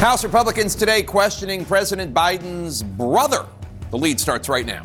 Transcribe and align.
House 0.00 0.24
Republicans 0.24 0.74
today 0.74 1.02
questioning 1.02 1.62
President 1.62 2.14
Biden's 2.14 2.82
brother. 2.82 3.44
The 3.90 3.98
lead 3.98 4.18
starts 4.18 4.48
right 4.48 4.64
now. 4.64 4.80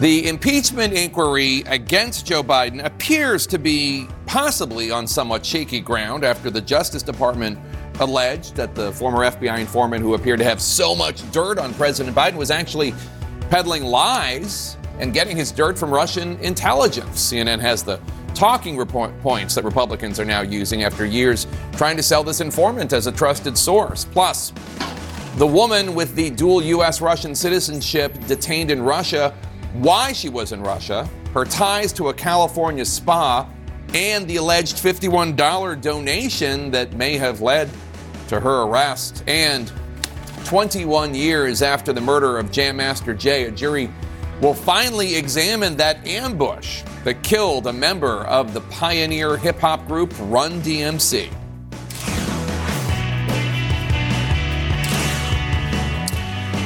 The 0.00 0.26
impeachment 0.26 0.92
inquiry 0.92 1.62
against 1.68 2.26
Joe 2.26 2.42
Biden 2.42 2.84
appears 2.84 3.46
to 3.46 3.56
be 3.56 4.08
possibly 4.26 4.90
on 4.90 5.06
somewhat 5.06 5.46
shaky 5.46 5.78
ground 5.78 6.24
after 6.24 6.50
the 6.50 6.60
Justice 6.60 7.04
Department 7.04 7.60
alleged 8.00 8.56
that 8.56 8.74
the 8.74 8.90
former 8.90 9.18
FBI 9.20 9.60
informant 9.60 10.02
who 10.02 10.14
appeared 10.14 10.40
to 10.40 10.44
have 10.44 10.60
so 10.60 10.96
much 10.96 11.22
dirt 11.30 11.60
on 11.60 11.72
President 11.74 12.16
Biden 12.16 12.34
was 12.34 12.50
actually 12.50 12.92
peddling 13.50 13.84
lies 13.84 14.77
and 14.98 15.14
getting 15.14 15.36
his 15.36 15.52
dirt 15.52 15.78
from 15.78 15.90
Russian 15.90 16.38
intelligence. 16.40 17.32
CNN 17.32 17.60
has 17.60 17.82
the 17.82 18.00
talking 18.34 18.76
report 18.76 19.18
points 19.20 19.54
that 19.54 19.64
Republicans 19.64 20.20
are 20.20 20.24
now 20.24 20.42
using 20.42 20.84
after 20.84 21.04
years 21.04 21.46
trying 21.72 21.96
to 21.96 22.02
sell 22.02 22.22
this 22.22 22.40
informant 22.40 22.92
as 22.92 23.06
a 23.06 23.12
trusted 23.12 23.56
source. 23.56 24.04
Plus, 24.04 24.52
the 25.36 25.46
woman 25.46 25.94
with 25.94 26.14
the 26.14 26.30
dual 26.30 26.62
U.S. 26.62 27.00
Russian 27.00 27.34
citizenship 27.34 28.12
detained 28.26 28.70
in 28.70 28.82
Russia, 28.82 29.34
why 29.74 30.12
she 30.12 30.28
was 30.28 30.52
in 30.52 30.60
Russia, 30.60 31.08
her 31.34 31.44
ties 31.44 31.92
to 31.94 32.08
a 32.08 32.14
California 32.14 32.84
spa, 32.84 33.48
and 33.94 34.28
the 34.28 34.36
alleged 34.36 34.76
$51 34.76 35.80
donation 35.80 36.70
that 36.70 36.92
may 36.94 37.16
have 37.16 37.40
led 37.40 37.70
to 38.28 38.38
her 38.40 38.62
arrest. 38.62 39.24
And 39.26 39.72
21 40.44 41.14
years 41.14 41.62
after 41.62 41.92
the 41.92 42.00
murder 42.00 42.38
of 42.38 42.50
Jam 42.50 42.76
Master 42.76 43.14
Jay, 43.14 43.44
a 43.44 43.50
jury 43.50 43.90
will 44.40 44.54
finally 44.54 45.16
examine 45.16 45.76
that 45.76 46.06
ambush 46.06 46.82
that 47.02 47.22
killed 47.24 47.66
a 47.66 47.72
member 47.72 48.24
of 48.26 48.54
the 48.54 48.60
pioneer 48.62 49.36
hip 49.36 49.58
hop 49.58 49.84
group 49.88 50.14
Run 50.20 50.62
DMC. 50.62 51.28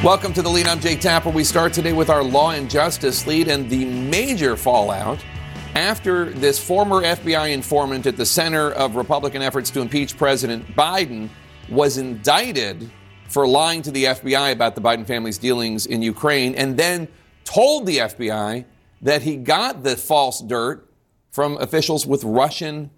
Welcome 0.05 0.35
to 0.35 0.43
the 0.43 0.51
lead. 0.51 0.67
I'm 0.67 0.81
Jake 0.81 1.01
Tapper. 1.01 1.31
We 1.31 1.45
start 1.45 1.73
today 1.73 1.93
with 1.95 2.11
our 2.11 2.23
law 2.23 2.51
and 2.51 2.69
justice 2.69 3.27
lead 3.27 3.49
and 3.49 3.71
the 3.71 3.87
major 3.87 4.57
fallout 4.57 5.25
after 5.75 6.27
this 6.27 6.63
former 6.63 7.01
FBI 7.03 7.53
informant 7.53 8.05
at 8.05 8.19
the 8.19 8.27
center 8.27 8.73
of 8.73 8.97
Republican 8.97 9.41
efforts 9.41 9.71
to 9.71 9.81
impeach 9.81 10.19
President 10.19 10.67
Biden 10.77 11.31
was 11.71 11.97
indicted 11.97 12.91
for 13.29 13.47
lying 13.49 13.81
to 13.81 13.91
the 13.91 14.05
FBI 14.05 14.53
about 14.53 14.75
the 14.75 14.83
Biden 14.83 15.07
family's 15.07 15.39
dealings 15.39 15.87
in 15.87 16.03
Ukraine 16.03 16.55
and 16.57 16.77
then 16.77 17.09
told 17.45 17.87
the 17.87 17.99
FBI 17.99 18.65
that 19.01 19.23
he 19.23 19.37
got 19.37 19.83
the 19.83 19.97
false 19.97 20.41
dirt 20.41 20.89
from 21.31 21.57
officials 21.59 22.07
with 22.07 22.23
Russian 22.25 22.91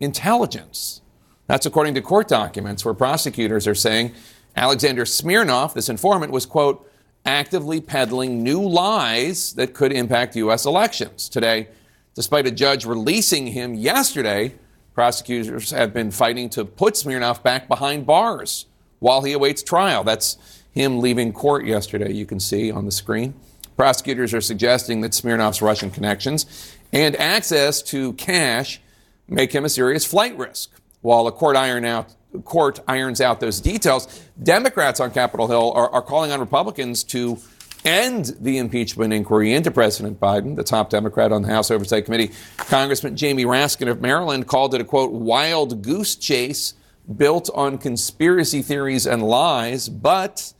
intelligence. 0.00 1.02
That's 1.46 1.66
according 1.66 1.94
to 1.94 2.02
court 2.02 2.28
documents 2.28 2.84
where 2.84 2.94
prosecutors 2.94 3.66
are 3.66 3.74
saying 3.74 4.12
Alexander 4.56 5.04
Smirnov, 5.04 5.74
this 5.74 5.88
informant, 5.88 6.32
was, 6.32 6.46
quote, 6.46 6.88
actively 7.24 7.80
peddling 7.80 8.42
new 8.42 8.60
lies 8.60 9.54
that 9.54 9.74
could 9.74 9.92
impact 9.92 10.36
U.S. 10.36 10.66
elections. 10.66 11.28
Today, 11.28 11.68
despite 12.14 12.46
a 12.46 12.50
judge 12.50 12.84
releasing 12.84 13.48
him 13.48 13.74
yesterday, 13.74 14.54
prosecutors 14.94 15.70
have 15.70 15.94
been 15.94 16.10
fighting 16.10 16.50
to 16.50 16.64
put 16.64 16.96
Smirnov 16.96 17.42
back 17.42 17.68
behind 17.68 18.06
bars 18.06 18.66
while 18.98 19.22
he 19.22 19.32
awaits 19.32 19.62
trial. 19.62 20.04
That's 20.04 20.36
him 20.72 21.00
leaving 21.00 21.32
court 21.32 21.66
yesterday, 21.66 22.12
you 22.12 22.26
can 22.26 22.40
see 22.40 22.70
on 22.70 22.84
the 22.84 22.92
screen. 22.92 23.34
Prosecutors 23.76 24.34
are 24.34 24.40
suggesting 24.40 25.00
that 25.00 25.12
Smirnov's 25.12 25.62
Russian 25.62 25.90
connections 25.90 26.76
and 26.92 27.16
access 27.16 27.82
to 27.82 28.12
cash 28.14 28.80
make 29.28 29.52
him 29.52 29.64
a 29.64 29.68
serious 29.68 30.04
flight 30.04 30.36
risk. 30.36 30.70
While 31.00 31.26
a 31.26 31.32
court, 31.32 31.56
iron 31.56 31.84
out, 31.84 32.14
court 32.44 32.80
irons 32.86 33.20
out 33.20 33.40
those 33.40 33.60
details, 33.60 34.22
Democrats 34.42 35.00
on 35.00 35.10
Capitol 35.10 35.48
Hill 35.48 35.72
are, 35.72 35.90
are 35.90 36.02
calling 36.02 36.30
on 36.32 36.40
Republicans 36.40 37.02
to 37.04 37.38
end 37.84 38.36
the 38.40 38.58
impeachment 38.58 39.12
inquiry 39.12 39.52
into 39.52 39.70
President 39.70 40.20
Biden. 40.20 40.54
The 40.54 40.62
top 40.62 40.90
Democrat 40.90 41.32
on 41.32 41.42
the 41.42 41.48
House 41.48 41.70
Oversight 41.70 42.04
Committee, 42.04 42.30
Congressman 42.56 43.16
Jamie 43.16 43.44
Raskin 43.44 43.88
of 43.88 44.00
Maryland, 44.00 44.46
called 44.46 44.74
it 44.74 44.80
a 44.80 44.84
quote, 44.84 45.12
wild 45.12 45.82
goose 45.82 46.14
chase 46.14 46.74
built 47.16 47.50
on 47.54 47.78
conspiracy 47.78 48.62
theories 48.62 49.06
and 49.06 49.22
lies, 49.22 49.88
but 49.88 50.52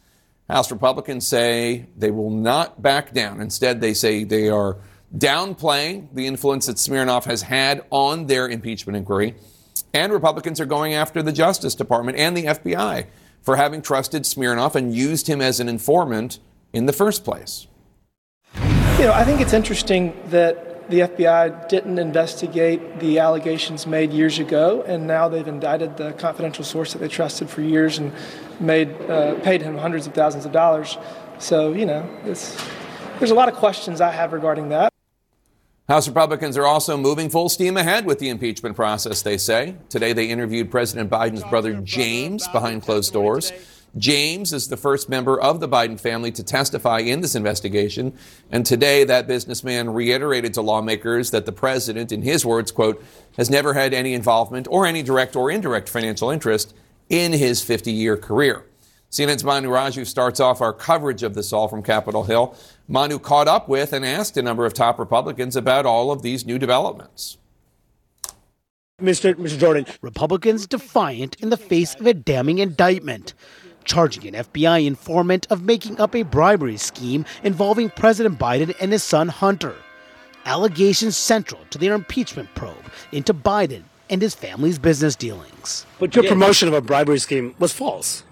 House 0.52 0.70
Republicans 0.70 1.26
say 1.26 1.86
they 1.96 2.10
will 2.10 2.30
not 2.30 2.82
back 2.82 3.12
down. 3.12 3.40
Instead, 3.40 3.80
they 3.80 3.94
say 3.94 4.24
they 4.24 4.50
are 4.50 4.76
downplaying 5.16 6.08
the 6.14 6.26
influence 6.26 6.66
that 6.66 6.78
Smirnov 6.78 7.24
has 7.24 7.42
had 7.42 7.84
on 7.90 8.26
their 8.26 8.48
impeachment 8.48 8.96
inquiry. 8.96 9.34
And 9.94 10.12
Republicans 10.12 10.60
are 10.60 10.66
going 10.66 10.92
after 10.92 11.22
the 11.22 11.32
Justice 11.32 11.74
Department 11.74 12.18
and 12.18 12.36
the 12.36 12.44
FBI 12.44 13.06
for 13.40 13.56
having 13.56 13.80
trusted 13.80 14.26
Smirnov 14.26 14.76
and 14.76 14.94
used 14.94 15.26
him 15.26 15.40
as 15.40 15.58
an 15.58 15.68
informant 15.68 16.38
in 16.72 16.84
the 16.84 16.92
first 16.92 17.24
place. 17.24 17.66
You 18.54 19.08
know, 19.08 19.12
I 19.12 19.24
think 19.24 19.40
it's 19.40 19.54
interesting 19.54 20.14
that 20.26 20.90
the 20.90 21.00
FBI 21.00 21.69
didn't 21.69 21.98
investigate 21.98 23.00
the 23.00 23.19
allegations 23.19 23.86
made 23.86 24.12
years 24.12 24.38
ago, 24.38 24.82
and 24.82 25.06
now 25.06 25.28
they've 25.28 25.48
indicted 25.48 25.96
the 25.96 26.12
confidential 26.12 26.64
source 26.64 26.92
that 26.92 26.98
they 26.98 27.08
trusted 27.08 27.48
for 27.48 27.62
years 27.62 27.98
and 27.98 28.12
made 28.62 28.91
uh, 29.11 29.34
paid 29.41 29.62
him 29.62 29.77
hundreds 29.77 30.06
of 30.06 30.15
thousands 30.15 30.47
of 30.47 30.53
dollars. 30.53 30.97
So 31.39 31.73
you 31.73 31.87
know, 31.87 32.09
there's 32.25 33.31
a 33.31 33.34
lot 33.34 33.49
of 33.49 33.55
questions 33.55 34.00
I 34.00 34.11
have 34.11 34.33
regarding 34.33 34.69
that. 34.71 34.93
House 35.89 36.06
Republicans 36.09 36.56
are 36.56 36.65
also 36.65 36.97
moving 36.97 37.28
full 37.28 37.49
steam 37.49 37.77
ahead 37.77 38.06
with 38.06 38.19
the 38.19 38.28
impeachment 38.28 38.77
process, 38.77 39.21
they 39.23 39.37
say. 39.37 39.75
Today, 39.89 40.12
they 40.12 40.31
interviewed 40.31 40.71
President 40.71 41.11
Biden's 41.11 41.45
brother 41.45 41.75
James 41.75 42.47
behind 42.49 42.83
closed 42.83 43.12
doors. 43.12 43.53
James 43.99 44.55
is 44.55 44.69
the 44.69 44.77
first 44.77 45.11
member 45.11 45.39
of 45.39 45.61
the 45.61 45.69
Biden 45.69 46.00
family 46.00 46.33
to 46.33 46.43
testify 46.43 47.00
in 47.00 47.21
this 47.21 47.34
investigation. 47.34 48.17
And 48.50 48.65
today, 48.65 49.05
that 49.05 49.27
businessman 49.27 49.91
reiterated 49.91 50.55
to 50.55 50.62
lawmakers 50.62 51.31
that 51.33 51.44
the 51.44 51.53
president, 51.53 52.11
in 52.11 52.23
his 52.23 52.47
words, 52.47 52.73
quote, 52.73 53.05
has 53.37 53.50
never 53.50 53.75
had 53.75 53.93
any 53.93 54.15
involvement 54.15 54.67
or 54.70 54.87
any 54.87 55.03
direct 55.03 55.37
or 55.37 55.50
indirect 55.50 55.91
financial 55.91 56.31
interest 56.31 56.75
in 57.08 57.32
his 57.32 57.62
50 57.62 57.93
year 57.93 58.16
career. 58.16 58.64
CNN's 59.10 59.44
Manu 59.44 59.69
Raju 59.69 60.06
starts 60.06 60.40
off 60.40 60.62
our 60.62 60.72
coverage 60.72 61.22
of 61.22 61.34
this 61.34 61.52
all 61.52 61.69
from 61.69 61.82
Capitol 61.82 62.25
Hill. 62.25 62.56
Manu 62.88 63.19
caught 63.19 63.46
up 63.46 63.69
with 63.69 63.93
and 63.93 64.06
asked 64.06 64.37
a 64.38 64.43
number 64.43 64.64
of 64.64 64.72
top 64.72 64.99
Republicans 64.99 65.54
about 65.54 65.84
all 65.84 66.10
of 66.10 66.22
these 66.22 66.46
new 66.46 66.58
developments. 66.58 67.37
Mr. 69.00 69.34
Mr. 69.34 69.58
Jordan, 69.58 69.84
Republicans 70.00 70.66
defiant 70.66 71.34
in 71.40 71.50
the 71.50 71.56
face 71.56 71.94
of 71.96 72.06
a 72.06 72.14
damning 72.14 72.58
indictment 72.58 73.34
charging 73.84 74.26
an 74.26 74.44
FBI 74.44 74.87
informant 74.87 75.46
of 75.50 75.64
making 75.64 76.00
up 76.00 76.14
a 76.14 76.22
bribery 76.22 76.76
scheme 76.76 77.25
involving 77.43 77.90
President 77.90 78.38
Biden 78.38 78.75
and 78.81 78.93
his 78.93 79.02
son 79.02 79.28
Hunter. 79.28 79.75
Allegations 80.44 81.16
central 81.16 81.60
to 81.70 81.78
their 81.78 81.94
impeachment 81.94 82.48
probe 82.55 82.90
into 83.12 83.32
Biden 83.32 83.84
and 84.12 84.20
his 84.20 84.35
family's 84.35 84.79
business 84.79 85.17
dealings. 85.17 85.87
But 85.99 86.14
your 86.14 86.25
promotion 86.25 86.69
of 86.69 86.75
a 86.75 86.82
bribery 86.82 87.19
scheme 87.19 87.55
was 87.59 87.73
false. 87.73 88.23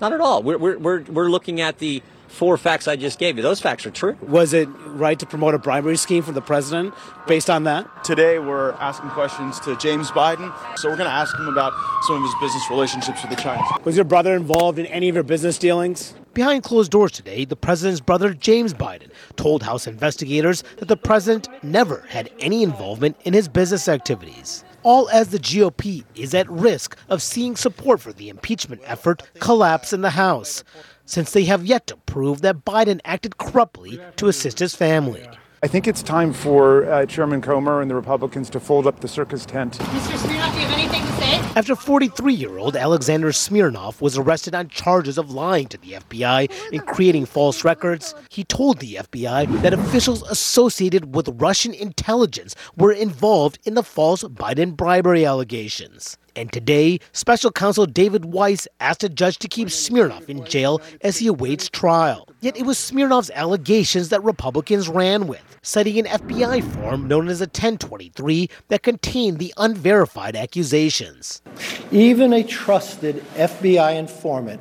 Not 0.00 0.14
at 0.14 0.20
all. 0.20 0.42
We're, 0.42 0.56
we're, 0.56 0.78
we're, 0.78 1.02
we're 1.02 1.28
looking 1.28 1.60
at 1.60 1.78
the 1.78 2.02
four 2.26 2.56
facts 2.56 2.88
I 2.88 2.96
just 2.96 3.18
gave 3.18 3.36
you. 3.36 3.42
Those 3.42 3.60
facts 3.60 3.84
are 3.84 3.90
true. 3.90 4.16
Was 4.22 4.54
it 4.54 4.66
right 4.86 5.18
to 5.18 5.26
promote 5.26 5.54
a 5.54 5.58
bribery 5.58 5.98
scheme 5.98 6.22
for 6.22 6.32
the 6.32 6.40
president 6.40 6.94
based 7.26 7.50
on 7.50 7.64
that? 7.64 8.02
Today, 8.02 8.38
we're 8.38 8.72
asking 8.72 9.10
questions 9.10 9.60
to 9.60 9.76
James 9.76 10.10
Biden. 10.10 10.50
So 10.78 10.88
we're 10.88 10.96
going 10.96 11.10
to 11.10 11.14
ask 11.14 11.36
him 11.36 11.48
about 11.48 11.74
some 12.06 12.16
of 12.16 12.22
his 12.22 12.34
business 12.40 12.70
relationships 12.70 13.20
with 13.20 13.30
the 13.30 13.36
Chinese. 13.36 13.68
Was 13.84 13.96
your 13.96 14.06
brother 14.06 14.34
involved 14.34 14.78
in 14.78 14.86
any 14.86 15.10
of 15.10 15.14
your 15.14 15.24
business 15.24 15.58
dealings? 15.58 16.14
Behind 16.32 16.62
closed 16.62 16.92
doors 16.92 17.12
today, 17.12 17.44
the 17.44 17.56
president's 17.56 18.00
brother, 18.00 18.32
James 18.32 18.72
Biden, 18.72 19.10
told 19.36 19.64
House 19.64 19.86
investigators 19.86 20.62
that 20.78 20.88
the 20.88 20.96
president 20.96 21.48
never 21.62 22.06
had 22.08 22.30
any 22.38 22.62
involvement 22.62 23.16
in 23.24 23.34
his 23.34 23.48
business 23.48 23.86
activities. 23.86 24.64
All 24.82 25.08
as 25.10 25.28
the 25.28 25.38
GOP 25.38 26.04
is 26.14 26.34
at 26.34 26.50
risk 26.50 26.96
of 27.08 27.22
seeing 27.22 27.54
support 27.56 28.00
for 28.00 28.12
the 28.12 28.28
impeachment 28.28 28.80
effort 28.84 29.22
collapse 29.38 29.92
in 29.92 30.00
the 30.00 30.10
House 30.10 30.64
since 31.04 31.32
they 31.32 31.44
have 31.44 31.66
yet 31.66 31.86
to 31.88 31.96
prove 31.96 32.40
that 32.42 32.64
Biden 32.64 33.00
acted 33.04 33.36
corruptly 33.36 34.00
to 34.16 34.28
assist 34.28 34.58
his 34.58 34.74
family. 34.74 35.28
I 35.62 35.66
think 35.66 35.86
it's 35.86 36.02
time 36.02 36.32
for 36.32 36.90
uh, 36.90 37.04
Chairman 37.04 37.42
Comer 37.42 37.82
and 37.82 37.90
the 37.90 37.94
Republicans 37.94 38.48
to 38.48 38.60
fold 38.60 38.86
up 38.86 39.00
the 39.00 39.08
circus 39.08 39.44
tent. 39.44 39.74
Mr. 39.78 40.16
Smirnov, 40.16 40.54
do 40.54 40.58
you 40.58 40.66
have 40.66 40.78
anything 40.78 41.02
to 41.02 41.12
say? 41.20 41.34
After 41.54 41.76
43 41.76 42.32
year 42.32 42.56
old 42.56 42.76
Alexander 42.76 43.30
Smirnov 43.30 44.00
was 44.00 44.16
arrested 44.16 44.54
on 44.54 44.68
charges 44.68 45.18
of 45.18 45.32
lying 45.32 45.68
to 45.68 45.76
the 45.76 45.92
FBI 45.92 46.50
and 46.72 46.86
creating 46.86 47.26
false 47.26 47.62
records, 47.62 48.14
he 48.30 48.42
told 48.42 48.78
the 48.78 48.94
FBI 48.94 49.60
that 49.60 49.74
officials 49.74 50.22
associated 50.30 51.14
with 51.14 51.28
Russian 51.28 51.74
intelligence 51.74 52.54
were 52.78 52.92
involved 52.92 53.58
in 53.66 53.74
the 53.74 53.82
false 53.82 54.24
Biden 54.24 54.74
bribery 54.74 55.26
allegations. 55.26 56.16
And 56.36 56.52
today, 56.52 57.00
special 57.12 57.50
counsel 57.50 57.86
David 57.86 58.26
Weiss 58.26 58.68
asked 58.80 59.04
a 59.04 59.08
judge 59.08 59.38
to 59.38 59.48
keep 59.48 59.70
Smirnov 59.70 60.28
in 60.28 60.44
jail 60.44 60.80
as 61.02 61.18
he 61.18 61.26
awaits 61.26 61.68
trial. 61.68 62.28
Yet 62.40 62.56
it 62.56 62.64
was 62.64 62.78
Smirnov's 62.78 63.30
allegations 63.34 64.08
that 64.08 64.22
Republicans 64.22 64.88
ran 64.88 65.26
with, 65.26 65.42
citing 65.62 65.98
an 65.98 66.06
FBI 66.06 66.62
form 66.74 67.06
known 67.08 67.28
as 67.28 67.40
a 67.40 67.44
1023 67.44 68.48
that 68.68 68.82
contained 68.82 69.38
the 69.38 69.52
unverified 69.56 70.36
accusations. 70.36 71.42
Even 71.90 72.32
a 72.32 72.42
trusted 72.42 73.24
FBI 73.34 73.96
informant 73.96 74.60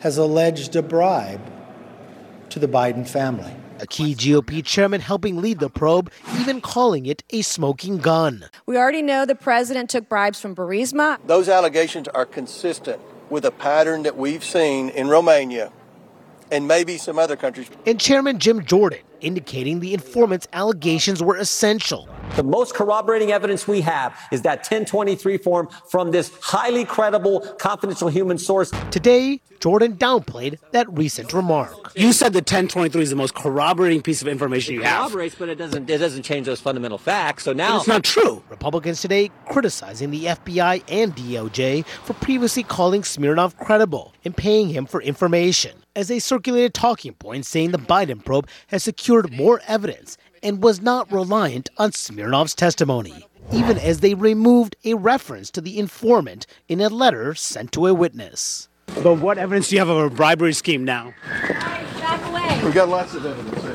has 0.00 0.18
alleged 0.18 0.76
a 0.76 0.82
bribe 0.82 1.40
to 2.50 2.58
the 2.58 2.68
Biden 2.68 3.06
family. 3.06 3.54
A 3.78 3.86
key 3.86 4.14
GOP 4.14 4.64
chairman 4.64 5.00
helping 5.00 5.40
lead 5.40 5.58
the 5.58 5.68
probe, 5.68 6.10
even 6.40 6.60
calling 6.60 7.06
it 7.06 7.22
a 7.30 7.42
smoking 7.42 7.98
gun. 7.98 8.46
We 8.64 8.76
already 8.78 9.02
know 9.02 9.26
the 9.26 9.34
president 9.34 9.90
took 9.90 10.08
bribes 10.08 10.40
from 10.40 10.54
Burisma. 10.54 11.18
Those 11.26 11.48
allegations 11.48 12.08
are 12.08 12.24
consistent 12.24 13.00
with 13.28 13.44
a 13.44 13.50
pattern 13.50 14.02
that 14.04 14.16
we've 14.16 14.44
seen 14.44 14.88
in 14.90 15.08
Romania 15.08 15.72
and 16.50 16.66
maybe 16.66 16.96
some 16.96 17.18
other 17.18 17.36
countries. 17.36 17.68
And 17.84 18.00
Chairman 18.00 18.38
Jim 18.38 18.64
Jordan 18.64 19.00
indicating 19.20 19.80
the 19.80 19.94
informant's 19.94 20.46
allegations 20.52 21.22
were 21.22 21.36
essential. 21.36 22.08
The 22.36 22.42
most 22.42 22.74
corroborating 22.74 23.32
evidence 23.32 23.66
we 23.66 23.80
have 23.82 24.18
is 24.30 24.42
that 24.42 24.58
1023 24.58 25.38
form 25.38 25.68
from 25.88 26.10
this 26.10 26.30
highly 26.42 26.84
credible, 26.84 27.40
confidential 27.58 28.08
human 28.08 28.38
source. 28.38 28.70
Today, 28.90 29.40
Jordan 29.60 29.96
downplayed 29.96 30.58
that 30.72 30.86
recent 30.92 31.32
remark. 31.32 31.92
You 31.96 32.12
said 32.12 32.32
the 32.32 32.38
1023 32.38 33.02
is 33.02 33.10
the 33.10 33.16
most 33.16 33.34
corroborating 33.34 34.02
piece 34.02 34.22
of 34.22 34.28
information 34.28 34.74
you 34.74 34.82
have. 34.82 35.06
Corroborates, 35.10 35.34
but 35.34 35.48
it 35.48 35.56
doesn't 35.56 35.88
it 35.88 35.98
doesn't 35.98 36.22
change 36.22 36.46
those 36.46 36.60
fundamental 36.60 36.98
facts. 36.98 37.44
So 37.44 37.52
now 37.52 37.78
it's 37.78 37.86
not 37.86 38.04
true. 38.04 38.42
Republicans 38.50 39.00
today 39.00 39.30
criticizing 39.48 40.10
the 40.10 40.26
FBI 40.26 40.82
and 40.88 41.16
DOJ 41.16 41.86
for 41.86 42.12
previously 42.14 42.62
calling 42.62 43.02
Smirnov 43.02 43.56
credible 43.58 44.12
and 44.24 44.36
paying 44.36 44.68
him 44.68 44.86
for 44.86 45.00
information 45.00 45.72
as 45.96 46.06
they 46.08 46.20
circulated 46.20 46.74
talking 46.74 47.14
points 47.14 47.48
saying 47.48 47.72
the 47.72 47.78
Biden 47.78 48.24
probe 48.24 48.48
has 48.68 48.84
secured 48.84 49.32
more 49.32 49.60
evidence 49.66 50.16
and 50.42 50.62
was 50.62 50.80
not 50.80 51.10
reliant 51.10 51.70
on 51.78 51.90
Smirnov's 51.90 52.54
testimony, 52.54 53.26
even 53.52 53.78
as 53.78 54.00
they 54.00 54.14
removed 54.14 54.76
a 54.84 54.94
reference 54.94 55.50
to 55.50 55.60
the 55.60 55.78
informant 55.78 56.46
in 56.68 56.80
a 56.80 56.88
letter 56.88 57.34
sent 57.34 57.72
to 57.72 57.86
a 57.86 57.94
witness. 57.94 58.68
But 59.02 59.14
what 59.14 59.38
evidence 59.38 59.70
do 59.70 59.76
you 59.76 59.80
have 59.80 59.88
of 59.88 60.12
a 60.12 60.14
bribery 60.14 60.52
scheme 60.52 60.84
now? 60.84 61.14
We've 62.62 62.74
got 62.74 62.88
lots 62.88 63.14
of 63.14 63.24
evidence. 63.24 63.65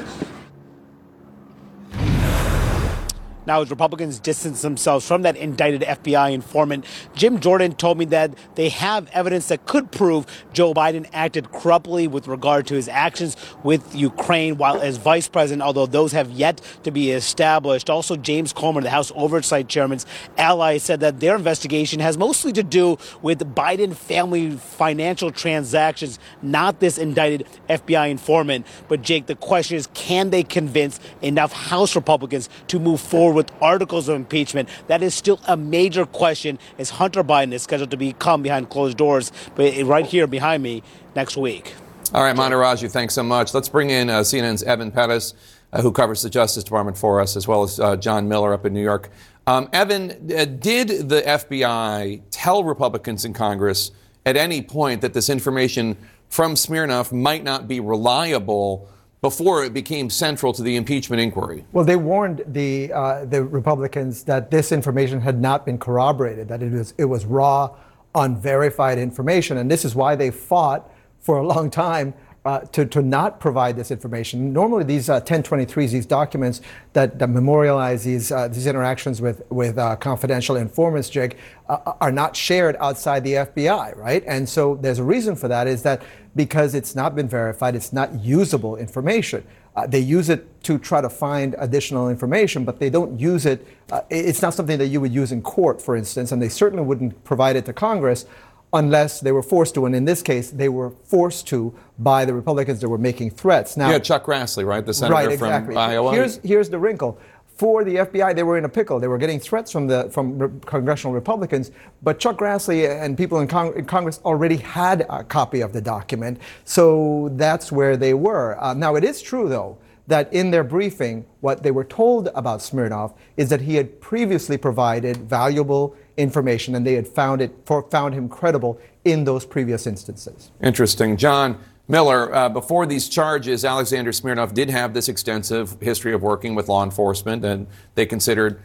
Now, 3.47 3.61
as 3.61 3.71
Republicans 3.71 4.19
distance 4.19 4.61
themselves 4.61 5.07
from 5.07 5.23
that 5.23 5.35
indicted 5.35 5.81
FBI 5.81 6.31
informant, 6.31 6.85
Jim 7.15 7.39
Jordan 7.39 7.73
told 7.73 7.97
me 7.97 8.05
that 8.05 8.35
they 8.53 8.69
have 8.69 9.09
evidence 9.13 9.47
that 9.47 9.65
could 9.65 9.91
prove 9.91 10.27
Joe 10.53 10.75
Biden 10.75 11.09
acted 11.11 11.51
corruptly 11.51 12.07
with 12.07 12.27
regard 12.27 12.67
to 12.67 12.75
his 12.75 12.87
actions 12.87 13.35
with 13.63 13.95
Ukraine 13.95 14.57
while 14.57 14.79
as 14.79 14.97
vice 14.97 15.27
president, 15.27 15.63
although 15.63 15.87
those 15.87 16.11
have 16.11 16.29
yet 16.29 16.61
to 16.83 16.91
be 16.91 17.09
established. 17.11 17.89
Also, 17.89 18.15
James 18.15 18.53
Comer, 18.53 18.81
the 18.81 18.91
House 18.91 19.11
Oversight 19.15 19.67
Chairman's 19.67 20.05
ally, 20.37 20.77
said 20.77 20.99
that 20.99 21.19
their 21.19 21.35
investigation 21.35 21.99
has 21.99 22.19
mostly 22.19 22.51
to 22.53 22.63
do 22.63 22.97
with 23.23 23.39
Biden 23.55 23.95
family 23.95 24.51
financial 24.51 25.31
transactions, 25.31 26.19
not 26.43 26.79
this 26.79 26.99
indicted 26.99 27.47
FBI 27.67 28.11
informant. 28.11 28.67
But, 28.87 29.01
Jake, 29.01 29.25
the 29.25 29.35
question 29.35 29.77
is 29.77 29.87
can 29.95 30.29
they 30.29 30.43
convince 30.43 30.99
enough 31.23 31.51
House 31.53 31.95
Republicans 31.95 32.47
to 32.67 32.77
move 32.77 32.99
forward? 33.01 33.30
With 33.31 33.51
articles 33.61 34.09
of 34.09 34.15
impeachment. 34.15 34.69
That 34.87 35.01
is 35.01 35.13
still 35.13 35.39
a 35.47 35.55
major 35.55 36.05
question 36.05 36.59
as 36.77 36.89
Hunter 36.89 37.23
Biden 37.23 37.53
is 37.53 37.63
scheduled 37.63 37.91
to 37.91 37.97
become 37.97 38.41
behind 38.41 38.69
closed 38.69 38.97
doors, 38.97 39.31
but 39.55 39.73
right 39.83 40.05
here 40.05 40.27
behind 40.27 40.63
me 40.63 40.83
next 41.15 41.37
week. 41.37 41.73
All 42.13 42.23
right, 42.23 42.35
Manu 42.35 42.57
Raju, 42.57 42.91
thanks 42.91 43.13
so 43.13 43.23
much. 43.23 43.53
Let's 43.53 43.69
bring 43.69 43.89
in 43.89 44.09
uh, 44.09 44.19
CNN's 44.19 44.63
Evan 44.63 44.91
Perez, 44.91 45.33
uh, 45.71 45.81
who 45.81 45.93
covers 45.93 46.21
the 46.21 46.29
Justice 46.29 46.63
Department 46.65 46.97
for 46.97 47.21
us, 47.21 47.37
as 47.37 47.47
well 47.47 47.63
as 47.63 47.79
uh, 47.79 47.95
John 47.95 48.27
Miller 48.27 48.53
up 48.53 48.65
in 48.65 48.73
New 48.73 48.83
York. 48.83 49.09
Um, 49.47 49.69
Evan, 49.71 50.11
uh, 50.11 50.43
did 50.43 51.07
the 51.07 51.21
FBI 51.21 52.21
tell 52.29 52.65
Republicans 52.65 53.23
in 53.23 53.31
Congress 53.31 53.91
at 54.25 54.35
any 54.35 54.61
point 54.61 54.99
that 55.01 55.13
this 55.13 55.29
information 55.29 55.95
from 56.27 56.57
Smirnov 56.57 57.13
might 57.13 57.45
not 57.45 57.67
be 57.67 57.79
reliable? 57.79 58.89
Before 59.21 59.63
it 59.63 59.73
became 59.73 60.09
central 60.09 60.51
to 60.51 60.63
the 60.63 60.75
impeachment 60.75 61.21
inquiry. 61.21 61.63
Well, 61.71 61.85
they 61.85 61.95
warned 61.95 62.43
the 62.47 62.91
uh, 62.91 63.25
the 63.25 63.43
Republicans 63.43 64.23
that 64.23 64.49
this 64.49 64.71
information 64.71 65.21
had 65.21 65.39
not 65.39 65.65
been 65.65 65.77
corroborated, 65.77 66.47
that 66.47 66.63
it 66.63 66.71
was 66.71 66.93
it 66.97 67.05
was 67.05 67.25
raw, 67.25 67.75
unverified 68.15 68.97
information, 68.97 69.57
and 69.57 69.69
this 69.69 69.85
is 69.85 69.95
why 69.95 70.15
they 70.15 70.31
fought 70.31 70.91
for 71.19 71.37
a 71.37 71.45
long 71.45 71.69
time 71.69 72.15
uh, 72.43 72.59
to, 72.59 72.85
to 72.85 73.01
not 73.01 73.39
provide 73.39 73.75
this 73.75 73.91
information. 73.91 74.51
Normally, 74.51 74.83
these 74.83 75.09
uh, 75.09 75.21
1023s, 75.21 75.91
these 75.91 76.05
documents 76.07 76.61
that, 76.93 77.19
that 77.19 77.29
memorialize 77.29 78.03
these, 78.03 78.31
uh, 78.31 78.47
these 78.47 78.65
interactions 78.65 79.21
with, 79.21 79.43
with 79.51 79.77
uh, 79.77 79.95
confidential 79.97 80.55
informants, 80.55 81.09
Jake, 81.09 81.37
uh, 81.69 81.93
are 82.01 82.11
not 82.11 82.35
shared 82.35 82.75
outside 82.79 83.23
the 83.23 83.33
FBI, 83.33 83.95
right? 83.95 84.23
And 84.25 84.49
so 84.49 84.75
there's 84.75 84.97
a 84.97 85.03
reason 85.03 85.35
for 85.35 85.47
that 85.49 85.67
is 85.67 85.83
that 85.83 86.01
because 86.35 86.73
it's 86.73 86.95
not 86.95 87.15
been 87.15 87.27
verified, 87.27 87.75
it's 87.75 87.93
not 87.93 88.13
usable 88.23 88.75
information. 88.75 89.45
They 89.87 89.99
use 89.99 90.27
it 90.27 90.61
to 90.63 90.77
try 90.77 90.99
to 90.99 91.09
find 91.09 91.55
additional 91.57 92.09
information, 92.09 92.65
but 92.65 92.79
they 92.79 92.89
don't 92.89 93.17
use 93.17 93.45
it. 93.45 93.65
it's 94.09 94.41
not 94.41 94.53
something 94.53 94.77
that 94.77 94.87
you 94.87 94.99
would 94.99 95.13
use 95.13 95.31
in 95.31 95.41
court, 95.41 95.81
for 95.81 95.95
instance, 95.95 96.33
and 96.33 96.41
they 96.41 96.49
certainly 96.49 96.83
wouldn't 96.83 97.23
provide 97.23 97.55
it 97.55 97.65
to 97.65 97.73
Congress 97.73 98.25
unless 98.73 99.19
they 99.19 99.31
were 99.31 99.43
forced 99.43 99.73
to. 99.75 99.85
And 99.85 99.95
in 99.95 100.05
this 100.05 100.21
case, 100.21 100.49
they 100.49 100.69
were 100.69 100.91
forced 101.03 101.47
to 101.47 101.73
by 101.99 102.25
the 102.25 102.33
Republicans 102.33 102.79
that 102.81 102.89
were 102.89 102.97
making 102.97 103.31
threats. 103.31 103.77
Now, 103.77 103.89
yeah, 103.89 103.99
Chuck 103.99 104.25
Grassley, 104.25 104.65
right, 104.65 104.85
the 104.85 104.93
senator 104.93 105.13
right, 105.13 105.31
exactly. 105.31 105.73
from 105.73 105.77
Iowa. 105.77 106.13
Here's 106.13 106.37
here's 106.37 106.69
the 106.69 106.79
wrinkle. 106.79 107.19
For 107.57 107.83
the 107.83 107.97
FBI, 107.97 108.33
they 108.33 108.41
were 108.41 108.57
in 108.57 108.65
a 108.65 108.69
pickle. 108.69 108.99
They 108.99 109.07
were 109.07 109.19
getting 109.19 109.39
threats 109.39 109.71
from 109.71 109.85
the 109.85 110.09
from 110.09 110.39
re- 110.39 110.49
congressional 110.65 111.13
Republicans, 111.13 111.71
but 112.01 112.17
Chuck 112.19 112.37
Grassley 112.37 112.89
and 112.89 113.15
people 113.15 113.39
in, 113.39 113.47
Cong- 113.47 113.75
in, 113.75 113.85
Congress 113.85 114.19
already 114.25 114.57
had 114.57 115.05
a 115.09 115.23
copy 115.23 115.61
of 115.61 115.71
the 115.71 115.81
document, 115.81 116.39
so 116.63 117.29
that's 117.33 117.71
where 117.71 117.97
they 117.97 118.15
were. 118.15 118.57
Uh, 118.59 118.73
now, 118.73 118.95
it 118.95 119.03
is 119.03 119.21
true, 119.21 119.47
though, 119.47 119.77
that 120.11 120.31
in 120.33 120.51
their 120.51 120.63
briefing, 120.63 121.25
what 121.39 121.63
they 121.63 121.71
were 121.71 121.85
told 121.85 122.27
about 122.35 122.61
Smirnov 122.61 123.13
is 123.37 123.49
that 123.49 123.61
he 123.61 123.75
had 123.75 124.01
previously 124.01 124.57
provided 124.57 125.17
valuable 125.17 125.95
information, 126.17 126.75
and 126.75 126.85
they 126.85 126.93
had 126.93 127.07
found 127.07 127.41
it 127.41 127.51
found 127.89 128.13
him 128.13 128.27
credible 128.27 128.79
in 129.05 129.23
those 129.23 129.45
previous 129.45 129.87
instances. 129.87 130.51
Interesting, 130.61 131.17
John. 131.17 131.57
Miller, 131.87 132.33
uh, 132.33 132.47
before 132.47 132.85
these 132.85 133.09
charges, 133.09 133.65
Alexander 133.65 134.11
Smirnov 134.13 134.53
did 134.53 134.69
have 134.69 134.93
this 134.93 135.09
extensive 135.09 135.75
history 135.81 136.13
of 136.13 136.21
working 136.21 136.55
with 136.55 136.69
law 136.69 136.83
enforcement, 136.83 137.43
and 137.43 137.67
they 137.95 138.05
considered 138.05 138.61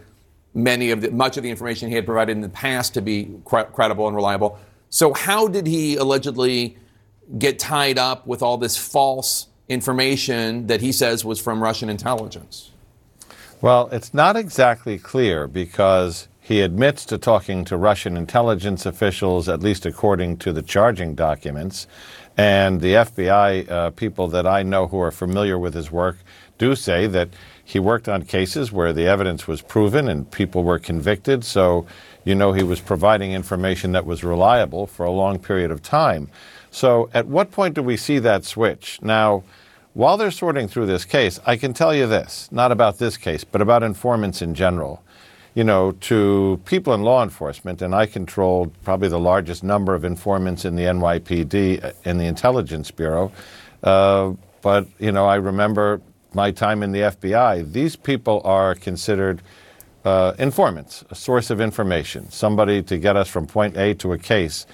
many 0.54 0.90
of 0.90 1.00
the, 1.00 1.10
much 1.10 1.36
of 1.36 1.42
the 1.42 1.50
information 1.50 1.88
he 1.88 1.94
had 1.94 2.06
provided 2.06 2.32
in 2.32 2.40
the 2.40 2.48
past 2.48 2.94
to 2.94 3.02
be 3.02 3.34
cre- 3.44 3.62
credible 3.62 4.06
and 4.06 4.14
reliable. 4.14 4.58
So, 4.90 5.12
how 5.12 5.48
did 5.48 5.66
he 5.66 5.96
allegedly 5.96 6.76
get 7.38 7.58
tied 7.58 7.98
up 7.98 8.26
with 8.26 8.42
all 8.42 8.58
this 8.58 8.76
false 8.76 9.48
information 9.68 10.66
that 10.66 10.80
he 10.80 10.92
says 10.92 11.24
was 11.24 11.40
from 11.40 11.62
Russian 11.62 11.88
intelligence? 11.88 12.70
Well, 13.60 13.88
it's 13.90 14.12
not 14.12 14.36
exactly 14.36 14.98
clear 14.98 15.48
because 15.48 16.28
He 16.46 16.60
admits 16.60 17.04
to 17.06 17.18
talking 17.18 17.64
to 17.64 17.76
Russian 17.76 18.16
intelligence 18.16 18.86
officials, 18.86 19.48
at 19.48 19.64
least 19.64 19.84
according 19.84 20.36
to 20.36 20.52
the 20.52 20.62
charging 20.62 21.16
documents. 21.16 21.88
And 22.36 22.80
the 22.80 22.94
FBI 22.94 23.68
uh, 23.68 23.90
people 23.90 24.28
that 24.28 24.46
I 24.46 24.62
know 24.62 24.86
who 24.86 25.00
are 25.00 25.10
familiar 25.10 25.58
with 25.58 25.74
his 25.74 25.90
work 25.90 26.18
do 26.56 26.76
say 26.76 27.08
that 27.08 27.30
he 27.64 27.80
worked 27.80 28.08
on 28.08 28.22
cases 28.22 28.70
where 28.70 28.92
the 28.92 29.08
evidence 29.08 29.48
was 29.48 29.60
proven 29.60 30.06
and 30.06 30.30
people 30.30 30.62
were 30.62 30.78
convicted. 30.78 31.42
So, 31.42 31.84
you 32.24 32.36
know, 32.36 32.52
he 32.52 32.62
was 32.62 32.80
providing 32.80 33.32
information 33.32 33.90
that 33.90 34.06
was 34.06 34.22
reliable 34.22 34.86
for 34.86 35.04
a 35.04 35.10
long 35.10 35.40
period 35.40 35.72
of 35.72 35.82
time. 35.82 36.30
So, 36.76 37.08
at 37.14 37.26
what 37.26 37.52
point 37.52 37.74
do 37.74 37.82
we 37.82 37.96
see 37.96 38.18
that 38.18 38.44
switch? 38.44 39.00
Now, 39.00 39.44
while 39.94 40.18
they're 40.18 40.30
sorting 40.30 40.68
through 40.68 40.84
this 40.84 41.06
case, 41.06 41.40
I 41.46 41.56
can 41.56 41.72
tell 41.72 41.94
you 41.94 42.06
this 42.06 42.50
not 42.52 42.70
about 42.70 42.98
this 42.98 43.16
case, 43.16 43.44
but 43.44 43.62
about 43.62 43.82
informants 43.82 44.42
in 44.42 44.54
general. 44.54 45.02
You 45.54 45.64
know, 45.64 45.92
to 45.92 46.60
people 46.66 46.92
in 46.92 47.02
law 47.02 47.22
enforcement, 47.22 47.80
and 47.80 47.94
I 47.94 48.04
controlled 48.04 48.72
probably 48.82 49.08
the 49.08 49.18
largest 49.18 49.64
number 49.64 49.94
of 49.94 50.04
informants 50.04 50.66
in 50.66 50.76
the 50.76 50.82
NYPD, 50.82 51.82
uh, 51.82 51.92
in 52.04 52.18
the 52.18 52.26
Intelligence 52.26 52.90
Bureau. 52.90 53.32
Uh, 53.82 54.34
but, 54.60 54.86
you 54.98 55.12
know, 55.12 55.24
I 55.24 55.36
remember 55.36 56.02
my 56.34 56.50
time 56.50 56.82
in 56.82 56.92
the 56.92 57.00
FBI. 57.00 57.72
These 57.72 57.96
people 57.96 58.42
are 58.44 58.74
considered 58.74 59.40
uh, 60.04 60.34
informants, 60.38 61.06
a 61.08 61.14
source 61.14 61.48
of 61.48 61.58
information, 61.58 62.30
somebody 62.30 62.82
to 62.82 62.98
get 62.98 63.16
us 63.16 63.28
from 63.30 63.46
point 63.46 63.78
A 63.78 63.94
to 63.94 64.12
a 64.12 64.18
case. 64.18 64.66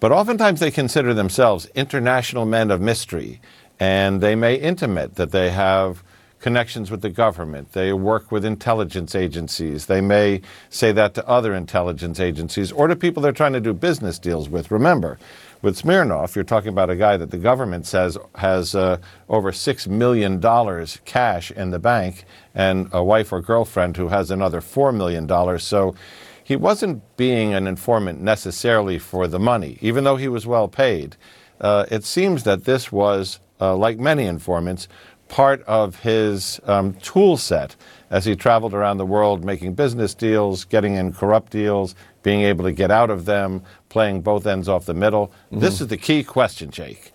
But 0.00 0.12
oftentimes 0.12 0.60
they 0.60 0.70
consider 0.70 1.12
themselves 1.12 1.66
international 1.74 2.46
men 2.46 2.70
of 2.70 2.80
mystery 2.80 3.40
and 3.78 4.20
they 4.20 4.34
may 4.34 4.54
intimate 4.56 5.14
that 5.16 5.30
they 5.30 5.50
have 5.50 6.02
connections 6.40 6.90
with 6.90 7.02
the 7.02 7.10
government. 7.10 7.72
They 7.72 7.92
work 7.92 8.32
with 8.32 8.44
intelligence 8.44 9.14
agencies. 9.14 9.86
They 9.86 10.00
may 10.00 10.40
say 10.70 10.90
that 10.92 11.12
to 11.14 11.28
other 11.28 11.54
intelligence 11.54 12.18
agencies 12.18 12.72
or 12.72 12.88
to 12.88 12.96
people 12.96 13.22
they're 13.22 13.32
trying 13.32 13.52
to 13.52 13.60
do 13.60 13.74
business 13.74 14.18
deals 14.18 14.48
with. 14.48 14.70
Remember, 14.70 15.18
with 15.62 15.76
Smirnov, 15.76 16.34
you're 16.34 16.44
talking 16.44 16.70
about 16.70 16.88
a 16.88 16.96
guy 16.96 17.18
that 17.18 17.30
the 17.30 17.36
government 17.36 17.86
says 17.86 18.16
has 18.36 18.74
uh, 18.74 18.96
over 19.28 19.52
$6 19.52 19.86
million 19.88 20.40
cash 21.04 21.50
in 21.50 21.70
the 21.70 21.78
bank 21.78 22.24
and 22.54 22.88
a 22.92 23.04
wife 23.04 23.32
or 23.32 23.42
girlfriend 23.42 23.98
who 23.98 24.08
has 24.08 24.30
another 24.30 24.62
$4 24.62 24.96
million. 24.96 25.58
So 25.58 25.94
he 26.50 26.56
wasn't 26.56 27.00
being 27.16 27.54
an 27.54 27.68
informant 27.68 28.20
necessarily 28.20 28.98
for 28.98 29.28
the 29.28 29.38
money, 29.38 29.78
even 29.80 30.02
though 30.02 30.16
he 30.16 30.26
was 30.26 30.48
well 30.48 30.66
paid. 30.66 31.16
Uh, 31.60 31.86
it 31.92 32.02
seems 32.04 32.42
that 32.42 32.64
this 32.64 32.90
was 32.90 33.38
uh, 33.60 33.76
like 33.76 34.00
many 34.00 34.24
informants, 34.24 34.88
part 35.28 35.62
of 35.68 36.00
his 36.00 36.58
um, 36.64 36.94
tool 36.94 37.36
set 37.36 37.76
as 38.10 38.24
he 38.24 38.34
traveled 38.34 38.74
around 38.74 38.98
the 38.98 39.06
world 39.06 39.44
making 39.44 39.74
business 39.74 40.12
deals, 40.12 40.64
getting 40.64 40.96
in 40.96 41.12
corrupt 41.12 41.52
deals, 41.52 41.94
being 42.24 42.40
able 42.40 42.64
to 42.64 42.72
get 42.72 42.90
out 42.90 43.10
of 43.10 43.26
them, 43.26 43.62
playing 43.88 44.20
both 44.20 44.44
ends 44.44 44.68
off 44.68 44.86
the 44.86 44.92
middle. 44.92 45.28
Mm-hmm. 45.28 45.60
This 45.60 45.80
is 45.80 45.86
the 45.86 45.96
key 45.96 46.24
question, 46.24 46.72
Jake. 46.72 47.12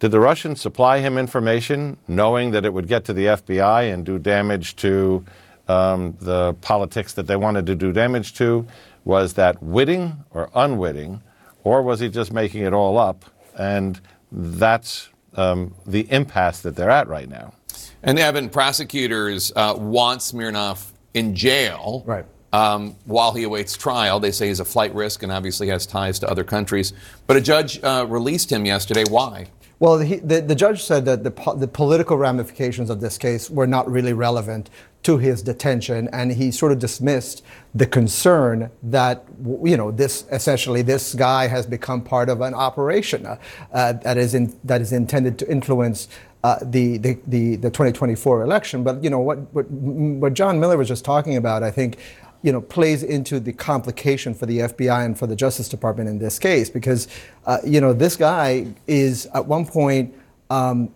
Did 0.00 0.10
the 0.10 0.20
Russians 0.20 0.60
supply 0.60 0.98
him 0.98 1.16
information 1.16 1.96
knowing 2.06 2.50
that 2.50 2.66
it 2.66 2.74
would 2.74 2.88
get 2.88 3.06
to 3.06 3.14
the 3.14 3.24
FBI 3.24 3.90
and 3.90 4.04
do 4.04 4.18
damage 4.18 4.76
to 4.76 5.24
um, 5.68 6.16
the 6.20 6.54
politics 6.60 7.12
that 7.14 7.26
they 7.26 7.36
wanted 7.36 7.66
to 7.66 7.74
do 7.74 7.92
damage 7.92 8.34
to? 8.34 8.66
Was 9.04 9.34
that 9.34 9.62
witting 9.62 10.24
or 10.30 10.50
unwitting? 10.54 11.22
Or 11.62 11.82
was 11.82 12.00
he 12.00 12.08
just 12.08 12.32
making 12.32 12.62
it 12.62 12.72
all 12.72 12.98
up? 12.98 13.24
And 13.58 14.00
that's 14.30 15.08
um, 15.34 15.74
the 15.86 16.10
impasse 16.10 16.60
that 16.60 16.76
they're 16.76 16.90
at 16.90 17.08
right 17.08 17.28
now. 17.28 17.54
And 18.02 18.18
Evan, 18.18 18.50
prosecutors 18.50 19.52
uh, 19.56 19.74
want 19.76 20.22
Smirnov 20.22 20.92
in 21.14 21.34
jail. 21.34 22.02
Right. 22.06 22.26
Um, 22.52 22.94
while 23.04 23.32
he 23.32 23.42
awaits 23.42 23.76
trial, 23.76 24.20
they 24.20 24.30
say 24.30 24.48
he's 24.48 24.60
a 24.60 24.64
flight 24.64 24.94
risk 24.94 25.22
and 25.22 25.32
obviously 25.32 25.68
has 25.68 25.86
ties 25.86 26.18
to 26.20 26.30
other 26.30 26.44
countries. 26.44 26.92
But 27.26 27.36
a 27.36 27.40
judge 27.40 27.82
uh, 27.82 28.06
released 28.08 28.52
him 28.52 28.64
yesterday. 28.64 29.04
Why? 29.08 29.46
Well, 29.80 29.98
he, 29.98 30.16
the, 30.16 30.40
the 30.40 30.54
judge 30.54 30.82
said 30.84 31.04
that 31.06 31.24
the, 31.24 31.32
po- 31.32 31.56
the 31.56 31.66
political 31.66 32.16
ramifications 32.16 32.90
of 32.90 33.00
this 33.00 33.18
case 33.18 33.50
were 33.50 33.66
not 33.66 33.90
really 33.90 34.12
relevant 34.12 34.70
to 35.04 35.18
his 35.18 35.42
detention, 35.42 36.08
and 36.12 36.32
he 36.32 36.50
sort 36.50 36.72
of 36.72 36.78
dismissed 36.78 37.44
the 37.74 37.86
concern 37.86 38.70
that 38.82 39.24
you 39.62 39.76
know 39.76 39.90
this 39.90 40.24
essentially 40.32 40.82
this 40.82 41.14
guy 41.14 41.46
has 41.46 41.66
become 41.66 42.02
part 42.02 42.28
of 42.28 42.40
an 42.40 42.54
operation 42.54 43.26
uh, 43.26 43.92
that 43.92 44.16
is 44.16 44.34
in, 44.34 44.58
that 44.64 44.80
is 44.80 44.92
intended 44.92 45.38
to 45.38 45.50
influence. 45.50 46.08
Uh, 46.42 46.58
the, 46.60 46.98
the, 46.98 47.18
the, 47.26 47.56
the 47.56 47.70
2024 47.70 48.42
election. 48.42 48.84
But 48.84 49.02
you 49.02 49.08
know 49.08 49.18
what, 49.18 49.38
what 49.54 49.64
what 49.70 50.34
John 50.34 50.60
Miller 50.60 50.76
was 50.76 50.88
just 50.88 51.02
talking 51.02 51.38
about, 51.38 51.62
I 51.62 51.70
think, 51.70 51.96
you 52.42 52.52
know, 52.52 52.60
plays 52.60 53.02
into 53.02 53.40
the 53.40 53.54
complication 53.54 54.34
for 54.34 54.44
the 54.44 54.58
FBI 54.58 55.06
and 55.06 55.18
for 55.18 55.26
the 55.26 55.34
Justice 55.34 55.70
Department 55.70 56.10
in 56.10 56.18
this 56.18 56.38
case, 56.38 56.68
because 56.68 57.08
uh, 57.46 57.60
you 57.64 57.80
know 57.80 57.94
this 57.94 58.14
guy 58.14 58.66
is 58.86 59.24
at 59.32 59.46
one 59.46 59.64
point 59.64 60.14
um, 60.50 60.92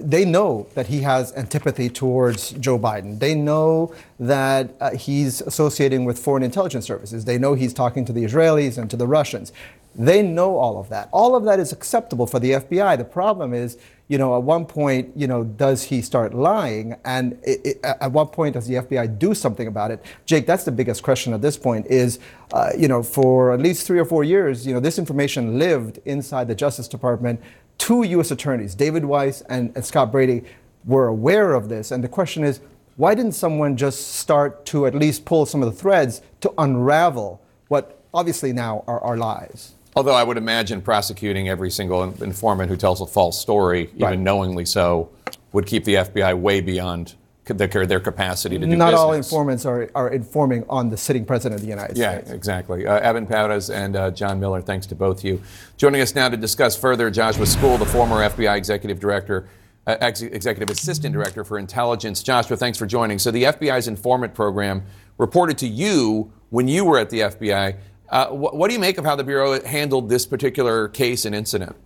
they 0.00 0.24
know 0.24 0.66
that 0.74 0.86
he 0.86 1.02
has 1.02 1.32
antipathy 1.34 1.88
towards 1.88 2.52
Joe 2.52 2.78
Biden. 2.78 3.18
They 3.18 3.34
know 3.34 3.94
that 4.18 4.74
uh, 4.80 4.90
he's 4.92 5.40
associating 5.42 6.04
with 6.04 6.18
foreign 6.18 6.42
intelligence 6.42 6.86
services. 6.86 7.24
They 7.24 7.38
know 7.38 7.54
he's 7.54 7.74
talking 7.74 8.04
to 8.06 8.12
the 8.12 8.24
Israelis 8.24 8.78
and 8.78 8.90
to 8.90 8.96
the 8.96 9.06
Russians. 9.06 9.52
They 9.94 10.22
know 10.22 10.56
all 10.56 10.78
of 10.78 10.88
that. 10.90 11.08
All 11.10 11.34
of 11.34 11.44
that 11.44 11.58
is 11.58 11.72
acceptable 11.72 12.26
for 12.26 12.38
the 12.38 12.52
FBI. 12.52 12.98
The 12.98 13.04
problem 13.04 13.54
is, 13.54 13.78
you 14.08 14.18
know, 14.18 14.36
at 14.36 14.42
one 14.42 14.66
point, 14.66 15.10
you 15.16 15.26
know, 15.26 15.42
does 15.42 15.84
he 15.84 16.02
start 16.02 16.34
lying? 16.34 16.96
And 17.04 17.38
it, 17.42 17.60
it, 17.64 17.80
at 17.82 18.12
what 18.12 18.32
point 18.32 18.54
does 18.54 18.66
the 18.66 18.74
FBI 18.74 19.18
do 19.18 19.34
something 19.34 19.66
about 19.66 19.90
it? 19.90 20.04
Jake, 20.26 20.46
that's 20.46 20.64
the 20.64 20.72
biggest 20.72 21.02
question 21.02 21.32
at 21.32 21.40
this 21.40 21.56
point 21.56 21.86
is, 21.86 22.18
uh, 22.52 22.70
you 22.76 22.88
know, 22.88 23.02
for 23.02 23.52
at 23.52 23.60
least 23.60 23.86
three 23.86 23.98
or 23.98 24.04
four 24.04 24.22
years, 24.22 24.66
you 24.66 24.74
know, 24.74 24.80
this 24.80 24.98
information 24.98 25.58
lived 25.58 25.98
inside 26.04 26.46
the 26.46 26.54
Justice 26.54 26.88
Department 26.88 27.40
two 27.78 28.02
U.S. 28.04 28.30
attorneys, 28.30 28.74
David 28.74 29.04
Weiss 29.04 29.42
and, 29.42 29.72
and 29.74 29.84
Scott 29.84 30.12
Brady, 30.12 30.44
were 30.84 31.08
aware 31.08 31.52
of 31.54 31.68
this. 31.68 31.90
And 31.90 32.02
the 32.02 32.08
question 32.08 32.44
is, 32.44 32.60
why 32.96 33.14
didn't 33.14 33.32
someone 33.32 33.76
just 33.76 34.14
start 34.14 34.64
to 34.66 34.86
at 34.86 34.94
least 34.94 35.24
pull 35.24 35.44
some 35.44 35.62
of 35.62 35.70
the 35.70 35.78
threads 35.78 36.22
to 36.40 36.52
unravel 36.58 37.42
what 37.68 38.02
obviously 38.14 38.52
now 38.52 38.84
are, 38.86 39.00
are 39.00 39.16
lies? 39.16 39.72
Although 39.94 40.14
I 40.14 40.22
would 40.22 40.36
imagine 40.36 40.82
prosecuting 40.82 41.48
every 41.48 41.70
single 41.70 42.02
informant 42.02 42.70
who 42.70 42.76
tells 42.76 43.00
a 43.00 43.06
false 43.06 43.40
story, 43.40 43.86
right. 43.98 44.12
even 44.12 44.24
knowingly 44.24 44.64
so, 44.64 45.10
would 45.52 45.66
keep 45.66 45.84
the 45.84 45.94
FBI 45.94 46.38
way 46.38 46.60
beyond 46.60 47.14
their, 47.46 47.86
their 47.86 48.00
capacity 48.00 48.58
to 48.58 48.66
do 48.66 48.76
Not 48.76 48.86
business. 48.86 49.00
all 49.00 49.12
informants 49.12 49.66
are, 49.66 49.88
are 49.94 50.08
informing 50.10 50.64
on 50.68 50.90
the 50.90 50.96
sitting 50.96 51.24
president 51.24 51.60
of 51.60 51.64
the 51.64 51.70
United 51.70 51.96
yeah, 51.96 52.14
States. 52.14 52.28
Yeah, 52.28 52.34
exactly. 52.34 52.86
Uh, 52.86 52.98
Evan 52.98 53.26
Perez 53.26 53.70
and 53.70 53.94
uh, 53.94 54.10
John 54.10 54.40
Miller, 54.40 54.60
thanks 54.60 54.86
to 54.86 54.94
both 54.94 55.18
of 55.18 55.24
you. 55.24 55.42
Joining 55.76 56.00
us 56.00 56.14
now 56.14 56.28
to 56.28 56.36
discuss 56.36 56.76
further, 56.76 57.10
Joshua 57.10 57.46
Skule, 57.46 57.78
the 57.78 57.86
former 57.86 58.16
FBI 58.16 58.56
executive 58.56 58.98
director, 58.98 59.48
uh, 59.86 59.96
ex- 60.00 60.22
executive 60.22 60.70
assistant 60.70 61.12
director 61.12 61.44
for 61.44 61.58
intelligence. 61.58 62.22
Joshua, 62.22 62.56
thanks 62.56 62.78
for 62.78 62.86
joining. 62.86 63.18
So 63.20 63.30
the 63.30 63.44
FBI's 63.44 63.86
informant 63.86 64.34
program 64.34 64.82
reported 65.16 65.56
to 65.58 65.68
you 65.68 66.32
when 66.50 66.66
you 66.66 66.84
were 66.84 66.98
at 66.98 67.10
the 67.10 67.20
FBI. 67.20 67.76
Uh, 68.08 68.26
wh- 68.28 68.54
what 68.54 68.68
do 68.68 68.74
you 68.74 68.80
make 68.80 68.98
of 68.98 69.04
how 69.04 69.14
the 69.14 69.24
Bureau 69.24 69.62
handled 69.64 70.08
this 70.08 70.26
particular 70.26 70.88
case 70.88 71.24
and 71.24 71.34
incident? 71.34 71.76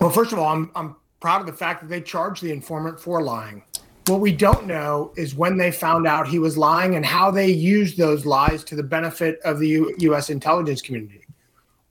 Well, 0.00 0.10
first 0.10 0.32
of 0.32 0.38
all, 0.38 0.52
I'm, 0.52 0.70
I'm 0.76 0.96
proud 1.24 1.40
of 1.40 1.46
the 1.46 1.52
fact 1.54 1.80
that 1.80 1.88
they 1.88 2.02
charged 2.02 2.42
the 2.42 2.52
informant 2.52 3.00
for 3.00 3.22
lying. 3.22 3.64
What 4.08 4.20
we 4.20 4.30
don't 4.30 4.66
know 4.66 5.10
is 5.16 5.34
when 5.34 5.56
they 5.56 5.72
found 5.72 6.06
out 6.06 6.28
he 6.28 6.38
was 6.38 6.58
lying 6.58 6.96
and 6.96 7.06
how 7.06 7.30
they 7.30 7.50
used 7.50 7.96
those 7.96 8.26
lies 8.26 8.62
to 8.64 8.76
the 8.76 8.82
benefit 8.82 9.40
of 9.42 9.58
the 9.58 9.68
U- 9.68 9.94
U.S. 10.00 10.28
intelligence 10.28 10.82
community. 10.82 11.22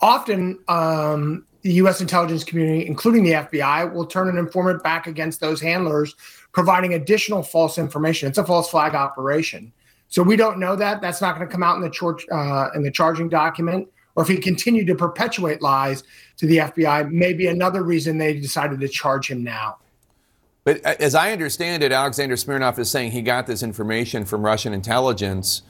Often, 0.02 0.60
um, 0.68 1.48
the 1.63 1.74
U.S. 1.82 2.00
intelligence 2.00 2.44
community, 2.44 2.86
including 2.86 3.24
the 3.24 3.32
FBI, 3.32 3.92
will 3.92 4.06
turn 4.06 4.30
an 4.30 4.38
informant 4.38 4.84
back 4.84 5.08
against 5.08 5.40
those 5.40 5.60
handlers, 5.60 6.13
providing 6.52 6.94
additional 6.94 7.42
false 7.42 7.80
information. 7.80 8.30
It's 8.30 8.38
a 8.38 8.46
false 8.46 8.70
flag 8.70 8.94
operation. 8.94 9.74
So 10.10 10.22
we 10.22 10.36
don't 10.36 10.60
know 10.60 10.75
that. 10.75 11.02
That's 11.02 11.22
not 11.22 11.36
going 11.36 11.48
to 11.48 11.52
come 11.52 11.63
out 11.63 11.75
in 11.75 11.82
the 11.82 11.90
char- 11.90 12.20
uh, 12.32 12.70
in 12.75 12.84
the 12.84 12.92
charging 12.92 13.30
document 13.30 13.88
or 14.15 14.24
if 14.24 14.29
he 14.29 14.38
continued 14.38 14.88
to 14.88 14.96
perpetuate 14.96 15.62
lies 15.62 16.03
to 16.38 16.46
the 16.46 16.58
FBI, 16.58 17.12
maybe 17.12 17.48
another 17.48 17.84
reason 17.84 18.17
they 18.17 18.34
decided 18.34 18.79
to 18.79 18.88
charge 18.88 19.29
him 19.29 19.43
now. 19.43 19.77
But 20.63 20.82
as 20.82 21.13
I 21.13 21.32
understand 21.32 21.84
it, 21.84 21.91
Alexander 21.91 22.38
Smirnov 22.38 22.79
is 22.79 22.89
saying 22.89 23.12
he 23.12 23.22
got 23.22 23.48
this 23.48 23.63
information 23.63 24.24
from 24.24 24.43
Russian 24.43 24.74
intelligence. 24.74 25.62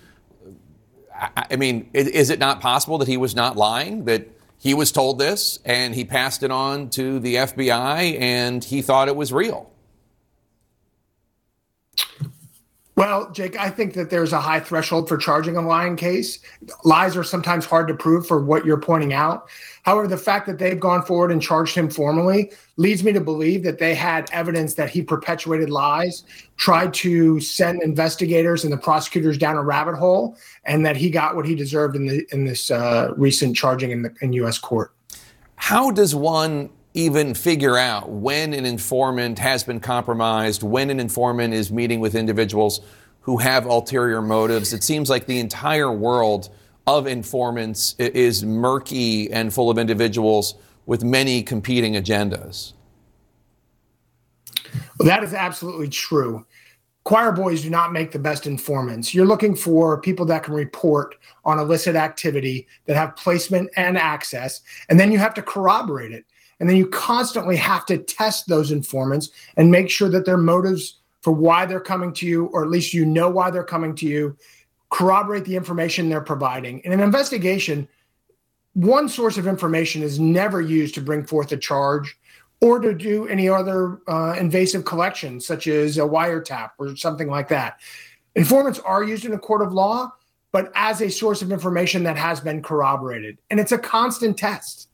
I 1.35 1.55
mean, 1.55 1.89
is 1.93 2.29
it 2.29 2.37
not 2.37 2.59
possible 2.59 2.97
that 2.99 3.07
he 3.07 3.17
was 3.17 3.35
not 3.35 3.55
lying? 3.55 4.05
That 4.05 4.27
he 4.59 4.73
was 4.73 4.91
told 4.91 5.19
this 5.19 5.59
and 5.65 5.95
he 5.95 6.05
passed 6.05 6.43
it 6.43 6.51
on 6.51 6.89
to 6.91 7.19
the 7.19 7.35
FBI 7.35 8.19
and 8.19 8.63
he 8.63 8.81
thought 8.81 9.07
it 9.07 9.15
was 9.15 9.33
real? 9.33 9.72
Well, 12.95 13.31
Jake, 13.31 13.57
I 13.59 13.71
think 13.71 13.95
that 13.95 14.11
there's 14.11 14.33
a 14.33 14.39
high 14.39 14.59
threshold 14.59 15.09
for 15.09 15.17
charging 15.17 15.57
a 15.57 15.61
lying 15.61 15.95
case. 15.95 16.39
Lies 16.83 17.17
are 17.17 17.23
sometimes 17.23 17.65
hard 17.65 17.87
to 17.87 17.95
prove 17.95 18.27
for 18.27 18.43
what 18.43 18.65
you're 18.65 18.79
pointing 18.79 19.13
out. 19.13 19.49
However, 19.81 20.07
the 20.07 20.17
fact 20.17 20.45
that 20.45 20.59
they've 20.59 20.79
gone 20.79 21.03
forward 21.03 21.31
and 21.31 21.41
charged 21.41 21.75
him 21.75 21.89
formally 21.89 22.51
leads 22.77 23.03
me 23.03 23.11
to 23.11 23.19
believe 23.19 23.63
that 23.63 23.79
they 23.79 23.95
had 23.95 24.29
evidence 24.31 24.75
that 24.75 24.91
he 24.91 25.01
perpetuated 25.01 25.71
lies, 25.71 26.23
tried 26.57 26.93
to 26.95 27.39
send 27.39 27.81
investigators 27.81 28.63
and 28.63 28.71
the 28.71 28.77
prosecutors 28.77 29.39
down 29.39 29.55
a 29.55 29.63
rabbit 29.63 29.95
hole, 29.95 30.37
and 30.65 30.85
that 30.85 30.95
he 30.95 31.09
got 31.09 31.35
what 31.35 31.47
he 31.47 31.55
deserved 31.55 31.95
in 31.95 32.05
the 32.05 32.27
in 32.31 32.45
this 32.45 32.69
uh, 32.69 33.11
recent 33.17 33.55
charging 33.55 33.89
in 33.89 34.03
the 34.03 34.13
in 34.21 34.33
U.S. 34.33 34.59
court. 34.59 34.93
How 35.55 35.89
does 35.89 36.13
one 36.13 36.69
even 36.93 37.33
figure 37.33 37.77
out 37.77 38.09
when 38.09 38.53
an 38.53 38.65
informant 38.65 39.39
has 39.39 39.63
been 39.63 39.79
compromised, 39.79 40.63
when 40.63 40.89
an 40.89 40.99
informant 40.99 41.53
is 41.53 41.71
meeting 41.71 41.99
with 41.99 42.15
individuals 42.15 42.81
who 43.21 43.37
have 43.37 43.65
ulterior 43.65 44.21
motives. 44.21 44.73
It 44.73 44.83
seems 44.83 45.09
like 45.09 45.25
the 45.25 45.39
entire 45.39 45.91
world 45.91 46.49
of 46.85 47.07
informants 47.07 47.95
is 47.97 48.43
murky 48.43 49.31
and 49.31 49.53
full 49.53 49.69
of 49.69 49.77
individuals 49.77 50.55
with 50.85 51.03
many 51.03 51.41
competing 51.41 51.93
agendas. 51.93 52.73
Well, 54.99 55.07
that 55.07 55.23
is 55.23 55.33
absolutely 55.33 55.87
true. 55.87 56.45
Choir 57.05 57.31
boys 57.31 57.63
do 57.63 57.69
not 57.69 57.91
make 57.91 58.11
the 58.11 58.19
best 58.19 58.45
informants. 58.47 59.13
You're 59.13 59.25
looking 59.25 59.55
for 59.55 59.99
people 59.99 60.25
that 60.27 60.43
can 60.43 60.53
report 60.53 61.15
on 61.43 61.59
illicit 61.59 61.95
activity, 61.95 62.67
that 62.85 62.95
have 62.95 63.15
placement 63.15 63.69
and 63.75 63.97
access, 63.97 64.61
and 64.89 64.99
then 64.99 65.11
you 65.11 65.17
have 65.17 65.33
to 65.33 65.41
corroborate 65.41 66.11
it. 66.11 66.25
And 66.63 66.69
then 66.69 66.77
you 66.77 66.87
constantly 66.87 67.57
have 67.57 67.85
to 67.87 67.97
test 67.97 68.47
those 68.47 68.71
informants 68.71 69.31
and 69.57 69.69
make 69.69 69.89
sure 69.89 70.07
that 70.07 70.25
their 70.25 70.37
motives 70.37 71.01
for 71.19 71.33
why 71.33 71.65
they're 71.65 71.81
coming 71.81 72.13
to 72.13 72.25
you, 72.25 72.45
or 72.53 72.63
at 72.63 72.69
least 72.69 72.93
you 72.93 73.05
know 73.05 73.29
why 73.29 73.51
they're 73.51 73.65
coming 73.65 73.93
to 73.95 74.05
you, 74.05 74.37
corroborate 74.89 75.43
the 75.43 75.57
information 75.57 76.07
they're 76.07 76.21
providing. 76.21 76.79
In 76.85 76.93
an 76.93 77.01
investigation, 77.01 77.85
one 78.75 79.09
source 79.09 79.37
of 79.37 79.45
information 79.45 80.03
is 80.03 80.21
never 80.21 80.61
used 80.61 80.95
to 80.95 81.01
bring 81.01 81.25
forth 81.25 81.51
a 81.51 81.57
charge 81.57 82.17
or 82.61 82.79
to 82.79 82.93
do 82.93 83.27
any 83.27 83.49
other 83.49 83.99
uh, 84.07 84.33
invasive 84.39 84.85
collection, 84.85 85.41
such 85.41 85.67
as 85.67 85.97
a 85.97 86.01
wiretap 86.03 86.69
or 86.77 86.95
something 86.95 87.27
like 87.27 87.49
that. 87.49 87.81
Informants 88.35 88.79
are 88.79 89.03
used 89.03 89.25
in 89.25 89.33
a 89.33 89.37
court 89.37 89.63
of 89.63 89.73
law, 89.73 90.13
but 90.53 90.71
as 90.75 91.01
a 91.01 91.11
source 91.11 91.41
of 91.41 91.51
information 91.51 92.03
that 92.03 92.15
has 92.15 92.39
been 92.39 92.63
corroborated. 92.63 93.37
And 93.49 93.59
it's 93.59 93.73
a 93.73 93.77
constant 93.77 94.37
test. 94.37 94.87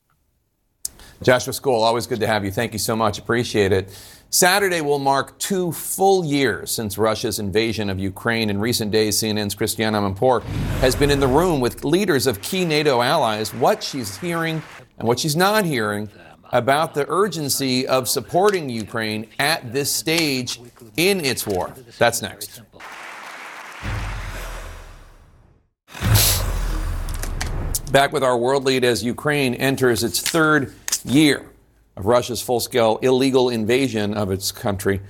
Joshua 1.22 1.54
Skule, 1.54 1.82
always 1.82 2.08
good 2.08 2.22
to 2.22 2.28
have 2.28 2.46
you. 2.46 2.52
Thank 2.52 2.72
you 2.72 2.80
so 2.80 2.96
much. 2.96 3.20
Appreciate 3.20 3.72
it. 3.74 3.90
Saturday 4.30 4.80
will 4.80 5.00
mark 5.00 5.38
two 5.40 5.72
full 5.72 6.24
years 6.24 6.72
since 6.72 6.98
Russia's 6.98 7.40
invasion 7.40 7.90
of 7.90 8.00
Ukraine. 8.00 8.50
In 8.50 8.60
recent 8.60 8.92
days, 8.92 9.18
CNN's 9.20 9.56
Christiane 9.56 9.94
Amanpour 9.94 10.44
has 10.82 10.96
been 10.96 11.10
in 11.10 11.20
the 11.20 11.28
room 11.28 11.60
with 11.60 11.84
leaders 11.84 12.28
of 12.28 12.42
key 12.42 12.64
NATO 12.64 13.02
allies, 13.02 13.54
what 13.54 13.84
she's 13.84 14.18
hearing 14.18 14.62
and 14.98 15.08
what 15.08 15.20
she's 15.20 15.36
not 15.36 15.66
hearing 15.66 16.10
about 16.52 16.94
the 16.94 17.06
urgency 17.10 17.88
of 17.88 18.08
supporting 18.08 18.70
Ukraine 18.70 19.28
at 19.40 19.74
this 19.74 19.92
stage 19.92 20.62
in 20.96 21.26
its 21.26 21.46
war. 21.46 21.74
That's 21.98 22.22
next. 22.22 22.62
Back 27.92 28.14
with 28.14 28.24
our 28.24 28.38
world 28.38 28.66
lead 28.66 28.84
as 28.84 29.04
Ukraine 29.04 29.56
enters 29.56 30.04
its 30.04 30.22
third 30.22 30.76
year 31.10 31.50
of 31.98 32.06
Russia's 32.06 32.42
full 32.42 32.60
scale 32.60 32.98
illegal 33.02 33.50
invasion 33.50 34.14
of 34.14 34.32
its 34.32 34.52
country. 34.52 35.02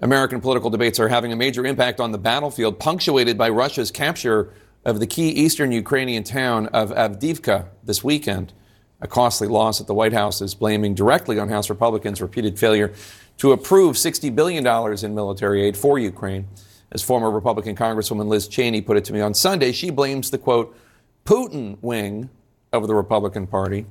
American 0.00 0.40
political 0.40 0.70
debates 0.70 1.00
are 1.00 1.08
having 1.08 1.32
a 1.32 1.36
major 1.36 1.64
impact 1.64 2.00
on 2.00 2.12
the 2.12 2.18
battlefield, 2.18 2.78
punctuated 2.78 3.38
by 3.38 3.48
Russia's 3.48 3.90
capture 3.90 4.52
of 4.84 5.00
the 5.00 5.06
key 5.06 5.30
eastern 5.30 5.72
Ukrainian 5.72 6.24
town 6.24 6.66
of 6.68 6.90
Avdiivka 6.90 7.68
this 7.84 8.04
weekend. 8.04 8.52
A 9.00 9.06
costly 9.06 9.48
loss 9.48 9.78
that 9.78 9.86
the 9.86 9.94
White 9.94 10.12
House 10.12 10.40
is 10.40 10.54
blaming 10.54 10.94
directly 10.94 11.38
on 11.38 11.48
House 11.48 11.70
Republicans' 11.70 12.20
repeated 12.20 12.58
failure 12.58 12.92
to 13.38 13.52
approve 13.52 13.96
$60 13.96 14.34
billion 14.34 14.66
in 15.04 15.14
military 15.14 15.62
aid 15.62 15.76
for 15.76 15.98
Ukraine. 15.98 16.48
As 16.92 17.02
former 17.02 17.30
Republican 17.30 17.74
Congresswoman 17.74 18.28
Liz 18.28 18.46
Cheney 18.46 18.80
put 18.80 18.96
it 18.96 19.04
to 19.06 19.12
me 19.12 19.20
on 19.20 19.34
Sunday, 19.34 19.72
she 19.72 19.90
blames 19.90 20.30
the 20.30 20.38
quote, 20.38 20.76
Putin 21.24 21.78
wing 21.80 22.30
of 22.72 22.86
the 22.86 22.94
Republican 22.94 23.46
Party. 23.46 23.86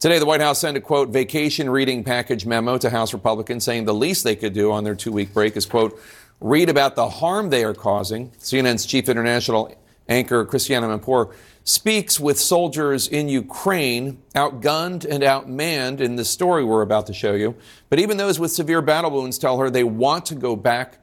Today, 0.00 0.18
the 0.18 0.24
White 0.24 0.40
House 0.40 0.60
sent 0.60 0.78
a 0.78 0.80
quote 0.80 1.10
vacation 1.10 1.68
reading 1.68 2.04
package 2.04 2.46
memo 2.46 2.78
to 2.78 2.88
House 2.88 3.12
Republicans 3.12 3.64
saying 3.64 3.84
the 3.84 3.92
least 3.92 4.24
they 4.24 4.34
could 4.34 4.54
do 4.54 4.72
on 4.72 4.82
their 4.82 4.94
two 4.94 5.12
week 5.12 5.34
break 5.34 5.58
is 5.58 5.66
quote 5.66 6.00
read 6.40 6.70
about 6.70 6.96
the 6.96 7.06
harm 7.06 7.50
they 7.50 7.64
are 7.64 7.74
causing. 7.74 8.30
CNN's 8.30 8.86
chief 8.86 9.10
international 9.10 9.76
anchor 10.08 10.46
Christiane 10.46 10.84
Amanpour 10.84 11.34
speaks 11.64 12.18
with 12.18 12.40
soldiers 12.40 13.08
in 13.08 13.28
Ukraine, 13.28 14.22
outgunned 14.34 15.04
and 15.04 15.22
outmanned 15.22 16.00
in 16.00 16.16
the 16.16 16.24
story 16.24 16.64
we're 16.64 16.80
about 16.80 17.06
to 17.08 17.12
show 17.12 17.34
you. 17.34 17.54
But 17.90 17.98
even 17.98 18.16
those 18.16 18.40
with 18.40 18.52
severe 18.52 18.80
battle 18.80 19.10
wounds 19.10 19.36
tell 19.36 19.58
her 19.58 19.68
they 19.68 19.84
want 19.84 20.24
to 20.26 20.34
go 20.34 20.56
back 20.56 20.96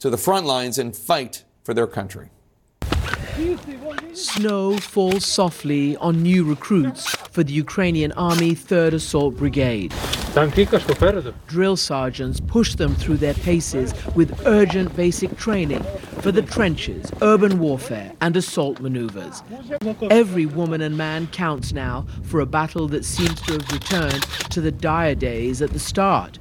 to 0.00 0.10
the 0.10 0.18
front 0.18 0.44
lines 0.44 0.76
and 0.76 0.94
fight 0.94 1.44
for 1.64 1.72
their 1.72 1.86
country. 1.86 2.28
Snow 4.12 4.76
falls 4.76 5.24
softly 5.24 5.96
on 5.96 6.22
new 6.22 6.44
recruits 6.44 7.14
for 7.30 7.42
the 7.42 7.52
Ukrainian 7.54 8.12
Army 8.12 8.54
3rd 8.54 8.92
Assault 8.92 9.36
Brigade. 9.36 9.94
Drill 11.46 11.76
sergeants 11.78 12.40
push 12.40 12.74
them 12.74 12.94
through 12.94 13.16
their 13.16 13.32
paces 13.32 13.94
with 14.14 14.46
urgent 14.46 14.94
basic 14.96 15.34
training 15.38 15.82
for 16.20 16.30
the 16.30 16.42
trenches, 16.42 17.10
urban 17.22 17.58
warfare, 17.58 18.12
and 18.20 18.36
assault 18.36 18.80
maneuvers. 18.80 19.42
Every 20.10 20.44
woman 20.44 20.82
and 20.82 20.98
man 20.98 21.26
counts 21.28 21.72
now 21.72 22.06
for 22.22 22.40
a 22.40 22.46
battle 22.46 22.86
that 22.88 23.04
seems 23.04 23.40
to 23.42 23.54
have 23.54 23.72
returned 23.72 24.22
to 24.50 24.60
the 24.60 24.72
dire 24.72 25.14
days 25.14 25.62
at 25.62 25.70
the 25.70 25.78
start. 25.78 26.38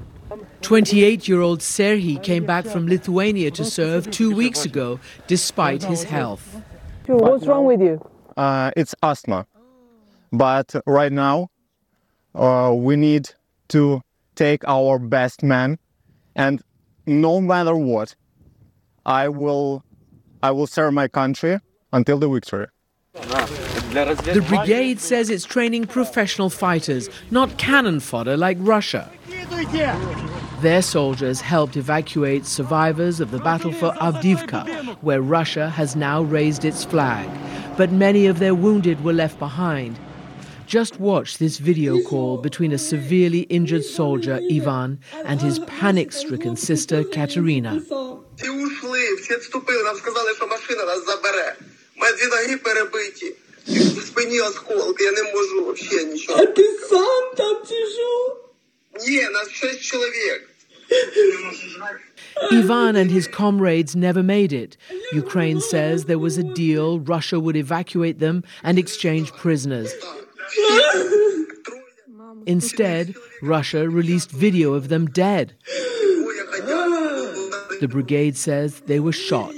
28 0.61 1.27
year 1.27 1.39
old 1.39 1.59
Serhiy 1.59 2.21
came 2.21 2.45
back 2.45 2.65
from 2.65 2.87
Lithuania 2.87 3.49
to 3.51 3.63
serve 3.63 4.11
two 4.11 4.35
weeks 4.35 4.65
ago 4.65 4.99
despite 5.27 5.83
his 5.83 6.03
health. 6.03 6.61
What's 7.17 7.47
wrong 7.47 7.65
with 7.65 7.81
you? 7.81 7.99
Uh, 8.37 8.71
it's 8.75 8.95
asthma. 9.03 9.45
But 10.31 10.73
right 10.85 11.11
now, 11.11 11.49
uh, 12.33 12.73
we 12.75 12.95
need 12.95 13.29
to 13.69 14.01
take 14.35 14.63
our 14.67 14.97
best 14.97 15.43
man, 15.43 15.77
and 16.35 16.61
no 17.05 17.41
matter 17.41 17.75
what, 17.75 18.15
I 19.05 19.27
will, 19.27 19.83
I 20.41 20.51
will 20.51 20.67
serve 20.67 20.93
my 20.93 21.07
country 21.07 21.59
until 21.91 22.17
the 22.17 22.29
victory. 22.29 22.67
The 23.13 24.45
brigade 24.47 25.01
says 25.01 25.29
it's 25.29 25.43
training 25.43 25.87
professional 25.87 26.49
fighters, 26.49 27.09
not 27.29 27.57
cannon 27.57 27.99
fodder 27.99 28.37
like 28.37 28.57
Russia. 28.61 29.11
Their 30.60 30.82
soldiers 30.82 31.40
helped 31.40 31.76
evacuate 31.76 32.46
survivors 32.46 33.20
of 33.20 33.30
the 33.30 33.38
battle 33.38 33.72
for 33.72 33.92
Avdiivka, 34.00 34.96
where 35.02 35.20
Russia 35.20 35.68
has 35.68 35.94
now 35.94 36.22
raised 36.22 36.64
its 36.64 36.82
flag. 36.82 37.28
But 37.76 37.92
many 37.92 38.26
of 38.26 38.38
their 38.38 38.54
wounded 38.54 39.04
were 39.04 39.12
left 39.12 39.38
behind. 39.38 39.98
Just 40.66 40.98
watch 40.98 41.38
this 41.38 41.58
video 41.58 42.02
call 42.02 42.38
between 42.38 42.72
a 42.72 42.78
severely 42.78 43.42
injured 43.42 43.84
soldier, 43.84 44.40
Ivan, 44.50 44.98
and 45.24 45.40
his 45.40 45.60
panic 45.60 46.10
stricken 46.10 46.56
sister, 46.56 47.04
Katerina. 47.04 47.80
А 56.28 56.46
ти 56.46 56.78
сам 56.88 57.34
там 57.36 57.56
чи 57.68 57.86
що? 57.86 58.36
Ні, 59.06 59.28
нас 59.32 59.50
шесть 59.50 59.82
чоловік. 59.82 60.48
Ivan 62.51 62.95
and 62.95 63.11
his 63.11 63.27
comrades 63.27 63.95
never 63.95 64.23
made 64.23 64.51
it. 64.53 64.77
Ukraine 65.13 65.61
says 65.61 66.05
there 66.05 66.19
was 66.19 66.37
a 66.37 66.43
deal, 66.43 66.99
Russia 66.99 67.39
would 67.39 67.55
evacuate 67.55 68.19
them 68.19 68.43
and 68.63 68.77
exchange 68.77 69.31
prisoners. 69.33 69.93
Instead, 72.45 73.15
Russia 73.41 73.89
released 73.89 74.31
video 74.31 74.73
of 74.73 74.89
them 74.89 75.05
dead. 75.07 75.53
The 77.79 77.87
brigade 77.89 78.37
says 78.37 78.81
they 78.81 78.99
were 78.99 79.11
shot. 79.11 79.53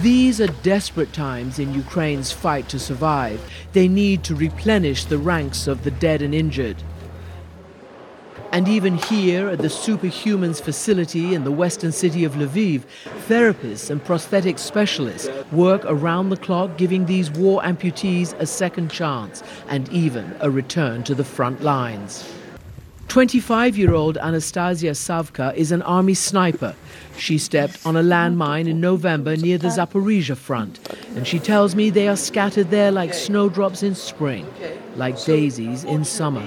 These 0.00 0.42
are 0.42 0.48
desperate 0.62 1.14
times 1.14 1.58
in 1.58 1.72
Ukraine's 1.72 2.30
fight 2.30 2.68
to 2.68 2.78
survive. 2.78 3.40
They 3.72 3.88
need 3.88 4.24
to 4.24 4.34
replenish 4.34 5.06
the 5.06 5.16
ranks 5.16 5.66
of 5.66 5.84
the 5.84 5.90
dead 5.90 6.20
and 6.20 6.34
injured. 6.34 6.82
And 8.52 8.68
even 8.68 8.98
here 8.98 9.48
at 9.48 9.58
the 9.58 9.68
Superhumans 9.68 10.60
facility 10.60 11.34
in 11.34 11.44
the 11.44 11.50
western 11.50 11.92
city 11.92 12.24
of 12.24 12.34
Lviv, 12.34 12.82
therapists 13.26 13.88
and 13.88 14.04
prosthetic 14.04 14.58
specialists 14.58 15.30
work 15.50 15.82
around 15.86 16.28
the 16.28 16.36
clock, 16.36 16.76
giving 16.76 17.06
these 17.06 17.30
war 17.30 17.62
amputees 17.62 18.38
a 18.38 18.46
second 18.46 18.90
chance 18.90 19.42
and 19.68 19.88
even 19.88 20.36
a 20.40 20.50
return 20.50 21.04
to 21.04 21.14
the 21.14 21.24
front 21.24 21.62
lines. 21.62 22.35
25 23.08 23.78
year 23.78 23.94
old 23.94 24.18
Anastasia 24.18 24.90
Savka 24.90 25.54
is 25.54 25.72
an 25.72 25.82
army 25.82 26.14
sniper. 26.14 26.74
She 27.16 27.38
stepped 27.38 27.84
on 27.86 27.96
a 27.96 28.02
landmine 28.02 28.68
in 28.68 28.80
November 28.80 29.36
near 29.36 29.58
the 29.58 29.68
Zaporizhia 29.68 30.36
front, 30.36 30.80
and 31.14 31.26
she 31.26 31.38
tells 31.38 31.74
me 31.74 31.88
they 31.88 32.08
are 32.08 32.16
scattered 32.16 32.70
there 32.70 32.90
like 32.90 33.14
snowdrops 33.14 33.82
in 33.82 33.94
spring, 33.94 34.46
like 34.96 35.22
daisies 35.24 35.84
in 35.84 36.04
summer. 36.04 36.44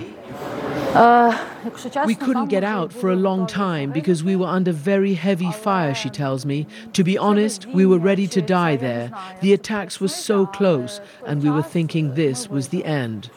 We 2.05 2.15
couldn't 2.15 2.47
get 2.47 2.63
out 2.63 2.91
for 2.91 3.09
a 3.09 3.15
long 3.15 3.47
time 3.47 3.91
because 3.91 4.23
we 4.23 4.35
were 4.35 4.47
under 4.47 4.71
very 4.71 5.13
heavy 5.13 5.51
fire, 5.51 5.93
she 5.93 6.09
tells 6.09 6.45
me. 6.45 6.67
To 6.93 7.03
be 7.03 7.17
honest, 7.17 7.67
we 7.67 7.85
were 7.85 7.99
ready 7.99 8.27
to 8.27 8.41
die 8.41 8.75
there. 8.75 9.11
The 9.41 9.53
attacks 9.53 9.99
were 10.01 10.07
so 10.07 10.45
close, 10.45 10.99
and 11.25 11.43
we 11.43 11.49
were 11.49 11.63
thinking 11.63 12.15
this 12.15 12.49
was 12.49 12.69
the 12.69 12.85
end. 12.85 13.29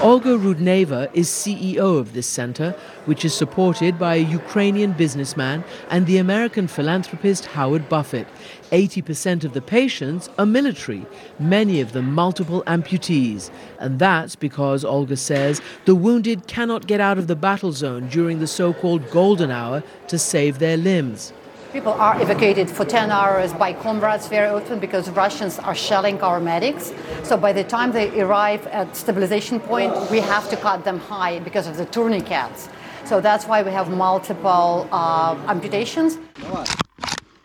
Olga 0.00 0.38
Rudneva 0.38 1.10
is 1.12 1.28
CEO 1.28 1.98
of 1.98 2.12
this 2.12 2.28
center, 2.28 2.70
which 3.06 3.24
is 3.24 3.34
supported 3.34 3.98
by 3.98 4.14
a 4.14 4.18
Ukrainian 4.18 4.92
businessman 4.92 5.64
and 5.90 6.06
the 6.06 6.18
American 6.18 6.68
philanthropist 6.68 7.46
Howard 7.46 7.88
Buffett. 7.88 8.28
80% 8.70 9.42
of 9.42 9.54
the 9.54 9.60
patients 9.60 10.30
are 10.38 10.46
military, 10.46 11.04
many 11.40 11.80
of 11.80 11.94
them 11.94 12.14
multiple 12.14 12.62
amputees. 12.68 13.50
And 13.80 13.98
that's 13.98 14.36
because, 14.36 14.84
Olga 14.84 15.16
says, 15.16 15.60
the 15.84 15.96
wounded 15.96 16.46
cannot 16.46 16.86
get 16.86 17.00
out 17.00 17.18
of 17.18 17.26
the 17.26 17.34
battle 17.34 17.72
zone 17.72 18.06
during 18.06 18.38
the 18.38 18.46
so 18.46 18.72
called 18.72 19.10
golden 19.10 19.50
hour 19.50 19.82
to 20.06 20.16
save 20.16 20.60
their 20.60 20.76
limbs. 20.76 21.32
People 21.72 21.92
are 21.92 22.18
evacuated 22.22 22.70
for 22.70 22.86
10 22.86 23.10
hours 23.10 23.52
by 23.52 23.74
comrades 23.74 24.26
very 24.26 24.48
often 24.48 24.78
because 24.78 25.10
Russians 25.10 25.58
are 25.58 25.74
shelling 25.74 26.18
our 26.22 26.40
medics. 26.40 26.94
So 27.24 27.36
by 27.36 27.52
the 27.52 27.62
time 27.62 27.92
they 27.92 28.22
arrive 28.22 28.66
at 28.68 28.96
stabilization 28.96 29.60
point, 29.60 29.92
we 30.10 30.20
have 30.20 30.48
to 30.48 30.56
cut 30.56 30.84
them 30.84 30.98
high 30.98 31.40
because 31.40 31.66
of 31.66 31.76
the 31.76 31.84
tourniquets. 31.84 32.70
So 33.04 33.20
that's 33.20 33.44
why 33.44 33.62
we 33.62 33.70
have 33.70 33.90
multiple 33.90 34.88
uh, 34.90 35.36
amputations. 35.46 36.16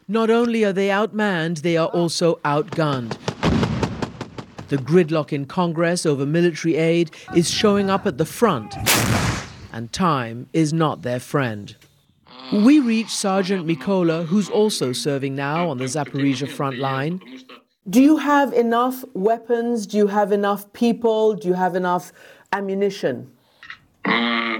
Not 0.07 0.29
only 0.29 0.63
are 0.63 0.73
they 0.73 0.87
outmanned, 0.87 1.61
they 1.61 1.75
are 1.75 1.89
also 1.89 2.35
outgunned. 2.45 3.17
The 4.69 4.77
gridlock 4.77 5.33
in 5.33 5.45
Congress 5.47 6.05
over 6.05 6.25
military 6.25 6.77
aid 6.77 7.11
is 7.35 7.51
showing 7.51 7.89
up 7.89 8.07
at 8.07 8.17
the 8.17 8.25
front, 8.25 8.73
and 9.73 9.91
time 9.91 10.47
is 10.53 10.71
not 10.71 11.01
their 11.01 11.19
friend. 11.19 11.75
We 12.53 12.79
reach 12.79 13.09
Sergeant 13.09 13.65
Mikola, 13.65 14.27
who's 14.27 14.47
also 14.47 14.93
serving 14.93 15.35
now 15.35 15.69
on 15.69 15.79
the 15.79 15.85
Zaporizhia 15.85 16.47
front 16.47 16.77
line. 16.77 17.19
Do 17.89 17.99
you 17.99 18.17
have 18.17 18.53
enough 18.53 19.03
weapons? 19.15 19.87
Do 19.87 19.97
you 19.97 20.05
have 20.05 20.31
enough 20.31 20.71
people? 20.71 21.33
Do 21.33 21.47
you 21.47 21.55
have 21.55 21.75
enough 21.75 22.13
ammunition? 22.51 23.31
Uh, 24.05 24.59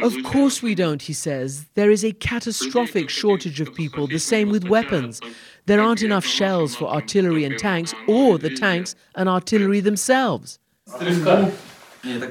of 0.00 0.14
course 0.22 0.62
we 0.62 0.76
don't, 0.76 1.02
he 1.02 1.12
says. 1.12 1.66
There 1.74 1.90
is 1.90 2.04
a 2.04 2.12
catastrophic 2.12 3.10
shortage 3.10 3.60
of 3.60 3.74
people, 3.74 4.06
the 4.06 4.20
same 4.20 4.50
with 4.50 4.68
weapons. 4.68 5.20
There 5.66 5.80
aren't 5.80 6.02
enough 6.02 6.24
shells 6.24 6.76
for 6.76 6.86
artillery 6.86 7.44
and 7.44 7.58
tanks, 7.58 7.94
or 8.06 8.38
the 8.38 8.50
tanks 8.50 8.94
and 9.16 9.28
artillery 9.28 9.80
themselves. 9.80 10.60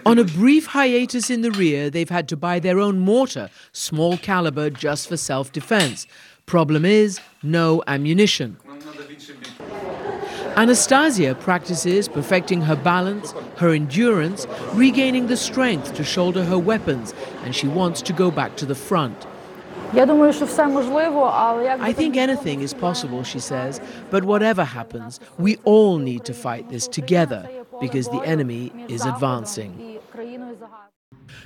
On 0.05 0.19
a 0.19 0.25
brief 0.25 0.67
hiatus 0.67 1.29
in 1.29 1.41
the 1.41 1.51
rear, 1.51 1.89
they've 1.89 2.09
had 2.09 2.27
to 2.29 2.35
buy 2.35 2.59
their 2.59 2.79
own 2.79 2.99
mortar, 2.99 3.49
small 3.71 4.17
caliber, 4.17 4.69
just 4.69 5.07
for 5.07 5.15
self 5.15 5.51
defense. 5.51 6.07
Problem 6.45 6.83
is, 6.83 7.21
no 7.41 7.81
ammunition. 7.87 8.57
Anastasia 10.57 11.35
practices 11.35 12.09
perfecting 12.09 12.61
her 12.61 12.75
balance, 12.75 13.33
her 13.57 13.69
endurance, 13.69 14.45
regaining 14.73 15.27
the 15.27 15.37
strength 15.37 15.93
to 15.93 16.03
shoulder 16.03 16.43
her 16.43 16.59
weapons, 16.59 17.13
and 17.45 17.55
she 17.55 17.69
wants 17.69 18.01
to 18.01 18.11
go 18.11 18.29
back 18.29 18.57
to 18.57 18.65
the 18.65 18.75
front. 18.75 19.25
I 19.93 20.05
think 21.93 22.17
anything 22.17 22.61
is 22.61 22.73
possible, 22.73 23.23
she 23.23 23.39
says, 23.39 23.79
but 24.09 24.25
whatever 24.25 24.65
happens, 24.65 25.21
we 25.37 25.57
all 25.63 25.97
need 25.97 26.25
to 26.25 26.33
fight 26.33 26.69
this 26.69 26.87
together 26.87 27.60
because 27.81 28.07
the 28.07 28.21
enemy 28.21 28.71
is 28.87 29.05
advancing. 29.05 29.99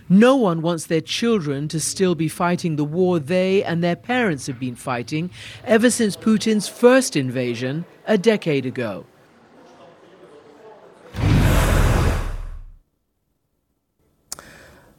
No 0.09 0.35
one 0.35 0.61
wants 0.61 0.85
their 0.85 1.01
children 1.01 1.67
to 1.69 1.79
still 1.79 2.13
be 2.13 2.27
fighting 2.27 2.75
the 2.75 2.83
war 2.83 3.17
they 3.17 3.63
and 3.63 3.83
their 3.83 3.95
parents 3.95 4.45
have 4.47 4.59
been 4.59 4.75
fighting 4.75 5.31
ever 5.63 5.89
since 5.89 6.15
Putin's 6.15 6.67
first 6.67 7.15
invasion 7.15 7.85
a 8.05 8.17
decade 8.17 8.65
ago. 8.65 9.05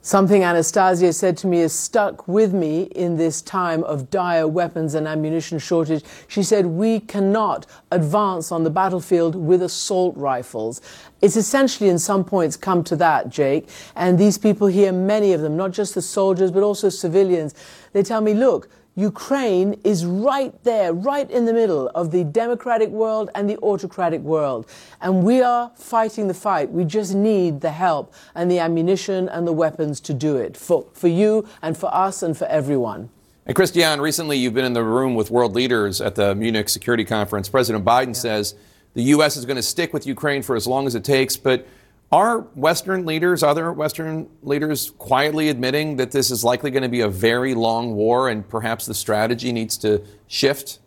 Something 0.06 0.44
Anastasia 0.44 1.12
said 1.12 1.36
to 1.38 1.48
me 1.48 1.58
is 1.58 1.72
stuck 1.72 2.28
with 2.28 2.54
me 2.54 2.82
in 2.94 3.16
this 3.16 3.42
time 3.42 3.82
of 3.82 4.08
dire 4.08 4.46
weapons 4.46 4.94
and 4.94 5.08
ammunition 5.08 5.58
shortage. 5.58 6.04
She 6.28 6.44
said, 6.44 6.64
We 6.64 7.00
cannot 7.00 7.66
advance 7.90 8.52
on 8.52 8.62
the 8.62 8.70
battlefield 8.70 9.34
with 9.34 9.62
assault 9.62 10.16
rifles. 10.16 10.80
It's 11.20 11.34
essentially, 11.34 11.90
in 11.90 11.98
some 11.98 12.22
points, 12.22 12.56
come 12.56 12.84
to 12.84 12.94
that, 12.94 13.30
Jake. 13.30 13.68
And 13.96 14.16
these 14.16 14.38
people 14.38 14.68
here, 14.68 14.92
many 14.92 15.32
of 15.32 15.40
them, 15.40 15.56
not 15.56 15.72
just 15.72 15.96
the 15.96 16.02
soldiers, 16.02 16.52
but 16.52 16.62
also 16.62 16.88
civilians, 16.88 17.52
they 17.92 18.04
tell 18.04 18.20
me, 18.20 18.32
Look, 18.32 18.70
Ukraine 18.98 19.78
is 19.84 20.06
right 20.06 20.54
there, 20.64 20.94
right 20.94 21.30
in 21.30 21.44
the 21.44 21.52
middle 21.52 21.88
of 21.94 22.12
the 22.12 22.24
democratic 22.24 22.88
world 22.88 23.28
and 23.34 23.48
the 23.48 23.58
autocratic 23.58 24.22
world. 24.22 24.66
And 25.02 25.22
we 25.22 25.42
are 25.42 25.70
fighting 25.76 26.28
the 26.28 26.34
fight. 26.34 26.72
We 26.72 26.86
just 26.86 27.14
need 27.14 27.60
the 27.60 27.72
help 27.72 28.14
and 28.34 28.50
the 28.50 28.58
ammunition 28.58 29.28
and 29.28 29.46
the 29.46 29.52
weapons 29.52 30.00
to 30.00 30.14
do 30.14 30.36
it 30.36 30.56
for, 30.56 30.86
for 30.94 31.08
you 31.08 31.46
and 31.60 31.76
for 31.76 31.94
us 31.94 32.22
and 32.22 32.36
for 32.36 32.46
everyone. 32.46 33.10
And 33.44 33.54
Christiane, 33.54 34.00
recently 34.00 34.38
you've 34.38 34.54
been 34.54 34.64
in 34.64 34.72
the 34.72 34.82
room 34.82 35.14
with 35.14 35.30
world 35.30 35.54
leaders 35.54 36.00
at 36.00 36.14
the 36.14 36.34
Munich 36.34 36.70
Security 36.70 37.04
Conference. 37.04 37.50
President 37.50 37.84
Biden 37.84 38.08
yeah. 38.08 38.12
says 38.14 38.54
the 38.94 39.02
U.S. 39.02 39.36
is 39.36 39.44
going 39.44 39.56
to 39.56 39.62
stick 39.62 39.92
with 39.92 40.06
Ukraine 40.06 40.40
for 40.40 40.56
as 40.56 40.66
long 40.66 40.86
as 40.86 40.94
it 40.94 41.04
takes, 41.04 41.36
but 41.36 41.66
are 42.12 42.40
Western 42.54 43.04
leaders, 43.04 43.42
other 43.42 43.72
Western 43.72 44.28
leaders, 44.42 44.92
quietly 44.98 45.48
admitting 45.48 45.96
that 45.96 46.12
this 46.12 46.30
is 46.30 46.44
likely 46.44 46.70
going 46.70 46.84
to 46.84 46.88
be 46.88 47.00
a 47.00 47.08
very 47.08 47.54
long 47.54 47.94
war 47.94 48.28
and 48.28 48.48
perhaps 48.48 48.86
the 48.86 48.94
strategy 48.94 49.52
needs 49.52 49.76
to 49.78 50.02
shift? 50.28 50.78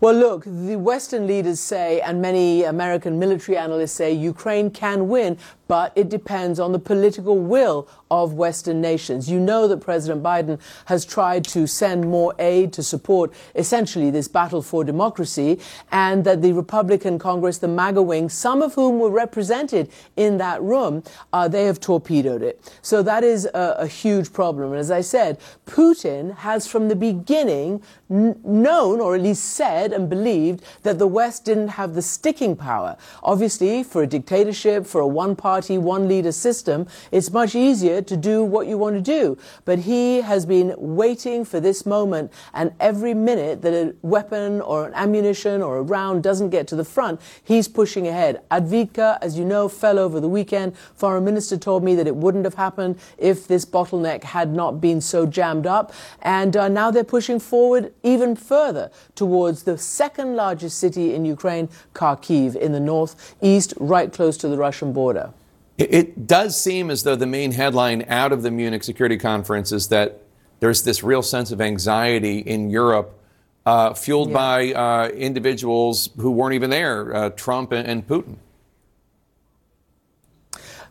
Well, 0.00 0.14
look, 0.14 0.44
the 0.44 0.76
Western 0.76 1.26
leaders 1.26 1.60
say, 1.60 2.00
and 2.00 2.20
many 2.20 2.64
American 2.64 3.18
military 3.18 3.56
analysts 3.56 3.92
say, 3.92 4.12
Ukraine 4.12 4.70
can 4.70 5.08
win, 5.08 5.38
but 5.66 5.92
it 5.96 6.08
depends 6.08 6.60
on 6.60 6.72
the 6.72 6.78
political 6.78 7.38
will 7.38 7.88
of 8.10 8.34
Western 8.34 8.80
nations. 8.80 9.30
You 9.30 9.40
know 9.40 9.66
that 9.66 9.78
President 9.78 10.22
Biden 10.22 10.60
has 10.86 11.04
tried 11.04 11.44
to 11.44 11.66
send 11.66 12.08
more 12.08 12.34
aid 12.38 12.72
to 12.74 12.82
support 12.82 13.32
essentially 13.54 14.10
this 14.10 14.28
battle 14.28 14.62
for 14.62 14.84
democracy, 14.84 15.58
and 15.90 16.24
that 16.24 16.42
the 16.42 16.52
Republican 16.52 17.18
Congress, 17.18 17.58
the 17.58 17.68
MAGA 17.68 18.02
wing, 18.02 18.28
some 18.28 18.62
of 18.62 18.74
whom 18.74 18.98
were 18.98 19.10
represented 19.10 19.90
in 20.16 20.38
that 20.38 20.62
room, 20.62 21.02
uh, 21.32 21.48
they 21.48 21.64
have 21.64 21.80
torpedoed 21.80 22.42
it. 22.42 22.72
So 22.82 23.02
that 23.02 23.24
is 23.24 23.46
a, 23.46 23.76
a 23.78 23.86
huge 23.86 24.32
problem. 24.32 24.72
And 24.72 24.80
as 24.80 24.90
I 24.90 25.00
said, 25.00 25.38
Putin 25.66 26.36
has 26.36 26.66
from 26.66 26.88
the 26.88 26.96
beginning 26.96 27.82
n- 28.10 28.38
known, 28.44 29.00
or 29.00 29.14
at 29.14 29.22
least 29.22 29.44
said 29.44 29.92
and 29.92 30.10
believed, 30.10 30.62
that 30.82 30.98
the 30.98 31.06
West 31.06 31.44
didn't 31.44 31.68
have 31.68 31.94
the 31.94 32.02
sticking 32.02 32.54
power. 32.54 32.96
Obviously, 33.22 33.82
for 33.82 34.02
a 34.02 34.06
dictatorship, 34.06 34.86
for 34.86 35.00
a 35.00 35.06
one 35.06 35.34
party 35.34 35.53
party, 35.54 35.78
one 35.78 36.08
leader 36.08 36.32
system, 36.32 36.84
it's 37.12 37.30
much 37.30 37.54
easier 37.54 38.02
to 38.02 38.16
do 38.16 38.42
what 38.42 38.66
you 38.66 38.76
want 38.76 38.96
to 38.96 39.00
do. 39.00 39.38
But 39.64 39.78
he 39.78 40.20
has 40.22 40.44
been 40.44 40.74
waiting 40.76 41.44
for 41.44 41.60
this 41.60 41.86
moment, 41.86 42.32
and 42.52 42.72
every 42.80 43.14
minute 43.14 43.62
that 43.62 43.72
a 43.72 43.94
weapon 44.02 44.60
or 44.60 44.86
an 44.88 44.94
ammunition 44.94 45.62
or 45.62 45.78
a 45.78 45.82
round 45.82 46.24
doesn't 46.24 46.50
get 46.50 46.66
to 46.68 46.76
the 46.76 46.84
front, 46.84 47.20
he's 47.44 47.68
pushing 47.68 48.08
ahead. 48.08 48.42
Avdiivka, 48.50 49.18
as 49.22 49.38
you 49.38 49.44
know, 49.44 49.68
fell 49.68 50.00
over 50.00 50.18
the 50.18 50.28
weekend. 50.28 50.76
Foreign 50.96 51.24
Minister 51.24 51.56
told 51.56 51.84
me 51.84 51.94
that 51.94 52.08
it 52.08 52.16
wouldn't 52.16 52.44
have 52.44 52.54
happened 52.54 52.98
if 53.16 53.46
this 53.46 53.64
bottleneck 53.64 54.24
had 54.24 54.52
not 54.52 54.80
been 54.80 55.00
so 55.00 55.24
jammed 55.24 55.68
up. 55.68 55.92
And 56.20 56.56
uh, 56.56 56.66
now 56.66 56.90
they're 56.90 57.04
pushing 57.04 57.38
forward 57.38 57.94
even 58.02 58.34
further 58.34 58.90
towards 59.14 59.62
the 59.62 59.78
second 59.78 60.34
largest 60.34 60.78
city 60.78 61.14
in 61.14 61.24
Ukraine, 61.24 61.68
Kharkiv, 61.94 62.56
in 62.56 62.72
the 62.72 62.80
northeast, 62.80 63.74
right 63.78 64.12
close 64.12 64.36
to 64.38 64.48
the 64.48 64.56
Russian 64.56 64.92
border. 64.92 65.32
It 65.76 66.26
does 66.28 66.60
seem 66.60 66.88
as 66.88 67.02
though 67.02 67.16
the 67.16 67.26
main 67.26 67.50
headline 67.50 68.04
out 68.08 68.32
of 68.32 68.42
the 68.42 68.50
Munich 68.50 68.84
Security 68.84 69.16
Conference 69.16 69.72
is 69.72 69.88
that 69.88 70.22
there's 70.60 70.84
this 70.84 71.02
real 71.02 71.22
sense 71.22 71.50
of 71.50 71.60
anxiety 71.60 72.38
in 72.38 72.70
Europe, 72.70 73.18
uh, 73.66 73.92
fueled 73.92 74.28
yeah. 74.28 74.34
by 74.34 74.72
uh, 74.72 75.08
individuals 75.08 76.10
who 76.16 76.30
weren't 76.30 76.54
even 76.54 76.70
there, 76.70 77.14
uh, 77.14 77.30
Trump 77.30 77.72
and, 77.72 77.88
and 77.88 78.06
Putin. 78.06 78.36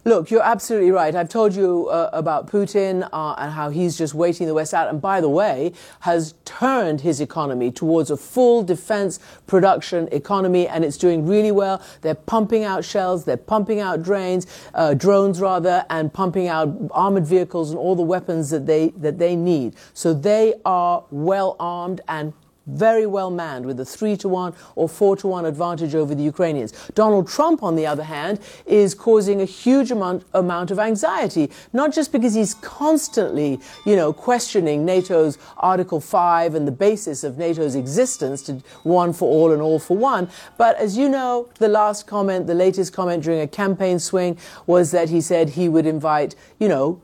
Look, 0.06 0.30
you're 0.30 0.44
absolutely 0.44 0.92
right. 0.92 1.16
I've 1.16 1.30
told 1.30 1.56
you 1.56 1.88
uh, 1.88 2.10
about 2.12 2.48
Putin 2.48 3.08
uh, 3.14 3.36
and 3.38 3.54
how 3.54 3.70
he's 3.70 3.98
just 3.98 4.14
waiting 4.14 4.48
the 4.48 4.54
West 4.54 4.74
out, 4.74 4.90
and 4.90 5.02
by 5.02 5.22
the 5.22 5.30
way, 5.30 5.72
has 6.02 6.34
turned 6.44 7.00
his 7.00 7.22
economy 7.22 7.72
towards 7.72 8.12
a 8.12 8.18
full 8.18 8.64
defense 8.64 9.22
production 9.48 10.10
economy, 10.12 10.68
and 10.68 10.84
it's 10.84 10.98
doing 10.98 11.26
really 11.26 11.52
well. 11.52 11.82
They're 12.02 12.16
pumping 12.16 12.66
out 12.66 12.84
shells, 12.84 13.24
they're 13.24 13.38
pumping 13.38 13.80
out 13.80 14.04
drains, 14.04 14.46
uh, 14.74 14.94
drones 14.94 15.40
rather, 15.40 15.86
and 15.90 16.14
pumping 16.14 16.50
out 16.50 16.76
armored 16.92 17.26
vehicles 17.26 17.70
and 17.70 17.80
all 17.80 17.96
the 17.96 18.02
weapons 18.02 18.50
that 18.50 18.66
they 18.66 18.90
that 18.98 19.20
they 19.20 19.38
need. 19.38 19.74
So 19.94 20.14
they 20.14 20.56
are 20.66 21.06
well 21.12 21.56
armed 21.62 22.02
and 22.10 22.34
very 22.66 23.06
well 23.06 23.30
manned 23.30 23.66
with 23.66 23.80
a 23.80 23.86
three 23.86 24.16
to 24.18 24.30
one 24.30 24.54
or 24.76 24.88
four 24.88 25.16
to 25.18 25.28
one 25.28 25.46
advantage 25.46 25.96
over 25.96 26.16
the 26.16 26.24
Ukrainians. 26.24 26.72
Donald 26.96 27.28
Trump, 27.28 27.62
on 27.64 27.76
the 27.76 27.86
other 27.86 28.04
hand, 28.04 28.40
is 28.66 28.94
causing 28.94 29.42
a 29.42 29.46
huge 29.46 29.92
amount, 29.92 30.26
amount 30.34 30.72
of 30.72 30.80
anxiety, 30.80 31.52
not 31.74 31.94
just 31.94 32.12
because 32.12 32.34
he's 32.34 32.54
constantly, 32.56 33.60
you 33.86 33.96
know, 33.96 34.14
questioning 34.14 34.86
NATO's 34.86 35.38
Article 35.58 36.00
5 36.00 36.56
and 36.56 36.68
the 36.68 36.72
basis 36.72 37.24
of 37.24 37.38
NATO's 37.38 37.76
existence 37.76 38.42
to 38.44 38.62
one 38.84 39.14
for 39.14 39.30
all 39.30 39.52
and 39.52 39.62
all 39.62 39.80
for 39.80 39.98
one, 39.98 40.30
but 40.58 40.76
as 40.78 40.98
you 40.98 41.10
know, 41.10 41.50
the 41.60 41.68
last 41.68 42.08
comment, 42.08 42.48
the 42.48 42.54
latest 42.54 42.94
comment 42.94 43.24
during 43.24 43.42
a 43.42 43.48
campaign 43.48 44.00
swing 44.00 44.38
was 44.66 44.92
that 44.92 45.10
he 45.10 45.22
said 45.22 45.50
he 45.50 45.68
would 45.70 45.86
invite, 45.86 46.36
you 46.60 46.68
know, 46.68 47.02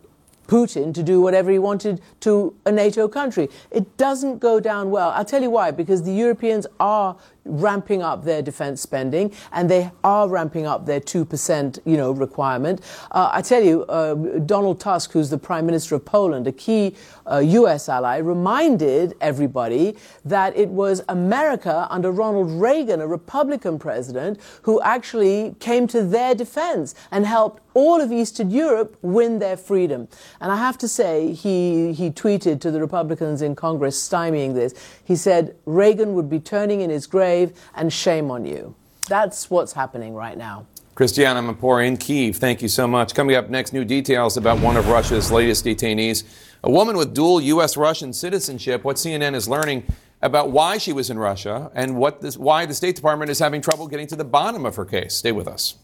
Putin 0.49 0.91
to 0.95 1.03
do 1.03 1.21
whatever 1.21 1.51
he 1.51 1.59
wanted 1.59 2.01
to 2.21 2.55
a 2.65 2.71
NATO 2.71 3.07
country. 3.07 3.49
It 3.69 3.97
doesn't 3.97 4.39
go 4.39 4.59
down 4.59 4.89
well. 4.89 5.11
I'll 5.11 5.23
tell 5.23 5.43
you 5.43 5.51
why, 5.51 5.69
because 5.69 6.01
the 6.01 6.11
Europeans 6.11 6.65
are 6.79 7.15
ramping 7.49 8.01
up 8.01 8.23
their 8.23 8.41
defense 8.41 8.81
spending 8.81 9.33
and 9.51 9.69
they 9.69 9.91
are 10.03 10.29
ramping 10.29 10.65
up 10.65 10.85
their 10.85 10.99
2% 10.99 11.79
you 11.85 11.97
know 11.97 12.11
requirement 12.11 12.81
uh, 13.11 13.29
i 13.31 13.41
tell 13.41 13.63
you 13.63 13.83
uh, 13.85 14.13
donald 14.45 14.79
tusk 14.79 15.11
who's 15.11 15.29
the 15.29 15.37
prime 15.37 15.65
minister 15.65 15.95
of 15.95 16.05
poland 16.05 16.47
a 16.47 16.51
key 16.51 16.95
uh, 17.25 17.41
us 17.41 17.89
ally 17.89 18.17
reminded 18.17 19.15
everybody 19.21 19.95
that 20.25 20.55
it 20.55 20.69
was 20.69 21.01
america 21.09 21.87
under 21.89 22.11
ronald 22.11 22.49
reagan 22.51 23.01
a 23.01 23.07
republican 23.07 23.79
president 23.79 24.39
who 24.63 24.81
actually 24.81 25.55
came 25.59 25.87
to 25.87 26.03
their 26.03 26.35
defense 26.35 26.95
and 27.11 27.25
helped 27.25 27.61
all 27.79 28.01
of 28.01 28.11
Eastern 28.11 28.51
Europe 28.51 28.97
win 29.01 29.39
their 29.39 29.55
freedom. 29.55 30.07
And 30.41 30.51
I 30.51 30.57
have 30.57 30.77
to 30.79 30.87
say, 30.87 31.31
he, 31.31 31.93
he 31.93 32.09
tweeted 32.09 32.59
to 32.61 32.71
the 32.71 32.81
Republicans 32.81 33.41
in 33.41 33.55
Congress 33.55 33.95
stymieing 33.97 34.53
this. 34.53 34.73
He 35.03 35.15
said, 35.15 35.55
Reagan 35.65 36.13
would 36.15 36.29
be 36.29 36.41
turning 36.41 36.81
in 36.81 36.89
his 36.89 37.07
grave 37.07 37.38
and 37.75 37.91
shame 37.91 38.31
on 38.31 38.45
you. 38.45 38.75
That's 39.07 39.49
what's 39.49 39.73
happening 39.73 40.13
right 40.13 40.37
now. 40.37 40.65
Christiane 40.95 41.37
Amanpour 41.37 41.85
in 41.85 41.95
Kiev, 41.95 42.35
thank 42.35 42.61
you 42.61 42.67
so 42.67 42.85
much. 42.85 43.15
Coming 43.15 43.35
up 43.35 43.49
next, 43.49 43.71
new 43.71 43.85
details 43.85 44.35
about 44.35 44.59
one 44.59 44.75
of 44.75 44.87
Russia's 44.89 45.31
latest 45.31 45.63
detainees, 45.65 46.25
a 46.63 46.69
woman 46.69 46.97
with 46.97 47.13
dual 47.13 47.39
U.S. 47.39 47.77
Russian 47.77 48.11
citizenship. 48.11 48.83
What 48.83 48.97
CNN 48.97 49.33
is 49.33 49.47
learning 49.47 49.85
about 50.21 50.51
why 50.51 50.77
she 50.77 50.91
was 50.91 51.09
in 51.09 51.17
Russia 51.17 51.71
and 51.73 51.95
what 51.95 52.21
this, 52.21 52.37
why 52.37 52.65
the 52.65 52.73
State 52.73 52.95
Department 52.95 53.31
is 53.31 53.39
having 53.39 53.61
trouble 53.61 53.87
getting 53.87 54.07
to 54.07 54.15
the 54.17 54.25
bottom 54.25 54.65
of 54.65 54.75
her 54.75 54.85
case. 54.85 55.15
Stay 55.15 55.31
with 55.31 55.47
us. 55.47 55.75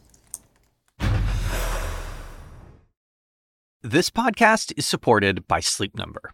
This 3.82 4.10
podcast 4.10 4.74
is 4.76 4.86
supported 4.86 5.48
by 5.48 5.60
Sleep 5.60 5.96
Number. 5.96 6.34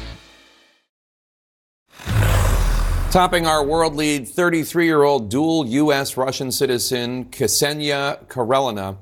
Topping 3.11 3.45
our 3.45 3.61
world 3.61 3.97
lead, 3.97 4.25
33 4.25 4.85
year 4.85 5.03
old 5.03 5.29
dual 5.29 5.67
U.S. 5.67 6.15
Russian 6.15 6.49
citizen 6.49 7.25
Ksenia 7.25 8.25
Karelina 8.29 8.95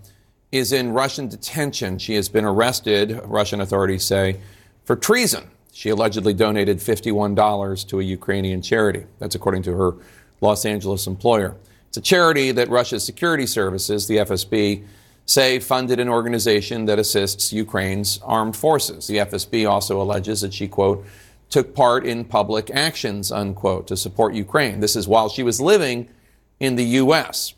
is 0.51 0.73
in 0.73 0.93
Russian 0.93 1.27
detention. 1.27 1.99
She 1.99 2.15
has 2.15 2.27
been 2.27 2.43
arrested, 2.43 3.21
Russian 3.25 3.61
authorities 3.61 4.03
say, 4.03 4.39
for 4.83 4.95
treason. 4.95 5.51
She 5.71 5.89
allegedly 5.89 6.33
donated 6.33 6.79
$51 6.79 7.87
to 7.89 7.99
a 7.99 8.03
Ukrainian 8.03 8.63
charity. 8.63 9.03
That's 9.19 9.35
according 9.35 9.61
to 9.63 9.73
her 9.73 9.93
Los 10.41 10.65
Angeles 10.65 11.05
employer. 11.05 11.55
It's 11.89 11.97
a 11.97 12.01
charity 12.01 12.51
that 12.51 12.67
Russia's 12.67 13.05
security 13.05 13.45
services, 13.45 14.07
the 14.07 14.17
FSB, 14.17 14.85
say 15.27 15.59
funded 15.59 15.99
an 15.99 16.09
organization 16.09 16.85
that 16.85 16.97
assists 16.97 17.53
Ukraine's 17.53 18.19
armed 18.23 18.55
forces. 18.55 19.05
The 19.05 19.17
FSB 19.17 19.69
also 19.69 20.01
alleges 20.01 20.41
that 20.41 20.55
she, 20.55 20.67
quote, 20.67 21.05
took 21.49 21.73
part 21.75 22.05
in 22.05 22.25
public 22.25 22.69
actions, 22.71 23.31
unquote, 23.31 23.87
to 23.87 23.97
support 23.97 24.33
Ukraine. 24.33 24.79
This 24.79 24.95
is 24.95 25.07
while 25.07 25.29
she 25.29 25.43
was 25.43 25.59
living 25.59 26.07
in 26.59 26.75
the 26.75 26.85
U.S. 26.85 27.53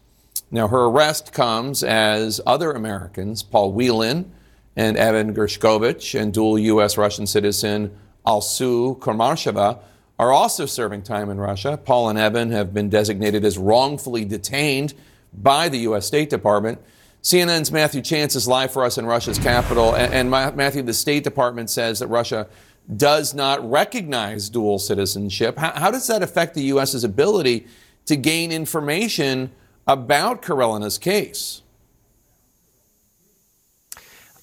Now, 0.49 0.67
her 0.67 0.86
arrest 0.86 1.34
comes 1.34 1.84
as 1.84 2.39
other 2.45 2.71
Americans, 2.71 3.43
Paul 3.43 3.73
Whelan 3.73 4.32
and 4.75 4.95
Evan 4.97 5.34
Gershkovich, 5.34 6.19
and 6.19 6.34
dual 6.34 6.58
U.S. 6.58 6.97
Russian 6.97 7.27
citizen 7.27 7.97
Alsu 8.25 8.97
Kurmasheva, 8.99 9.80
are 10.19 10.32
also 10.32 10.65
serving 10.65 11.01
time 11.01 11.30
in 11.30 11.38
Russia. 11.38 11.77
Paul 11.77 12.10
and 12.10 12.19
Evan 12.19 12.51
have 12.51 12.73
been 12.73 12.89
designated 12.89 13.43
as 13.43 13.58
wrongfully 13.58 14.23
detained 14.23 14.93
by 15.34 15.67
the 15.67 15.80
U.S. 15.80 16.06
State 16.06 16.30
Department. 16.30 16.80
CNN's 17.23 17.71
Matthew 17.71 18.01
Chance 18.01 18.36
is 18.36 18.47
live 18.47 18.71
for 18.71 18.84
us 18.84 18.97
in 18.97 19.06
Russia's 19.06 19.38
capital. 19.38 19.95
And, 19.95 20.13
and 20.13 20.32
Matthew, 20.32 20.82
the 20.82 20.93
State 20.93 21.23
Department 21.23 21.69
says 21.69 21.99
that 21.99 22.08
Russia 22.08 22.47
does 22.96 23.34
not 23.34 23.67
recognize 23.70 24.50
dual 24.50 24.80
citizenship. 24.80 25.58
How, 25.58 25.72
how, 25.72 25.91
does 25.91 26.08
that 26.08 26.24
affect 26.24 26.56
the 26.56 26.63
U.S.'s 26.63 27.04
ability 27.04 27.67
to 28.06 28.15
gain 28.15 28.52
information 28.52 29.52
about 29.88 30.41
Karelina's 30.41 30.98
case? 30.98 31.62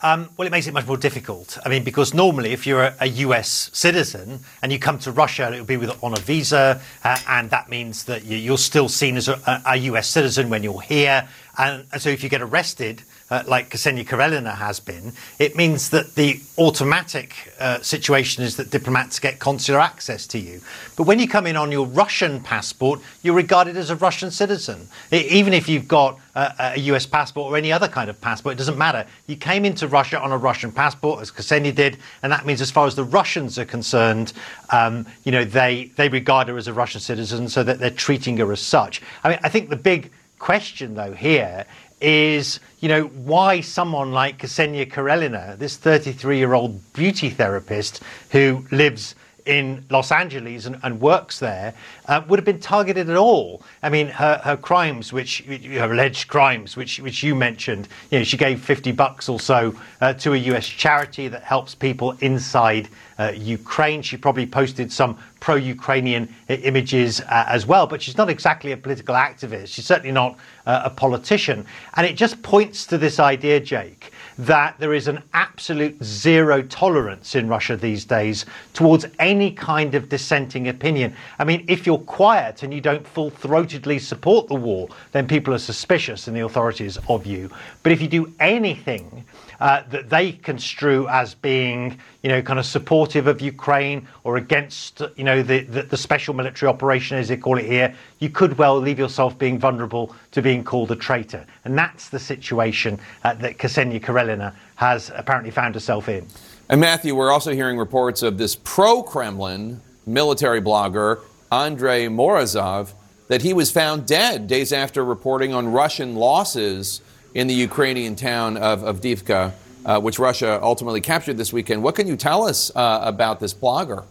Um, 0.00 0.28
well, 0.36 0.46
it 0.46 0.52
makes 0.52 0.68
it 0.68 0.74
much 0.74 0.86
more 0.86 0.96
difficult. 0.96 1.58
I 1.64 1.68
mean, 1.68 1.82
because 1.82 2.14
normally, 2.14 2.52
if 2.52 2.68
you're 2.68 2.84
a, 2.84 2.94
a 3.00 3.06
US 3.06 3.68
citizen 3.72 4.38
and 4.62 4.70
you 4.70 4.78
come 4.78 5.00
to 5.00 5.10
Russia, 5.10 5.52
it 5.52 5.58
will 5.58 5.66
be 5.66 5.76
with 5.76 6.04
on 6.04 6.12
a 6.12 6.20
visa, 6.20 6.80
uh, 7.02 7.18
and 7.28 7.50
that 7.50 7.68
means 7.68 8.04
that 8.04 8.24
you, 8.24 8.54
are 8.54 8.58
still 8.58 8.88
seen 8.88 9.16
as 9.16 9.26
a, 9.26 9.62
a, 9.66 9.76
US 9.76 10.08
citizen 10.08 10.50
when 10.50 10.62
you're 10.62 10.80
here. 10.80 11.28
And, 11.58 11.86
and 11.92 12.00
so 12.00 12.08
if 12.08 12.22
you 12.22 12.28
get 12.28 12.40
arrested, 12.40 13.02
uh, 13.30 13.42
like 13.46 13.70
Ksenia 13.70 14.06
Karelina 14.06 14.54
has 14.54 14.80
been, 14.80 15.12
it 15.38 15.56
means 15.56 15.90
that 15.90 16.14
the 16.14 16.40
automatic 16.56 17.52
uh, 17.58 17.80
situation 17.80 18.42
is 18.42 18.56
that 18.56 18.70
diplomats 18.70 19.18
get 19.18 19.38
consular 19.38 19.80
access 19.80 20.26
to 20.28 20.38
you. 20.38 20.60
But 20.96 21.02
when 21.02 21.18
you 21.18 21.28
come 21.28 21.46
in 21.46 21.56
on 21.56 21.70
your 21.70 21.86
Russian 21.86 22.40
passport, 22.40 23.00
you're 23.22 23.34
regarded 23.34 23.76
as 23.76 23.90
a 23.90 23.96
Russian 23.96 24.30
citizen. 24.30 24.88
It, 25.10 25.26
even 25.26 25.52
if 25.52 25.68
you've 25.68 25.88
got 25.88 26.18
a, 26.34 26.72
a 26.76 26.78
US 26.80 27.06
passport 27.06 27.52
or 27.52 27.56
any 27.56 27.72
other 27.72 27.88
kind 27.88 28.08
of 28.08 28.20
passport, 28.20 28.54
it 28.54 28.58
doesn't 28.58 28.78
matter. 28.78 29.04
You 29.26 29.36
came 29.36 29.64
into 29.64 29.88
Russia 29.88 30.20
on 30.20 30.32
a 30.32 30.38
Russian 30.38 30.72
passport, 30.72 31.20
as 31.20 31.30
Ksenia 31.30 31.74
did, 31.74 31.98
and 32.22 32.32
that 32.32 32.46
means 32.46 32.60
as 32.60 32.70
far 32.70 32.86
as 32.86 32.94
the 32.94 33.04
Russians 33.04 33.58
are 33.58 33.66
concerned, 33.66 34.32
um, 34.70 35.06
you 35.24 35.32
know, 35.32 35.44
they, 35.44 35.90
they 35.96 36.08
regard 36.08 36.48
her 36.48 36.56
as 36.56 36.68
a 36.68 36.72
Russian 36.72 37.00
citizen, 37.00 37.48
so 37.48 37.62
that 37.62 37.78
they're 37.78 37.90
treating 37.90 38.36
her 38.38 38.50
as 38.52 38.60
such. 38.60 39.02
I 39.24 39.30
mean, 39.30 39.38
I 39.42 39.48
think 39.48 39.68
the 39.68 39.76
big 39.76 40.10
question, 40.38 40.94
though, 40.94 41.12
here 41.12 41.66
is, 42.00 42.60
you 42.80 42.88
know, 42.88 43.04
why 43.04 43.60
someone 43.60 44.12
like 44.12 44.38
Ksenia 44.38 44.90
Karelina, 44.90 45.56
this 45.58 45.76
33 45.76 46.38
year 46.38 46.54
old 46.54 46.92
beauty 46.92 47.30
therapist 47.30 48.02
who 48.30 48.64
lives 48.70 49.14
in 49.48 49.82
Los 49.88 50.12
Angeles 50.12 50.66
and, 50.66 50.78
and 50.82 51.00
works 51.00 51.38
there 51.38 51.72
uh, 52.06 52.22
would 52.28 52.38
have 52.38 52.44
been 52.44 52.60
targeted 52.60 53.08
at 53.08 53.16
all. 53.16 53.62
I 53.82 53.88
mean, 53.88 54.08
her, 54.08 54.40
her 54.44 54.56
crimes, 54.58 55.10
which 55.10 55.40
her 55.40 55.90
alleged 55.90 56.28
crimes, 56.28 56.76
which 56.76 57.00
which 57.00 57.22
you 57.22 57.34
mentioned, 57.34 57.88
you 58.10 58.18
know, 58.18 58.24
she 58.24 58.36
gave 58.36 58.60
50 58.60 58.92
bucks 58.92 59.28
or 59.28 59.40
so 59.40 59.74
uh, 60.02 60.12
to 60.14 60.34
a 60.34 60.36
U.S. 60.36 60.66
charity 60.66 61.28
that 61.28 61.42
helps 61.42 61.74
people 61.74 62.14
inside 62.20 62.88
uh, 63.18 63.32
Ukraine. 63.34 64.02
She 64.02 64.18
probably 64.18 64.46
posted 64.46 64.92
some 64.92 65.18
pro-Ukrainian 65.40 66.28
images 66.48 67.20
uh, 67.22 67.44
as 67.48 67.66
well, 67.66 67.86
but 67.86 68.02
she's 68.02 68.18
not 68.18 68.28
exactly 68.28 68.72
a 68.72 68.76
political 68.76 69.14
activist. 69.14 69.68
She's 69.68 69.86
certainly 69.86 70.12
not 70.12 70.36
uh, 70.66 70.82
a 70.84 70.90
politician, 70.90 71.64
and 71.94 72.06
it 72.06 72.16
just 72.16 72.42
points 72.42 72.86
to 72.86 72.98
this 72.98 73.18
idea, 73.18 73.60
Jake 73.60 74.12
that 74.38 74.78
there 74.78 74.94
is 74.94 75.08
an 75.08 75.22
absolute 75.34 76.02
zero 76.02 76.62
tolerance 76.62 77.34
in 77.34 77.48
Russia 77.48 77.76
these 77.76 78.04
days 78.04 78.46
towards 78.72 79.04
any 79.18 79.50
kind 79.50 79.96
of 79.96 80.08
dissenting 80.08 80.68
opinion. 80.68 81.14
I 81.40 81.44
mean, 81.44 81.64
if 81.66 81.86
you're 81.86 81.98
quiet 81.98 82.62
and 82.62 82.72
you 82.72 82.80
don't 82.80 83.06
full 83.06 83.32
throatedly 83.32 84.00
support 84.00 84.46
the 84.46 84.54
war, 84.54 84.88
then 85.10 85.26
people 85.26 85.52
are 85.54 85.58
suspicious 85.58 86.28
in 86.28 86.34
the 86.34 86.44
authorities 86.44 86.98
of 87.08 87.26
you. 87.26 87.50
But 87.82 87.92
if 87.92 88.00
you 88.00 88.06
do 88.06 88.32
anything 88.38 89.24
uh, 89.60 89.82
that 89.90 90.08
they 90.08 90.32
construe 90.32 91.08
as 91.08 91.34
being, 91.34 91.98
you 92.22 92.28
know, 92.28 92.40
kind 92.40 92.58
of 92.58 92.66
supportive 92.66 93.26
of 93.26 93.40
Ukraine 93.40 94.06
or 94.24 94.36
against, 94.36 95.02
you 95.16 95.24
know, 95.24 95.42
the, 95.42 95.60
the, 95.60 95.82
the, 95.82 95.96
special 95.96 96.34
military 96.34 96.68
operation, 96.68 97.18
as 97.18 97.28
they 97.28 97.36
call 97.36 97.58
it 97.58 97.64
here, 97.64 97.94
you 98.20 98.30
could 98.30 98.56
well 98.58 98.78
leave 98.78 98.98
yourself 98.98 99.36
being 99.38 99.58
vulnerable 99.58 100.14
to 100.32 100.42
being 100.42 100.62
called 100.62 100.90
a 100.90 100.96
traitor. 100.96 101.44
And 101.64 101.76
that's 101.76 102.08
the 102.08 102.18
situation 102.18 102.98
uh, 103.24 103.34
that 103.34 103.58
Ksenia 103.58 104.00
Karelina 104.00 104.54
has 104.76 105.10
apparently 105.14 105.50
found 105.50 105.74
herself 105.74 106.08
in. 106.08 106.26
And 106.68 106.80
Matthew, 106.80 107.14
we're 107.14 107.32
also 107.32 107.52
hearing 107.52 107.78
reports 107.78 108.22
of 108.22 108.38
this 108.38 108.54
pro 108.54 109.02
Kremlin 109.02 109.80
military 110.06 110.60
blogger, 110.60 111.20
Andrei 111.50 112.06
Morozov, 112.06 112.92
that 113.28 113.42
he 113.42 113.52
was 113.52 113.70
found 113.70 114.06
dead 114.06 114.46
days 114.46 114.72
after 114.72 115.04
reporting 115.04 115.52
on 115.52 115.72
Russian 115.72 116.14
losses 116.14 117.02
in 117.34 117.46
the 117.46 117.54
Ukrainian 117.54 118.16
town 118.16 118.56
of 118.56 118.82
Avdiivka, 118.82 119.52
uh, 119.84 120.00
which 120.00 120.18
Russia 120.18 120.58
ultimately 120.62 121.00
captured 121.00 121.36
this 121.36 121.52
weekend. 121.52 121.82
What 121.82 121.94
can 121.94 122.06
you 122.06 122.16
tell 122.16 122.44
us 122.44 122.70
uh, 122.74 123.00
about 123.02 123.40
this 123.40 123.54
blogger? 123.54 124.04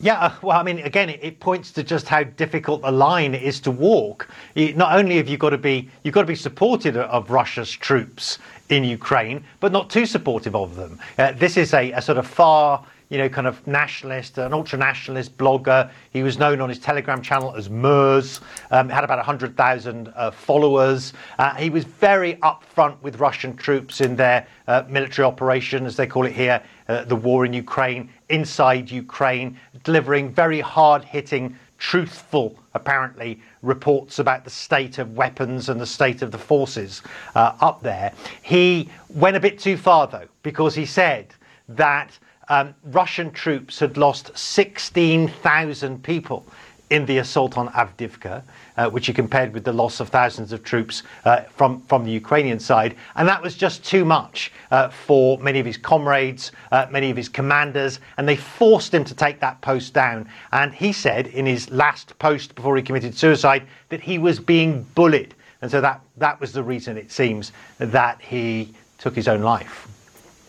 Yeah, 0.00 0.20
uh, 0.20 0.32
well, 0.42 0.58
I 0.58 0.62
mean, 0.62 0.78
again, 0.78 1.08
it, 1.08 1.40
points 1.40 1.72
to 1.72 1.82
just 1.82 2.06
how 2.06 2.22
difficult 2.22 2.82
the 2.82 2.90
line 2.92 3.34
is 3.34 3.58
to 3.60 3.72
walk. 3.72 4.28
Not 4.54 4.96
only 4.96 5.16
have 5.16 5.28
you 5.28 5.36
got 5.36 5.50
to 5.50 5.58
be, 5.58 5.90
you've 6.04 6.14
got 6.14 6.20
to 6.20 6.26
be 6.28 6.36
supportive 6.36 6.96
of 6.96 7.30
Russia's 7.30 7.70
troops 7.70 8.38
in 8.68 8.84
Ukraine, 8.84 9.42
but 9.58 9.72
not 9.72 9.90
too 9.90 10.06
supportive 10.06 10.54
of 10.54 10.76
them. 10.76 11.00
Uh, 11.18 11.32
this 11.32 11.56
is 11.56 11.74
a, 11.74 11.90
a 11.92 12.00
sort 12.00 12.18
of 12.18 12.28
far 12.28 12.84
you 13.08 13.18
know, 13.18 13.28
kind 13.28 13.46
of 13.46 13.66
nationalist, 13.66 14.38
an 14.38 14.52
ultra 14.52 14.78
nationalist 14.78 15.36
blogger. 15.38 15.90
He 16.10 16.22
was 16.22 16.38
known 16.38 16.60
on 16.60 16.68
his 16.68 16.78
Telegram 16.78 17.22
channel 17.22 17.54
as 17.56 17.70
Murz, 17.70 18.40
um, 18.70 18.88
had 18.88 19.04
about 19.04 19.18
100,000 19.18 20.12
uh, 20.14 20.30
followers. 20.30 21.14
Uh, 21.38 21.54
he 21.54 21.70
was 21.70 21.84
very 21.84 22.34
upfront 22.36 23.00
with 23.00 23.18
Russian 23.18 23.56
troops 23.56 24.00
in 24.00 24.14
their 24.16 24.46
uh, 24.66 24.84
military 24.88 25.24
operation, 25.24 25.86
as 25.86 25.96
they 25.96 26.06
call 26.06 26.26
it 26.26 26.32
here, 26.32 26.62
uh, 26.88 27.04
the 27.04 27.16
war 27.16 27.46
in 27.46 27.52
Ukraine, 27.52 28.10
inside 28.28 28.90
Ukraine, 28.90 29.58
delivering 29.84 30.30
very 30.30 30.60
hard 30.60 31.02
hitting, 31.04 31.56
truthful, 31.78 32.58
apparently, 32.74 33.40
reports 33.62 34.18
about 34.18 34.44
the 34.44 34.50
state 34.50 34.98
of 34.98 35.16
weapons 35.16 35.68
and 35.68 35.80
the 35.80 35.86
state 35.86 36.22
of 36.22 36.30
the 36.30 36.38
forces 36.38 37.02
uh, 37.34 37.54
up 37.60 37.82
there. 37.82 38.12
He 38.42 38.90
went 39.08 39.36
a 39.36 39.40
bit 39.40 39.58
too 39.58 39.76
far, 39.76 40.06
though, 40.06 40.28
because 40.42 40.74
he 40.74 40.84
said 40.84 41.34
that 41.68 42.18
um, 42.48 42.74
Russian 42.84 43.30
troops 43.30 43.78
had 43.78 43.96
lost 43.96 44.36
16,000 44.36 46.02
people 46.02 46.46
in 46.90 47.04
the 47.04 47.18
assault 47.18 47.58
on 47.58 47.68
Avdiivka, 47.68 48.42
uh, 48.76 48.88
which 48.88 49.06
he 49.06 49.12
compared 49.12 49.52
with 49.52 49.64
the 49.64 49.72
loss 49.72 50.00
of 50.00 50.08
thousands 50.08 50.52
of 50.52 50.64
troops 50.64 51.02
uh, 51.24 51.40
from, 51.42 51.82
from 51.82 52.04
the 52.04 52.10
Ukrainian 52.10 52.58
side. 52.58 52.96
And 53.16 53.28
that 53.28 53.42
was 53.42 53.56
just 53.56 53.84
too 53.84 54.04
much 54.04 54.52
uh, 54.70 54.88
for 54.88 55.38
many 55.38 55.60
of 55.60 55.66
his 55.66 55.76
comrades, 55.76 56.52
uh, 56.72 56.86
many 56.90 57.10
of 57.10 57.16
his 57.16 57.28
commanders, 57.28 58.00
and 58.16 58.26
they 58.26 58.36
forced 58.36 58.94
him 58.94 59.04
to 59.04 59.14
take 59.14 59.40
that 59.40 59.60
post 59.60 59.92
down. 59.92 60.28
And 60.52 60.72
he 60.72 60.92
said 60.92 61.26
in 61.26 61.44
his 61.44 61.70
last 61.70 62.18
post 62.18 62.54
before 62.54 62.76
he 62.76 62.82
committed 62.82 63.14
suicide 63.14 63.64
that 63.90 64.00
he 64.00 64.18
was 64.18 64.40
being 64.40 64.84
bullied. 64.94 65.34
And 65.60 65.70
so 65.70 65.80
that, 65.80 66.00
that 66.16 66.40
was 66.40 66.52
the 66.52 66.62
reason, 66.62 66.96
it 66.96 67.10
seems, 67.10 67.52
that 67.78 68.20
he 68.22 68.72
took 68.98 69.14
his 69.14 69.28
own 69.28 69.42
life. 69.42 69.88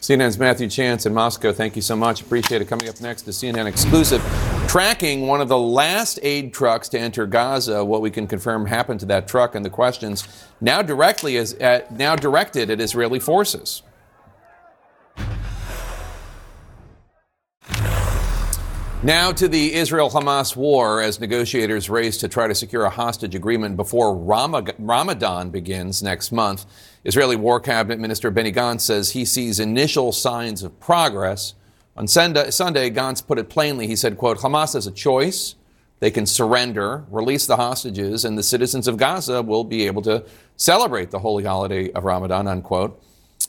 CNN's 0.02 0.40
Matthew 0.40 0.70
Chance 0.70 1.06
in 1.06 1.14
Moscow. 1.14 1.52
Thank 1.52 1.76
you 1.76 1.82
so 1.82 1.96
much. 1.96 2.22
Appreciate 2.22 2.62
it. 2.62 2.70
Coming 2.70 2.88
up 2.88 3.02
next, 3.02 3.24
the 3.24 3.32
CNN 3.32 3.66
exclusive 3.66 4.22
tracking 4.70 5.28
one 5.28 5.42
of 5.42 5.50
the 5.50 5.58
last 5.58 6.20
aid 6.24 6.54
trucks 6.54 6.88
to 6.90 7.00
enter 7.00 7.26
Gaza. 7.26 7.84
What 7.84 8.02
we 8.02 8.10
can 8.10 8.26
confirm 8.26 8.66
happened 8.66 9.02
to 9.02 9.06
that 9.08 9.28
truck 9.28 9.56
and 9.56 9.66
the 9.66 9.70
questions 9.70 10.26
now 10.62 10.82
directly 10.82 11.36
is 11.36 11.54
at, 11.56 11.92
now 11.92 12.16
directed 12.16 12.70
at 12.70 12.80
Israeli 12.80 13.20
forces. 13.20 13.82
Now 19.02 19.32
to 19.32 19.48
the 19.48 19.76
Israel 19.76 20.10
Hamas 20.10 20.58
war 20.58 21.02
as 21.02 21.22
negotiators 21.22 21.90
race 21.90 22.18
to 22.18 22.28
try 22.28 22.48
to 22.48 22.54
secure 22.54 22.84
a 22.84 22.90
hostage 22.90 23.34
agreement 23.34 23.78
before 23.78 24.14
Ramadan 24.14 25.52
begins 25.52 26.04
next 26.04 26.34
month. 26.34 26.66
Israeli 27.06 27.38
War 27.38 27.62
Cabinet 27.62 27.98
Minister 27.98 28.30
Benny 28.30 28.52
Gantz 28.52 28.82
says 28.82 29.12
he 29.12 29.24
sees 29.24 29.62
initial 29.62 30.12
signs 30.12 30.64
of 30.64 30.78
progress. 30.82 31.54
On 31.96 32.10
Sunday, 32.10 32.50
Gantz 32.90 33.26
put 33.26 33.40
it 33.40 33.48
plainly. 33.48 33.88
He 33.88 33.96
said, 33.96 34.18
quote, 34.18 34.40
Hamas 34.40 34.74
has 34.74 34.86
a 34.86 34.92
choice. 34.92 35.56
They 36.02 36.12
can 36.12 36.26
surrender, 36.26 37.06
release 37.10 37.46
the 37.46 37.56
hostages, 37.56 38.26
and 38.26 38.38
the 38.38 38.44
citizens 38.44 38.86
of 38.86 38.98
Gaza 38.98 39.42
will 39.42 39.64
be 39.64 39.88
able 39.88 40.02
to 40.02 40.26
celebrate 40.58 41.10
the 41.10 41.20
holy 41.20 41.46
holiday 41.46 41.90
of 41.94 42.04
Ramadan, 42.04 42.50
unquote. 42.50 43.02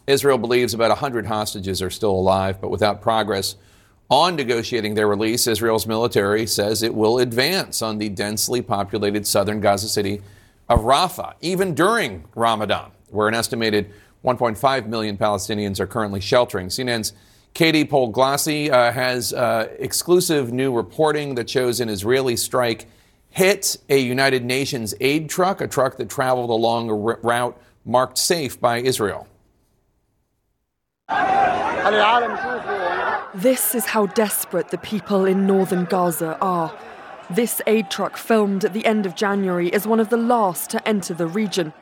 Israel 0.06 0.38
believes 0.38 0.74
about 0.74 0.90
100 0.90 1.26
hostages 1.26 1.82
are 1.82 1.90
still 1.90 2.12
alive, 2.12 2.60
but 2.60 2.70
without 2.70 3.02
progress, 3.02 3.56
on 4.10 4.34
negotiating 4.34 4.94
their 4.94 5.06
release, 5.06 5.46
Israel's 5.46 5.86
military 5.86 6.46
says 6.46 6.82
it 6.82 6.94
will 6.94 7.18
advance 7.18 7.80
on 7.80 7.98
the 7.98 8.08
densely 8.08 8.60
populated 8.60 9.26
southern 9.26 9.60
Gaza 9.60 9.88
city 9.88 10.20
of 10.68 10.80
Rafah, 10.80 11.34
even 11.40 11.74
during 11.74 12.24
Ramadan, 12.34 12.90
where 13.10 13.28
an 13.28 13.34
estimated 13.34 13.92
1.5 14.24 14.86
million 14.86 15.16
Palestinians 15.16 15.78
are 15.80 15.86
currently 15.86 16.20
sheltering. 16.20 16.68
CNN's 16.68 17.12
Katie 17.54 17.84
Polglase 17.84 18.70
uh, 18.70 18.92
has 18.92 19.32
uh, 19.32 19.68
exclusive 19.78 20.52
new 20.52 20.72
reporting 20.72 21.36
that 21.36 21.48
shows 21.48 21.80
an 21.80 21.88
Israeli 21.88 22.36
strike 22.36 22.86
hit 23.30 23.76
a 23.88 23.98
United 23.98 24.44
Nations 24.44 24.94
aid 25.00 25.28
truck, 25.28 25.60
a 25.60 25.68
truck 25.68 25.96
that 25.98 26.08
traveled 26.08 26.50
along 26.50 26.90
a 26.90 26.94
route 26.94 27.60
marked 27.84 28.18
safe 28.18 28.60
by 28.60 28.78
Israel. 28.78 29.26
This 33.34 33.76
is 33.76 33.86
how 33.86 34.06
desperate 34.06 34.70
the 34.70 34.78
people 34.78 35.24
in 35.24 35.46
northern 35.46 35.84
Gaza 35.84 36.36
are. 36.40 36.76
This 37.30 37.62
aid 37.68 37.88
truck, 37.88 38.16
filmed 38.16 38.64
at 38.64 38.72
the 38.72 38.84
end 38.84 39.06
of 39.06 39.14
January, 39.14 39.68
is 39.68 39.86
one 39.86 40.00
of 40.00 40.08
the 40.08 40.16
last 40.16 40.68
to 40.70 40.88
enter 40.88 41.14
the 41.14 41.28
region. 41.28 41.72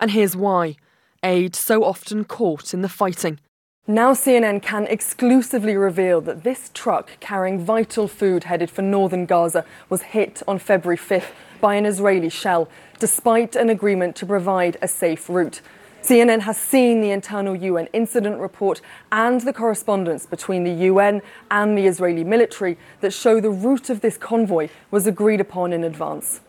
And 0.00 0.12
here's 0.12 0.34
why 0.34 0.76
aid 1.22 1.54
so 1.54 1.84
often 1.84 2.24
caught 2.24 2.72
in 2.72 2.80
the 2.80 2.88
fighting. 2.88 3.40
Now, 3.86 4.14
CNN 4.14 4.62
can 4.62 4.86
exclusively 4.86 5.76
reveal 5.76 6.22
that 6.22 6.44
this 6.44 6.70
truck 6.72 7.20
carrying 7.20 7.62
vital 7.62 8.08
food 8.08 8.44
headed 8.44 8.70
for 8.70 8.80
northern 8.80 9.26
Gaza 9.26 9.66
was 9.90 10.00
hit 10.00 10.42
on 10.48 10.58
February 10.58 10.96
5th 10.96 11.32
by 11.60 11.74
an 11.74 11.84
Israeli 11.84 12.30
shell, 12.30 12.70
despite 12.98 13.54
an 13.54 13.68
agreement 13.68 14.16
to 14.16 14.24
provide 14.24 14.78
a 14.80 14.88
safe 14.88 15.28
route. 15.28 15.60
CNN 16.06 16.42
has 16.42 16.56
seen 16.56 17.00
the 17.00 17.10
internal 17.10 17.56
UN 17.56 17.88
incident 17.92 18.38
report 18.38 18.80
and 19.10 19.40
the 19.40 19.52
correspondence 19.52 20.24
between 20.24 20.62
the 20.62 20.84
UN 20.84 21.20
and 21.50 21.76
the 21.76 21.88
Israeli 21.88 22.22
military 22.22 22.78
that 23.00 23.12
show 23.12 23.40
the 23.40 23.50
route 23.50 23.90
of 23.90 24.02
this 24.02 24.16
convoy 24.16 24.68
was 24.92 25.08
agreed 25.08 25.40
upon 25.40 25.72
in 25.72 25.82
advance. 25.82 26.42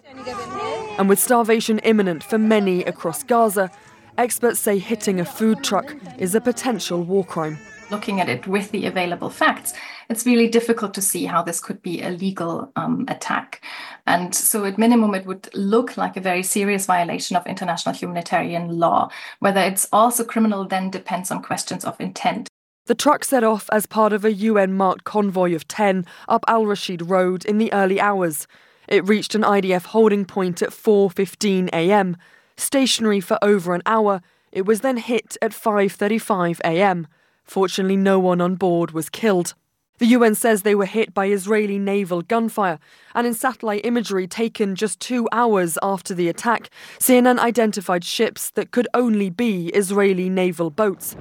And 1.00 1.10
with 1.10 1.18
starvation 1.18 1.80
imminent 1.80 2.24
for 2.24 2.38
many 2.38 2.84
across 2.84 3.24
Gaza, 3.24 3.72
experts 4.16 4.60
say 4.60 4.78
hitting 4.78 5.20
a 5.20 5.26
food 5.26 5.64
truck 5.64 5.96
is 6.20 6.36
a 6.36 6.42
potential 6.42 7.02
war 7.02 7.26
crime. 7.26 7.58
Looking 7.90 8.20
at 8.20 8.28
it 8.28 8.46
with 8.48 8.72
the 8.72 8.86
available 8.86 9.30
facts, 9.30 9.74
it's 10.10 10.26
really 10.26 10.50
difficult 10.50 10.94
to 10.96 11.02
see 11.02 11.26
how 11.26 11.42
this 11.42 11.62
could 11.62 11.82
be 11.82 12.02
a 12.02 12.10
legal 12.10 12.70
um, 12.76 13.06
attack. 13.08 13.64
And 14.06 14.36
so, 14.36 14.66
at 14.66 14.78
minimum, 14.78 15.16
it 15.16 15.26
would 15.26 15.50
look 15.54 15.96
like 15.96 16.18
a 16.18 16.22
very 16.22 16.44
serious 16.44 16.86
violation 16.86 17.38
of 17.38 17.48
international 17.48 17.96
humanitarian 17.96 18.78
law. 18.78 19.10
Whether 19.40 19.62
it's 19.62 19.88
also 19.94 20.26
criminal 20.26 20.66
then 20.66 20.90
depends 20.90 21.32
on 21.32 21.42
questions 21.42 21.86
of 21.86 22.00
intent. 22.02 22.50
The 22.88 22.96
truck 22.96 23.24
set 23.24 23.44
off 23.44 23.70
as 23.72 23.86
part 23.86 24.12
of 24.12 24.26
a 24.26 24.34
UN 24.34 24.74
marked 24.74 25.06
convoy 25.06 25.56
of 25.56 25.68
10 25.68 26.06
up 26.28 26.44
Al 26.48 26.66
Rashid 26.66 27.10
Road 27.10 27.46
in 27.46 27.58
the 27.58 27.72
early 27.72 28.02
hours. 28.02 28.48
It 28.88 29.08
reached 29.08 29.36
an 29.36 29.44
IDF 29.44 29.88
holding 29.88 30.26
point 30.26 30.62
at 30.62 30.70
4:15 30.70 31.70
a.m. 31.74 32.18
Stationary 32.58 33.22
for 33.22 33.38
over 33.42 33.74
an 33.74 33.84
hour, 33.86 34.22
it 34.52 34.66
was 34.66 34.82
then 34.82 34.98
hit 34.98 35.38
at 35.42 35.52
5:35 35.52 36.60
a.m. 36.66 37.08
Fortunately, 37.48 37.98
no 37.98 38.20
one 38.20 38.42
on 38.42 38.56
board 38.56 38.92
was 38.92 39.10
killed. 39.10 39.54
The 40.00 40.06
UN 40.08 40.36
says 40.36 40.62
they 40.62 40.76
were 40.76 40.86
hit 40.86 41.14
by 41.14 41.28
Israeli 41.28 41.80
naval 41.80 42.22
gunfire, 42.22 42.78
and 43.16 43.26
in 43.26 43.34
satellite 43.34 43.84
imagery 43.84 44.28
taken 44.28 44.76
just 44.76 45.00
two 45.00 45.28
hours 45.32 45.80
after 45.82 46.14
the 46.14 46.30
attack, 46.30 46.70
CNN 47.00 47.40
identified 47.40 48.04
ships 48.04 48.52
that 48.52 48.70
could 48.70 48.88
only 48.94 49.32
be 49.32 49.70
Israeli 49.70 50.30
naval 50.30 50.70
boats. 50.70 51.16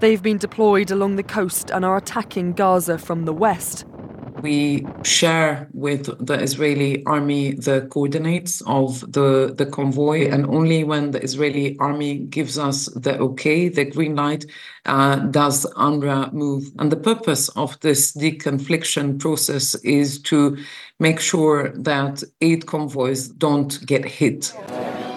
They've 0.00 0.22
been 0.22 0.38
deployed 0.38 0.90
along 0.90 1.16
the 1.16 1.22
coast 1.22 1.70
and 1.70 1.84
are 1.84 1.98
attacking 1.98 2.54
Gaza 2.54 2.96
from 2.96 3.26
the 3.26 3.34
west. 3.34 3.84
We 4.42 4.86
share 5.04 5.68
with 5.72 6.26
the 6.26 6.34
Israeli 6.34 7.04
army 7.06 7.52
the 7.52 7.88
coordinates 7.90 8.62
of 8.66 9.00
the, 9.12 9.54
the 9.56 9.66
convoy, 9.66 10.28
and 10.30 10.46
only 10.46 10.84
when 10.84 11.12
the 11.12 11.22
Israeli 11.22 11.76
army 11.78 12.18
gives 12.18 12.58
us 12.58 12.86
the 12.94 13.18
okay, 13.18 13.68
the 13.68 13.84
green 13.84 14.16
light, 14.16 14.44
uh, 14.86 15.16
does 15.16 15.66
UNRWA 15.76 16.32
move. 16.32 16.64
And 16.78 16.92
the 16.92 16.96
purpose 16.96 17.48
of 17.50 17.78
this 17.80 18.12
deconfliction 18.12 19.18
process 19.18 19.74
is 19.76 20.20
to 20.22 20.58
make 20.98 21.20
sure 21.20 21.70
that 21.76 22.22
aid 22.40 22.66
convoys 22.66 23.28
don't 23.28 23.84
get 23.86 24.04
hit. 24.04 24.52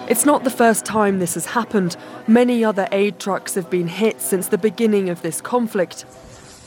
It's 0.08 0.24
not 0.24 0.44
the 0.44 0.50
first 0.50 0.86
time 0.86 1.18
this 1.18 1.34
has 1.34 1.44
happened. 1.44 1.96
Many 2.26 2.64
other 2.64 2.88
aid 2.92 3.18
trucks 3.18 3.54
have 3.56 3.68
been 3.68 3.88
hit 3.88 4.22
since 4.22 4.48
the 4.48 4.56
beginning 4.56 5.10
of 5.10 5.20
this 5.20 5.42
conflict. 5.42 6.06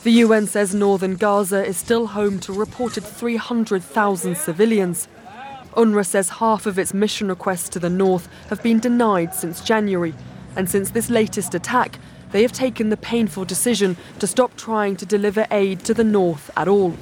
The 0.02 0.10
UN 0.10 0.48
says 0.48 0.74
northern 0.74 1.14
Gaza 1.14 1.64
is 1.64 1.76
still 1.76 2.08
home 2.08 2.40
to 2.40 2.52
reported 2.52 3.04
300,000 3.04 4.36
civilians. 4.36 5.06
UNRWA 5.76 6.04
says 6.04 6.28
half 6.28 6.66
of 6.66 6.76
its 6.76 6.92
mission 6.92 7.28
requests 7.28 7.68
to 7.68 7.78
the 7.78 7.88
north 7.88 8.28
have 8.48 8.60
been 8.64 8.80
denied 8.80 9.32
since 9.32 9.60
January, 9.60 10.12
and 10.56 10.68
since 10.68 10.90
this 10.90 11.08
latest 11.08 11.54
attack, 11.54 12.00
they 12.32 12.42
have 12.42 12.50
taken 12.50 12.88
the 12.88 12.96
painful 12.96 13.44
decision 13.44 13.96
to 14.18 14.26
stop 14.26 14.56
trying 14.56 14.96
to 14.96 15.06
deliver 15.06 15.46
aid 15.52 15.84
to 15.84 15.94
the 15.94 16.02
north 16.02 16.50
at 16.56 16.66
all. 16.66 16.96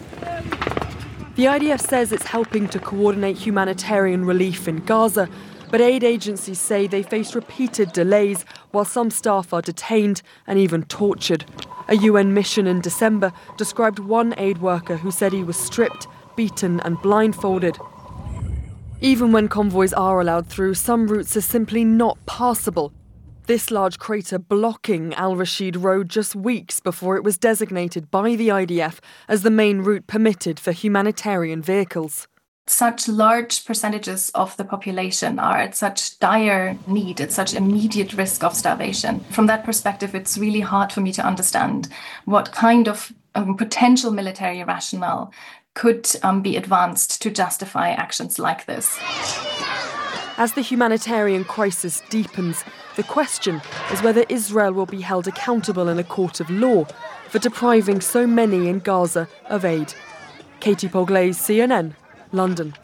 The 1.36 1.46
IDF 1.46 1.80
says 1.80 2.12
it's 2.12 2.26
helping 2.26 2.68
to 2.68 2.78
coordinate 2.78 3.38
humanitarian 3.38 4.26
relief 4.26 4.68
in 4.68 4.84
Gaza, 4.84 5.26
but 5.70 5.80
aid 5.80 6.04
agencies 6.04 6.60
say 6.60 6.86
they 6.86 7.02
face 7.02 7.34
repeated 7.34 7.94
delays 7.94 8.44
while 8.72 8.84
some 8.84 9.10
staff 9.10 9.54
are 9.54 9.62
detained 9.62 10.20
and 10.46 10.58
even 10.58 10.82
tortured. 10.82 11.46
A 11.90 11.96
UN 11.96 12.32
mission 12.32 12.68
in 12.68 12.80
December 12.80 13.32
described 13.56 13.98
one 13.98 14.32
aid 14.38 14.58
worker 14.58 14.96
who 14.96 15.10
said 15.10 15.32
he 15.32 15.42
was 15.42 15.56
stripped, 15.56 16.06
beaten, 16.36 16.78
and 16.80 17.02
blindfolded. 17.02 17.76
Even 19.00 19.32
when 19.32 19.48
convoys 19.48 19.92
are 19.94 20.20
allowed 20.20 20.46
through, 20.46 20.74
some 20.74 21.08
routes 21.08 21.36
are 21.36 21.40
simply 21.40 21.84
not 21.84 22.16
passable. 22.26 22.92
This 23.46 23.72
large 23.72 23.98
crater 23.98 24.38
blocking 24.38 25.14
Al 25.14 25.34
Rashid 25.34 25.74
Road 25.74 26.08
just 26.08 26.36
weeks 26.36 26.78
before 26.78 27.16
it 27.16 27.24
was 27.24 27.36
designated 27.36 28.08
by 28.08 28.36
the 28.36 28.48
IDF 28.48 29.00
as 29.26 29.42
the 29.42 29.50
main 29.50 29.80
route 29.80 30.06
permitted 30.06 30.60
for 30.60 30.70
humanitarian 30.70 31.60
vehicles 31.60 32.28
such 32.70 33.08
large 33.08 33.64
percentages 33.64 34.30
of 34.30 34.56
the 34.56 34.64
population 34.64 35.38
are 35.38 35.58
at 35.58 35.76
such 35.76 36.18
dire 36.18 36.76
need, 36.86 37.20
at 37.20 37.32
such 37.32 37.54
immediate 37.54 38.12
risk 38.14 38.44
of 38.44 38.54
starvation. 38.54 39.20
From 39.30 39.46
that 39.46 39.64
perspective, 39.64 40.14
it's 40.14 40.38
really 40.38 40.60
hard 40.60 40.92
for 40.92 41.00
me 41.00 41.12
to 41.12 41.26
understand 41.26 41.88
what 42.24 42.52
kind 42.52 42.88
of 42.88 43.12
um, 43.34 43.56
potential 43.56 44.10
military 44.10 44.62
rationale 44.64 45.32
could 45.74 46.08
um, 46.22 46.42
be 46.42 46.56
advanced 46.56 47.22
to 47.22 47.30
justify 47.30 47.90
actions 47.90 48.38
like 48.38 48.66
this. 48.66 48.98
As 50.36 50.54
the 50.54 50.62
humanitarian 50.62 51.44
crisis 51.44 52.02
deepens, 52.08 52.64
the 52.96 53.02
question 53.02 53.60
is 53.92 54.02
whether 54.02 54.24
Israel 54.28 54.72
will 54.72 54.86
be 54.86 55.00
held 55.00 55.28
accountable 55.28 55.88
in 55.88 55.98
a 55.98 56.04
court 56.04 56.40
of 56.40 56.50
law 56.50 56.84
for 57.28 57.38
depriving 57.38 58.00
so 58.00 58.26
many 58.26 58.68
in 58.68 58.78
Gaza 58.80 59.28
of 59.46 59.64
aid. 59.64 59.92
Katie 60.60 60.88
Polglase, 60.88 61.36
CNN, 61.36 61.94
London. 62.32 62.74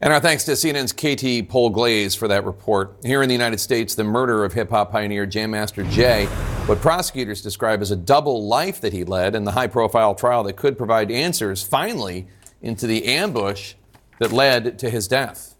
And 0.00 0.12
our 0.12 0.20
thanks 0.20 0.44
to 0.44 0.52
CNN's 0.52 0.92
Katie 0.92 1.42
Polglase 1.42 2.16
for 2.16 2.28
that 2.28 2.44
report. 2.44 2.96
Here 3.02 3.20
in 3.20 3.28
the 3.28 3.34
United 3.34 3.58
States, 3.58 3.96
the 3.96 4.04
murder 4.04 4.44
of 4.44 4.52
hip 4.52 4.70
hop 4.70 4.92
pioneer 4.92 5.26
Jam 5.26 5.50
Master 5.50 5.82
Jay, 5.84 6.26
what 6.66 6.80
prosecutors 6.80 7.42
describe 7.42 7.82
as 7.82 7.90
a 7.90 7.96
double 7.96 8.46
life 8.46 8.80
that 8.80 8.92
he 8.92 9.02
led, 9.02 9.34
and 9.34 9.44
the 9.44 9.52
high 9.52 9.66
profile 9.66 10.14
trial 10.14 10.44
that 10.44 10.56
could 10.56 10.78
provide 10.78 11.10
answers 11.10 11.64
finally 11.64 12.28
into 12.62 12.86
the 12.86 13.06
ambush 13.06 13.74
that 14.20 14.32
led 14.32 14.78
to 14.78 14.88
his 14.88 15.08
death. 15.08 15.56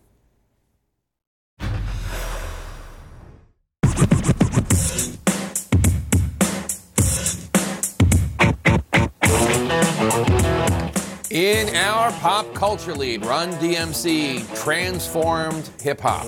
In 11.49 11.75
our 11.77 12.13
pop 12.21 12.53
culture 12.53 12.95
lead, 12.95 13.25
Run 13.25 13.53
DMC 13.53 14.63
transformed 14.63 15.71
hip 15.81 15.99
hop. 15.99 16.27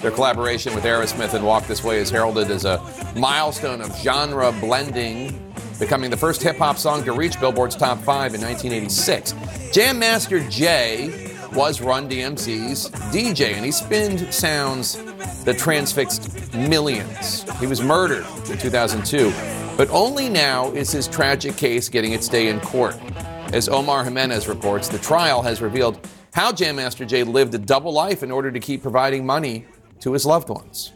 Their 0.00 0.10
collaboration 0.10 0.74
with 0.74 0.84
Aerosmith 0.84 1.34
and 1.34 1.44
Walk 1.44 1.66
This 1.66 1.84
Way 1.84 1.98
is 1.98 2.08
heralded 2.08 2.50
as 2.50 2.64
a 2.64 2.82
milestone 3.14 3.82
of 3.82 3.94
genre 3.98 4.50
blending, 4.50 5.52
becoming 5.78 6.08
the 6.08 6.16
first 6.16 6.42
hip 6.42 6.56
hop 6.56 6.78
song 6.78 7.04
to 7.04 7.12
reach 7.12 7.38
Billboard's 7.38 7.76
top 7.76 7.98
five 7.98 8.32
in 8.32 8.40
1986. 8.40 9.34
Jam 9.74 9.98
Master 9.98 10.40
Jay 10.48 11.36
was 11.52 11.82
Run 11.82 12.08
DMC's 12.08 12.88
DJ, 13.12 13.52
and 13.52 13.66
he 13.66 13.72
spinned 13.72 14.32
sounds 14.32 14.96
that 15.44 15.58
transfixed 15.58 16.54
millions. 16.54 17.42
He 17.60 17.66
was 17.66 17.82
murdered 17.82 18.24
in 18.48 18.56
2002, 18.56 19.34
but 19.76 19.90
only 19.90 20.30
now 20.30 20.72
is 20.72 20.90
his 20.90 21.08
tragic 21.08 21.58
case 21.58 21.90
getting 21.90 22.14
its 22.14 22.26
day 22.26 22.48
in 22.48 22.58
court. 22.60 22.96
As 23.52 23.68
Omar 23.68 24.02
Jimenez 24.04 24.48
reports, 24.48 24.88
the 24.88 24.98
trial 24.98 25.42
has 25.42 25.60
revealed 25.60 26.08
how 26.32 26.52
Jam 26.52 26.76
Master 26.76 27.04
Jay 27.04 27.22
lived 27.22 27.54
a 27.54 27.58
double 27.58 27.92
life 27.92 28.22
in 28.22 28.30
order 28.30 28.50
to 28.50 28.58
keep 28.58 28.80
providing 28.80 29.26
money 29.26 29.66
to 30.00 30.14
his 30.14 30.24
loved 30.24 30.48
ones. 30.48 30.92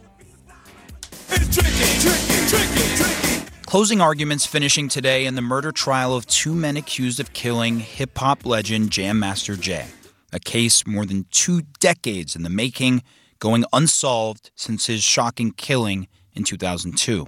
Closing 3.67 4.01
arguments 4.01 4.47
finishing 4.47 4.89
today 4.89 5.27
in 5.27 5.35
the 5.35 5.41
murder 5.41 5.71
trial 5.71 6.15
of 6.15 6.25
two 6.25 6.55
men 6.55 6.77
accused 6.77 7.19
of 7.19 7.31
killing 7.33 7.79
hip 7.79 8.17
hop 8.17 8.43
legend 8.43 8.89
Jam 8.89 9.19
Master 9.19 9.55
Jay, 9.55 9.85
a 10.33 10.39
case 10.39 10.87
more 10.87 11.05
than 11.05 11.27
two 11.29 11.61
decades 11.79 12.35
in 12.35 12.41
the 12.41 12.49
making, 12.49 13.03
going 13.37 13.65
unsolved 13.71 14.49
since 14.55 14.87
his 14.87 15.03
shocking 15.03 15.51
killing 15.51 16.07
in 16.33 16.43
2002. 16.43 17.27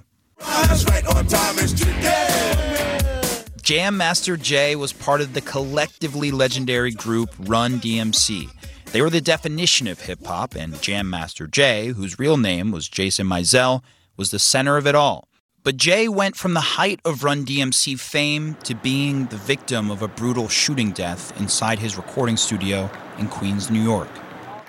Jam 3.70 3.96
Master 3.96 4.36
Jay 4.36 4.74
was 4.74 4.92
part 4.92 5.20
of 5.20 5.32
the 5.32 5.40
collectively 5.40 6.32
legendary 6.32 6.90
group 6.90 7.30
Run 7.38 7.78
DMC. 7.78 8.50
They 8.86 9.00
were 9.00 9.10
the 9.10 9.20
definition 9.20 9.86
of 9.86 10.00
hip 10.00 10.26
hop, 10.26 10.56
and 10.56 10.82
Jam 10.82 11.08
Master 11.08 11.46
Jay, 11.46 11.86
whose 11.86 12.18
real 12.18 12.36
name 12.36 12.72
was 12.72 12.88
Jason 12.88 13.28
Mizell, 13.28 13.84
was 14.16 14.32
the 14.32 14.40
center 14.40 14.76
of 14.76 14.88
it 14.88 14.96
all. 14.96 15.28
But 15.62 15.76
Jay 15.76 16.08
went 16.08 16.34
from 16.34 16.54
the 16.54 16.60
height 16.60 16.98
of 17.04 17.22
Run 17.22 17.44
DMC 17.44 17.96
fame 18.00 18.56
to 18.64 18.74
being 18.74 19.26
the 19.26 19.36
victim 19.36 19.88
of 19.88 20.02
a 20.02 20.08
brutal 20.08 20.48
shooting 20.48 20.90
death 20.90 21.32
inside 21.40 21.78
his 21.78 21.96
recording 21.96 22.36
studio 22.36 22.90
in 23.18 23.28
Queens, 23.28 23.70
New 23.70 23.84
York. 23.84 24.08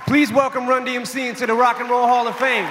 Please 0.06 0.32
welcome 0.32 0.70
Run 0.70 0.86
DMC 0.86 1.28
into 1.28 1.47
the 1.47 1.56
Rock 1.56 1.80
and 1.80 1.89
Roll 1.89 2.06
Hall 2.06 2.28
of 2.28 2.36
Fame. 2.36 2.70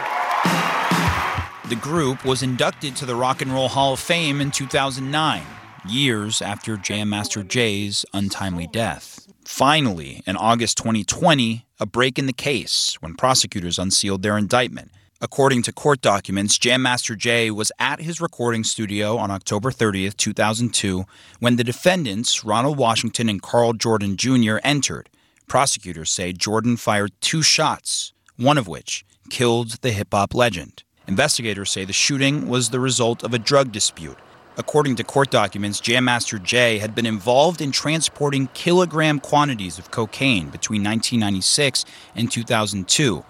The 1.69 1.75
group 1.75 2.25
was 2.25 2.45
inducted 2.45 2.95
to 2.95 3.05
the 3.05 3.17
Rock 3.17 3.43
and 3.43 3.53
Roll 3.53 3.67
Hall 3.67 3.95
of 3.95 3.99
Fame 3.99 4.41
in 4.41 4.53
2009 4.53 5.43
years 5.89 6.43
after 6.43 6.77
Jam 6.77 7.09
Master 7.11 7.43
Jay's 7.43 8.05
untimely 8.13 8.67
death. 8.67 9.27
Finally, 9.45 10.23
in 10.27 10.37
August 10.37 10.79
2020, 10.79 11.67
a 11.79 11.87
break 11.87 12.19
in 12.19 12.27
the 12.27 12.33
case 12.33 12.97
when 13.01 13.15
prosecutors 13.15 13.79
unsealed 13.79 14.23
their 14.23 14.39
indictment. 14.39 14.91
According 15.21 15.63
to 15.63 15.73
court 15.73 16.01
documents, 16.01 16.59
Jam 16.59 16.83
Master 16.83 17.15
Jay 17.15 17.51
was 17.51 17.73
at 17.79 18.01
his 18.01 18.21
recording 18.21 18.65
studio 18.65 19.19
on 19.19 19.31
October 19.31 19.71
30th, 19.71 20.17
2002, 20.17 21.05
when 21.41 21.57
the 21.57 21.65
defendants, 21.65 22.45
Ronald 22.45 22.79
Washington 22.79 23.29
and 23.29 23.43
Carl 23.43 23.75
Jordan 23.75 24.17
Jr., 24.17 24.57
entered, 24.65 25.11
Prosecutors 25.51 26.13
say 26.13 26.33
Jordan 26.33 26.77
fired 26.77 27.11
two 27.21 27.43
shots, 27.43 28.13
one 28.37 28.57
of 28.57 28.69
which 28.69 29.05
killed 29.31 29.83
the 29.83 29.91
hip 29.91 30.09
hop 30.13 30.33
legend. 30.33 30.85
Investigators 31.09 31.73
say 31.73 31.85
the 31.85 31.93
shooting 31.93 32.49
was 32.49 32.71
the 32.71 32.79
result 32.79 33.25
of 33.25 33.35
a 33.35 33.39
drug 33.39 33.73
dispute. 33.73 34.17
According 34.61 34.97
to 34.97 35.05
court 35.05 35.31
documents, 35.31 35.81
Jam 35.81 36.05
Master 36.05 36.39
Jay 36.39 36.77
had 36.77 36.95
been 36.95 37.07
involved 37.07 37.63
in 37.63 37.73
transporting 37.73 38.47
kilogram 38.49 39.19
quantities 39.19 39.79
of 39.79 39.91
cocaine 39.91 40.51
between 40.51 40.85
1996 40.85 41.87
and 42.15 42.31
2002. 42.31 43.25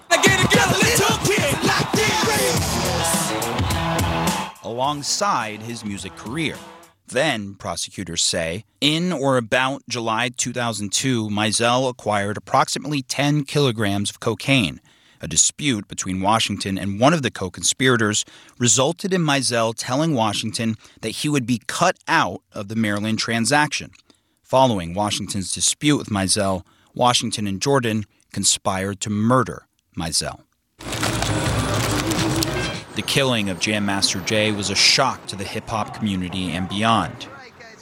Alongside 4.64 5.62
his 5.62 5.84
music 5.84 6.16
career. 6.16 6.56
Then, 7.06 7.54
prosecutors 7.54 8.24
say, 8.24 8.64
in 8.80 9.12
or 9.12 9.36
about 9.36 9.82
July 9.88 10.30
2002, 10.36 11.28
Mizell 11.28 11.88
acquired 11.88 12.38
approximately 12.38 13.02
10 13.02 13.44
kilograms 13.44 14.10
of 14.10 14.18
cocaine. 14.18 14.80
A 15.22 15.28
dispute 15.28 15.86
between 15.86 16.22
Washington 16.22 16.78
and 16.78 16.98
one 16.98 17.12
of 17.12 17.20
the 17.22 17.30
co 17.30 17.50
conspirators 17.50 18.24
resulted 18.58 19.12
in 19.12 19.22
Mizell 19.22 19.74
telling 19.76 20.14
Washington 20.14 20.76
that 21.02 21.10
he 21.10 21.28
would 21.28 21.44
be 21.44 21.60
cut 21.66 21.98
out 22.08 22.42
of 22.52 22.68
the 22.68 22.76
Maryland 22.76 23.18
transaction. 23.18 23.90
Following 24.42 24.94
Washington's 24.94 25.52
dispute 25.52 25.98
with 25.98 26.08
Mizell, 26.08 26.64
Washington 26.94 27.46
and 27.46 27.60
Jordan 27.60 28.04
conspired 28.32 29.00
to 29.00 29.10
murder 29.10 29.66
Mizell. 29.96 30.40
The 32.96 33.02
killing 33.06 33.50
of 33.50 33.60
Jam 33.60 33.84
Master 33.84 34.20
Jay 34.20 34.52
was 34.52 34.70
a 34.70 34.74
shock 34.74 35.26
to 35.26 35.36
the 35.36 35.44
hip 35.44 35.68
hop 35.68 35.94
community 35.94 36.50
and 36.50 36.68
beyond, 36.68 37.28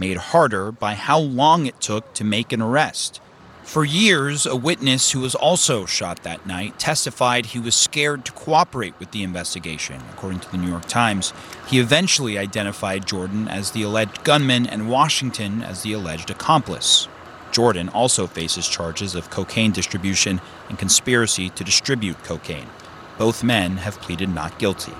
made 0.01 0.16
harder 0.16 0.72
by 0.72 0.95
how 0.95 1.18
long 1.18 1.66
it 1.66 1.80
took 1.80 2.12
to 2.14 2.24
make 2.24 2.53
an 2.53 2.61
arrest. 2.61 3.20
For 3.69 3.85
years, 3.85 4.47
a 4.47 4.57
witness 4.57 5.11
who 5.11 5.21
was 5.21 5.35
also 5.35 5.85
shot 5.85 6.23
that 6.23 6.47
night 6.47 6.79
testified 6.79 7.45
he 7.45 7.59
was 7.59 7.75
scared 7.75 8.25
to 8.25 8.33
cooperate 8.33 8.99
with 8.99 9.11
the 9.11 9.23
investigation. 9.23 10.01
According 10.14 10.41
to 10.41 10.51
the 10.51 10.57
New 10.57 10.71
York 10.71 10.87
Times, 10.87 11.35
he 11.66 11.79
eventually 11.79 12.39
identified 12.39 13.07
Jordan 13.07 13.47
as 13.47 13.73
the 13.73 13.83
alleged 13.83 14.25
gunman 14.25 14.66
and 14.66 14.89
Washington 14.89 15.62
as 15.62 15.83
the 15.83 15.93
alleged 15.93 16.31
accomplice. 16.31 17.09
Jordan 17.53 17.91
also 17.91 18.27
faces 18.27 18.66
charges 18.66 19.14
of 19.14 19.29
cocaine 19.29 19.73
distribution 19.73 20.41
and 20.71 20.79
conspiracy 20.79 21.51
to 21.51 21.62
distribute 21.62 22.25
cocaine. 22.25 22.71
Both 23.19 23.45
men 23.45 23.77
have 23.77 24.01
pleaded 24.01 24.31
not 24.31 24.59
guilty. 24.59 24.95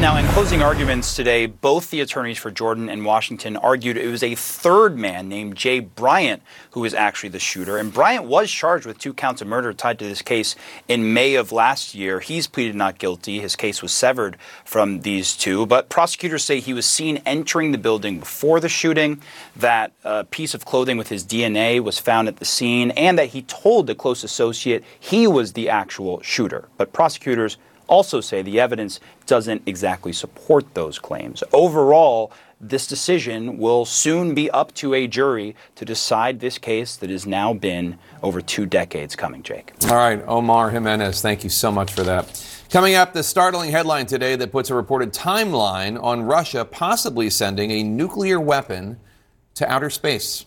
Now, 0.00 0.16
in 0.16 0.26
closing 0.26 0.60
arguments 0.60 1.14
today, 1.14 1.46
both 1.46 1.90
the 1.90 2.00
attorneys 2.00 2.36
for 2.36 2.50
Jordan 2.50 2.90
and 2.90 3.04
Washington 3.04 3.56
argued 3.56 3.96
it 3.96 4.08
was 4.08 4.24
a 4.24 4.34
third 4.34 4.98
man 4.98 5.28
named 5.28 5.56
Jay 5.56 5.78
Bryant 5.78 6.42
who 6.72 6.80
was 6.80 6.92
actually 6.92 7.28
the 7.28 7.38
shooter. 7.38 7.78
And 7.78 7.94
Bryant 7.94 8.24
was 8.24 8.50
charged 8.50 8.86
with 8.86 8.98
two 8.98 9.14
counts 9.14 9.40
of 9.40 9.46
murder 9.46 9.72
tied 9.72 10.00
to 10.00 10.04
this 10.04 10.20
case 10.20 10.56
in 10.88 11.14
May 11.14 11.36
of 11.36 11.52
last 11.52 11.94
year. 11.94 12.18
He's 12.18 12.48
pleaded 12.48 12.74
not 12.74 12.98
guilty. 12.98 13.38
His 13.38 13.54
case 13.54 13.82
was 13.82 13.92
severed 13.92 14.36
from 14.64 15.02
these 15.02 15.36
two. 15.36 15.64
But 15.64 15.88
prosecutors 15.88 16.44
say 16.44 16.58
he 16.58 16.74
was 16.74 16.86
seen 16.86 17.22
entering 17.24 17.70
the 17.70 17.78
building 17.78 18.18
before 18.18 18.58
the 18.58 18.68
shooting, 18.68 19.22
that 19.54 19.92
a 20.02 20.24
piece 20.24 20.54
of 20.54 20.64
clothing 20.64 20.98
with 20.98 21.08
his 21.08 21.24
DNA 21.24 21.80
was 21.80 22.00
found 22.00 22.26
at 22.26 22.38
the 22.38 22.44
scene, 22.44 22.90
and 22.90 23.16
that 23.16 23.28
he 23.28 23.42
told 23.42 23.86
the 23.86 23.94
close 23.94 24.24
associate 24.24 24.82
he 24.98 25.28
was 25.28 25.52
the 25.52 25.68
actual 25.70 26.20
shooter. 26.20 26.68
But 26.76 26.92
prosecutors 26.92 27.58
also 27.86 28.20
say 28.20 28.42
the 28.42 28.60
evidence 28.60 29.00
doesn't 29.26 29.62
exactly 29.66 30.12
support 30.12 30.74
those 30.74 30.98
claims. 30.98 31.42
Overall, 31.52 32.32
this 32.60 32.86
decision 32.86 33.58
will 33.58 33.84
soon 33.84 34.34
be 34.34 34.50
up 34.50 34.72
to 34.74 34.94
a 34.94 35.06
jury 35.06 35.54
to 35.74 35.84
decide 35.84 36.40
this 36.40 36.56
case 36.58 36.96
that 36.96 37.10
has 37.10 37.26
now 37.26 37.52
been 37.52 37.98
over 38.22 38.40
two 38.40 38.64
decades 38.64 39.14
coming, 39.14 39.42
Jake. 39.42 39.72
All 39.90 39.96
right, 39.96 40.22
Omar 40.26 40.70
Jimenez, 40.70 41.20
thank 41.20 41.44
you 41.44 41.50
so 41.50 41.70
much 41.70 41.92
for 41.92 42.02
that. 42.04 42.42
Coming 42.70 42.94
up, 42.94 43.12
the 43.12 43.22
startling 43.22 43.70
headline 43.70 44.06
today 44.06 44.34
that 44.36 44.50
puts 44.50 44.70
a 44.70 44.74
reported 44.74 45.12
timeline 45.12 46.02
on 46.02 46.22
Russia 46.22 46.64
possibly 46.64 47.30
sending 47.30 47.70
a 47.70 47.82
nuclear 47.82 48.40
weapon 48.40 48.98
to 49.54 49.70
outer 49.70 49.90
space. 49.90 50.46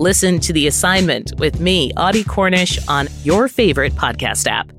Listen 0.00 0.40
to 0.40 0.54
The 0.54 0.66
Assignment 0.66 1.38
with 1.38 1.60
me, 1.60 1.92
Audie 1.94 2.24
Cornish, 2.24 2.78
on 2.88 3.06
your 3.22 3.48
favorite 3.48 3.92
podcast 3.92 4.46
app. 4.46 4.72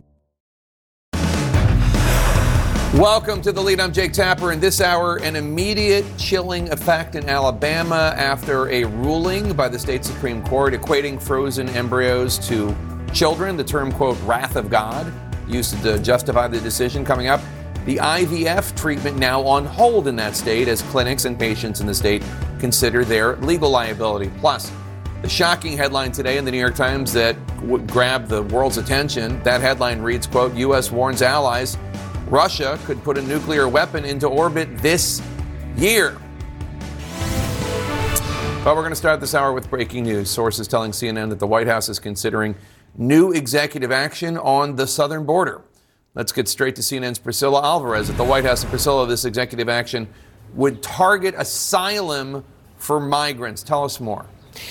Welcome 2.95 3.39
to 3.43 3.51
the 3.51 3.61
lead. 3.61 3.79
I'm 3.79 3.93
Jake 3.93 4.13
Tapper. 4.13 4.51
In 4.51 4.59
this 4.59 4.81
hour, 4.81 5.17
an 5.17 5.35
immediate 5.35 6.05
chilling 6.17 6.71
effect 6.71 7.13
in 7.13 7.29
Alabama 7.29 8.15
after 8.17 8.67
a 8.69 8.83
ruling 8.85 9.53
by 9.53 9.69
the 9.69 9.77
state 9.77 10.03
Supreme 10.03 10.43
Court 10.43 10.73
equating 10.73 11.21
frozen 11.21 11.69
embryos 11.69 12.39
to 12.47 12.75
children. 13.13 13.55
The 13.55 13.63
term, 13.63 13.91
quote, 13.91 14.19
wrath 14.23 14.55
of 14.55 14.71
God, 14.71 15.13
used 15.47 15.79
to 15.83 15.99
justify 15.99 16.47
the 16.47 16.59
decision 16.61 17.05
coming 17.05 17.27
up. 17.27 17.41
The 17.85 17.97
IVF 17.97 18.75
treatment 18.75 19.17
now 19.17 19.43
on 19.43 19.67
hold 19.67 20.07
in 20.07 20.15
that 20.15 20.35
state 20.35 20.67
as 20.67 20.81
clinics 20.81 21.25
and 21.25 21.37
patients 21.37 21.79
in 21.79 21.85
the 21.85 21.93
state 21.93 22.23
consider 22.57 23.05
their 23.05 23.35
legal 23.35 23.69
liability. 23.69 24.31
Plus, 24.39 24.71
the 25.21 25.29
shocking 25.29 25.77
headline 25.77 26.11
today 26.11 26.37
in 26.37 26.45
the 26.45 26.51
New 26.51 26.59
York 26.59 26.75
Times 26.75 27.13
that 27.13 27.35
would 27.61 27.87
grab 27.87 28.27
the 28.27 28.41
world's 28.43 28.77
attention. 28.77 29.41
That 29.43 29.61
headline 29.61 30.01
reads, 30.01 30.25
quote, 30.25 30.55
U.S. 30.55 30.91
warns 30.91 31.21
allies 31.21 31.77
Russia 32.27 32.79
could 32.85 33.03
put 33.03 33.17
a 33.17 33.21
nuclear 33.21 33.67
weapon 33.67 34.05
into 34.05 34.27
orbit 34.27 34.77
this 34.77 35.21
year. 35.75 36.17
But 38.63 38.75
we're 38.75 38.83
going 38.83 38.91
to 38.91 38.95
start 38.95 39.19
this 39.19 39.35
hour 39.35 39.53
with 39.53 39.69
breaking 39.69 40.05
news. 40.05 40.29
Sources 40.29 40.67
telling 40.67 40.91
CNN 40.91 41.29
that 41.29 41.39
the 41.39 41.47
White 41.47 41.67
House 41.67 41.89
is 41.89 41.99
considering 41.99 42.55
new 42.95 43.31
executive 43.31 43.91
action 43.91 44.37
on 44.37 44.75
the 44.75 44.87
southern 44.87 45.25
border. 45.25 45.61
Let's 46.15 46.31
get 46.31 46.47
straight 46.47 46.75
to 46.77 46.81
CNN's 46.81 47.19
Priscilla 47.19 47.63
Alvarez 47.63 48.09
at 48.09 48.17
the 48.17 48.23
White 48.23 48.45
House. 48.45 48.63
And 48.63 48.69
Priscilla, 48.69 49.05
this 49.07 49.25
executive 49.25 49.69
action 49.69 50.07
would 50.53 50.81
target 50.81 51.35
asylum 51.37 52.43
for 52.77 52.99
migrants. 52.99 53.61
Tell 53.61 53.83
us 53.83 53.99
more. 53.99 54.25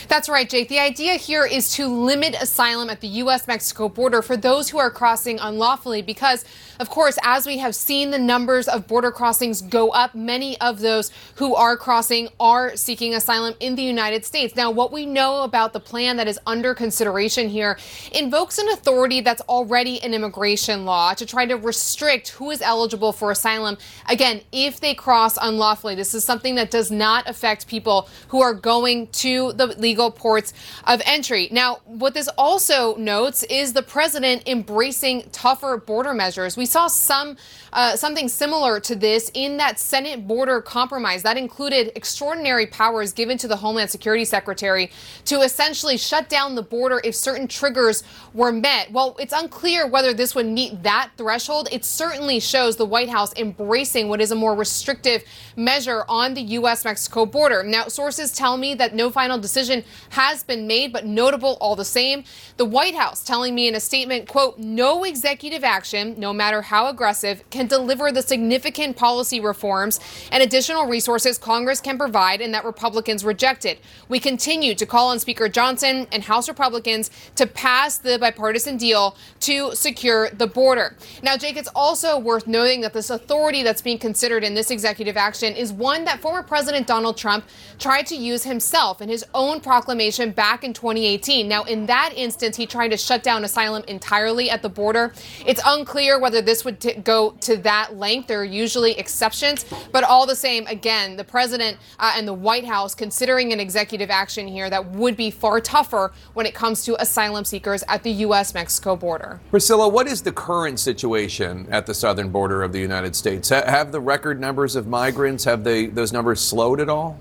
That's 0.09 0.28
right, 0.28 0.49
Jake. 0.49 0.68
The 0.68 0.78
idea 0.78 1.14
here 1.14 1.45
is 1.45 1.72
to 1.74 1.87
limit 1.87 2.35
asylum 2.41 2.91
at 2.91 3.01
the 3.01 3.09
U.S. 3.09 3.47
Mexico 3.47 3.89
border 3.89 4.22
for 4.22 4.37
those 4.37 4.70
who 4.70 4.78
are 4.78 4.91
crossing 4.91 5.39
unlawfully 5.39 6.03
because, 6.03 6.45
of 6.81 6.89
course, 6.89 7.18
as 7.22 7.47
we 7.47 7.59
have 7.59 7.74
seen 7.74 8.11
the 8.11 8.18
numbers 8.18 8.66
of 8.66 8.87
border 8.87 9.11
crossings 9.11 9.61
go 9.61 9.91
up, 9.91 10.14
many 10.14 10.59
of 10.62 10.81
those 10.81 11.12
who 11.35 11.55
are 11.55 11.76
crossing 11.76 12.31
are 12.41 12.74
seeking 12.74 13.14
asylum 13.14 13.55
in 13.61 13.74
the 13.74 13.83
United 13.83 14.24
States. 14.24 14.57
Now, 14.57 14.70
what 14.70 14.91
we 14.91 15.05
know 15.05 15.43
about 15.43 15.74
the 15.74 15.81
plan 15.81 16.16
that 16.16 16.26
is 16.26 16.41
under 16.47 16.74
consideration 16.74 17.51
here 17.51 17.78
invokes 18.12 18.57
an 18.57 18.66
authority 18.70 19.20
that's 19.20 19.43
already 19.43 20.03
an 20.03 20.14
immigration 20.14 20.87
law 20.87 21.12
to 21.12 21.26
try 21.26 21.45
to 21.45 21.55
restrict 21.55 22.31
who 22.31 22.51
is 22.51 22.62
eligible 22.62 23.12
for 23.12 23.31
asylum. 23.31 23.76
Again, 24.09 24.41
if 24.51 24.81
they 24.81 24.95
cross 24.95 25.37
unlawfully, 25.37 25.95
this 25.95 26.14
is 26.14 26.24
something 26.24 26.55
that 26.55 26.70
does 26.70 26.91
not 26.91 27.28
affect 27.28 27.66
people 27.66 28.09
who 28.28 28.41
are 28.41 28.55
going 28.55 29.09
to 29.09 29.53
the 29.53 29.66
legal 29.66 30.11
ports 30.11 30.55
of 30.87 31.03
entry. 31.05 31.49
Now, 31.53 31.81
what 31.85 32.14
this 32.14 32.28
also 32.39 32.97
notes 32.97 33.43
is 33.45 33.74
the 33.74 33.83
president 33.83 34.49
embracing 34.49 35.28
tougher 35.31 35.76
border 35.76 36.14
measures. 36.14 36.57
We 36.57 36.69
saw 36.70 36.86
some 36.86 37.36
uh, 37.72 37.96
something 37.96 38.28
similar 38.28 38.80
to 38.80 38.96
this 38.96 39.30
in 39.34 39.56
that 39.58 39.78
Senate 39.78 40.26
border 40.26 40.60
compromise 40.60 41.22
that 41.22 41.36
included 41.36 41.92
extraordinary 41.94 42.66
powers 42.66 43.12
given 43.12 43.38
to 43.38 43.48
the 43.48 43.56
Homeland 43.56 43.90
Security 43.90 44.24
Secretary 44.24 44.90
to 45.24 45.40
essentially 45.40 45.96
shut 45.96 46.28
down 46.28 46.54
the 46.54 46.62
border 46.62 47.00
if 47.04 47.14
certain 47.14 47.46
triggers 47.46 48.02
were 48.34 48.52
met. 48.52 48.90
Well, 48.90 49.16
it's 49.20 49.32
unclear 49.32 49.86
whether 49.86 50.12
this 50.12 50.34
would 50.34 50.46
meet 50.46 50.82
that 50.82 51.10
threshold. 51.16 51.68
It 51.70 51.84
certainly 51.84 52.40
shows 52.40 52.76
the 52.76 52.86
White 52.86 53.08
House 53.08 53.32
embracing 53.36 54.08
what 54.08 54.20
is 54.20 54.32
a 54.32 54.36
more 54.36 54.54
restrictive 54.54 55.22
measure 55.56 56.04
on 56.08 56.34
the 56.34 56.42
U.S. 56.42 56.84
Mexico 56.84 57.24
border. 57.26 57.62
Now, 57.62 57.88
sources 57.88 58.32
tell 58.32 58.56
me 58.56 58.74
that 58.74 58.94
no 58.94 59.10
final 59.10 59.38
decision 59.38 59.84
has 60.10 60.42
been 60.42 60.66
made, 60.66 60.92
but 60.92 61.06
notable 61.06 61.56
all 61.60 61.76
the 61.76 61.84
same. 61.84 62.24
The 62.56 62.64
White 62.64 62.94
House 62.94 63.22
telling 63.22 63.54
me 63.54 63.68
in 63.68 63.74
a 63.74 63.80
statement, 63.80 64.28
quote, 64.28 64.58
no 64.58 65.04
executive 65.04 65.62
action, 65.62 66.18
no 66.18 66.32
matter 66.32 66.59
how 66.62 66.88
aggressive, 66.88 67.48
can 67.50 67.66
deliver 67.66 68.12
the 68.12 68.22
significant 68.22 68.96
policy 68.96 69.40
reforms 69.40 70.00
and 70.32 70.42
additional 70.42 70.86
resources 70.86 71.38
Congress 71.38 71.80
can 71.80 71.98
provide 71.98 72.40
and 72.40 72.52
that 72.54 72.64
Republicans 72.64 73.24
rejected. 73.24 73.78
We 74.08 74.20
continue 74.20 74.74
to 74.74 74.86
call 74.86 75.08
on 75.08 75.18
Speaker 75.18 75.48
Johnson 75.48 76.06
and 76.12 76.24
House 76.24 76.48
Republicans 76.48 77.11
to 77.36 77.46
pass 77.46 77.98
the 77.98 78.18
bipartisan 78.18 78.76
deal 78.76 79.16
to 79.40 79.74
secure 79.74 80.30
the 80.30 80.46
border. 80.46 80.96
Now, 81.22 81.36
Jake, 81.36 81.56
it's 81.56 81.68
also 81.74 82.18
worth 82.18 82.46
noting 82.46 82.80
that 82.82 82.92
this 82.92 83.11
authority 83.11 83.62
that's 83.62 83.82
being 83.82 83.98
considered 83.98 84.44
in 84.44 84.54
this 84.54 84.70
executive 84.70 85.16
action 85.16 85.54
is 85.54 85.72
one 85.72 86.04
that 86.04 86.20
former 86.20 86.42
President 86.42 86.86
Donald 86.86 87.16
Trump 87.16 87.44
tried 87.78 88.06
to 88.06 88.16
use 88.16 88.44
himself 88.44 89.00
in 89.00 89.08
his 89.08 89.24
own 89.34 89.61
proclamation 89.61 90.30
back 90.30 90.64
in 90.64 90.72
2018. 90.72 91.48
Now, 91.48 91.64
in 91.64 91.86
that 91.86 92.12
instance, 92.16 92.56
he 92.56 92.66
tried 92.66 92.88
to 92.88 92.96
shut 92.96 93.22
down 93.22 93.44
asylum 93.44 93.84
entirely 93.88 94.50
at 94.50 94.62
the 94.62 94.68
border. 94.68 95.12
It's 95.46 95.61
unclear 95.64 96.18
whether 96.18 96.42
this 96.51 96.64
would 96.64 96.80
t- 96.80 96.94
go 96.94 97.30
to 97.40 97.57
that 97.59 97.96
length. 97.96 98.26
There 98.26 98.40
are 98.40 98.44
usually 98.44 98.98
exceptions, 98.98 99.64
but 99.92 100.03
all 100.03 100.26
the 100.26 100.34
same, 100.34 100.66
again, 100.66 101.16
the 101.16 101.22
president 101.22 101.78
uh, 102.01 102.14
and 102.16 102.26
the 102.26 102.34
White 102.34 102.64
House 102.64 102.92
considering 102.92 103.53
an 103.53 103.61
executive 103.61 104.11
action 104.11 104.48
here 104.48 104.68
that 104.68 104.84
would 104.90 105.16
be 105.16 105.30
far 105.30 105.61
tougher 105.61 106.12
when 106.34 106.46
it 106.46 106.53
comes 106.53 106.84
to 106.86 107.01
asylum 107.01 107.44
seekers 107.44 107.84
at 107.86 108.03
the 108.03 108.11
U.S. 108.26 108.53
Mexico 108.53 108.96
border. 108.96 109.38
Priscilla, 109.51 109.88
what 109.88 110.09
is 110.09 110.22
the 110.22 110.32
current 110.32 110.80
situation 110.80 111.68
at 111.70 111.86
the 111.86 111.94
southern 111.94 112.30
border 112.30 112.64
of 112.64 112.72
the 112.72 112.80
United 112.80 113.14
States? 113.14 113.48
have 113.51 113.92
the 113.92 114.01
record 114.01 114.40
numbers 114.40 114.74
of 114.74 114.88
migrants 114.88 115.44
have 115.44 115.62
they 115.62 115.86
those 115.86 116.12
numbers 116.12 116.40
slowed 116.40 116.80
at 116.80 116.88
all? 116.88 117.16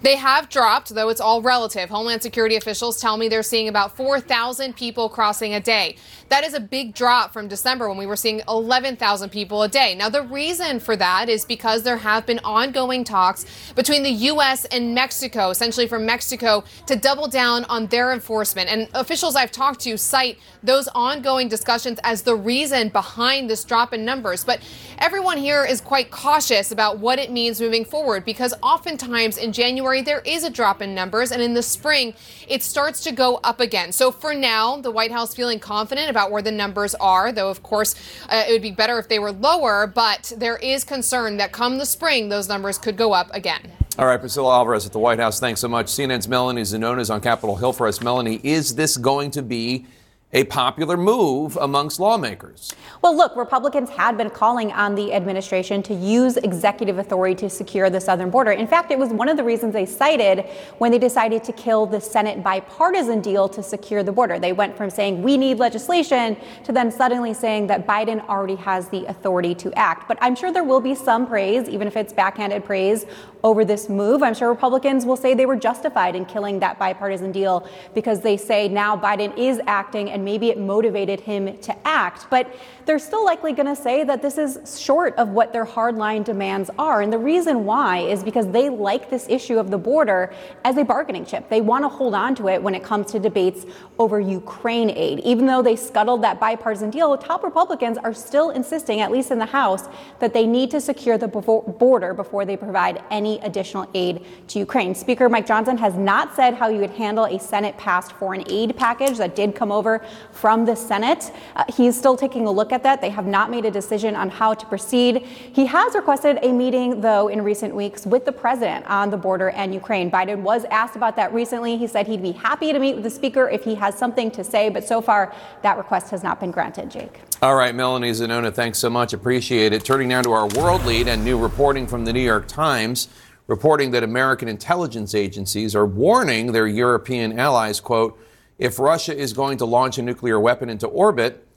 They 0.00 0.14
have 0.14 0.48
dropped, 0.48 0.94
though 0.94 1.08
it's 1.08 1.20
all 1.20 1.42
relative. 1.42 1.90
Homeland 1.90 2.22
Security 2.22 2.54
officials 2.54 3.00
tell 3.00 3.16
me 3.16 3.28
they're 3.28 3.42
seeing 3.42 3.68
about 3.68 3.96
4,000 3.96 4.76
people 4.76 5.08
crossing 5.08 5.54
a 5.54 5.60
day. 5.60 5.96
That 6.28 6.44
is 6.44 6.54
a 6.54 6.60
big 6.60 6.94
drop 6.94 7.32
from 7.32 7.48
December 7.48 7.88
when 7.88 7.98
we 7.98 8.06
were 8.06 8.14
seeing 8.14 8.42
11,000 8.46 9.30
people 9.30 9.62
a 9.62 9.68
day. 9.68 9.96
Now, 9.96 10.08
the 10.08 10.22
reason 10.22 10.78
for 10.78 10.94
that 10.96 11.28
is 11.28 11.44
because 11.44 11.82
there 11.82 11.96
have 11.96 12.26
been 12.26 12.38
ongoing 12.44 13.02
talks 13.02 13.72
between 13.72 14.04
the 14.04 14.10
U.S. 14.10 14.66
and 14.66 14.94
Mexico, 14.94 15.50
essentially 15.50 15.88
from 15.88 16.06
Mexico, 16.06 16.62
to 16.86 16.94
double 16.94 17.26
down 17.26 17.64
on 17.64 17.86
their 17.86 18.12
enforcement. 18.12 18.70
And 18.70 18.88
officials 18.94 19.34
I've 19.34 19.52
talked 19.52 19.80
to 19.80 19.96
cite 19.96 20.38
those 20.62 20.86
ongoing 20.94 21.48
discussions 21.48 21.98
as 22.04 22.22
the 22.22 22.36
reason 22.36 22.90
behind 22.90 23.50
this 23.50 23.64
drop 23.64 23.92
in 23.92 24.04
numbers. 24.04 24.44
But 24.44 24.60
everyone 24.98 25.38
here 25.38 25.64
is 25.64 25.80
quite 25.80 26.10
cautious 26.12 26.70
about 26.70 26.98
what 26.98 27.18
it 27.18 27.32
means 27.32 27.60
moving 27.60 27.84
forward 27.84 28.24
because 28.24 28.54
oftentimes 28.62 29.38
in 29.38 29.52
January, 29.52 29.87
January, 29.88 30.02
there 30.02 30.20
is 30.30 30.44
a 30.44 30.50
drop 30.50 30.82
in 30.82 30.94
numbers, 30.94 31.32
and 31.32 31.40
in 31.40 31.54
the 31.54 31.62
spring, 31.62 32.12
it 32.46 32.62
starts 32.62 33.00
to 33.04 33.10
go 33.12 33.36
up 33.42 33.58
again. 33.58 33.90
So 33.90 34.10
for 34.10 34.34
now, 34.34 34.76
the 34.76 34.90
White 34.90 35.10
House 35.10 35.34
feeling 35.34 35.58
confident 35.58 36.10
about 36.10 36.30
where 36.30 36.42
the 36.42 36.52
numbers 36.52 36.94
are, 36.96 37.32
though, 37.32 37.48
of 37.48 37.62
course, 37.62 37.94
uh, 38.28 38.44
it 38.46 38.52
would 38.52 38.60
be 38.60 38.70
better 38.70 38.98
if 38.98 39.08
they 39.08 39.18
were 39.18 39.32
lower, 39.32 39.86
but 39.86 40.30
there 40.36 40.58
is 40.58 40.84
concern 40.84 41.38
that 41.38 41.52
come 41.52 41.78
the 41.78 41.86
spring, 41.86 42.28
those 42.28 42.48
numbers 42.48 42.76
could 42.76 42.98
go 42.98 43.14
up 43.14 43.30
again. 43.32 43.72
All 43.98 44.04
right, 44.04 44.20
Priscilla 44.20 44.56
Alvarez 44.56 44.84
at 44.84 44.92
the 44.92 44.98
White 44.98 45.18
House. 45.18 45.40
Thanks 45.40 45.60
so 45.60 45.68
much. 45.68 45.86
CNN's 45.86 46.28
Melanie 46.28 46.62
Zanona 46.62 47.00
is 47.00 47.08
on 47.08 47.22
Capitol 47.22 47.56
Hill 47.56 47.72
for 47.72 47.86
us. 47.86 48.02
Melanie, 48.02 48.40
is 48.42 48.74
this 48.74 48.98
going 48.98 49.30
to 49.30 49.42
be 49.42 49.86
a 50.34 50.44
popular 50.44 50.98
move 50.98 51.56
amongst 51.56 51.98
lawmakers. 51.98 52.74
Well, 53.00 53.16
look, 53.16 53.34
Republicans 53.34 53.88
had 53.88 54.18
been 54.18 54.28
calling 54.28 54.70
on 54.72 54.94
the 54.94 55.14
administration 55.14 55.82
to 55.84 55.94
use 55.94 56.36
executive 56.36 56.98
authority 56.98 57.34
to 57.36 57.48
secure 57.48 57.88
the 57.88 58.00
southern 58.00 58.28
border. 58.28 58.50
In 58.50 58.66
fact, 58.66 58.90
it 58.90 58.98
was 58.98 59.08
one 59.08 59.30
of 59.30 59.38
the 59.38 59.44
reasons 59.44 59.72
they 59.72 59.86
cited 59.86 60.40
when 60.76 60.92
they 60.92 60.98
decided 60.98 61.44
to 61.44 61.52
kill 61.52 61.86
the 61.86 61.98
Senate 61.98 62.42
bipartisan 62.42 63.22
deal 63.22 63.48
to 63.48 63.62
secure 63.62 64.02
the 64.02 64.12
border. 64.12 64.38
They 64.38 64.52
went 64.52 64.76
from 64.76 64.90
saying 64.90 65.22
we 65.22 65.38
need 65.38 65.58
legislation 65.58 66.36
to 66.64 66.72
then 66.72 66.90
suddenly 66.90 67.32
saying 67.32 67.68
that 67.68 67.86
Biden 67.86 68.26
already 68.28 68.56
has 68.56 68.90
the 68.90 69.06
authority 69.06 69.54
to 69.54 69.72
act. 69.78 70.08
But 70.08 70.18
I'm 70.20 70.36
sure 70.36 70.52
there 70.52 70.64
will 70.64 70.80
be 70.80 70.94
some 70.94 71.26
praise, 71.26 71.70
even 71.70 71.88
if 71.88 71.96
it's 71.96 72.12
backhanded 72.12 72.66
praise, 72.66 73.06
over 73.44 73.64
this 73.64 73.88
move. 73.88 74.22
I'm 74.22 74.34
sure 74.34 74.48
Republicans 74.48 75.04
will 75.06 75.16
say 75.16 75.34
they 75.34 75.46
were 75.46 75.56
justified 75.56 76.16
in 76.16 76.24
killing 76.24 76.60
that 76.60 76.78
bipartisan 76.78 77.32
deal 77.32 77.68
because 77.94 78.20
they 78.20 78.36
say 78.36 78.68
now 78.68 78.96
Biden 78.96 79.36
is 79.36 79.60
acting 79.66 80.10
and 80.10 80.24
maybe 80.24 80.50
it 80.50 80.58
motivated 80.58 81.20
him 81.20 81.58
to 81.58 81.86
act. 81.86 82.26
But 82.30 82.54
they're 82.88 82.98
still 82.98 83.22
likely 83.22 83.52
going 83.52 83.66
to 83.66 83.76
say 83.76 84.02
that 84.02 84.22
this 84.22 84.38
is 84.38 84.80
short 84.80 85.14
of 85.16 85.28
what 85.28 85.52
their 85.52 85.66
hardline 85.66 86.24
demands 86.24 86.70
are. 86.78 87.02
And 87.02 87.12
the 87.12 87.18
reason 87.18 87.66
why 87.66 87.98
is 87.98 88.24
because 88.24 88.50
they 88.50 88.70
like 88.70 89.10
this 89.10 89.26
issue 89.28 89.58
of 89.58 89.70
the 89.70 89.76
border 89.76 90.32
as 90.64 90.78
a 90.78 90.84
bargaining 90.86 91.26
chip. 91.26 91.50
They 91.50 91.60
want 91.60 91.84
to 91.84 91.90
hold 91.90 92.14
on 92.14 92.34
to 92.36 92.48
it 92.48 92.62
when 92.62 92.74
it 92.74 92.82
comes 92.82 93.12
to 93.12 93.18
debates 93.18 93.66
over 93.98 94.18
Ukraine 94.18 94.88
aid. 94.88 95.20
Even 95.20 95.44
though 95.44 95.60
they 95.60 95.76
scuttled 95.76 96.22
that 96.22 96.40
bipartisan 96.40 96.88
deal, 96.88 97.14
top 97.18 97.44
Republicans 97.44 97.98
are 97.98 98.14
still 98.14 98.48
insisting, 98.50 99.02
at 99.02 99.12
least 99.12 99.30
in 99.30 99.38
the 99.38 99.44
House, 99.44 99.90
that 100.18 100.32
they 100.32 100.46
need 100.46 100.70
to 100.70 100.80
secure 100.80 101.18
the 101.18 101.28
border 101.28 102.14
before 102.14 102.46
they 102.46 102.56
provide 102.56 103.02
any 103.10 103.38
additional 103.40 103.86
aid 103.92 104.24
to 104.48 104.60
Ukraine. 104.60 104.94
Speaker 104.94 105.28
Mike 105.28 105.46
Johnson 105.46 105.76
has 105.76 105.92
not 105.92 106.34
said 106.34 106.54
how 106.54 106.70
he 106.70 106.78
would 106.78 106.92
handle 106.92 107.26
a 107.26 107.38
Senate 107.38 107.76
passed 107.76 108.12
foreign 108.12 108.44
aid 108.50 108.74
package 108.78 109.18
that 109.18 109.36
did 109.36 109.54
come 109.54 109.70
over 109.70 110.02
from 110.32 110.64
the 110.64 110.74
Senate. 110.74 111.32
Uh, 111.54 111.64
he's 111.76 111.94
still 111.94 112.16
taking 112.16 112.46
a 112.46 112.50
look 112.50 112.72
at 112.72 112.77
that. 112.82 113.00
They 113.00 113.10
have 113.10 113.26
not 113.26 113.50
made 113.50 113.64
a 113.64 113.70
decision 113.70 114.14
on 114.16 114.30
how 114.30 114.54
to 114.54 114.66
proceed. 114.66 115.22
He 115.22 115.66
has 115.66 115.94
requested 115.94 116.38
a 116.42 116.52
meeting, 116.52 117.00
though, 117.00 117.28
in 117.28 117.42
recent 117.42 117.74
weeks 117.74 118.06
with 118.06 118.24
the 118.24 118.32
president 118.32 118.86
on 118.86 119.10
the 119.10 119.16
border 119.16 119.50
and 119.50 119.74
Ukraine. 119.74 120.10
Biden 120.10 120.42
was 120.42 120.64
asked 120.66 120.96
about 120.96 121.16
that 121.16 121.32
recently. 121.32 121.76
He 121.76 121.86
said 121.86 122.06
he'd 122.06 122.22
be 122.22 122.32
happy 122.32 122.72
to 122.72 122.78
meet 122.78 122.94
with 122.94 123.04
the 123.04 123.10
speaker 123.10 123.48
if 123.48 123.64
he 123.64 123.74
has 123.76 123.96
something 123.96 124.30
to 124.32 124.44
say, 124.44 124.68
but 124.68 124.84
so 124.84 125.00
far 125.00 125.34
that 125.62 125.76
request 125.76 126.10
has 126.10 126.22
not 126.22 126.40
been 126.40 126.50
granted, 126.50 126.90
Jake. 126.90 127.20
All 127.42 127.54
right, 127.54 127.74
Melanie 127.74 128.10
Zanona, 128.10 128.52
thanks 128.52 128.78
so 128.78 128.90
much. 128.90 129.12
Appreciate 129.12 129.72
it. 129.72 129.84
Turning 129.84 130.08
now 130.08 130.22
to 130.22 130.32
our 130.32 130.48
world 130.48 130.84
lead 130.84 131.08
and 131.08 131.24
new 131.24 131.38
reporting 131.38 131.86
from 131.86 132.04
the 132.04 132.12
New 132.12 132.20
York 132.20 132.48
Times 132.48 133.08
reporting 133.48 133.90
that 133.92 134.02
American 134.04 134.46
intelligence 134.46 135.14
agencies 135.14 135.74
are 135.74 135.86
warning 135.86 136.52
their 136.52 136.66
European 136.66 137.38
allies, 137.38 137.80
quote, 137.80 138.16
if 138.58 138.78
Russia 138.78 139.16
is 139.16 139.32
going 139.32 139.56
to 139.58 139.64
launch 139.64 139.98
a 139.98 140.02
nuclear 140.02 140.38
weapon 140.38 140.68
into 140.68 140.86
orbit, 140.86 141.47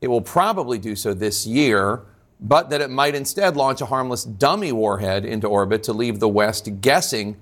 it 0.00 0.08
will 0.08 0.20
probably 0.20 0.78
do 0.78 0.96
so 0.96 1.12
this 1.12 1.46
year, 1.46 2.02
but 2.40 2.70
that 2.70 2.80
it 2.80 2.90
might 2.90 3.14
instead 3.14 3.56
launch 3.56 3.80
a 3.80 3.86
harmless 3.86 4.24
dummy 4.24 4.72
warhead 4.72 5.24
into 5.24 5.46
orbit 5.46 5.82
to 5.84 5.92
leave 5.92 6.20
the 6.20 6.28
West 6.28 6.80
guessing 6.80 7.36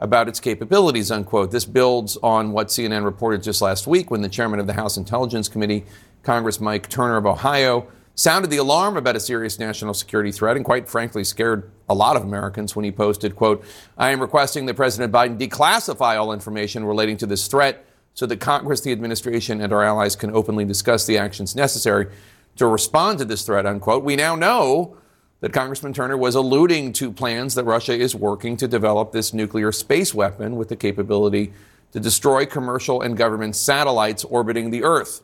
about 0.00 0.28
its 0.28 0.40
capabilities, 0.40 1.10
unquote. 1.10 1.50
This 1.50 1.64
builds 1.64 2.16
on 2.22 2.52
what 2.52 2.68
CNN 2.68 3.04
reported 3.04 3.42
just 3.42 3.60
last 3.60 3.86
week 3.86 4.10
when 4.10 4.22
the 4.22 4.28
chairman 4.28 4.60
of 4.60 4.66
the 4.66 4.72
House 4.72 4.96
Intelligence 4.96 5.48
Committee, 5.48 5.84
Congress 6.22 6.60
Mike 6.60 6.88
Turner 6.88 7.16
of 7.16 7.26
Ohio, 7.26 7.88
sounded 8.14 8.50
the 8.50 8.56
alarm 8.56 8.96
about 8.96 9.16
a 9.16 9.20
serious 9.20 9.58
national 9.58 9.94
security 9.94 10.32
threat 10.32 10.56
and 10.56 10.64
quite 10.64 10.88
frankly 10.88 11.22
scared 11.22 11.70
a 11.88 11.94
lot 11.94 12.16
of 12.16 12.22
Americans 12.22 12.74
when 12.74 12.84
he 12.84 12.90
posted, 12.90 13.36
quote, 13.36 13.64
I 13.96 14.10
am 14.10 14.20
requesting 14.20 14.66
that 14.66 14.74
President 14.74 15.12
Biden 15.12 15.38
declassify 15.38 16.18
all 16.18 16.32
information 16.32 16.84
relating 16.84 17.16
to 17.18 17.26
this 17.26 17.46
threat 17.46 17.84
so 18.18 18.26
that 18.26 18.40
Congress, 18.40 18.80
the 18.80 18.90
administration, 18.90 19.60
and 19.60 19.72
our 19.72 19.84
allies 19.84 20.16
can 20.16 20.34
openly 20.34 20.64
discuss 20.64 21.06
the 21.06 21.16
actions 21.16 21.54
necessary 21.54 22.08
to 22.56 22.66
respond 22.66 23.16
to 23.16 23.24
this 23.24 23.46
threat, 23.46 23.64
unquote. 23.64 24.02
We 24.02 24.16
now 24.16 24.34
know 24.34 24.96
that 25.38 25.52
Congressman 25.52 25.92
Turner 25.92 26.16
was 26.16 26.34
alluding 26.34 26.94
to 26.94 27.12
plans 27.12 27.54
that 27.54 27.62
Russia 27.62 27.92
is 27.92 28.16
working 28.16 28.56
to 28.56 28.66
develop 28.66 29.12
this 29.12 29.32
nuclear 29.32 29.70
space 29.70 30.12
weapon 30.12 30.56
with 30.56 30.68
the 30.68 30.74
capability 30.74 31.52
to 31.92 32.00
destroy 32.00 32.44
commercial 32.44 33.02
and 33.02 33.16
government 33.16 33.54
satellites 33.54 34.24
orbiting 34.24 34.72
the 34.72 34.82
Earth. 34.82 35.22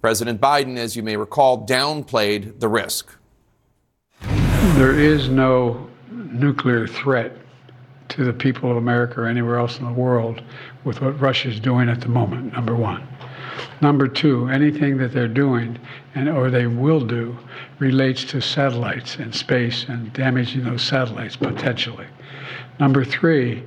President 0.00 0.40
Biden, 0.40 0.76
as 0.76 0.96
you 0.96 1.04
may 1.04 1.16
recall, 1.16 1.64
downplayed 1.64 2.58
the 2.58 2.66
risk. 2.66 3.14
There 4.74 4.98
is 4.98 5.28
no 5.28 5.88
nuclear 6.10 6.88
threat 6.88 7.43
to 8.14 8.24
the 8.24 8.32
people 8.32 8.70
of 8.70 8.76
America 8.76 9.20
or 9.20 9.26
anywhere 9.26 9.58
else 9.58 9.78
in 9.78 9.84
the 9.84 9.92
world 9.92 10.42
with 10.84 11.00
what 11.00 11.20
Russia 11.20 11.48
is 11.48 11.60
doing 11.60 11.88
at 11.88 12.00
the 12.00 12.08
moment, 12.08 12.52
number 12.52 12.74
one. 12.74 13.06
Number 13.80 14.08
two, 14.08 14.48
anything 14.48 14.98
that 14.98 15.12
they're 15.12 15.28
doing 15.28 15.78
and 16.14 16.28
or 16.28 16.50
they 16.50 16.66
will 16.66 17.00
do 17.00 17.36
relates 17.78 18.24
to 18.26 18.40
satellites 18.40 19.16
and 19.16 19.34
space 19.34 19.84
and 19.88 20.12
damaging 20.12 20.64
those 20.64 20.82
satellites 20.82 21.36
potentially. 21.36 22.06
Number 22.80 23.04
three, 23.04 23.62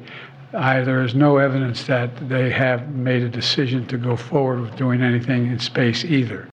I, 0.53 0.81
there 0.81 1.03
is 1.03 1.13
no 1.13 1.37
evidence 1.37 1.83
that 1.87 2.29
they 2.29 2.49
have 2.49 2.89
made 2.89 3.23
a 3.23 3.29
decision 3.29 3.85
to 3.87 3.97
go 3.97 4.15
forward 4.15 4.61
with 4.61 4.77
doing 4.77 5.01
anything 5.01 5.47
in 5.47 5.59
space 5.59 6.05
either. 6.05 6.49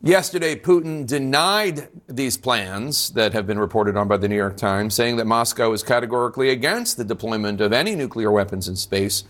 Yesterday, 0.00 0.54
Putin 0.54 1.04
denied 1.04 1.88
these 2.06 2.36
plans 2.36 3.10
that 3.10 3.32
have 3.32 3.48
been 3.48 3.58
reported 3.58 3.96
on 3.96 4.06
by 4.06 4.16
the 4.16 4.28
New 4.28 4.36
York 4.36 4.56
Times, 4.56 4.94
saying 4.94 5.16
that 5.16 5.24
Moscow 5.24 5.72
is 5.72 5.82
categorically 5.82 6.50
against 6.50 6.98
the 6.98 7.04
deployment 7.04 7.60
of 7.60 7.72
any 7.72 7.96
nuclear 7.96 8.30
weapons 8.30 8.68
in 8.68 8.76
space. 8.76 9.24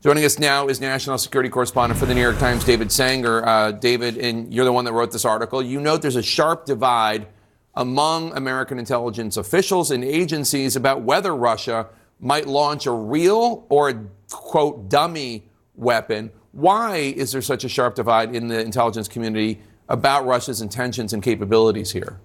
Joining 0.00 0.24
us 0.24 0.38
now 0.38 0.68
is 0.68 0.80
national 0.80 1.18
security 1.18 1.50
correspondent 1.50 2.00
for 2.00 2.06
the 2.06 2.14
New 2.14 2.22
York 2.22 2.38
Times, 2.38 2.64
David 2.64 2.90
Sanger. 2.90 3.46
Uh, 3.46 3.72
David, 3.72 4.16
and 4.16 4.54
you're 4.54 4.64
the 4.64 4.72
one 4.72 4.86
that 4.86 4.94
wrote 4.94 5.12
this 5.12 5.26
article. 5.26 5.62
You 5.62 5.80
note 5.80 6.00
there's 6.00 6.16
a 6.16 6.22
sharp 6.22 6.64
divide 6.64 7.26
among 7.74 8.34
American 8.34 8.78
intelligence 8.78 9.36
officials 9.36 9.90
and 9.90 10.02
agencies 10.02 10.76
about 10.76 11.02
whether 11.02 11.36
Russia 11.36 11.88
might 12.20 12.46
launch 12.46 12.86
a 12.86 12.90
real 12.90 13.66
or 13.68 13.90
a 13.90 14.04
quote 14.30 14.88
dummy 14.88 15.50
weapon. 15.74 16.30
Why 16.52 16.96
is 16.96 17.32
there 17.32 17.42
such 17.42 17.64
a 17.64 17.68
sharp 17.68 17.96
divide 17.96 18.34
in 18.34 18.48
the 18.48 18.60
intelligence 18.60 19.08
community 19.08 19.60
about 19.88 20.26
Russia's 20.26 20.60
intentions 20.60 21.12
and 21.12 21.22
capabilities 21.22 21.92
here? 21.92 22.20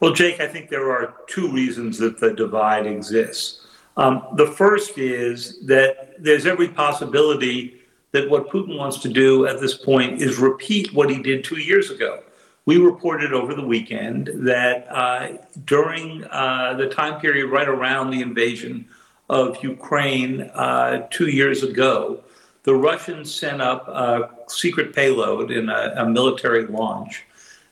Well, 0.00 0.12
Jake, 0.12 0.40
I 0.40 0.46
think 0.46 0.68
there 0.68 0.90
are 0.90 1.14
two 1.26 1.50
reasons 1.50 1.98
that 1.98 2.18
the 2.18 2.32
divide 2.32 2.86
exists. 2.86 3.66
Um, 3.96 4.26
the 4.34 4.46
first 4.46 4.98
is 4.98 5.64
that 5.66 6.14
there's 6.18 6.46
every 6.46 6.68
possibility 6.68 7.80
that 8.12 8.28
what 8.28 8.48
Putin 8.48 8.76
wants 8.76 8.98
to 8.98 9.08
do 9.08 9.46
at 9.46 9.60
this 9.60 9.74
point 9.74 10.20
is 10.20 10.38
repeat 10.38 10.92
what 10.92 11.10
he 11.10 11.20
did 11.20 11.44
two 11.44 11.58
years 11.58 11.90
ago. 11.90 12.22
We 12.66 12.78
reported 12.78 13.32
over 13.32 13.54
the 13.54 13.64
weekend 13.64 14.30
that 14.46 14.86
uh, 14.90 15.38
during 15.64 16.24
uh, 16.24 16.74
the 16.74 16.88
time 16.88 17.20
period 17.20 17.50
right 17.50 17.68
around 17.68 18.10
the 18.10 18.22
invasion 18.22 18.86
of 19.28 19.62
Ukraine 19.62 20.42
uh, 20.54 21.06
two 21.10 21.28
years 21.28 21.62
ago, 21.62 22.22
the 22.64 22.74
Russians 22.74 23.32
sent 23.32 23.62
up 23.62 23.86
a 23.88 24.30
secret 24.48 24.94
payload 24.94 25.50
in 25.50 25.68
a, 25.68 25.94
a 25.96 26.08
military 26.08 26.66
launch 26.66 27.24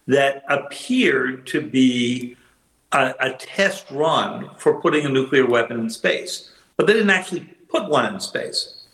that 0.06 0.44
appeared 0.48 1.46
to 1.48 1.60
be 1.60 2.36
a, 2.92 3.14
a, 3.20 3.32
test 3.32 3.90
run 3.90 4.50
for 4.58 4.80
putting 4.80 5.06
a 5.06 5.08
nuclear 5.08 5.46
weapon 5.46 5.80
in 5.80 5.88
space, 5.88 6.50
but 6.76 6.86
they 6.86 6.92
didn't 6.92 7.10
actually 7.10 7.40
put 7.68 7.88
one 7.88 8.12
in 8.12 8.20
space. 8.20 8.84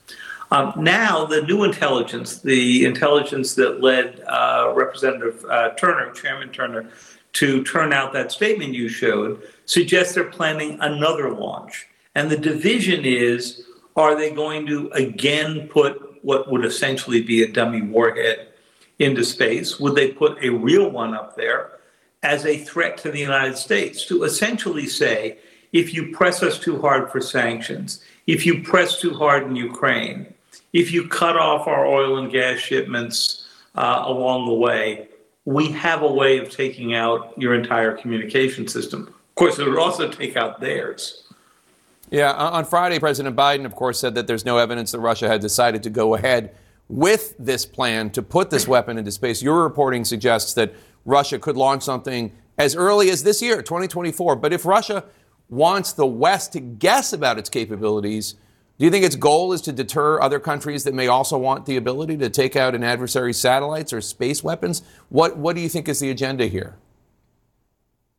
Um, 0.51 0.73
now, 0.77 1.27
the 1.27 1.43
new 1.43 1.65
intelligence, 1.65 2.41
the 2.41 2.85
intelligence 2.85 3.55
that 3.57 3.83
led 3.83 4.21
uh, 4.27 4.73
Representative 4.75 5.45
uh, 5.51 5.71
Turner, 5.71 6.13
Chairman 6.13 6.51
Turner, 6.51 6.89
to 7.35 7.63
turn 7.65 7.93
out 7.93 8.13
that 8.13 8.33
statement 8.33 8.73
you 8.73 8.89
showed, 8.89 9.43
suggests 9.67 10.15
they're 10.15 10.25
planning 10.25 10.79
another 10.81 11.31
launch. 11.31 11.87
And 12.15 12.31
the 12.31 12.37
division 12.37 13.05
is 13.05 13.67
are 13.97 14.16
they 14.16 14.30
going 14.30 14.66
to 14.66 14.91
again 14.93 15.68
put 15.68 16.24
what 16.24 16.51
would 16.51 16.64
essentially 16.64 17.22
be 17.22 17.43
a 17.43 17.53
dummy 17.53 17.82
warhead 17.82 18.49
into 18.99 19.24
space? 19.24 19.78
Would 19.78 19.95
they 19.95 20.12
put 20.12 20.43
a 20.43 20.51
real 20.51 20.91
one 20.91 21.14
up 21.14 21.36
there 21.36 21.78
as 22.22 22.45
a 22.45 22.59
threat 22.59 22.99
to 22.99 23.11
the 23.11 23.18
United 23.18 23.57
States 23.57 24.07
to 24.07 24.24
essentially 24.24 24.86
say, 24.86 25.39
if 25.72 25.95
you 25.95 26.12
press 26.12 26.43
us 26.43 26.59
too 26.59 26.80
hard 26.80 27.11
for 27.11 27.20
sanctions, 27.20 28.03
if 28.26 28.45
you 28.45 28.62
press 28.62 29.01
too 29.01 29.14
hard 29.14 29.45
in 29.45 29.55
Ukraine, 29.55 30.32
if 30.72 30.93
you 30.93 31.09
cut 31.09 31.36
off 31.36 31.66
our 31.66 31.86
oil 31.86 32.18
and 32.18 32.32
gas 32.32 32.59
shipments 32.59 33.47
uh, 33.74 34.03
along 34.07 34.47
the 34.47 34.55
way, 34.55 35.09
we 35.45 35.70
have 35.72 36.03
a 36.03 36.12
way 36.12 36.39
of 36.39 36.51
taking 36.51 36.95
out 36.95 37.32
your 37.39 37.55
entire 37.55 37.97
communication 37.97 38.66
system. 38.68 39.07
Of 39.07 39.34
course, 39.34 39.59
it 39.59 39.66
would 39.66 39.78
also 39.78 40.11
take 40.11 40.36
out 40.36 40.61
theirs. 40.61 41.24
Yeah, 42.11 42.33
on 42.33 42.65
Friday, 42.65 42.99
President 42.99 43.37
Biden, 43.37 43.67
of 43.67 43.75
course, 43.75 44.01
said 44.01 44.15
that 44.15 44.27
there's 44.27 44.45
no 44.45 44.57
evidence 44.59 44.93
that 44.93 45.01
Russia 45.01 45.29
had 45.29 45.41
decided 45.41 45.83
to 45.83 45.91
go 45.91 46.15
ahead 46.15 46.55
with 46.89 47.35
this 47.39 47.67
plan 47.67 48.09
to 48.11 48.23
put 48.23 48.49
this 48.49 48.67
weapon 48.67 48.97
into 48.97 49.13
space. 49.13 49.43
Your 49.43 49.63
reporting 49.63 50.05
suggests 50.05 50.55
that 50.55 50.73
Russia 51.05 51.39
could 51.39 51.57
launch 51.57 51.83
something 51.83 52.33
as 52.57 52.75
early 52.75 53.11
as 53.11 53.23
this 53.23 53.43
year, 53.43 53.63
2024. 53.63 54.37
But 54.37 54.55
if 54.55 54.65
Russia 54.65 55.05
wants 55.51 55.93
the 55.93 56.07
West 56.07 56.53
to 56.55 56.61
guess 56.61 57.13
about 57.13 57.39
its 57.39 57.51
capabilities, 57.51 58.35
do 58.79 58.85
you 58.85 58.91
think 58.91 59.05
its 59.05 59.17
goal 59.17 59.53
is 59.53 59.61
to 59.63 59.73
deter 59.73 60.21
other 60.21 60.39
countries 60.39 60.85
that 60.85 60.95
may 60.95 61.09
also 61.09 61.37
want 61.37 61.67
the 61.67 61.77
ability 61.77 62.17
to 62.19 62.31
take 62.31 62.57
out 62.57 62.75
an 62.75 62.85
adversary's 62.85 63.39
satellites 63.39 63.93
or 63.93 64.01
space 64.01 64.43
weapons? 64.43 64.83
What, 65.09 65.37
what 65.37 65.57
do 65.57 65.63
you 65.63 65.69
think 65.69 65.89
is 65.89 66.01
the 66.01 66.11
agenda 66.11 66.47
here? 66.47 66.77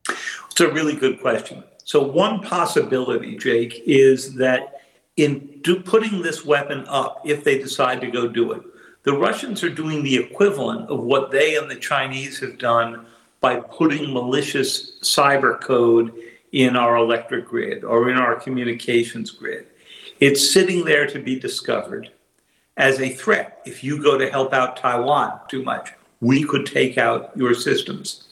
It's 0.07 0.59
a 0.59 0.69
really 0.69 0.95
good 0.95 1.21
question. 1.21 1.63
So, 1.89 2.03
one 2.03 2.41
possibility, 2.41 3.35
Jake, 3.35 3.81
is 3.87 4.35
that 4.35 4.81
in 5.17 5.59
do, 5.63 5.79
putting 5.79 6.21
this 6.21 6.45
weapon 6.45 6.85
up, 6.87 7.19
if 7.25 7.43
they 7.43 7.57
decide 7.57 7.99
to 8.01 8.11
go 8.11 8.27
do 8.27 8.51
it, 8.51 8.61
the 9.01 9.13
Russians 9.13 9.63
are 9.63 9.71
doing 9.71 10.03
the 10.03 10.15
equivalent 10.15 10.87
of 10.91 10.99
what 10.99 11.31
they 11.31 11.55
and 11.55 11.67
the 11.67 11.75
Chinese 11.75 12.37
have 12.41 12.59
done 12.59 13.07
by 13.41 13.59
putting 13.59 14.13
malicious 14.13 14.99
cyber 15.01 15.59
code 15.59 16.13
in 16.51 16.75
our 16.75 16.95
electric 16.95 17.47
grid 17.47 17.83
or 17.83 18.11
in 18.11 18.17
our 18.17 18.35
communications 18.35 19.31
grid. 19.31 19.65
It's 20.19 20.53
sitting 20.53 20.85
there 20.85 21.07
to 21.07 21.17
be 21.17 21.39
discovered 21.39 22.11
as 22.77 22.99
a 22.99 23.09
threat. 23.09 23.63
If 23.65 23.83
you 23.83 24.03
go 24.03 24.15
to 24.15 24.29
help 24.29 24.53
out 24.53 24.77
Taiwan 24.77 25.39
too 25.47 25.63
much, 25.63 25.91
we 26.21 26.43
could 26.43 26.67
take 26.67 26.99
out 26.99 27.31
your 27.35 27.55
systems. 27.55 28.27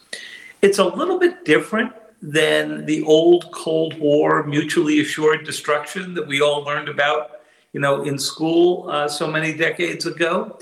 It's 0.61 0.77
a 0.77 0.85
little 0.85 1.17
bit 1.17 1.43
different 1.43 1.93
than 2.27 2.85
the 2.85 3.01
old 3.03 3.49
Cold 3.53 3.97
War 3.99 4.43
mutually 4.43 4.99
assured 4.99 5.45
destruction 5.45 6.13
that 6.15 6.27
we 6.27 6.41
all 6.41 6.61
learned 6.61 6.89
about, 6.89 7.39
you 7.71 7.79
know, 7.79 8.03
in 8.03 8.19
school 8.19 8.89
uh, 8.89 9.07
so 9.07 9.31
many 9.31 9.53
decades 9.53 10.05
ago. 10.05 10.59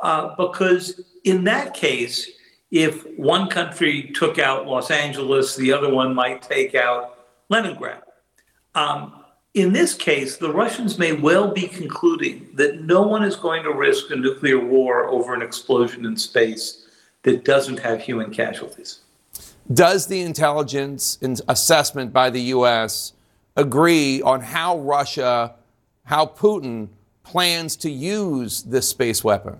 Uh, 0.00 0.36
because 0.36 1.00
in 1.24 1.42
that 1.42 1.74
case, 1.74 2.30
if 2.70 3.04
one 3.18 3.48
country 3.48 4.12
took 4.14 4.38
out 4.38 4.68
Los 4.68 4.92
Angeles, 4.92 5.56
the 5.56 5.72
other 5.72 5.92
one 5.92 6.14
might 6.14 6.40
take 6.40 6.76
out 6.76 7.18
Leningrad. 7.48 8.02
Um, 8.76 9.24
in 9.54 9.72
this 9.72 9.94
case, 9.94 10.36
the 10.36 10.52
Russians 10.52 10.98
may 10.98 11.14
well 11.14 11.50
be 11.50 11.66
concluding 11.66 12.48
that 12.54 12.82
no 12.82 13.02
one 13.02 13.24
is 13.24 13.34
going 13.34 13.64
to 13.64 13.72
risk 13.72 14.12
a 14.12 14.16
nuclear 14.16 14.60
war 14.60 15.08
over 15.08 15.34
an 15.34 15.42
explosion 15.42 16.06
in 16.06 16.16
space 16.16 16.86
that 17.24 17.44
doesn't 17.44 17.80
have 17.80 18.00
human 18.00 18.32
casualties. 18.32 19.00
Does 19.72 20.06
the 20.06 20.22
intelligence 20.22 21.18
assessment 21.46 22.12
by 22.12 22.30
the 22.30 22.40
U.S. 22.56 23.12
agree 23.54 24.22
on 24.22 24.40
how 24.40 24.78
Russia, 24.78 25.54
how 26.04 26.24
Putin 26.24 26.88
plans 27.22 27.76
to 27.76 27.90
use 27.90 28.62
this 28.62 28.88
space 28.88 29.22
weapon? 29.22 29.58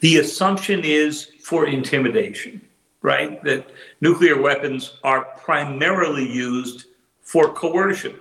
The 0.00 0.18
assumption 0.18 0.80
is 0.84 1.30
for 1.42 1.66
intimidation, 1.66 2.62
right? 3.02 3.42
That 3.44 3.70
nuclear 4.00 4.40
weapons 4.40 4.98
are 5.04 5.24
primarily 5.36 6.30
used 6.30 6.86
for 7.20 7.52
coercion. 7.52 8.18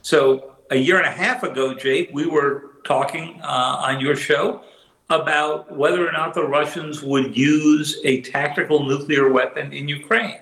So, 0.00 0.52
a 0.70 0.76
year 0.76 0.96
and 0.96 1.06
a 1.06 1.10
half 1.10 1.42
ago, 1.42 1.74
Jake, 1.74 2.10
we 2.12 2.26
were 2.26 2.72
talking 2.84 3.38
uh, 3.42 3.82
on 3.86 4.00
your 4.00 4.16
show 4.16 4.62
about 5.08 5.74
whether 5.76 6.06
or 6.06 6.12
not 6.12 6.34
the 6.34 6.44
Russians 6.44 7.02
would 7.02 7.36
use 7.36 8.00
a 8.04 8.22
tactical 8.22 8.84
nuclear 8.84 9.32
weapon 9.32 9.72
in 9.72 9.88
Ukraine. 9.88 10.40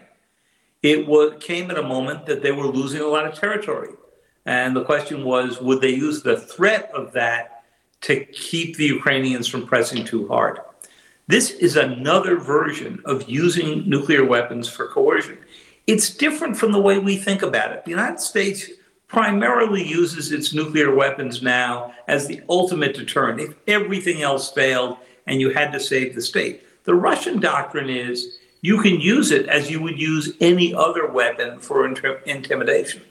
It 0.83 1.07
was, 1.07 1.35
came 1.41 1.71
at 1.71 1.79
a 1.79 1.83
moment 1.83 2.27
that 2.27 2.43
they 2.43 2.53
were 2.53 2.67
losing 2.67 3.01
a 3.01 3.07
lot 3.07 3.27
of 3.27 3.39
territory. 3.39 3.91
And 4.47 4.77
the 4.77 4.85
question 4.85 5.25
was 5.25 5.61
would 5.61 5.81
they 5.81 5.95
use 5.95 6.23
the 6.23 6.39
threat 6.39 6.91
of 6.95 7.13
that 7.13 7.65
to 8.03 8.25
keep 8.27 8.77
the 8.77 8.85
Ukrainians 8.85 9.49
from 9.49 9.67
pressing 9.67 10.05
too 10.05 10.29
hard? 10.29 10.61
This 11.27 11.53
is 11.53 11.77
another 11.77 12.37
version 12.37 13.01
of 13.07 13.29
using 13.29 13.89
nuclear 13.89 14.25
weapons 14.25 14.69
for 14.69 14.89
coercion. 14.89 15.39
It's 15.87 16.11
different 16.11 16.57
from 16.57 16.73
the 16.73 16.81
way 16.81 16.99
we 16.99 17.17
think 17.17 17.43
about 17.43 17.73
it. 17.73 17.85
The 17.85 17.91
United 17.91 18.21
States 18.21 18.71
primarily 19.15 19.87
uses 19.87 20.33
its 20.33 20.53
nuclear 20.53 20.93
weapons 20.93 21.41
now 21.41 21.95
as 22.09 22.27
the 22.27 22.43
ultimate 22.49 22.97
deterrent 22.97 23.39
if 23.39 23.55
everything 23.69 24.23
else 24.23 24.51
failed 24.51 24.97
and 25.29 25.41
you 25.41 25.51
had 25.51 25.71
to 25.71 25.79
save 25.79 26.17
the 26.17 26.21
state. 26.21 26.65
The 26.83 26.97
Russian 26.97 27.39
doctrine 27.39 27.89
is 27.89 28.39
you 28.61 28.83
can 28.83 29.01
use 29.01 29.31
it 29.31 29.47
as 29.47 29.71
you 29.71 29.81
would 29.81 30.01
use 30.01 30.33
any 30.41 30.75
other 30.75 31.07
weapon 31.07 31.61
for 31.61 31.87
intimidation. 31.87 33.03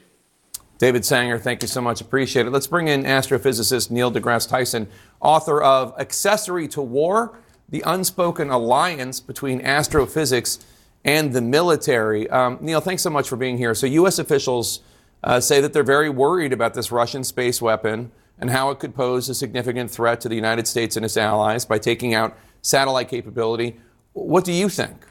David 0.76 1.06
Sanger, 1.06 1.38
thank 1.38 1.62
you 1.62 1.68
so 1.68 1.80
much. 1.80 2.02
Appreciate 2.02 2.44
it. 2.44 2.50
Let's 2.50 2.66
bring 2.66 2.88
in 2.88 3.04
astrophysicist 3.04 3.90
Neil 3.90 4.12
deGrasse 4.12 4.46
Tyson, 4.46 4.88
author 5.20 5.62
of 5.62 5.98
Accessory 5.98 6.68
to 6.68 6.82
War 6.82 7.38
The 7.70 7.82
Unspoken 7.86 8.50
Alliance 8.50 9.20
Between 9.20 9.62
Astrophysics 9.62 10.58
and 11.02 11.32
the 11.32 11.40
Military. 11.40 12.28
Um, 12.28 12.58
Neil, 12.60 12.82
thanks 12.82 13.00
so 13.02 13.08
much 13.08 13.26
for 13.26 13.36
being 13.36 13.56
here. 13.56 13.74
So, 13.74 13.86
U.S. 13.86 14.18
officials 14.18 14.80
uh, 15.24 15.40
say 15.40 15.60
that 15.60 15.72
they're 15.72 15.82
very 15.82 16.10
worried 16.10 16.52
about 16.52 16.74
this 16.74 16.92
Russian 16.92 17.24
space 17.24 17.60
weapon 17.60 18.12
and 18.38 18.50
how 18.50 18.70
it 18.70 18.78
could 18.78 18.94
pose 18.94 19.28
a 19.28 19.34
significant 19.34 19.90
threat 19.90 20.20
to 20.20 20.28
the 20.28 20.34
United 20.34 20.68
States 20.68 20.96
and 20.96 21.04
its 21.04 21.16
allies 21.16 21.64
by 21.64 21.78
taking 21.78 22.14
out 22.14 22.36
satellite 22.62 23.08
capability. 23.08 23.80
What 24.12 24.44
do 24.44 24.52
you 24.52 24.68
think? 24.68 25.06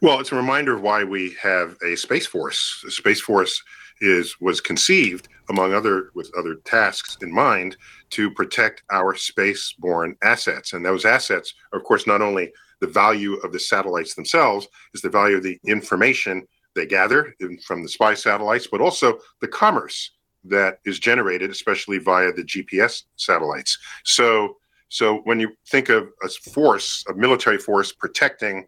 Well, 0.00 0.20
it's 0.20 0.32
a 0.32 0.36
reminder 0.36 0.76
of 0.76 0.82
why 0.82 1.02
we 1.04 1.34
have 1.42 1.76
a 1.84 1.96
space 1.96 2.26
force. 2.26 2.80
The 2.84 2.90
space 2.90 3.20
force 3.20 3.62
is 4.00 4.40
was 4.40 4.60
conceived 4.60 5.28
among 5.48 5.72
other 5.72 6.10
with 6.14 6.30
other 6.36 6.56
tasks 6.64 7.16
in 7.22 7.32
mind 7.32 7.76
to 8.10 8.30
protect 8.30 8.82
our 8.90 9.14
space-borne 9.14 10.16
assets, 10.22 10.72
and 10.72 10.84
those 10.84 11.04
assets, 11.04 11.54
are, 11.72 11.78
of 11.78 11.84
course, 11.84 12.06
not 12.06 12.20
only 12.20 12.52
the 12.80 12.86
value 12.86 13.34
of 13.44 13.52
the 13.52 13.60
satellites 13.60 14.14
themselves, 14.14 14.66
is 14.94 15.00
the 15.00 15.08
value 15.08 15.36
of 15.36 15.42
the 15.42 15.58
information 15.66 16.46
they 16.74 16.86
gather 16.86 17.34
from 17.66 17.82
the 17.82 17.88
spy 17.88 18.14
satellites, 18.14 18.66
but 18.66 18.80
also 18.80 19.18
the 19.40 19.48
commerce 19.48 20.10
that 20.44 20.78
is 20.84 20.98
generated, 20.98 21.50
especially 21.50 21.98
via 21.98 22.32
the 22.32 22.44
GPS 22.44 23.04
satellites. 23.16 23.78
So, 24.04 24.56
so 24.88 25.18
when 25.24 25.40
you 25.40 25.52
think 25.68 25.88
of 25.88 26.08
a 26.22 26.28
force, 26.28 27.04
a 27.08 27.14
military 27.14 27.58
force 27.58 27.92
protecting 27.92 28.66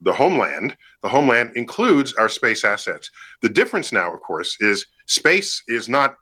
the 0.00 0.12
homeland, 0.12 0.76
the 1.02 1.08
homeland 1.08 1.52
includes 1.56 2.14
our 2.14 2.28
space 2.28 2.64
assets. 2.64 3.10
The 3.42 3.48
difference 3.48 3.92
now, 3.92 4.12
of 4.12 4.20
course, 4.20 4.56
is 4.60 4.86
space 5.06 5.62
is 5.68 5.88
not 5.88 6.16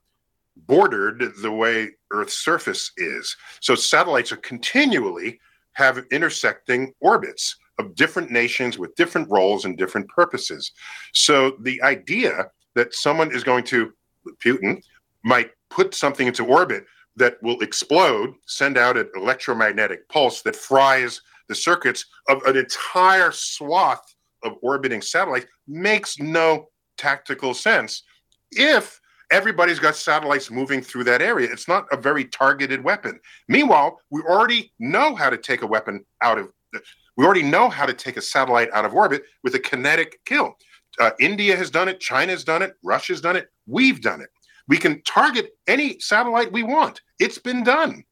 bordered 0.56 1.32
the 1.42 1.50
way 1.50 1.90
Earth's 2.10 2.38
surface 2.44 2.92
is. 2.96 3.36
So 3.60 3.74
satellites 3.74 4.32
are 4.32 4.36
continually 4.38 5.40
have 5.74 6.04
intersecting 6.10 6.94
orbits 7.00 7.56
of 7.78 7.94
different 7.94 8.30
nations 8.30 8.78
with 8.78 8.94
different 8.94 9.28
roles 9.30 9.64
and 9.64 9.76
different 9.76 10.08
purposes. 10.08 10.72
So 11.12 11.56
the 11.60 11.82
idea 11.82 12.50
that 12.74 12.94
someone 12.94 13.34
is 13.34 13.44
going 13.44 13.64
to 13.64 13.92
Putin 14.44 14.82
might 15.24 15.50
put 15.70 15.94
something 15.94 16.26
into 16.26 16.44
orbit 16.44 16.84
that 17.16 17.42
will 17.42 17.60
explode, 17.60 18.34
send 18.46 18.76
out 18.76 18.96
an 18.96 19.08
electromagnetic 19.16 20.08
pulse 20.08 20.42
that 20.42 20.56
fries 20.56 21.20
the 21.48 21.54
circuits 21.54 22.06
of 22.28 22.42
an 22.44 22.56
entire 22.56 23.30
swath 23.30 24.14
of 24.42 24.54
orbiting 24.62 25.00
satellites 25.00 25.46
makes 25.66 26.18
no 26.18 26.68
tactical 26.96 27.54
sense 27.54 28.02
if 28.52 29.00
everybody's 29.30 29.78
got 29.78 29.96
satellites 29.96 30.50
moving 30.50 30.80
through 30.80 31.04
that 31.04 31.22
area. 31.22 31.48
It's 31.50 31.68
not 31.68 31.86
a 31.92 31.96
very 31.96 32.24
targeted 32.24 32.82
weapon. 32.82 33.18
Meanwhile, 33.48 34.00
we 34.10 34.22
already 34.22 34.72
know 34.78 35.14
how 35.14 35.30
to 35.30 35.38
take 35.38 35.62
a 35.62 35.66
weapon 35.66 36.04
out 36.22 36.38
of 36.38 36.50
we 37.16 37.24
already 37.24 37.42
know 37.42 37.68
how 37.68 37.86
to 37.86 37.92
take 37.92 38.16
a 38.16 38.22
satellite 38.22 38.70
out 38.72 38.84
of 38.84 38.94
orbit 38.94 39.24
with 39.42 39.54
a 39.54 39.60
kinetic 39.60 40.20
kill. 40.24 40.56
Uh, 40.98 41.10
India 41.20 41.56
has 41.56 41.70
done 41.70 41.88
it, 41.88 42.00
China's 42.00 42.44
done 42.44 42.62
it, 42.62 42.74
Russia's 42.82 43.20
done 43.20 43.36
it, 43.36 43.48
we've 43.66 44.00
done 44.00 44.20
it. 44.20 44.28
We 44.68 44.78
can 44.78 45.02
target 45.02 45.56
any 45.66 45.98
satellite 45.98 46.52
we 46.52 46.62
want. 46.62 47.00
It's 47.18 47.38
been 47.38 47.64
done. 47.64 48.04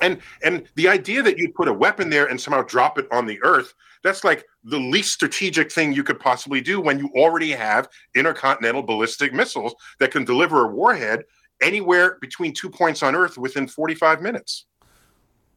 And 0.00 0.20
and 0.44 0.68
the 0.76 0.88
idea 0.88 1.22
that 1.22 1.38
you 1.38 1.52
put 1.52 1.68
a 1.68 1.72
weapon 1.72 2.08
there 2.08 2.26
and 2.26 2.40
somehow 2.40 2.62
drop 2.62 2.98
it 2.98 3.08
on 3.10 3.26
the 3.26 3.42
earth, 3.42 3.74
that's 4.04 4.22
like 4.22 4.44
the 4.64 4.78
least 4.78 5.12
strategic 5.12 5.72
thing 5.72 5.92
you 5.92 6.04
could 6.04 6.20
possibly 6.20 6.60
do 6.60 6.80
when 6.80 6.98
you 6.98 7.10
already 7.16 7.50
have 7.50 7.88
intercontinental 8.14 8.82
ballistic 8.82 9.32
missiles 9.32 9.74
that 9.98 10.12
can 10.12 10.24
deliver 10.24 10.64
a 10.64 10.68
warhead 10.68 11.24
anywhere 11.60 12.18
between 12.20 12.54
two 12.54 12.70
points 12.70 13.02
on 13.02 13.16
earth 13.16 13.36
within 13.36 13.66
45 13.66 14.22
minutes. 14.22 14.66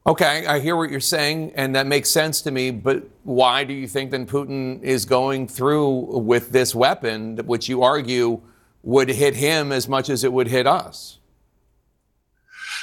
Okay, 0.05 0.47
I 0.47 0.59
hear 0.59 0.75
what 0.75 0.89
you're 0.89 0.99
saying, 0.99 1.51
and 1.55 1.75
that 1.75 1.85
makes 1.85 2.09
sense 2.09 2.41
to 2.41 2.51
me. 2.51 2.71
But 2.71 3.03
why 3.23 3.63
do 3.63 3.73
you 3.73 3.87
think 3.87 4.09
then 4.09 4.25
Putin 4.25 4.81
is 4.81 5.05
going 5.05 5.47
through 5.47 6.17
with 6.17 6.51
this 6.51 6.73
weapon, 6.73 7.37
which 7.45 7.69
you 7.69 7.83
argue 7.83 8.41
would 8.81 9.09
hit 9.09 9.35
him 9.35 9.71
as 9.71 9.87
much 9.87 10.09
as 10.09 10.23
it 10.23 10.33
would 10.33 10.47
hit 10.47 10.65
us? 10.65 11.19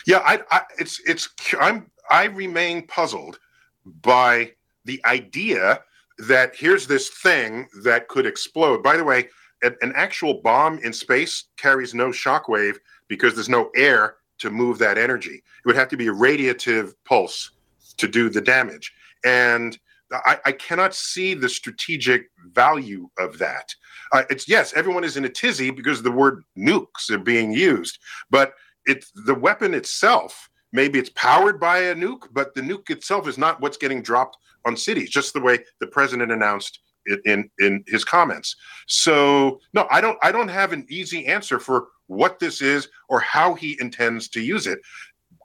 Yeah, 0.06 0.18
I, 0.18 0.40
I, 0.52 0.60
it's 0.78 1.00
it's 1.06 1.28
I'm 1.60 1.90
I 2.08 2.26
remain 2.26 2.86
puzzled 2.86 3.40
by 3.84 4.52
the 4.84 5.00
idea 5.04 5.82
that 6.28 6.54
here's 6.54 6.86
this 6.86 7.10
thing 7.10 7.66
that 7.82 8.06
could 8.06 8.26
explode. 8.26 8.82
By 8.82 8.96
the 8.96 9.04
way, 9.04 9.28
an, 9.62 9.92
actual 9.94 10.40
bomb 10.42 10.78
in 10.78 10.92
space 10.92 11.44
carries 11.56 11.94
no 11.94 12.08
shockwave 12.08 12.76
because 13.08 13.34
there's 13.34 13.48
no 13.48 13.70
air 13.74 14.16
to 14.38 14.50
move 14.50 14.78
that 14.78 14.98
energy. 14.98 15.34
It 15.34 15.66
would 15.66 15.76
have 15.76 15.88
to 15.88 15.96
be 15.96 16.08
a 16.08 16.12
radiative 16.12 16.94
pulse 17.04 17.50
to 17.96 18.08
do 18.08 18.28
the 18.30 18.40
damage, 18.40 18.92
and 19.24 19.78
I, 20.12 20.38
I 20.46 20.52
cannot 20.52 20.94
see 20.94 21.34
the 21.34 21.48
strategic 21.48 22.30
value 22.52 23.10
of 23.18 23.38
that. 23.38 23.74
Uh, 24.12 24.22
it's 24.30 24.48
yes, 24.48 24.72
everyone 24.74 25.04
is 25.04 25.16
in 25.16 25.24
a 25.24 25.28
tizzy 25.28 25.70
because 25.70 26.02
the 26.02 26.10
word 26.10 26.42
nukes 26.56 27.10
are 27.10 27.18
being 27.18 27.52
used, 27.52 27.98
but 28.30 28.54
it's 28.86 29.10
the 29.26 29.34
weapon 29.34 29.74
itself. 29.74 30.48
Maybe 30.72 30.98
it's 30.98 31.10
powered 31.10 31.58
by 31.60 31.78
a 31.78 31.94
nuke, 31.94 32.28
but 32.32 32.54
the 32.54 32.60
nuke 32.60 32.90
itself 32.90 33.26
is 33.26 33.38
not 33.38 33.60
what's 33.60 33.76
getting 33.76 34.02
dropped 34.02 34.36
on 34.66 34.76
cities, 34.76 35.10
just 35.10 35.32
the 35.32 35.40
way 35.40 35.64
the 35.80 35.86
president 35.86 36.32
announced 36.32 36.80
in 37.24 37.50
in 37.58 37.84
his 37.86 38.04
comments. 38.04 38.56
So 38.86 39.60
no, 39.72 39.86
I 39.90 40.00
don't 40.00 40.18
I 40.22 40.32
don't 40.32 40.48
have 40.48 40.72
an 40.72 40.86
easy 40.88 41.26
answer 41.26 41.58
for 41.58 41.88
what 42.06 42.38
this 42.38 42.62
is 42.62 42.88
or 43.08 43.20
how 43.20 43.54
he 43.54 43.76
intends 43.80 44.28
to 44.28 44.40
use 44.40 44.66
it, 44.66 44.78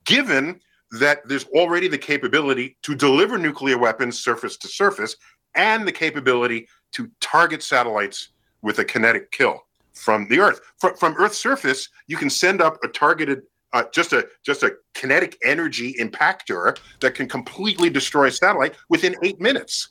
given 0.06 0.60
that 1.00 1.28
there's 1.28 1.46
already 1.46 1.88
the 1.88 1.98
capability 1.98 2.78
to 2.84 2.96
deliver 2.96 3.38
nuclear 3.38 3.78
weapons 3.78 4.24
surface 4.24 4.58
to 4.58 4.68
surface 4.68 5.16
and 5.56 5.88
the 5.88 5.92
capability 5.92 6.68
to 6.92 7.10
target 7.20 7.64
satellites 7.64 8.30
with 8.62 8.80
a 8.80 8.86
kinetic 8.86 9.32
kill 9.32 9.66
from 9.94 10.28
the 10.30 10.40
Earth. 10.40 10.62
From, 10.80 10.96
from 10.96 11.16
Earth's 11.18 11.38
surface, 11.38 11.90
you 12.08 12.18
can 12.18 12.30
send 12.30 12.62
up 12.62 12.78
a 12.84 12.88
targeted, 12.88 13.42
uh, 13.74 13.84
just 13.92 14.14
a 14.14 14.28
just 14.44 14.64
a 14.64 14.74
kinetic 14.94 15.38
energy 15.44 15.96
impactor 16.00 16.78
that 17.02 17.16
can 17.16 17.28
completely 17.28 17.90
destroy 17.90 18.28
a 18.28 18.32
satellite 18.32 18.76
within 18.90 19.16
eight 19.24 19.40
minutes. 19.40 19.90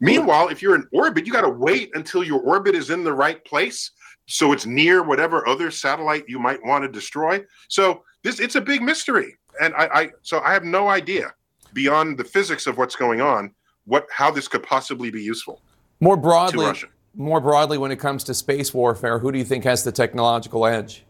Meanwhile, 0.00 0.48
if 0.48 0.62
you're 0.62 0.74
in 0.74 0.86
orbit, 0.92 1.26
you 1.26 1.32
got 1.32 1.42
to 1.42 1.50
wait 1.50 1.90
until 1.94 2.24
your 2.24 2.40
orbit 2.40 2.74
is 2.74 2.90
in 2.90 3.04
the 3.04 3.12
right 3.12 3.44
place, 3.44 3.90
so 4.26 4.52
it's 4.52 4.64
near 4.64 5.02
whatever 5.02 5.46
other 5.46 5.70
satellite 5.70 6.24
you 6.26 6.38
might 6.38 6.64
want 6.64 6.82
to 6.84 6.88
destroy. 6.88 7.44
So 7.68 8.02
this 8.22 8.40
it's 8.40 8.56
a 8.56 8.60
big 8.60 8.82
mystery, 8.82 9.36
and 9.60 9.74
I, 9.74 9.88
I 9.92 10.10
so 10.22 10.40
I 10.40 10.52
have 10.52 10.64
no 10.64 10.88
idea 10.88 11.34
beyond 11.72 12.18
the 12.18 12.24
physics 12.24 12.66
of 12.66 12.78
what's 12.78 12.96
going 12.96 13.20
on 13.20 13.54
what 13.84 14.06
how 14.10 14.30
this 14.30 14.48
could 14.48 14.62
possibly 14.62 15.10
be 15.10 15.22
useful. 15.22 15.60
More 16.00 16.16
broadly, 16.16 16.72
more 17.14 17.40
broadly, 17.40 17.76
when 17.76 17.90
it 17.90 17.98
comes 17.98 18.24
to 18.24 18.34
space 18.34 18.72
warfare, 18.72 19.18
who 19.18 19.32
do 19.32 19.38
you 19.38 19.44
think 19.44 19.64
has 19.64 19.84
the 19.84 19.92
technological 19.92 20.64
edge? 20.66 21.04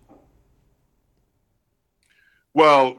Well, 2.54 2.96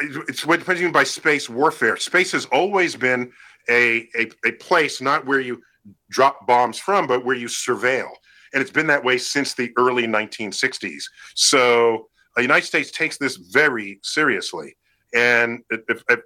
it's 0.00 0.46
what 0.46 0.60
depends 0.60 0.92
by 0.92 1.04
space 1.04 1.48
warfare. 1.48 1.96
Space 1.96 2.32
has 2.32 2.44
always 2.46 2.94
been 2.94 3.32
a, 3.68 4.08
a, 4.16 4.30
a 4.46 4.52
place 4.52 5.00
not 5.00 5.26
where 5.26 5.40
you 5.40 5.62
drop 6.10 6.46
bombs 6.46 6.78
from, 6.78 7.06
but 7.06 7.24
where 7.24 7.36
you 7.36 7.46
surveil. 7.46 8.08
And 8.52 8.62
it's 8.62 8.70
been 8.70 8.86
that 8.86 9.04
way 9.04 9.18
since 9.18 9.54
the 9.54 9.72
early 9.76 10.06
1960s. 10.06 11.02
So 11.34 12.08
the 12.36 12.42
United 12.42 12.66
States 12.66 12.90
takes 12.90 13.18
this 13.18 13.36
very 13.36 13.98
seriously. 14.02 14.76
And 15.14 15.62
if, 15.70 16.02
if, 16.08 16.20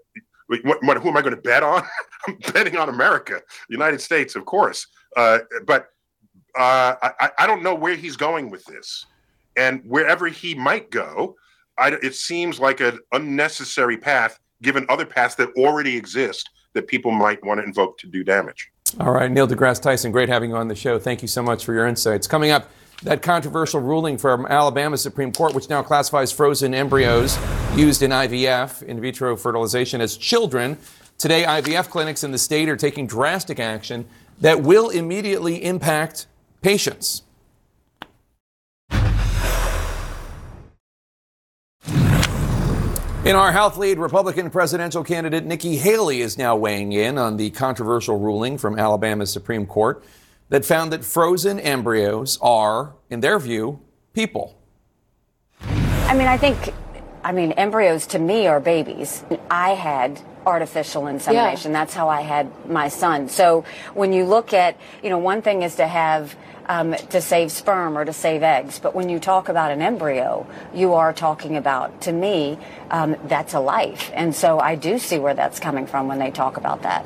what, 0.64 0.82
what, 0.82 0.98
who 0.98 1.08
am 1.08 1.16
I 1.16 1.22
going 1.22 1.34
to 1.34 1.40
bet 1.40 1.62
on? 1.62 1.82
I'm 2.28 2.36
betting 2.52 2.76
on 2.76 2.88
America, 2.88 3.40
the 3.68 3.74
United 3.74 4.00
States, 4.00 4.36
of 4.36 4.44
course. 4.44 4.86
Uh, 5.16 5.40
but 5.66 5.88
uh, 6.58 6.94
I, 7.02 7.30
I 7.38 7.46
don't 7.46 7.62
know 7.62 7.74
where 7.74 7.94
he's 7.94 8.16
going 8.16 8.50
with 8.50 8.64
this. 8.64 9.06
And 9.56 9.82
wherever 9.84 10.26
he 10.28 10.54
might 10.54 10.90
go, 10.90 11.36
I, 11.78 11.92
it 12.02 12.14
seems 12.14 12.58
like 12.58 12.80
an 12.80 12.98
unnecessary 13.12 13.96
path 13.96 14.38
given 14.62 14.86
other 14.88 15.06
paths 15.06 15.34
that 15.36 15.50
already 15.56 15.96
exist 15.96 16.48
that 16.78 16.86
people 16.86 17.10
might 17.10 17.44
want 17.44 17.58
to 17.58 17.64
invoke 17.64 17.98
to 17.98 18.06
do 18.06 18.22
damage. 18.22 18.70
All 19.00 19.10
right, 19.10 19.28
Neil 19.28 19.48
deGrasse 19.48 19.82
Tyson, 19.82 20.12
great 20.12 20.28
having 20.28 20.50
you 20.50 20.56
on 20.56 20.68
the 20.68 20.76
show. 20.76 20.98
Thank 20.98 21.22
you 21.22 21.28
so 21.28 21.42
much 21.42 21.64
for 21.64 21.74
your 21.74 21.88
insights. 21.88 22.28
Coming 22.28 22.52
up, 22.52 22.70
that 23.02 23.20
controversial 23.20 23.80
ruling 23.80 24.16
from 24.16 24.46
Alabama 24.46 24.96
Supreme 24.96 25.32
Court, 25.32 25.54
which 25.54 25.68
now 25.68 25.82
classifies 25.82 26.30
frozen 26.30 26.74
embryos 26.74 27.36
used 27.74 28.02
in 28.02 28.12
IVF, 28.12 28.82
in 28.84 29.00
vitro 29.00 29.36
fertilization, 29.36 30.00
as 30.00 30.16
children. 30.16 30.78
Today, 31.18 31.42
IVF 31.42 31.90
clinics 31.90 32.22
in 32.22 32.30
the 32.30 32.38
state 32.38 32.68
are 32.68 32.76
taking 32.76 33.06
drastic 33.06 33.58
action 33.58 34.06
that 34.40 34.62
will 34.62 34.88
immediately 34.88 35.64
impact 35.64 36.26
patients. 36.62 37.22
In 43.28 43.36
our 43.36 43.52
health 43.52 43.76
lead, 43.76 43.98
Republican 43.98 44.48
presidential 44.48 45.04
candidate 45.04 45.44
Nikki 45.44 45.76
Haley 45.76 46.22
is 46.22 46.38
now 46.38 46.56
weighing 46.56 46.94
in 46.94 47.18
on 47.18 47.36
the 47.36 47.50
controversial 47.50 48.18
ruling 48.18 48.56
from 48.56 48.78
Alabama's 48.78 49.30
Supreme 49.30 49.66
Court 49.66 50.02
that 50.48 50.64
found 50.64 50.94
that 50.94 51.04
frozen 51.04 51.60
embryos 51.60 52.38
are, 52.40 52.94
in 53.10 53.20
their 53.20 53.38
view, 53.38 53.80
people. 54.14 54.58
I 55.60 56.14
mean, 56.14 56.26
I 56.26 56.38
think, 56.38 56.72
I 57.22 57.32
mean, 57.32 57.52
embryos 57.52 58.06
to 58.06 58.18
me 58.18 58.46
are 58.46 58.60
babies. 58.60 59.22
I 59.50 59.74
had 59.74 60.18
artificial 60.46 61.06
insemination. 61.06 61.72
Yeah. 61.72 61.80
That's 61.80 61.92
how 61.92 62.08
I 62.08 62.22
had 62.22 62.50
my 62.66 62.88
son. 62.88 63.28
So 63.28 63.66
when 63.92 64.14
you 64.14 64.24
look 64.24 64.54
at, 64.54 64.78
you 65.02 65.10
know, 65.10 65.18
one 65.18 65.42
thing 65.42 65.60
is 65.60 65.76
to 65.76 65.86
have 65.86 66.34
um, 66.68 66.94
to 67.10 67.20
save 67.20 67.50
sperm 67.50 67.96
or 67.96 68.04
to 68.04 68.12
save 68.12 68.42
eggs. 68.42 68.78
But 68.78 68.94
when 68.94 69.08
you 69.08 69.18
talk 69.18 69.48
about 69.48 69.70
an 69.70 69.82
embryo, 69.82 70.46
you 70.74 70.94
are 70.94 71.12
talking 71.12 71.56
about, 71.56 72.02
to 72.02 72.12
me, 72.12 72.58
um, 72.90 73.16
that's 73.24 73.54
a 73.54 73.60
life. 73.60 74.10
And 74.14 74.34
so 74.34 74.60
I 74.60 74.74
do 74.74 74.98
see 74.98 75.18
where 75.18 75.34
that's 75.34 75.58
coming 75.58 75.86
from 75.86 76.08
when 76.08 76.18
they 76.18 76.30
talk 76.30 76.56
about 76.56 76.82
that. 76.82 77.04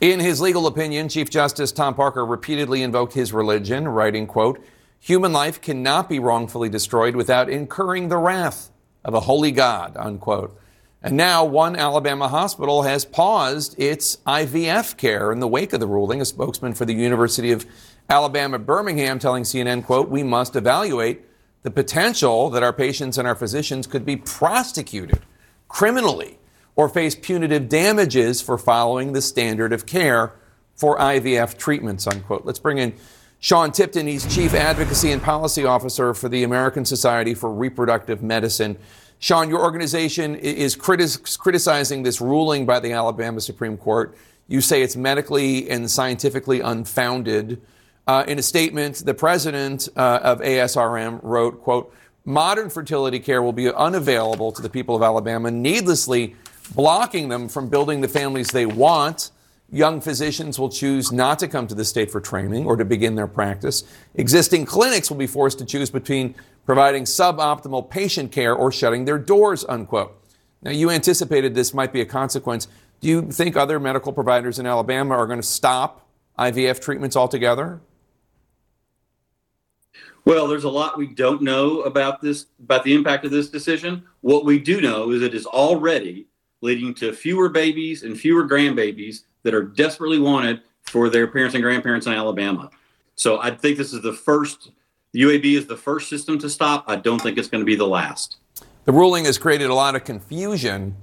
In 0.00 0.20
his 0.20 0.40
legal 0.40 0.66
opinion, 0.66 1.08
Chief 1.08 1.28
Justice 1.28 1.72
Tom 1.72 1.94
Parker 1.94 2.24
repeatedly 2.24 2.82
invoked 2.82 3.12
his 3.12 3.32
religion, 3.32 3.86
writing, 3.86 4.26
quote, 4.26 4.64
Human 4.98 5.32
life 5.32 5.60
cannot 5.60 6.08
be 6.08 6.18
wrongfully 6.18 6.68
destroyed 6.68 7.16
without 7.16 7.48
incurring 7.48 8.08
the 8.08 8.18
wrath 8.18 8.70
of 9.04 9.14
a 9.14 9.20
holy 9.20 9.50
God, 9.50 9.96
unquote. 9.96 10.58
And 11.02 11.16
now 11.16 11.44
one 11.44 11.76
Alabama 11.76 12.28
hospital 12.28 12.82
has 12.82 13.06
paused 13.06 13.74
its 13.78 14.16
IVF 14.26 14.98
care 14.98 15.32
in 15.32 15.40
the 15.40 15.48
wake 15.48 15.72
of 15.72 15.80
the 15.80 15.86
ruling. 15.86 16.20
A 16.20 16.26
spokesman 16.26 16.74
for 16.74 16.84
the 16.84 16.92
University 16.92 17.52
of 17.52 17.64
Alabama 18.10 18.58
Birmingham 18.58 19.20
telling 19.20 19.44
CNN, 19.44 19.84
quote, 19.84 20.08
we 20.08 20.24
must 20.24 20.56
evaluate 20.56 21.24
the 21.62 21.70
potential 21.70 22.50
that 22.50 22.60
our 22.60 22.72
patients 22.72 23.18
and 23.18 23.28
our 23.28 23.36
physicians 23.36 23.86
could 23.86 24.04
be 24.04 24.16
prosecuted 24.16 25.20
criminally 25.68 26.36
or 26.74 26.88
face 26.88 27.14
punitive 27.14 27.68
damages 27.68 28.42
for 28.42 28.58
following 28.58 29.12
the 29.12 29.22
standard 29.22 29.72
of 29.72 29.86
care 29.86 30.32
for 30.74 30.98
IVF 30.98 31.56
treatments, 31.56 32.08
unquote. 32.08 32.44
Let's 32.44 32.58
bring 32.58 32.78
in 32.78 32.94
Sean 33.38 33.70
Tipton. 33.70 34.08
He's 34.08 34.26
Chief 34.34 34.54
Advocacy 34.54 35.12
and 35.12 35.22
Policy 35.22 35.64
Officer 35.64 36.12
for 36.12 36.28
the 36.28 36.42
American 36.42 36.84
Society 36.84 37.32
for 37.32 37.54
Reproductive 37.54 38.24
Medicine. 38.24 38.76
Sean, 39.20 39.48
your 39.48 39.60
organization 39.60 40.34
is 40.34 40.74
criticizing 40.74 42.02
this 42.02 42.20
ruling 42.20 42.66
by 42.66 42.80
the 42.80 42.90
Alabama 42.90 43.40
Supreme 43.40 43.76
Court. 43.76 44.16
You 44.48 44.60
say 44.60 44.82
it's 44.82 44.96
medically 44.96 45.70
and 45.70 45.88
scientifically 45.88 46.60
unfounded. 46.60 47.62
Uh, 48.10 48.24
in 48.24 48.40
a 48.40 48.42
statement, 48.42 48.96
the 49.06 49.14
president 49.14 49.88
uh, 49.94 50.18
of 50.24 50.40
ASRM 50.40 51.20
wrote, 51.22 51.62
quote, 51.62 51.94
modern 52.24 52.68
fertility 52.68 53.20
care 53.20 53.40
will 53.40 53.52
be 53.52 53.72
unavailable 53.72 54.50
to 54.50 54.60
the 54.60 54.68
people 54.68 54.96
of 54.96 55.02
Alabama, 55.02 55.48
needlessly 55.48 56.34
blocking 56.74 57.28
them 57.28 57.48
from 57.48 57.68
building 57.68 58.00
the 58.00 58.08
families 58.08 58.48
they 58.48 58.66
want. 58.66 59.30
Young 59.70 60.00
physicians 60.00 60.58
will 60.58 60.70
choose 60.70 61.12
not 61.12 61.38
to 61.38 61.46
come 61.46 61.68
to 61.68 61.74
the 61.76 61.84
state 61.84 62.10
for 62.10 62.20
training 62.20 62.66
or 62.66 62.74
to 62.74 62.84
begin 62.84 63.14
their 63.14 63.28
practice. 63.28 63.84
Existing 64.16 64.66
clinics 64.66 65.08
will 65.08 65.16
be 65.16 65.28
forced 65.28 65.60
to 65.60 65.64
choose 65.64 65.88
between 65.88 66.34
providing 66.66 67.04
suboptimal 67.04 67.88
patient 67.90 68.32
care 68.32 68.56
or 68.56 68.72
shutting 68.72 69.04
their 69.04 69.18
doors, 69.18 69.64
unquote. 69.68 70.20
Now, 70.62 70.72
you 70.72 70.90
anticipated 70.90 71.54
this 71.54 71.72
might 71.72 71.92
be 71.92 72.00
a 72.00 72.06
consequence. 72.06 72.66
Do 73.00 73.06
you 73.06 73.30
think 73.30 73.56
other 73.56 73.78
medical 73.78 74.12
providers 74.12 74.58
in 74.58 74.66
Alabama 74.66 75.14
are 75.14 75.28
going 75.28 75.40
to 75.40 75.46
stop 75.46 76.08
IVF 76.36 76.80
treatments 76.80 77.14
altogether? 77.14 77.80
Well, 80.24 80.46
there's 80.46 80.64
a 80.64 80.70
lot 80.70 80.98
we 80.98 81.06
don't 81.06 81.42
know 81.42 81.82
about 81.82 82.20
this, 82.20 82.46
about 82.62 82.84
the 82.84 82.94
impact 82.94 83.24
of 83.24 83.30
this 83.30 83.48
decision. 83.48 84.04
What 84.20 84.44
we 84.44 84.58
do 84.58 84.80
know 84.80 85.10
is 85.10 85.22
it 85.22 85.34
is 85.34 85.46
already 85.46 86.26
leading 86.60 86.94
to 86.94 87.12
fewer 87.12 87.48
babies 87.48 88.02
and 88.02 88.18
fewer 88.18 88.46
grandbabies 88.46 89.22
that 89.42 89.54
are 89.54 89.62
desperately 89.62 90.18
wanted 90.18 90.60
for 90.82 91.08
their 91.08 91.26
parents 91.26 91.54
and 91.54 91.62
grandparents 91.62 92.06
in 92.06 92.12
Alabama. 92.12 92.70
So 93.14 93.40
I 93.40 93.50
think 93.50 93.78
this 93.78 93.92
is 93.92 94.02
the 94.02 94.12
first, 94.12 94.70
UAB 95.14 95.44
is 95.56 95.66
the 95.66 95.76
first 95.76 96.10
system 96.10 96.38
to 96.38 96.50
stop. 96.50 96.84
I 96.86 96.96
don't 96.96 97.20
think 97.20 97.38
it's 97.38 97.48
going 97.48 97.62
to 97.62 97.66
be 97.66 97.76
the 97.76 97.86
last. 97.86 98.36
The 98.84 98.92
ruling 98.92 99.24
has 99.24 99.38
created 99.38 99.70
a 99.70 99.74
lot 99.74 99.94
of 99.94 100.04
confusion 100.04 100.96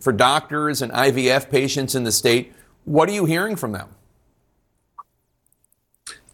for 0.00 0.12
doctors 0.12 0.82
and 0.82 0.92
IVF 0.92 1.50
patients 1.50 1.94
in 1.94 2.04
the 2.04 2.12
state. 2.12 2.52
What 2.84 3.08
are 3.08 3.12
you 3.12 3.24
hearing 3.24 3.56
from 3.56 3.72
them? 3.72 3.88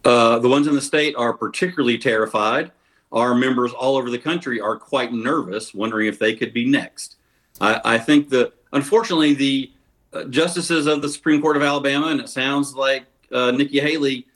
Uh, 0.05 0.39
the 0.39 0.49
ones 0.49 0.67
in 0.67 0.75
the 0.75 0.81
state 0.81 1.15
are 1.17 1.33
particularly 1.33 1.99
terrified. 1.99 2.73
Our 3.13 3.35
members 3.35 3.73
all 3.73 3.97
over 3.97 4.11
the 4.11 4.19
country 4.19 4.61
are 4.61 4.77
quite 4.77 5.13
nervous, 5.13 5.75
wondering 5.75 6.09
if 6.09 6.19
they 6.19 6.35
could 6.35 6.53
be 6.53 6.65
next. 6.65 7.17
I, 7.61 7.81
I 7.85 7.99
think 7.99 8.31
that 8.31 8.53
unfortunately 8.73 9.35
the 9.35 9.73
uh, 10.13 10.25
justices 10.25 10.87
of 10.87 11.03
the 11.03 11.09
Supreme 11.09 11.41
Court 11.41 11.57
of 11.57 11.63
Alabama, 11.63 12.09
and 12.09 12.21
it 12.21 12.29
sounds 12.29 12.75
like 12.75 13.05
uh, 13.31 13.51
Nikki 13.51 13.81
Haley 13.81 14.27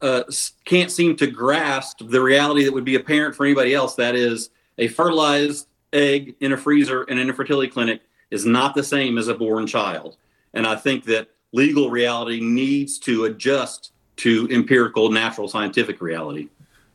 uh, 0.00 0.24
can't 0.64 0.90
seem 0.90 1.16
to 1.16 1.26
grasp 1.26 2.00
the 2.02 2.20
reality 2.20 2.64
that 2.64 2.72
would 2.72 2.84
be 2.84 2.96
apparent 2.96 3.36
for 3.36 3.44
anybody 3.46 3.74
else. 3.74 3.94
That 3.94 4.16
is, 4.16 4.50
a 4.78 4.88
fertilized 4.88 5.68
egg 5.92 6.34
in 6.40 6.52
a 6.52 6.56
freezer 6.56 7.02
and 7.02 7.18
in 7.18 7.18
an 7.18 7.28
infertility 7.28 7.70
clinic 7.70 8.00
is 8.30 8.46
not 8.46 8.74
the 8.74 8.82
same 8.82 9.18
as 9.18 9.28
a 9.28 9.34
born 9.34 9.66
child. 9.66 10.16
And 10.54 10.66
I 10.66 10.76
think 10.76 11.04
that 11.04 11.28
legal 11.52 11.90
reality 11.90 12.40
needs 12.40 12.98
to 13.00 13.26
adjust 13.26 13.91
to 14.16 14.48
empirical, 14.50 15.10
natural, 15.10 15.48
scientific 15.48 16.00
reality. 16.00 16.48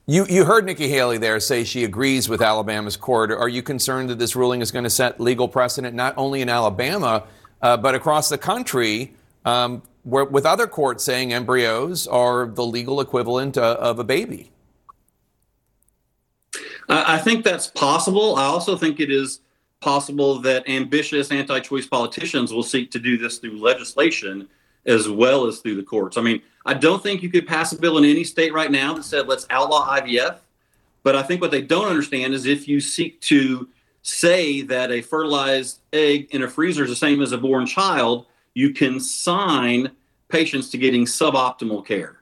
You, 0.05 0.26
you 0.30 0.45
heard 0.45 0.65
Nikki 0.65 0.88
Haley 0.88 1.18
there 1.18 1.39
say 1.39 1.65
she 1.65 1.84
agrees 1.84 2.30
with 2.30 2.41
Alabama's 2.41 2.95
court. 2.95 3.30
Are 3.32 3.49
you 3.49 3.61
concerned 3.61 4.09
that 4.09 4.20
this 4.20 4.36
ruling 4.36 4.61
is 4.61 4.72
going 4.72 4.86
to 4.86 4.89
set 4.89 5.20
legal 5.20 5.49
precedent 5.49 5.95
not 5.95 6.13
only 6.15 6.41
in 6.41 6.47
Alabama, 6.47 7.26
uh, 7.61 7.76
but 7.76 7.93
across 7.93 8.30
the 8.30 8.38
country, 8.38 9.13
um, 9.43 9.82
where, 10.03 10.24
with 10.24 10.45
other 10.45 10.65
courts 10.65 11.03
saying 11.03 11.34
embryos 11.34 12.07
are 12.07 12.47
the 12.47 12.65
legal 12.65 13.01
equivalent 13.01 13.57
uh, 13.57 13.76
of 13.80 13.99
a 13.99 14.03
baby? 14.05 14.51
I 16.89 17.18
think 17.18 17.43
that's 17.43 17.68
possible. 17.68 18.38
I 18.38 18.45
also 18.45 18.78
think 18.78 19.01
it 19.01 19.11
is 19.11 19.41
possible 19.82 20.39
that 20.39 20.68
ambitious 20.70 21.32
anti 21.32 21.59
choice 21.59 21.86
politicians 21.86 22.53
will 22.53 22.63
seek 22.63 22.91
to 22.91 22.99
do 22.99 23.18
this 23.18 23.39
through 23.39 23.61
legislation 23.61 24.47
as 24.86 25.09
well 25.09 25.45
as 25.45 25.59
through 25.59 25.76
the 25.76 25.84
courts. 25.84 26.18
I 26.18 26.22
mean, 26.22 26.41
I 26.68 26.74
don't 26.74 27.01
think 27.01 27.24
you 27.24 27.30
could 27.30 27.47
pass 27.47 27.72
a 27.72 27.80
bill 27.80 27.97
in 27.97 28.03
any 28.03 28.26
state 28.26 28.53
right 28.53 28.70
now 28.70 28.93
that 28.93 29.03
said 29.03 29.28
let's 29.28 29.47
outlaw 29.49 29.88
IVF. 29.97 30.39
But 31.01 31.15
I 31.15 31.24
think 31.24 31.39
what 31.39 31.49
they 31.49 31.61
don't 31.61 31.88
understand 31.88 32.34
is 32.34 32.45
if 32.45 32.68
you 32.68 32.82
seek 32.82 33.22
to 33.22 33.70
say 34.01 34.61
that 34.63 34.91
a 34.91 35.01
fertilized 35.01 35.80
egg 35.93 36.28
in 36.32 36.43
a 36.43 36.49
freezer 36.49 36.84
is 36.84 36.89
the 36.89 36.95
same 36.95 37.22
as 37.22 37.32
a 37.32 37.38
born 37.38 37.65
child, 37.65 38.26
you 38.53 38.74
can 38.74 38.99
sign 38.99 39.91
patients 40.28 40.70
to 40.72 40.78
getting 40.78 41.05
suboptimal 41.05 41.86
care. 41.86 42.18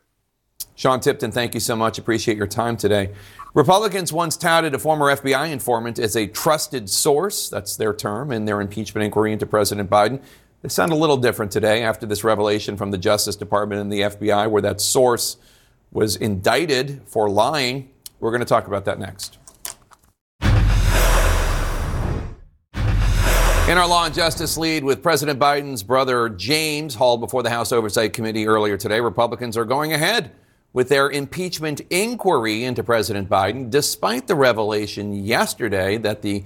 Sean 0.76 1.00
Tipton, 1.00 1.32
thank 1.32 1.56
you 1.56 1.60
so 1.60 1.76
much. 1.76 1.98
Appreciate 1.98 2.38
your 2.38 2.48
time 2.48 2.78
today. 2.78 3.14
Republicans 3.56 4.14
once 4.14 4.38
touted 4.38 4.76
a 4.76 4.80
former 4.80 5.06
FBI 5.16 5.50
informant 5.50 5.98
as 5.98 6.16
a 6.16 6.28
trusted 6.28 6.88
source. 6.90 7.50
That's 7.50 7.78
their 7.78 7.94
term 7.94 8.32
in 8.32 8.46
their 8.46 8.62
impeachment 8.62 9.06
inquiry 9.06 9.32
into 9.32 9.48
President 9.48 9.90
Biden. 9.90 10.22
They 10.66 10.70
sound 10.70 10.92
a 10.92 10.96
little 10.96 11.18
different 11.18 11.52
today 11.52 11.84
after 11.84 12.08
this 12.08 12.24
revelation 12.24 12.76
from 12.76 12.90
the 12.90 12.98
Justice 12.98 13.36
Department 13.36 13.82
and 13.82 13.94
the 13.94 14.00
FBI, 14.02 14.50
where 14.50 14.64
that 14.64 14.82
source 14.82 15.38
was 15.92 16.16
indicted 16.16 17.04
for 17.06 17.30
lying. 17.30 17.92
We're 18.20 18.32
going 18.32 18.40
to 18.40 18.48
talk 18.48 18.66
about 18.66 18.84
that 18.86 18.98
next. 18.98 19.38
In 22.74 23.78
our 23.78 23.88
law 23.88 24.06
and 24.06 24.16
justice 24.16 24.58
lead 24.58 24.84
with 24.84 25.04
President 25.04 25.40
Biden's 25.40 25.84
brother 25.84 26.30
James 26.30 26.96
hauled 26.96 27.22
before 27.22 27.44
the 27.44 27.52
House 27.52 27.72
Oversight 27.72 28.14
Committee 28.14 28.48
earlier 28.48 28.76
today, 28.76 29.00
Republicans 29.00 29.56
are 29.58 29.66
going 29.66 29.94
ahead 29.94 30.32
with 30.74 30.90
their 30.90 31.12
impeachment 31.12 31.82
inquiry 31.92 32.64
into 32.64 32.84
President 32.84 33.30
Biden, 33.30 33.70
despite 33.70 34.26
the 34.26 34.34
revelation 34.34 35.14
yesterday 35.14 36.00
that 36.00 36.24
the 36.24 36.44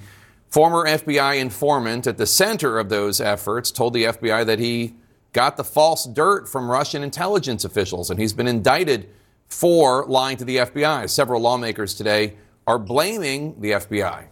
Former 0.49 0.85
FBI 0.85 1.39
informant 1.39 2.07
at 2.07 2.17
the 2.17 2.25
center 2.25 2.79
of 2.79 2.89
those 2.89 3.21
efforts 3.21 3.69
told 3.69 3.93
the 3.93 4.05
FBI 4.05 4.45
that 4.47 4.57
he 4.57 4.95
got 5.31 5.57
the 5.57 5.63
false 5.63 6.05
dirt 6.05 6.49
from 6.49 6.71
Russian 6.71 7.03
intelligence 7.03 7.63
officials, 7.63 8.09
and 8.09 8.19
he's 8.19 8.33
been 8.33 8.47
indicted 8.47 9.09
for 9.47 10.05
lying 10.07 10.37
to 10.37 10.45
the 10.45 10.57
FBI. 10.57 11.07
Several 11.07 11.39
lawmakers 11.39 11.93
today 11.93 12.35
are 12.65 12.79
blaming 12.79 13.61
the 13.61 13.71
FBI. 13.71 14.25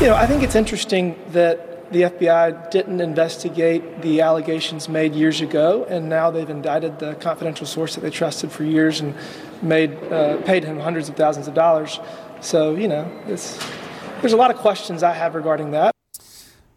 You 0.00 0.06
know, 0.06 0.14
I 0.14 0.26
think 0.26 0.42
it's 0.42 0.54
interesting 0.54 1.16
that 1.32 1.92
the 1.92 2.02
FBI 2.02 2.70
didn't 2.70 3.02
investigate 3.02 4.00
the 4.00 4.22
allegations 4.22 4.88
made 4.88 5.14
years 5.14 5.42
ago, 5.42 5.84
and 5.88 6.08
now 6.08 6.30
they've 6.30 6.48
indicted 6.48 6.98
the 6.98 7.14
confidential 7.16 7.66
source 7.66 7.94
that 7.94 8.00
they 8.00 8.10
trusted 8.10 8.50
for 8.50 8.64
years 8.64 9.00
and 9.00 9.14
made 9.60 9.92
uh, 10.04 10.40
paid 10.42 10.64
him 10.64 10.80
hundreds 10.80 11.10
of 11.10 11.16
thousands 11.16 11.46
of 11.46 11.52
dollars. 11.52 12.00
So, 12.40 12.74
you 12.74 12.88
know, 12.88 13.10
it's 13.26 13.58
there's 14.20 14.32
a 14.32 14.36
lot 14.36 14.50
of 14.50 14.56
questions 14.56 15.02
I 15.02 15.12
have 15.12 15.34
regarding 15.34 15.70
that. 15.72 15.94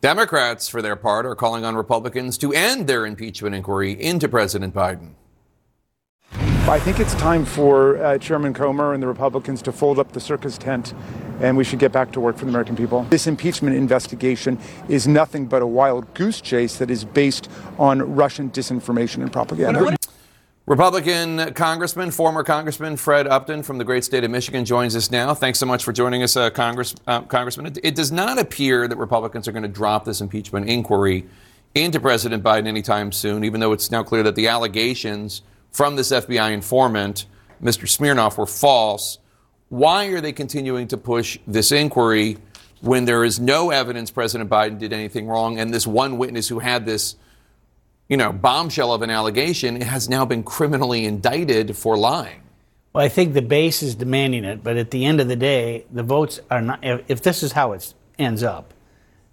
Democrats, 0.01 0.67
for 0.67 0.81
their 0.81 0.95
part, 0.95 1.25
are 1.25 1.35
calling 1.35 1.63
on 1.63 1.75
Republicans 1.75 2.37
to 2.39 2.51
end 2.53 2.87
their 2.87 3.05
impeachment 3.05 3.55
inquiry 3.55 3.93
into 3.93 4.27
President 4.27 4.73
Biden. 4.73 5.13
I 6.65 6.79
think 6.79 6.99
it's 6.99 7.13
time 7.15 7.45
for 7.45 7.97
uh, 8.03 8.17
Chairman 8.17 8.53
Comer 8.53 8.93
and 8.93 9.03
the 9.03 9.07
Republicans 9.07 9.61
to 9.63 9.71
fold 9.71 9.99
up 9.99 10.13
the 10.13 10.19
circus 10.19 10.57
tent 10.57 10.93
and 11.41 11.57
we 11.57 11.63
should 11.63 11.79
get 11.79 11.91
back 11.91 12.11
to 12.13 12.19
work 12.21 12.37
for 12.37 12.45
the 12.45 12.49
American 12.49 12.75
people. 12.75 13.03
This 13.09 13.27
impeachment 13.27 13.75
investigation 13.75 14.57
is 14.87 15.07
nothing 15.07 15.45
but 15.45 15.61
a 15.61 15.67
wild 15.67 16.13
goose 16.13 16.39
chase 16.39 16.77
that 16.77 16.89
is 16.89 17.03
based 17.03 17.49
on 17.77 18.15
Russian 18.15 18.49
disinformation 18.49 19.21
and 19.21 19.31
propaganda. 19.31 19.95
Republican 20.65 21.53
Congressman, 21.55 22.09
former 22.09 22.41
Congressman 22.41 22.95
Fred 22.95 23.27
Upton 23.27 23.63
from 23.63 23.77
the 23.77 23.83
great 23.83 24.05
state 24.05 24.23
of 24.23 24.31
Michigan 24.31 24.63
joins 24.63 24.95
us 24.95 25.11
now. 25.11 25.33
Thanks 25.33 25.59
so 25.59 25.65
much 25.65 25.83
for 25.83 25.91
joining 25.91 26.23
us, 26.23 26.37
uh, 26.37 26.49
Congress, 26.51 26.95
uh, 27.05 27.21
Congressman. 27.23 27.65
It, 27.65 27.79
it, 27.83 27.95
does 27.95 28.13
not 28.13 28.39
appear 28.39 28.87
that 28.87 28.95
Republicans 28.95 29.45
are 29.45 29.51
going 29.51 29.63
to 29.63 29.69
drop 29.69 30.05
this 30.05 30.21
impeachment 30.21 30.69
inquiry 30.69 31.25
into 31.75 31.99
President 31.99 32.41
Biden 32.43 32.65
anytime 32.65 33.11
soon, 33.11 33.43
even 33.43 33.59
though 33.59 33.73
it's 33.73 33.91
now 33.91 34.03
clear 34.03 34.23
that 34.23 34.35
the 34.35 34.47
allegations 34.47 35.41
from 35.73 35.97
this 35.97 36.13
FBI 36.13 36.53
informant, 36.53 37.25
Mr. 37.61 37.85
Smirnov, 37.85 38.37
were 38.37 38.45
false. 38.45 39.19
Why 39.67 40.05
are 40.05 40.21
they 40.21 40.31
continuing 40.31 40.87
to 40.87 40.97
push 40.97 41.37
this 41.45 41.73
inquiry 41.73 42.37
when 42.79 43.03
there 43.03 43.25
is 43.25 43.37
no 43.37 43.71
evidence 43.71 44.11
President 44.11 44.49
Biden 44.49 44.79
did 44.79 44.93
anything 44.93 45.27
wrong 45.27 45.59
and 45.59 45.73
this 45.73 45.85
one 45.85 46.17
witness 46.17 46.47
who 46.47 46.59
had 46.59 46.85
this 46.85 47.17
you 48.09 48.17
know, 48.17 48.31
bombshell 48.31 48.93
of 48.93 49.01
an 49.01 49.09
allegation 49.09 49.79
has 49.81 50.09
now 50.09 50.25
been 50.25 50.43
criminally 50.43 51.05
indicted 51.05 51.75
for 51.75 51.97
lying. 51.97 52.41
Well, 52.93 53.03
I 53.03 53.09
think 53.09 53.33
the 53.33 53.41
base 53.41 53.81
is 53.81 53.95
demanding 53.95 54.43
it, 54.43 54.63
but 54.63 54.77
at 54.77 54.91
the 54.91 55.05
end 55.05 55.19
of 55.19 55.27
the 55.27 55.35
day, 55.35 55.85
the 55.91 56.03
votes 56.03 56.39
are 56.51 56.61
not. 56.61 56.79
If, 56.83 57.23
this 57.23 57.41
is 57.41 57.51
how 57.51 57.71
it 57.71 57.93
ends 58.19 58.43
up, 58.43 58.73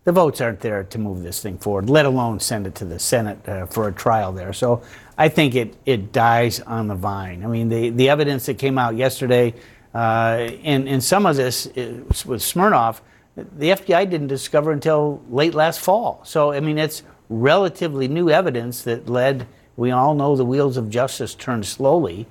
the 0.05 0.13
votes 0.13 0.41
aren't 0.41 0.61
there 0.61 0.85
to 0.85 0.99
move 0.99 1.23
this 1.23 1.43
thing 1.43 1.59
forward, 1.59 1.91
let 1.91 2.07
alone 2.07 2.41
send 2.41 2.67
it 2.67 2.75
to 2.77 2.87
the 2.87 2.99
Senate 2.99 3.47
uh, 3.47 3.67
for 3.67 3.87
a 3.89 3.93
trial 3.93 4.33
there. 4.33 4.55
So 4.55 4.83
I 5.19 5.29
think 5.29 5.55
it, 5.55 5.77
it 5.85 6.11
dies 6.11 6.61
on 6.61 6.89
the 6.89 6.95
vine. 6.95 7.45
I 7.45 7.49
mean, 7.49 7.69
the, 7.69 7.91
the 7.91 8.09
evidence 8.09 8.47
that 8.47 8.57
came 8.57 8.79
out 8.79 8.97
yesterday, 8.97 9.53
uh, 9.95 10.49
and, 10.65 10.89
and 10.89 11.05
some 11.05 11.27
of 11.27 11.37
this 11.37 11.67
is, 11.67 12.25
with 12.25 12.41
Smirnov, 12.41 13.03
the 13.37 13.71
FBI 13.71 14.09
didn't 14.09 14.29
discover 14.29 14.73
until 14.73 15.23
late 15.29 15.55
last 15.55 15.81
fall. 15.81 16.23
So, 16.25 16.53
I 16.53 16.61
mean, 16.61 16.79
it's 16.79 17.03
relatively 17.31 18.09
new 18.09 18.29
evidence 18.29 18.83
that 18.83 19.09
led, 19.09 19.47
we 19.77 19.91
all 19.91 20.15
know 20.15 20.37
the 20.37 20.45
wheels 20.45 20.77
of 20.77 20.91
justice 20.91 21.35
turn 21.35 21.63
slowly. 21.63 22.27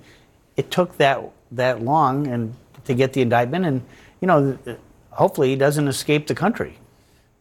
It 0.56 0.70
took 0.70 0.98
that, 0.98 1.24
that 1.52 1.82
long 1.82 2.28
and 2.28 2.54
to 2.86 2.94
get 2.94 3.14
the 3.14 3.22
indictment, 3.22 3.66
and, 3.66 3.82
you 4.22 4.28
know, 4.28 4.60
hopefully 5.12 5.50
he 5.50 5.56
doesn't 5.56 5.88
escape 5.88 6.28
the 6.28 6.36
country. 6.36 6.78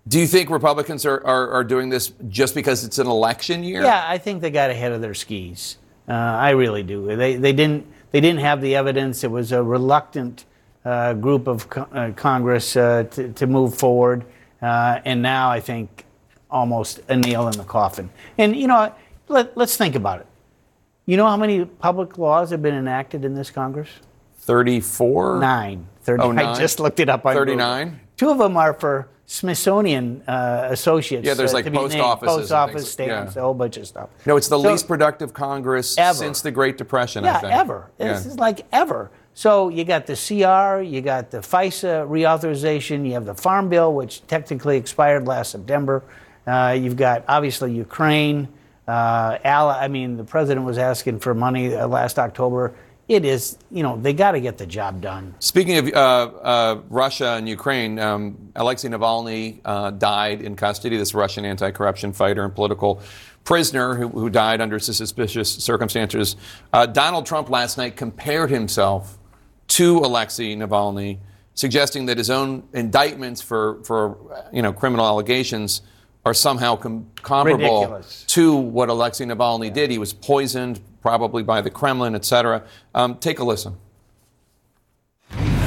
Do 0.06 0.18
you 0.18 0.26
think 0.26 0.48
Republicans 0.48 1.04
are, 1.04 1.24
are, 1.26 1.50
are, 1.50 1.64
doing 1.64 1.90
this 1.90 2.12
just 2.28 2.54
because 2.54 2.84
it's 2.84 2.98
an 2.98 3.06
election 3.06 3.62
year? 3.62 3.82
Yeah, 3.82 4.04
I 4.08 4.16
think 4.16 4.40
they 4.40 4.50
got 4.50 4.70
ahead 4.70 4.92
of 4.92 5.02
their 5.02 5.12
skis. 5.12 5.76
Uh, 6.08 6.12
I 6.12 6.50
really 6.50 6.82
do. 6.82 7.14
They, 7.14 7.36
they, 7.36 7.52
didn't, 7.52 7.86
they 8.10 8.20
didn't 8.20 8.40
have 8.40 8.62
the 8.62 8.74
evidence. 8.74 9.22
It 9.22 9.30
was 9.30 9.52
a 9.52 9.62
reluctant 9.62 10.46
uh, 10.84 11.12
group 11.12 11.46
of 11.46 11.68
co- 11.68 11.88
uh, 11.92 12.12
Congress 12.12 12.74
uh, 12.74 13.04
to, 13.10 13.32
to 13.34 13.46
move 13.46 13.74
forward. 13.74 14.24
Uh, 14.62 15.00
and 15.04 15.20
now 15.20 15.50
I 15.50 15.60
think 15.60 16.06
almost 16.50 17.00
a 17.08 17.16
nail 17.16 17.46
in 17.48 17.52
the 17.52 17.64
coffin. 17.64 18.10
And, 18.36 18.56
you 18.56 18.66
know, 18.66 18.92
let, 19.28 19.56
let's 19.56 19.76
think 19.76 19.94
about 19.94 20.20
it. 20.20 20.26
You 21.06 21.16
know 21.16 21.26
how 21.26 21.36
many 21.36 21.64
public 21.64 22.18
laws 22.18 22.50
have 22.50 22.62
been 22.62 22.74
enacted 22.74 23.24
in 23.24 23.34
this 23.34 23.50
Congress? 23.50 23.88
34? 24.40 25.40
Nine. 25.40 25.86
30, 26.02 26.22
oh, 26.22 26.32
nine? 26.32 26.46
I 26.46 26.58
just 26.58 26.80
looked 26.80 27.00
it 27.00 27.08
up 27.08 27.24
on 27.26 27.34
39? 27.34 28.00
Two 28.16 28.30
of 28.30 28.38
them 28.38 28.56
are 28.56 28.74
for 28.74 29.08
Smithsonian 29.26 30.22
uh, 30.26 30.68
associates. 30.70 31.26
Yeah, 31.26 31.34
there's 31.34 31.52
uh, 31.52 31.58
like 31.58 31.72
post 31.72 31.96
offices. 31.98 32.36
post 32.36 32.52
office 32.52 32.90
stamps, 32.90 33.36
Yeah. 33.36 33.42
a 33.42 33.44
whole 33.44 33.54
bunch 33.54 33.76
of 33.76 33.86
stuff. 33.86 34.08
No, 34.24 34.36
it's 34.36 34.48
the 34.48 34.58
So- 34.58 34.70
least 34.70 34.88
productive 34.88 35.34
Congress 35.34 35.98
Ever. 35.98 36.14
since 36.14 36.40
the 36.40 36.50
Great 36.50 36.78
Depression, 36.78 37.24
I 37.24 37.28
Yeah, 37.28 37.40
think. 37.40 37.52
ever. 37.52 37.90
Yeah. 37.98 38.14
This 38.14 38.24
is 38.26 38.38
like 38.38 38.66
ever. 38.72 39.10
So 39.34 39.68
you 39.68 39.84
got 39.84 40.06
the 40.06 40.14
CR, 40.16 40.82
you 40.82 41.00
got 41.00 41.30
the 41.30 41.38
FISA 41.38 42.08
reauthorization, 42.08 43.06
you 43.06 43.12
have 43.12 43.24
the 43.26 43.34
Farm 43.34 43.68
Bill, 43.68 43.92
which 43.94 44.26
technically 44.26 44.76
expired 44.76 45.26
last 45.28 45.52
September. 45.52 46.02
Uh, 46.48 46.72
you've 46.72 46.96
got 46.96 47.24
obviously 47.28 47.72
Ukraine. 47.74 48.48
Uh, 48.86 49.38
ally, 49.44 49.84
I 49.84 49.88
mean, 49.88 50.16
the 50.16 50.24
president 50.24 50.64
was 50.64 50.78
asking 50.78 51.20
for 51.20 51.34
money 51.34 51.74
uh, 51.74 51.86
last 51.86 52.18
October. 52.18 52.74
It 53.06 53.24
is, 53.24 53.58
you 53.70 53.82
know, 53.82 53.98
they 53.98 54.12
got 54.14 54.32
to 54.32 54.40
get 54.40 54.58
the 54.58 54.66
job 54.66 55.00
done. 55.00 55.34
Speaking 55.40 55.76
of 55.78 55.86
uh, 55.88 55.98
uh, 55.98 56.80
Russia 56.88 57.34
and 57.34 57.48
Ukraine, 57.48 57.98
um, 57.98 58.52
Alexei 58.56 58.88
Navalny 58.88 59.60
uh, 59.64 59.90
died 59.90 60.40
in 60.40 60.56
custody, 60.56 60.96
this 60.96 61.14
Russian 61.14 61.44
anti 61.44 61.70
corruption 61.70 62.12
fighter 62.12 62.44
and 62.44 62.54
political 62.54 63.02
prisoner 63.44 63.94
who, 63.94 64.08
who 64.08 64.28
died 64.28 64.60
under 64.60 64.78
suspicious 64.78 65.50
circumstances. 65.50 66.36
Uh, 66.72 66.84
Donald 66.84 67.24
Trump 67.24 67.48
last 67.48 67.78
night 67.78 67.96
compared 67.96 68.50
himself 68.50 69.18
to 69.68 69.98
Alexei 69.98 70.54
Navalny, 70.54 71.18
suggesting 71.54 72.06
that 72.06 72.18
his 72.18 72.28
own 72.30 72.68
indictments 72.72 73.40
for, 73.40 73.82
for 73.84 74.18
you 74.52 74.62
know, 74.62 74.72
criminal 74.72 75.06
allegations 75.06 75.82
are 76.28 76.34
somehow 76.34 76.76
com- 76.76 77.06
comparable 77.22 77.80
Ridiculous. 77.80 78.24
to 78.28 78.54
what 78.54 78.90
Alexei 78.90 79.24
Navalny 79.24 79.72
did. 79.72 79.90
He 79.90 79.96
was 79.96 80.12
poisoned, 80.12 80.78
probably 81.00 81.42
by 81.42 81.62
the 81.62 81.70
Kremlin, 81.70 82.14
etc. 82.14 82.62
Um, 82.94 83.16
take 83.16 83.38
a 83.38 83.44
listen. 83.44 83.76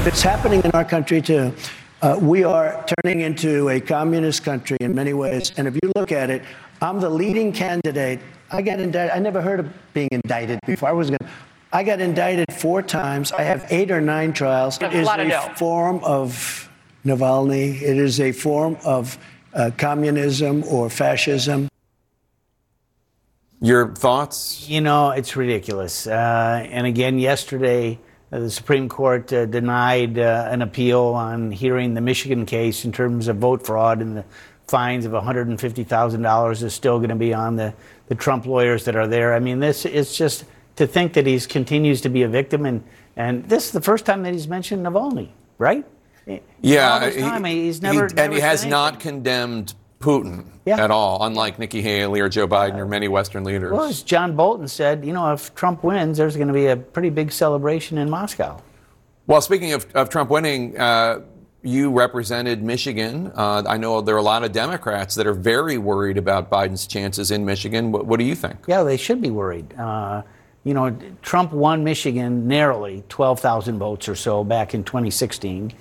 It's 0.05 0.21
happening 0.21 0.61
in 0.63 0.71
our 0.71 0.85
country 0.85 1.21
too. 1.21 1.53
Uh, 2.01 2.17
we 2.21 2.43
are 2.43 2.83
turning 3.03 3.21
into 3.21 3.69
a 3.69 3.79
communist 3.79 4.43
country 4.43 4.77
in 4.81 4.93
many 4.93 5.13
ways. 5.13 5.51
And 5.57 5.67
if 5.67 5.75
you 5.75 5.91
look 5.95 6.11
at 6.11 6.29
it, 6.29 6.43
I'm 6.81 6.99
the 6.99 7.09
leading 7.09 7.51
candidate. 7.51 8.19
I 8.51 8.61
got 8.61 8.79
indicted. 8.79 9.15
I 9.15 9.19
never 9.19 9.41
heard 9.41 9.59
of 9.59 9.71
being 9.93 10.09
indicted 10.11 10.59
before. 10.65 10.89
I 10.89 10.91
was 10.91 11.09
going. 11.09 11.19
to 11.19 11.27
I 11.73 11.83
got 11.83 12.01
indicted 12.01 12.51
four 12.51 12.81
times. 12.81 13.31
I 13.31 13.43
have 13.43 13.65
eight 13.69 13.91
or 13.91 14.01
nine 14.01 14.33
trials. 14.33 14.77
It 14.81 14.87
is 14.87 14.93
a 14.93 14.99
is 14.99 15.07
lot 15.07 15.19
of 15.19 15.27
a 15.27 15.55
form 15.55 16.03
of 16.03 16.69
Navalny. 17.05 17.81
It 17.81 17.97
is 17.97 18.19
a 18.19 18.31
form 18.31 18.77
of 18.83 19.17
uh, 19.53 19.71
communism 19.77 20.63
or 20.65 20.89
fascism. 20.89 21.69
Your 23.61 23.93
thoughts? 23.93 24.67
You 24.67 24.81
know, 24.81 25.11
it's 25.11 25.35
ridiculous. 25.35 26.07
Uh, 26.07 26.65
and 26.69 26.87
again, 26.87 27.19
yesterday, 27.19 27.99
uh, 28.31 28.39
the 28.39 28.49
Supreme 28.49 28.89
Court 28.89 29.31
uh, 29.31 29.45
denied 29.45 30.17
uh, 30.17 30.47
an 30.49 30.61
appeal 30.61 31.01
on 31.01 31.51
hearing 31.51 31.93
the 31.93 32.01
Michigan 32.01 32.45
case 32.45 32.85
in 32.85 32.91
terms 32.91 33.27
of 33.27 33.37
vote 33.37 33.65
fraud, 33.65 34.01
and 34.01 34.17
the 34.17 34.25
fines 34.67 35.05
of 35.05 35.11
$150,000 35.11 36.63
is 36.63 36.73
still 36.73 36.97
going 36.97 37.09
to 37.09 37.15
be 37.15 37.33
on 37.33 37.57
the, 37.57 37.73
the 38.07 38.15
Trump 38.15 38.45
lawyers 38.45 38.85
that 38.85 38.95
are 38.95 39.05
there. 39.05 39.35
I 39.35 39.39
mean, 39.39 39.59
this 39.59 39.85
is 39.85 40.17
just 40.17 40.45
to 40.77 40.87
think 40.87 41.13
that 41.13 41.27
he 41.27 41.39
continues 41.41 42.01
to 42.01 42.09
be 42.09 42.23
a 42.23 42.27
victim, 42.27 42.65
and, 42.65 42.83
and 43.15 43.47
this 43.47 43.65
is 43.65 43.71
the 43.71 43.81
first 43.81 44.05
time 44.05 44.23
that 44.23 44.33
he's 44.33 44.47
mentioned 44.47 44.83
Navalny, 44.85 45.29
right? 45.57 45.85
Yeah, 46.61 47.09
time, 47.19 47.43
he's 47.45 47.81
never- 47.81 48.05
and 48.05 48.15
never 48.15 48.33
he 48.35 48.39
has 48.39 48.65
not 48.65 48.99
condemned 48.99 49.73
Putin 49.99 50.45
at 50.67 50.91
all, 50.91 51.23
unlike 51.23 51.59
Nikki 51.59 51.81
Haley 51.81 52.19
or 52.19 52.29
Joe 52.29 52.47
Biden 52.47 52.77
or 52.77 52.85
many 52.85 53.07
Western 53.07 53.43
leaders. 53.43 53.71
Well, 53.71 53.83
as 53.83 54.01
John 54.03 54.35
Bolton 54.35 54.67
said, 54.67 55.05
you 55.05 55.13
know, 55.13 55.31
if 55.31 55.53
Trump 55.55 55.83
wins, 55.83 56.17
there's 56.17 56.35
going 56.35 56.47
to 56.47 56.53
be 56.53 56.67
a 56.67 56.75
pretty 56.75 57.09
big 57.09 57.31
celebration 57.31 57.97
in 57.97 58.09
Moscow. 58.09 58.61
Well, 59.27 59.41
speaking 59.41 59.73
of, 59.73 59.85
of 59.93 60.09
Trump 60.09 60.29
winning, 60.29 60.77
uh, 60.79 61.21
you 61.63 61.91
represented 61.91 62.63
Michigan. 62.63 63.31
Uh, 63.35 63.63
I 63.67 63.77
know 63.77 64.01
there 64.01 64.15
are 64.15 64.19
a 64.19 64.23
lot 64.23 64.43
of 64.43 64.51
Democrats 64.51 65.15
that 65.15 65.27
are 65.27 65.33
very 65.33 65.77
worried 65.77 66.17
about 66.17 66.49
Biden's 66.49 66.87
chances 66.87 67.29
in 67.31 67.45
Michigan. 67.45 67.91
What, 67.91 68.07
what 68.07 68.19
do 68.19 68.25
you 68.25 68.35
think? 68.35 68.57
Yeah, 68.67 68.83
they 68.83 68.97
should 68.97 69.21
be 69.21 69.29
worried. 69.29 69.73
Uh, 69.77 70.23
you 70.63 70.73
know, 70.73 70.95
Trump 71.21 71.51
won 71.51 71.83
Michigan 71.83 72.47
narrowly, 72.47 73.03
12,000 73.09 73.77
votes 73.79 74.07
or 74.09 74.15
so 74.15 74.43
back 74.43 74.73
in 74.73 74.83
2016. 74.83 75.71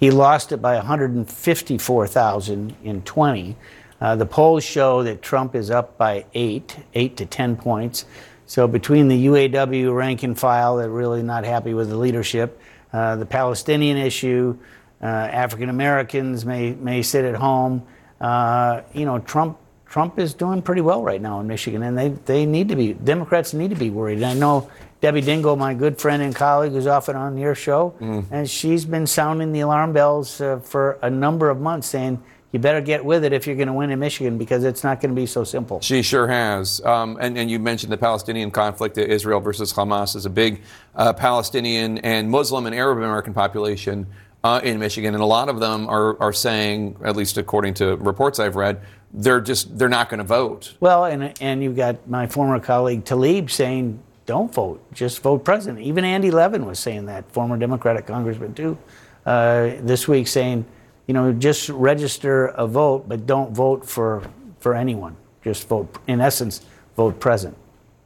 He 0.00 0.10
lost 0.10 0.50
it 0.50 0.62
by 0.62 0.76
154,000 0.76 2.76
in 2.82 3.02
20. 3.02 3.56
Uh, 4.00 4.16
the 4.16 4.24
polls 4.24 4.64
show 4.64 5.02
that 5.02 5.20
Trump 5.20 5.54
is 5.54 5.70
up 5.70 5.98
by 5.98 6.24
eight, 6.32 6.78
eight 6.94 7.18
to 7.18 7.26
10 7.26 7.56
points. 7.56 8.06
So 8.46 8.66
between 8.66 9.08
the 9.08 9.26
UAW 9.26 9.94
rank 9.94 10.22
and 10.22 10.38
file, 10.38 10.78
they're 10.78 10.88
really 10.88 11.22
not 11.22 11.44
happy 11.44 11.74
with 11.74 11.90
the 11.90 11.96
leadership. 11.96 12.58
Uh, 12.94 13.16
the 13.16 13.26
Palestinian 13.26 13.98
issue, 13.98 14.56
uh, 15.02 15.06
African 15.06 15.68
Americans 15.68 16.46
may 16.46 16.72
may 16.72 17.02
sit 17.02 17.24
at 17.24 17.36
home. 17.36 17.86
Uh, 18.20 18.82
you 18.92 19.04
know, 19.04 19.20
Trump 19.20 19.58
Trump 19.86 20.18
is 20.18 20.34
doing 20.34 20.62
pretty 20.62 20.80
well 20.80 21.02
right 21.02 21.20
now 21.20 21.40
in 21.40 21.46
Michigan, 21.46 21.82
and 21.82 21.96
they 21.96 22.08
they 22.08 22.46
need 22.46 22.68
to 22.70 22.74
be 22.74 22.94
Democrats 22.94 23.54
need 23.54 23.70
to 23.70 23.76
be 23.76 23.90
worried. 23.90 24.16
And 24.16 24.26
I 24.26 24.34
know 24.34 24.68
Debbie 25.00 25.22
Dingell, 25.22 25.56
my 25.56 25.72
good 25.72 25.98
friend 25.98 26.22
and 26.22 26.34
colleague, 26.34 26.72
who's 26.72 26.86
often 26.86 27.16
on 27.16 27.38
your 27.38 27.54
show, 27.54 27.94
and 28.30 28.48
she's 28.48 28.84
been 28.84 29.06
sounding 29.06 29.52
the 29.52 29.60
alarm 29.60 29.92
bells 29.92 30.40
uh, 30.40 30.58
for 30.58 30.98
a 31.02 31.08
number 31.08 31.48
of 31.48 31.58
months, 31.60 31.88
saying 31.88 32.22
you 32.52 32.58
better 32.58 32.80
get 32.80 33.04
with 33.04 33.24
it 33.24 33.32
if 33.32 33.46
you're 33.46 33.56
going 33.56 33.68
to 33.68 33.72
win 33.72 33.90
in 33.90 33.98
Michigan 33.98 34.36
because 34.36 34.64
it's 34.64 34.82
not 34.82 35.00
going 35.00 35.14
to 35.14 35.20
be 35.20 35.26
so 35.26 35.44
simple. 35.44 35.80
She 35.80 36.02
sure 36.02 36.26
has. 36.26 36.84
Um, 36.84 37.16
and, 37.20 37.38
and 37.38 37.50
you 37.50 37.58
mentioned 37.58 37.92
the 37.92 37.96
Palestinian 37.96 38.50
conflict, 38.50 38.98
Israel 38.98 39.40
versus 39.40 39.72
Hamas 39.72 40.16
is 40.16 40.26
a 40.26 40.30
big 40.30 40.62
uh, 40.96 41.12
Palestinian 41.12 41.98
and 41.98 42.28
Muslim 42.28 42.66
and 42.66 42.74
Arab 42.74 42.98
American 42.98 43.32
population 43.32 44.06
uh, 44.42 44.60
in 44.64 44.78
Michigan. 44.78 45.14
And 45.14 45.22
a 45.22 45.26
lot 45.26 45.48
of 45.48 45.60
them 45.60 45.88
are, 45.88 46.20
are 46.20 46.32
saying, 46.32 46.96
at 47.04 47.14
least 47.14 47.38
according 47.38 47.74
to 47.74 47.96
reports 47.96 48.40
I've 48.40 48.56
read, 48.56 48.80
they're 49.12 49.40
just 49.40 49.78
they're 49.78 49.88
not 49.88 50.08
going 50.08 50.18
to 50.18 50.24
vote. 50.24 50.74
Well, 50.80 51.04
and 51.04 51.32
and 51.40 51.62
you've 51.62 51.76
got 51.76 52.08
my 52.08 52.26
former 52.26 52.60
colleague 52.60 53.04
Tlaib 53.04 53.50
saying, 53.50 54.00
"Don't 54.30 54.54
vote, 54.54 54.78
just 54.94 55.22
vote 55.22 55.44
president." 55.44 55.80
Even 55.80 56.04
Andy 56.04 56.30
Levin 56.30 56.64
was 56.64 56.78
saying 56.78 57.06
that, 57.06 57.22
former 57.32 57.56
Democratic 57.56 58.06
congressman 58.06 58.54
too, 58.54 58.78
uh, 59.26 59.70
this 59.90 60.06
week 60.06 60.28
saying, 60.28 60.64
you 61.08 61.14
know, 61.14 61.32
just 61.32 61.68
register 61.70 62.46
a 62.54 62.64
vote, 62.64 63.08
but 63.08 63.26
don't 63.26 63.50
vote 63.52 63.84
for 63.84 64.22
for 64.60 64.72
anyone. 64.76 65.16
Just 65.42 65.66
vote, 65.66 65.88
in 66.06 66.20
essence, 66.20 66.62
vote 66.94 67.18
present. 67.18 67.56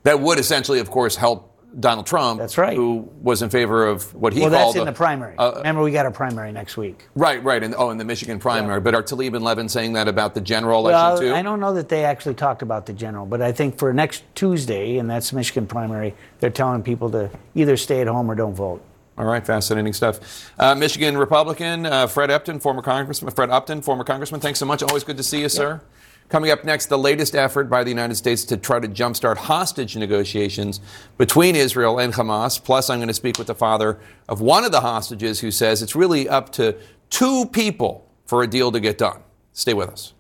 That 0.05 0.19
would 0.21 0.39
essentially, 0.39 0.79
of 0.81 0.91
course, 0.91 1.17
help 1.17 1.54
Donald 1.81 2.07
Trump. 2.07 2.39
That's 2.39 2.57
right. 2.57 2.77
Who 2.77 3.09
was 3.23 3.43
in 3.43 3.51
favor 3.51 3.87
of 3.87 4.15
what 4.15 4.33
he 4.33 4.41
well, 4.41 4.51
called 4.51 4.75
that's 4.75 4.77
in 4.77 4.83
a- 4.83 4.85
the 4.87 4.97
primary. 4.97 5.35
a- 5.39 5.53
Remember, 5.57 5.83
we 5.83 5.91
got 5.91 6.07
a 6.07 6.11
primary 6.11 6.53
next 6.53 6.77
week. 6.77 7.07
Right, 7.15 7.43
right, 7.43 7.63
and 7.63 7.75
oh, 7.77 7.91
in 7.91 7.99
the 7.99 8.05
Michigan 8.05 8.39
primary. 8.39 8.81
But 8.81 8.95
are 8.95 9.03
Tlaib 9.03 9.35
and 9.35 9.45
Levin 9.45 9.69
saying 9.69 9.95
that 9.95 10.09
about 10.09 10.35
the 10.35 10.41
general 10.41 10.83
Well, 10.85 10.93
election 10.95 11.29
too? 11.29 11.35
I 11.35 11.43
don't 11.43 11.61
know 11.61 11.75
that 11.75 11.89
they 11.89 12.05
actually 12.05 12.35
talked 12.35 12.63
about 12.63 12.87
the 12.87 12.93
general, 12.93 13.27
but 13.27 13.43
I 13.43 13.53
think 13.53 13.79
for 13.79 13.93
next 13.93 14.23
Tuesday, 14.35 14.99
and 14.99 15.09
that's 15.11 15.33
Michigan 15.33 15.67
primary, 15.67 16.15
they're 16.41 16.51
telling 16.51 16.83
people 16.83 17.11
to 17.11 17.31
either 17.55 17.77
stay 17.77 18.01
at 18.01 18.07
home 18.07 18.31
or 18.31 18.35
don't 18.35 18.55
vote. 18.55 18.83
All 19.17 19.25
right, 19.25 19.47
fascinating 19.47 19.93
stuff. 19.93 20.51
Uh, 20.59 20.75
Michigan 20.75 21.17
Republican 21.17 21.87
uh, 21.87 22.07
Fred 22.09 22.31
Upton, 22.31 22.59
former 22.59 22.83
congressman. 22.83 23.33
Fred 23.33 23.49
Upton, 23.51 23.81
former 23.81 24.03
congressman. 24.03 24.41
Thanks 24.41 24.59
so 24.59 24.67
much. 24.67 24.83
Always 24.83 25.05
good 25.05 25.17
to 25.17 25.23
see 25.23 25.41
you, 25.41 25.49
sir. 25.49 25.81
Coming 26.29 26.51
up 26.51 26.65
next, 26.65 26.87
the 26.87 26.99
latest 26.99 27.35
effort 27.35 27.69
by 27.69 27.85
the 27.85 27.91
United 27.91 28.15
States 28.15 28.45
to 28.45 28.57
try 28.57 28.81
to 28.81 28.89
jumpstart 28.89 29.37
hostage 29.37 29.97
negotiations 29.97 30.81
between 31.19 31.55
Israel 31.55 31.99
and 31.99 32.15
Hamas. 32.15 32.63
Plus, 32.63 32.89
I'm 32.89 32.99
going 32.99 33.09
to 33.09 33.15
speak 33.15 33.39
with 33.39 33.47
the 33.47 33.55
father 33.55 33.99
of 34.29 34.41
one 34.41 34.65
of 34.65 34.73
the 34.73 34.81
hostages 34.81 35.41
who 35.41 35.51
says 35.51 35.83
it's 35.83 35.95
really 35.95 36.29
up 36.29 36.51
to 36.53 36.77
two 37.11 37.47
people 37.47 38.11
for 38.25 38.43
a 38.43 38.47
deal 38.47 38.73
to 38.73 38.81
get 38.81 38.99
done. 38.99 39.21
Stay 39.53 39.75
with 39.75 39.91
us. 39.91 40.15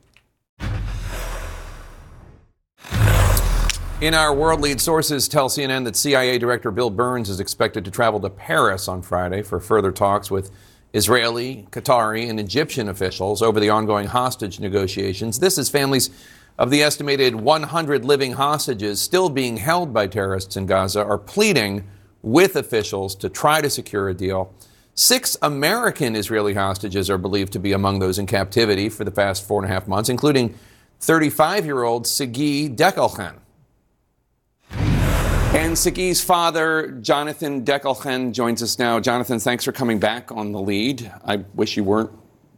In 4.01 4.13
our 4.13 4.35
world 4.35 4.61
lead, 4.61 4.81
sources 4.81 5.29
tell 5.29 5.49
CNN 5.49 5.85
that 5.85 5.97
CIA 5.97 6.37
Director 6.37 6.71
Bill 6.71 6.91
Burns 6.91 7.31
is 7.31 7.41
expected 7.41 7.85
to 7.87 7.91
travel 7.91 8.21
to 8.21 8.29
Paris 8.29 8.87
on 8.87 9.01
Friday 9.01 9.41
for 9.43 9.61
further 9.61 9.91
talks 9.91 10.31
with 10.31 10.51
Israeli, 10.95 11.67
Qatari, 11.73 12.31
and 12.31 12.39
Egyptian 12.39 12.89
officials 12.89 13.43
over 13.43 13.59
the 13.59 13.69
ongoing 13.69 14.07
hostage 14.07 14.61
negotiations. 14.61 15.41
This 15.41 15.59
is 15.59 15.69
families 15.69 16.09
of 16.57 16.71
the 16.71 16.85
estimated 16.85 17.35
100 17.35 18.05
living 18.05 18.35
hostages 18.35 19.01
still 19.01 19.29
being 19.29 19.57
held 19.57 19.93
by 19.93 20.07
terrorists 20.07 20.57
in 20.57 20.67
Gaza 20.67 21.05
are 21.05 21.19
pleading 21.19 21.85
with 22.23 22.55
officials 22.55 23.17
to 23.17 23.29
try 23.29 23.61
to 23.61 23.69
secure 23.69 24.09
a 24.09 24.15
deal. 24.15 24.55
Six 24.95 25.37
American 25.43 26.15
Israeli 26.15 26.55
hostages 26.55 27.11
are 27.11 27.19
believed 27.19 27.53
to 27.55 27.59
be 27.59 27.73
among 27.73 27.99
those 27.99 28.21
in 28.21 28.27
captivity 28.27 28.89
for 28.89 29.03
the 29.03 29.11
past 29.11 29.47
four 29.47 29.61
and 29.61 29.69
a 29.69 29.75
half 29.75 29.89
months, 29.89 30.09
including 30.09 30.55
35 31.01 31.65
year 31.65 31.83
old 31.83 32.07
Sagi 32.07 32.69
Dekel-Chen. 32.69 33.35
Sagi's 35.75 36.23
father, 36.23 36.93
Jonathan 37.01 37.65
Dekel-Chen, 37.65 38.33
joins 38.33 38.63
us 38.63 38.79
now. 38.79 39.01
Jonathan, 39.01 39.39
thanks 39.39 39.65
for 39.65 39.73
coming 39.73 39.99
back 39.99 40.31
on 40.31 40.53
the 40.53 40.61
lead. 40.61 41.11
I 41.25 41.45
wish 41.55 41.77
you 41.77 41.85
weren't, 41.85 42.11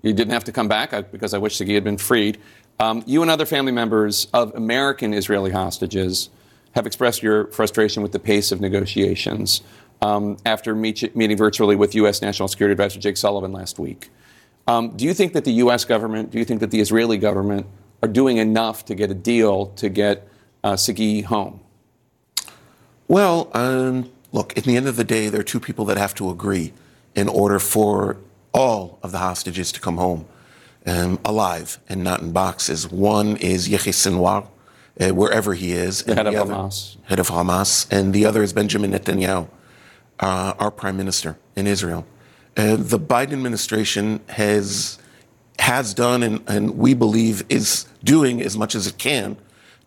you 0.02 0.12
didn't 0.12 0.32
have 0.32 0.44
to 0.44 0.52
come 0.52 0.68
back 0.68 1.10
because 1.10 1.32
I 1.32 1.38
wish 1.38 1.56
Sagi 1.56 1.74
had 1.74 1.84
been 1.84 1.98
freed. 1.98 2.38
Um, 2.78 3.02
you 3.06 3.22
and 3.22 3.30
other 3.30 3.46
family 3.46 3.72
members 3.72 4.28
of 4.32 4.54
American 4.54 5.14
Israeli 5.14 5.50
hostages 5.50 6.30
have 6.74 6.86
expressed 6.86 7.22
your 7.22 7.46
frustration 7.48 8.02
with 8.02 8.12
the 8.12 8.18
pace 8.18 8.52
of 8.52 8.60
negotiations 8.60 9.62
um, 10.02 10.36
after 10.44 10.74
meet, 10.74 11.16
meeting 11.16 11.36
virtually 11.36 11.76
with 11.76 11.94
U.S. 11.94 12.20
National 12.20 12.48
Security 12.48 12.72
Advisor 12.72 13.00
Jake 13.00 13.16
Sullivan 13.16 13.52
last 13.52 13.78
week. 13.78 14.10
Um, 14.66 14.96
do 14.96 15.04
you 15.04 15.14
think 15.14 15.32
that 15.32 15.44
the 15.44 15.52
U.S. 15.52 15.84
government, 15.84 16.30
do 16.30 16.38
you 16.38 16.44
think 16.44 16.60
that 16.60 16.70
the 16.70 16.80
Israeli 16.80 17.18
government 17.18 17.66
are 18.02 18.08
doing 18.08 18.36
enough 18.36 18.84
to 18.86 18.94
get 18.94 19.10
a 19.10 19.14
deal 19.14 19.66
to 19.76 19.88
get 19.88 20.28
uh, 20.62 20.76
home? 21.26 21.60
Well, 23.08 23.50
um, 23.54 24.10
look, 24.32 24.56
at 24.58 24.64
the 24.64 24.76
end 24.76 24.88
of 24.88 24.96
the 24.96 25.04
day, 25.04 25.28
there 25.28 25.40
are 25.40 25.44
two 25.44 25.60
people 25.60 25.84
that 25.86 25.96
have 25.96 26.14
to 26.16 26.30
agree 26.30 26.72
in 27.14 27.28
order 27.28 27.58
for 27.58 28.16
all 28.52 28.98
of 29.02 29.12
the 29.12 29.18
hostages 29.18 29.70
to 29.72 29.80
come 29.80 29.96
home 29.96 30.26
um, 30.86 31.18
alive 31.24 31.78
and 31.88 32.02
not 32.02 32.20
in 32.20 32.32
boxes. 32.32 32.90
One 32.90 33.36
is 33.36 33.68
Yahya 33.68 33.92
Sinwar, 33.92 34.46
uh, 35.00 35.10
wherever 35.10 35.54
he 35.54 35.72
is. 35.72 36.02
The 36.02 36.14
head 36.14 36.26
of 36.26 36.34
other, 36.34 36.54
Hamas. 36.54 36.96
Head 37.04 37.18
of 37.18 37.28
Hamas. 37.28 37.86
And 37.90 38.12
the 38.12 38.24
other 38.24 38.42
is 38.42 38.52
Benjamin 38.52 38.92
Netanyahu, 38.92 39.48
uh, 40.20 40.54
our 40.58 40.70
prime 40.70 40.96
minister 40.96 41.38
in 41.54 41.66
Israel. 41.66 42.06
Uh, 42.56 42.76
the 42.76 42.98
Biden 42.98 43.32
administration 43.32 44.20
has 44.28 44.98
has 45.58 45.94
done 45.94 46.22
and, 46.22 46.42
and 46.46 46.76
we 46.76 46.92
believe 46.92 47.42
is 47.48 47.86
doing 48.04 48.42
as 48.42 48.58
much 48.58 48.74
as 48.74 48.86
it 48.86 48.98
can 48.98 49.36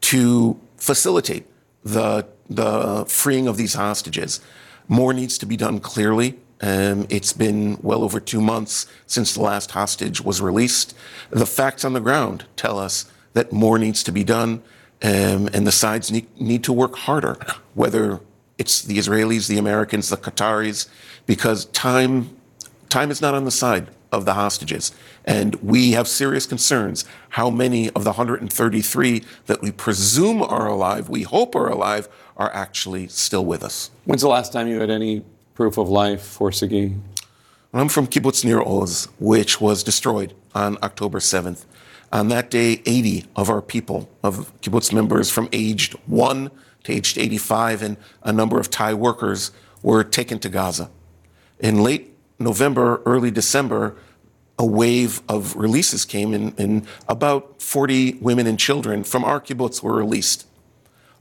to 0.01 0.59
facilitate 0.77 1.45
the 1.83 2.25
the 2.49 3.05
freeing 3.07 3.47
of 3.47 3.57
these 3.57 3.75
hostages. 3.75 4.41
More 4.87 5.13
needs 5.13 5.37
to 5.37 5.45
be 5.45 5.55
done 5.55 5.79
clearly. 5.79 6.39
Um, 6.61 7.07
it's 7.09 7.31
been 7.31 7.77
well 7.81 8.03
over 8.03 8.19
two 8.19 8.41
months 8.41 8.87
since 9.05 9.33
the 9.33 9.41
last 9.41 9.71
hostage 9.71 10.21
was 10.21 10.41
released. 10.41 10.95
The 11.29 11.45
facts 11.45 11.85
on 11.85 11.93
the 11.93 12.01
ground 12.01 12.45
tell 12.55 12.77
us 12.77 13.09
that 13.33 13.53
more 13.53 13.79
needs 13.79 14.03
to 14.03 14.11
be 14.11 14.23
done, 14.23 14.61
um, 15.01 15.47
and 15.53 15.65
the 15.65 15.71
sides 15.71 16.11
need, 16.11 16.27
need 16.39 16.63
to 16.65 16.73
work 16.73 16.95
harder, 16.95 17.37
whether 17.75 18.19
it's 18.57 18.81
the 18.81 18.97
Israelis, 18.97 19.47
the 19.47 19.57
Americans, 19.57 20.09
the 20.09 20.17
Qataris, 20.17 20.89
because 21.25 21.65
time, 21.65 22.35
time 22.89 23.09
is 23.09 23.21
not 23.21 23.33
on 23.33 23.45
the 23.45 23.51
side 23.51 23.87
of 24.11 24.25
the 24.25 24.33
hostages. 24.33 24.91
And 25.23 25.55
we 25.55 25.91
have 25.91 26.07
serious 26.07 26.45
concerns 26.45 27.05
how 27.29 27.49
many 27.49 27.89
of 27.91 28.03
the 28.03 28.11
133 28.11 29.23
that 29.45 29.61
we 29.61 29.71
presume 29.71 30.41
are 30.41 30.67
alive, 30.67 31.09
we 31.09 31.23
hope 31.23 31.55
are 31.55 31.69
alive, 31.69 32.09
are 32.39 32.51
actually 32.53 33.07
still 33.07 33.45
with 33.45 33.61
us. 33.61 33.91
When's 34.05 34.21
the 34.21 34.29
last 34.29 34.51
time 34.51 34.67
you 34.67 34.79
had 34.79 34.89
any 34.89 35.23
proof 35.53 35.77
of 35.77 35.89
life 35.89 36.21
for 36.23 36.51
Sagi? 36.51 36.95
I'm 37.73 37.89
from 37.89 38.07
Kibbutz 38.07 38.43
Nir 38.43 38.63
Oz, 38.65 39.09
which 39.19 39.61
was 39.61 39.83
destroyed 39.83 40.33
on 40.55 40.77
October 40.81 41.19
7th. 41.19 41.65
On 42.11 42.29
that 42.29 42.49
day, 42.49 42.81
80 42.85 43.25
of 43.35 43.49
our 43.49 43.61
people, 43.61 44.09
of 44.23 44.51
kibbutz 44.61 44.91
members 44.91 45.29
from 45.29 45.47
aged 45.51 45.93
1 46.07 46.49
to 46.85 46.91
aged 46.91 47.19
85, 47.19 47.83
and 47.83 47.97
a 48.23 48.33
number 48.33 48.59
of 48.59 48.71
Thai 48.71 48.95
workers 48.95 49.51
were 49.83 50.03
taken 50.03 50.39
to 50.39 50.49
Gaza. 50.49 50.89
In 51.59 51.83
late 51.83 52.15
November, 52.39 53.03
early 53.05 53.29
December, 53.29 53.95
a 54.57 54.65
wave 54.65 55.21
of 55.29 55.55
releases 55.55 56.05
came, 56.05 56.33
and, 56.33 56.59
and 56.59 56.87
about 57.07 57.61
40 57.61 58.13
women 58.13 58.47
and 58.47 58.57
children 58.57 59.03
from 59.03 59.23
our 59.23 59.39
kibbutz 59.39 59.83
were 59.83 59.95
released. 59.95 60.47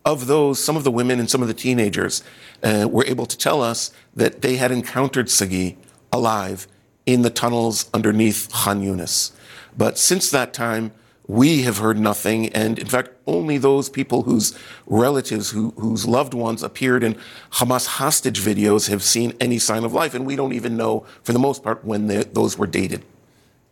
Of 0.09 0.27
those, 0.27 0.59
some 0.65 0.75
of 0.75 0.85
the 0.85 0.91
women 0.91 1.21
and 1.21 1.29
some 1.29 1.43
of 1.43 1.49
the 1.49 1.61
teenagers 1.67 2.23
uh, 2.63 2.89
were 2.91 3.05
able 3.05 3.27
to 3.27 3.37
tell 3.37 3.61
us 3.61 3.93
that 4.17 4.41
they 4.41 4.57
had 4.57 4.71
encountered 4.71 5.29
Sagi 5.29 5.77
alive 6.11 6.67
in 7.05 7.21
the 7.21 7.29
tunnels 7.29 7.91
underneath 7.93 8.49
Khan 8.51 8.81
Yunis. 8.81 9.33
But 9.77 9.99
since 9.99 10.31
that 10.31 10.55
time, 10.55 10.93
we 11.27 11.51
have 11.65 11.77
heard 11.77 11.99
nothing. 11.99 12.49
And 12.55 12.79
in 12.79 12.87
fact, 12.87 13.11
only 13.27 13.59
those 13.59 13.91
people 13.91 14.23
whose 14.23 14.59
relatives, 14.87 15.51
who, 15.51 15.75
whose 15.77 16.07
loved 16.07 16.33
ones 16.33 16.63
appeared 16.63 17.03
in 17.05 17.15
Hamas 17.59 17.87
hostage 17.87 18.41
videos 18.41 18.89
have 18.89 19.03
seen 19.03 19.35
any 19.39 19.59
sign 19.59 19.85
of 19.85 19.93
life. 19.93 20.15
And 20.15 20.25
we 20.25 20.37
don't 20.37 20.55
even 20.55 20.79
know, 20.79 21.05
for 21.23 21.35
the 21.35 21.39
most 21.39 21.63
part, 21.63 21.85
when 21.85 22.07
they, 22.07 22.25
those 22.25 22.57
were 22.57 22.67
dated. 22.67 23.05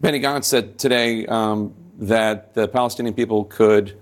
Benny 0.02 0.20
Gantz 0.20 0.44
said 0.44 0.78
today 0.78 1.24
um, 1.28 1.72
that 1.98 2.52
the 2.52 2.68
Palestinian 2.68 3.14
people 3.14 3.46
could 3.46 3.96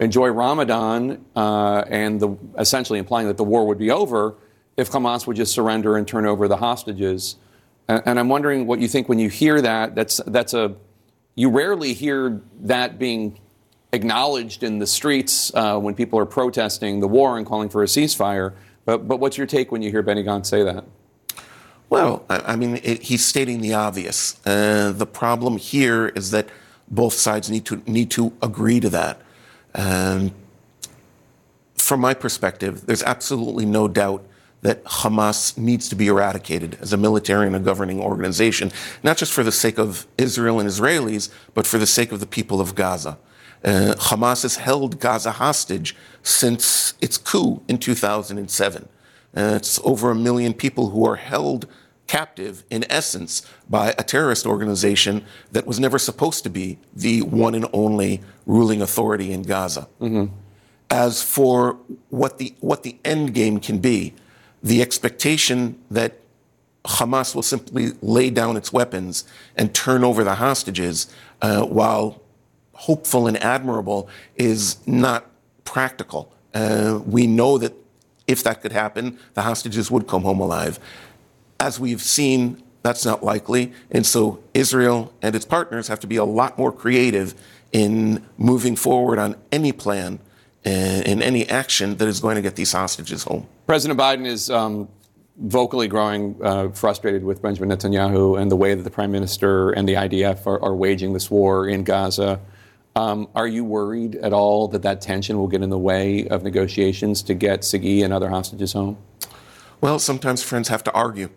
enjoy 0.00 0.28
Ramadan 0.28 1.24
uh, 1.34 1.84
and 1.88 2.20
the, 2.20 2.36
essentially 2.58 2.98
implying 2.98 3.26
that 3.26 3.36
the 3.36 3.44
war 3.44 3.66
would 3.66 3.78
be 3.78 3.90
over 3.90 4.34
if 4.76 4.90
Hamas 4.90 5.26
would 5.26 5.36
just 5.36 5.52
surrender 5.52 5.96
and 5.96 6.06
turn 6.06 6.24
over 6.24 6.46
the 6.46 6.56
hostages. 6.56 7.36
And, 7.88 8.02
and 8.06 8.18
I'm 8.18 8.28
wondering 8.28 8.66
what 8.66 8.80
you 8.80 8.88
think 8.88 9.08
when 9.08 9.18
you 9.18 9.28
hear 9.28 9.60
that. 9.60 9.94
That's, 9.94 10.18
that's 10.26 10.54
a, 10.54 10.76
you 11.34 11.50
rarely 11.50 11.94
hear 11.94 12.40
that 12.60 12.98
being 12.98 13.40
acknowledged 13.92 14.62
in 14.62 14.78
the 14.78 14.86
streets 14.86 15.52
uh, 15.54 15.78
when 15.78 15.94
people 15.94 16.18
are 16.18 16.26
protesting 16.26 17.00
the 17.00 17.08
war 17.08 17.38
and 17.38 17.46
calling 17.46 17.68
for 17.68 17.82
a 17.82 17.86
ceasefire. 17.86 18.54
But, 18.84 19.08
but 19.08 19.18
what's 19.18 19.36
your 19.36 19.46
take 19.46 19.72
when 19.72 19.82
you 19.82 19.90
hear 19.90 20.02
Benny 20.02 20.22
Gantz 20.22 20.46
say 20.46 20.62
that? 20.62 20.84
Well, 21.90 22.24
I, 22.28 22.52
I 22.52 22.56
mean, 22.56 22.80
it, 22.82 23.02
he's 23.02 23.26
stating 23.26 23.60
the 23.60 23.74
obvious. 23.74 24.38
Uh, 24.46 24.92
the 24.92 25.06
problem 25.06 25.56
here 25.56 26.08
is 26.08 26.30
that 26.30 26.48
both 26.90 27.14
sides 27.14 27.50
need 27.50 27.64
to 27.66 27.82
need 27.86 28.10
to 28.12 28.32
agree 28.40 28.80
to 28.80 28.88
that. 28.90 29.20
Um, 29.78 30.32
from 31.76 32.00
my 32.00 32.12
perspective, 32.12 32.84
there's 32.84 33.02
absolutely 33.02 33.64
no 33.64 33.88
doubt 33.88 34.26
that 34.60 34.84
Hamas 34.84 35.56
needs 35.56 35.88
to 35.88 35.94
be 35.94 36.08
eradicated 36.08 36.76
as 36.80 36.92
a 36.92 36.96
military 36.96 37.46
and 37.46 37.54
a 37.54 37.60
governing 37.60 38.00
organization, 38.00 38.72
not 39.04 39.16
just 39.16 39.32
for 39.32 39.44
the 39.44 39.52
sake 39.52 39.78
of 39.78 40.06
Israel 40.18 40.58
and 40.58 40.68
Israelis, 40.68 41.30
but 41.54 41.64
for 41.66 41.78
the 41.78 41.86
sake 41.86 42.10
of 42.10 42.18
the 42.18 42.26
people 42.26 42.60
of 42.60 42.74
Gaza. 42.74 43.18
Uh, 43.64 43.94
Hamas 43.96 44.42
has 44.42 44.56
held 44.56 44.98
Gaza 44.98 45.32
hostage 45.32 45.94
since 46.24 46.94
its 47.00 47.16
coup 47.16 47.62
in 47.68 47.78
2007. 47.78 48.88
Uh, 49.36 49.40
it's 49.54 49.80
over 49.84 50.10
a 50.10 50.14
million 50.14 50.52
people 50.52 50.90
who 50.90 51.06
are 51.06 51.16
held 51.16 51.68
captive, 52.08 52.64
in 52.70 52.84
essence, 52.90 53.46
by 53.70 53.90
a 53.98 54.02
terrorist 54.02 54.46
organization 54.46 55.24
that 55.52 55.66
was 55.66 55.78
never 55.78 55.98
supposed 55.98 56.42
to 56.42 56.50
be 56.50 56.78
the 56.96 57.22
one 57.22 57.54
and 57.54 57.66
only 57.72 58.20
ruling 58.46 58.82
authority 58.82 59.30
in 59.30 59.42
Gaza. 59.42 59.86
Mm-hmm. 60.00 60.34
As 60.90 61.22
for 61.22 61.78
what 62.08 62.38
the 62.38 62.54
what 62.60 62.82
the 62.82 62.96
end 63.04 63.34
game 63.34 63.60
can 63.60 63.78
be, 63.78 64.14
the 64.62 64.82
expectation 64.82 65.78
that 65.90 66.18
Hamas 66.84 67.34
will 67.34 67.42
simply 67.42 67.92
lay 68.00 68.30
down 68.30 68.56
its 68.56 68.72
weapons 68.72 69.24
and 69.54 69.74
turn 69.74 70.02
over 70.02 70.24
the 70.24 70.36
hostages, 70.36 71.06
uh, 71.42 71.62
while 71.62 72.22
hopeful 72.72 73.26
and 73.26 73.36
admirable, 73.42 74.08
is 74.36 74.78
not 74.86 75.26
practical. 75.64 76.32
Uh, 76.54 77.00
we 77.04 77.26
know 77.26 77.58
that 77.58 77.74
if 78.26 78.42
that 78.44 78.62
could 78.62 78.72
happen, 78.72 79.18
the 79.34 79.42
hostages 79.42 79.90
would 79.90 80.06
come 80.06 80.22
home 80.22 80.40
alive. 80.40 80.78
As 81.60 81.80
we've 81.80 82.02
seen, 82.02 82.62
that's 82.82 83.04
not 83.04 83.22
likely. 83.24 83.72
And 83.90 84.06
so 84.06 84.42
Israel 84.54 85.12
and 85.20 85.34
its 85.34 85.44
partners 85.44 85.88
have 85.88 86.00
to 86.00 86.06
be 86.06 86.16
a 86.16 86.24
lot 86.24 86.56
more 86.56 86.72
creative 86.72 87.34
in 87.72 88.24
moving 88.36 88.76
forward 88.76 89.18
on 89.18 89.36
any 89.50 89.72
plan 89.72 90.20
and 90.64 91.06
in 91.06 91.22
any 91.22 91.48
action 91.48 91.96
that 91.96 92.08
is 92.08 92.20
going 92.20 92.36
to 92.36 92.42
get 92.42 92.56
these 92.56 92.72
hostages 92.72 93.24
home. 93.24 93.46
President 93.66 93.98
Biden 93.98 94.26
is 94.26 94.50
um, 94.50 94.88
vocally 95.38 95.88
growing 95.88 96.36
uh, 96.42 96.68
frustrated 96.70 97.24
with 97.24 97.42
Benjamin 97.42 97.76
Netanyahu 97.76 98.40
and 98.40 98.50
the 98.50 98.56
way 98.56 98.74
that 98.74 98.82
the 98.82 98.90
prime 98.90 99.12
minister 99.12 99.70
and 99.70 99.88
the 99.88 99.94
IDF 99.94 100.46
are, 100.46 100.62
are 100.62 100.74
waging 100.74 101.12
this 101.12 101.30
war 101.30 101.68
in 101.68 101.84
Gaza. 101.84 102.40
Um, 102.96 103.28
are 103.34 103.46
you 103.46 103.64
worried 103.64 104.16
at 104.16 104.32
all 104.32 104.66
that 104.68 104.82
that 104.82 105.00
tension 105.00 105.38
will 105.38 105.46
get 105.46 105.62
in 105.62 105.70
the 105.70 105.78
way 105.78 106.26
of 106.28 106.42
negotiations 106.42 107.22
to 107.22 107.34
get 107.34 107.64
Sagi 107.64 108.02
and 108.02 108.12
other 108.12 108.28
hostages 108.28 108.72
home? 108.72 108.98
Well, 109.80 110.00
sometimes 110.00 110.42
friends 110.42 110.68
have 110.68 110.82
to 110.84 110.92
argue, 110.92 111.30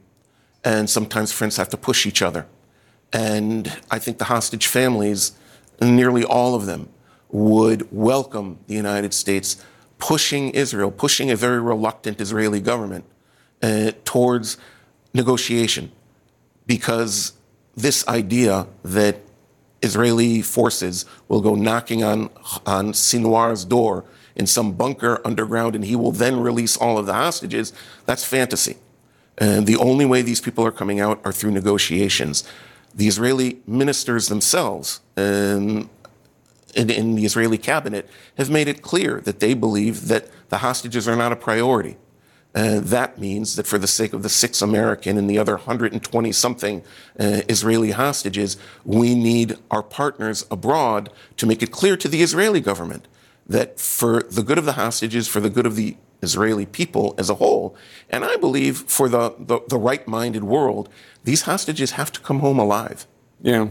and 0.64 0.90
sometimes 0.90 1.32
friends 1.32 1.58
have 1.58 1.70
to 1.70 1.78
push 1.78 2.06
each 2.06 2.22
other. 2.22 2.46
And 3.14 3.80
I 3.90 4.00
think 4.00 4.18
the 4.18 4.26
hostage 4.26 4.68
families, 4.68 5.34
nearly 5.82 6.24
all 6.24 6.56
of 6.56 6.66
them, 6.66 6.90
would 7.30 7.88
welcome 7.92 8.60
the 8.68 8.76
United 8.76 9.14
States 9.14 9.64
pushing 9.98 10.50
Israel, 10.52 10.92
pushing 10.92 11.30
a 11.30 11.36
very 11.36 11.62
reluctant 11.62 12.20
Israeli 12.20 12.60
government 12.60 13.06
uh, 13.62 13.92
towards 14.04 14.58
negotiation. 15.14 15.92
Because 16.66 17.34
this 17.76 18.08
idea 18.08 18.68
that 18.84 19.18
Israeli 19.82 20.42
forces 20.42 21.06
will 21.28 21.42
go 21.42 21.56
knocking 21.56 22.04
on, 22.04 22.30
on 22.66 22.94
Sinwar's 22.94 23.66
door 23.66 24.06
in 24.36 24.48
some 24.48 24.74
bunker 24.74 25.20
underground 25.26 25.76
and 25.76 25.86
he 25.86 25.96
will 25.96 26.12
then 26.12 26.40
release 26.40 26.78
all 26.78 26.98
of 26.98 27.06
the 27.06 27.14
hostages, 27.14 27.74
that's 28.06 28.24
fantasy. 28.24 28.78
And 29.38 29.66
the 29.66 29.78
only 29.78 30.06
way 30.06 30.22
these 30.22 30.41
people 30.41 30.66
are 30.66 30.72
coming 30.72 30.99
out 30.99 31.20
are 31.24 31.32
through 31.32 31.52
negotiations. 31.52 32.44
The 32.94 33.08
Israeli 33.08 33.62
ministers 33.66 34.28
themselves 34.28 34.99
um, 35.18 35.90
in, 36.76 36.90
in 36.90 37.16
the 37.16 37.26
Israeli 37.26 37.58
cabinet 37.58 38.10
have 38.38 38.49
made 38.49 38.68
it 38.68 38.82
clear 38.82 39.22
that 39.22 39.40
they 39.40 39.53
believe 39.53 40.08
that 40.08 40.28
the 40.49 40.60
hostages 40.60 41.08
are 41.08 41.16
not 41.16 41.32
a 41.32 41.36
priority. 41.36 41.98
Uh, 42.53 42.82
that 42.82 43.18
means 43.18 43.56
that 43.56 43.66
for 43.66 43.78
the 43.78 43.88
sake 43.88 44.12
of 44.12 44.24
the 44.24 44.30
six 44.30 44.62
American 44.62 45.18
and 45.18 45.30
the 45.30 45.38
other 45.38 45.56
120 45.56 46.32
something 46.34 46.84
uh, 47.18 47.41
Israeli 47.48 47.91
hostages, 47.91 48.58
we 48.84 49.16
need 49.16 49.58
our 49.70 49.82
partners 49.82 50.45
abroad 50.52 51.10
to 51.38 51.45
make 51.45 51.64
it 51.64 51.72
clear 51.72 51.95
to 51.95 52.10
the 52.10 52.22
Israeli 52.22 52.60
government 52.60 53.08
that 53.48 53.80
for 53.80 54.24
the 54.24 54.44
good 54.44 54.58
of 54.58 54.66
the 54.66 54.74
hostages, 54.74 55.30
for 55.30 55.40
the 55.40 55.49
good 55.49 55.66
of 55.66 55.78
the 55.78 55.95
Israeli 56.22 56.65
people 56.65 57.15
as 57.18 57.30
a 57.30 57.35
whole, 57.35 57.76
and 58.10 58.23
I 58.23 58.35
believe 58.35 58.77
for 58.77 59.10
the, 59.10 59.35
the, 59.39 59.61
the 59.68 59.77
right 59.77 60.07
minded 60.07 60.43
world, 60.43 60.89
these 61.23 61.43
hostages 61.43 61.91
have 61.91 62.11
to 62.14 62.19
come 62.19 62.39
home 62.39 62.60
alive. 62.60 63.07
Yeah. 63.41 63.69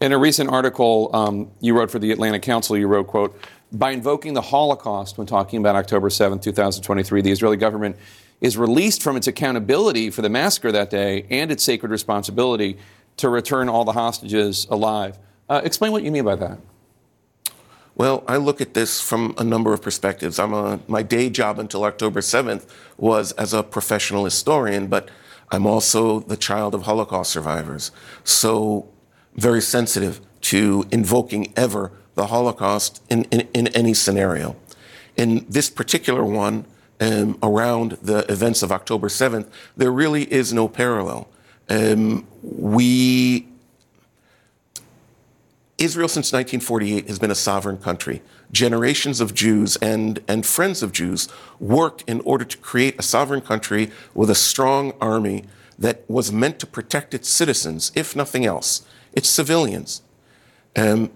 In 0.00 0.12
a 0.12 0.18
recent 0.18 0.50
article 0.50 1.10
um, 1.12 1.50
you 1.60 1.76
wrote 1.76 1.90
for 1.90 1.98
the 1.98 2.10
Atlantic 2.10 2.42
Council, 2.42 2.76
you 2.76 2.86
wrote, 2.86 3.06
quote, 3.06 3.38
by 3.72 3.90
invoking 3.90 4.34
the 4.34 4.40
Holocaust 4.40 5.18
when 5.18 5.26
talking 5.26 5.60
about 5.60 5.76
October 5.76 6.10
7, 6.10 6.38
2023, 6.40 7.20
the 7.20 7.30
Israeli 7.30 7.56
government 7.56 7.96
is 8.40 8.56
released 8.56 9.02
from 9.02 9.16
its 9.16 9.26
accountability 9.26 10.10
for 10.10 10.22
the 10.22 10.28
massacre 10.28 10.72
that 10.72 10.90
day 10.90 11.26
and 11.30 11.52
its 11.52 11.62
sacred 11.62 11.90
responsibility 11.90 12.78
to 13.18 13.28
return 13.28 13.68
all 13.68 13.84
the 13.84 13.92
hostages 13.92 14.66
alive. 14.70 15.18
Uh, 15.48 15.60
explain 15.62 15.92
what 15.92 16.02
you 16.02 16.10
mean 16.10 16.24
by 16.24 16.36
that. 16.36 16.58
Well, 18.00 18.24
I 18.26 18.38
look 18.38 18.62
at 18.62 18.72
this 18.72 18.98
from 18.98 19.34
a 19.36 19.44
number 19.44 19.74
of 19.74 19.82
perspectives. 19.82 20.38
I'm 20.38 20.54
a, 20.54 20.80
my 20.88 21.02
day 21.02 21.28
job 21.28 21.58
until 21.58 21.84
October 21.84 22.20
7th 22.20 22.66
was 22.96 23.32
as 23.32 23.52
a 23.52 23.62
professional 23.62 24.24
historian, 24.24 24.86
but 24.86 25.10
I'm 25.50 25.66
also 25.66 26.20
the 26.20 26.38
child 26.38 26.74
of 26.74 26.84
Holocaust 26.84 27.30
survivors. 27.30 27.92
So, 28.24 28.88
very 29.34 29.60
sensitive 29.60 30.18
to 30.52 30.86
invoking 30.90 31.52
ever 31.56 31.92
the 32.14 32.28
Holocaust 32.28 33.02
in, 33.10 33.24
in, 33.24 33.46
in 33.52 33.68
any 33.68 33.92
scenario. 33.92 34.56
In 35.14 35.44
this 35.46 35.68
particular 35.68 36.24
one, 36.24 36.64
um, 37.00 37.36
around 37.42 37.98
the 38.00 38.20
events 38.32 38.62
of 38.62 38.72
October 38.72 39.08
7th, 39.08 39.46
there 39.76 39.92
really 39.92 40.22
is 40.32 40.54
no 40.54 40.68
parallel. 40.68 41.28
Um, 41.68 42.26
we 42.42 43.49
Israel 45.80 46.08
since 46.08 46.30
1948 46.30 47.08
has 47.08 47.18
been 47.18 47.30
a 47.30 47.34
sovereign 47.34 47.78
country. 47.78 48.20
Generations 48.52 49.20
of 49.20 49.32
Jews 49.32 49.76
and, 49.76 50.20
and 50.28 50.44
friends 50.44 50.82
of 50.82 50.92
Jews 50.92 51.26
worked 51.58 52.04
in 52.06 52.20
order 52.20 52.44
to 52.44 52.56
create 52.58 52.98
a 52.98 53.02
sovereign 53.02 53.40
country 53.40 53.90
with 54.12 54.28
a 54.28 54.34
strong 54.34 54.92
army 55.00 55.44
that 55.78 56.04
was 56.08 56.30
meant 56.30 56.58
to 56.58 56.66
protect 56.66 57.14
its 57.14 57.30
citizens, 57.30 57.90
if 57.94 58.14
nothing 58.14 58.44
else, 58.44 58.86
its 59.14 59.30
civilians. 59.30 60.02
Um, 60.76 61.10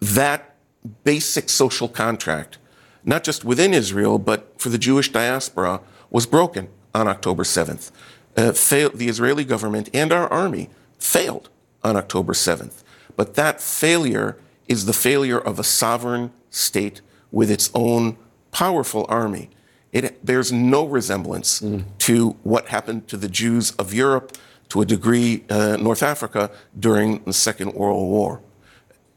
that 0.00 0.56
basic 1.04 1.50
social 1.50 1.88
contract, 1.88 2.56
not 3.04 3.22
just 3.22 3.44
within 3.44 3.74
Israel, 3.74 4.18
but 4.18 4.58
for 4.58 4.70
the 4.70 4.78
Jewish 4.78 5.12
diaspora, 5.12 5.82
was 6.10 6.24
broken 6.24 6.68
on 6.94 7.06
October 7.06 7.42
7th. 7.42 7.90
Uh, 8.34 8.52
failed, 8.52 8.94
the 8.94 9.08
Israeli 9.08 9.44
government 9.44 9.90
and 9.92 10.10
our 10.10 10.26
army 10.32 10.70
failed 10.98 11.50
on 11.84 11.96
October 11.96 12.32
7th. 12.32 12.81
But 13.16 13.34
that 13.34 13.60
failure 13.60 14.36
is 14.68 14.86
the 14.86 14.92
failure 14.92 15.38
of 15.38 15.58
a 15.58 15.64
sovereign 15.64 16.32
state 16.50 17.00
with 17.30 17.50
its 17.50 17.70
own 17.74 18.16
powerful 18.50 19.06
army. 19.08 19.50
It 19.92 20.24
bears 20.24 20.52
no 20.52 20.86
resemblance 20.86 21.60
mm. 21.60 21.84
to 21.98 22.30
what 22.42 22.68
happened 22.68 23.08
to 23.08 23.16
the 23.16 23.28
Jews 23.28 23.72
of 23.72 23.92
Europe, 23.92 24.36
to 24.70 24.80
a 24.80 24.86
degree, 24.86 25.44
uh, 25.50 25.76
North 25.76 26.02
Africa 26.02 26.50
during 26.78 27.22
the 27.24 27.32
Second 27.32 27.74
World 27.74 28.08
War, 28.08 28.40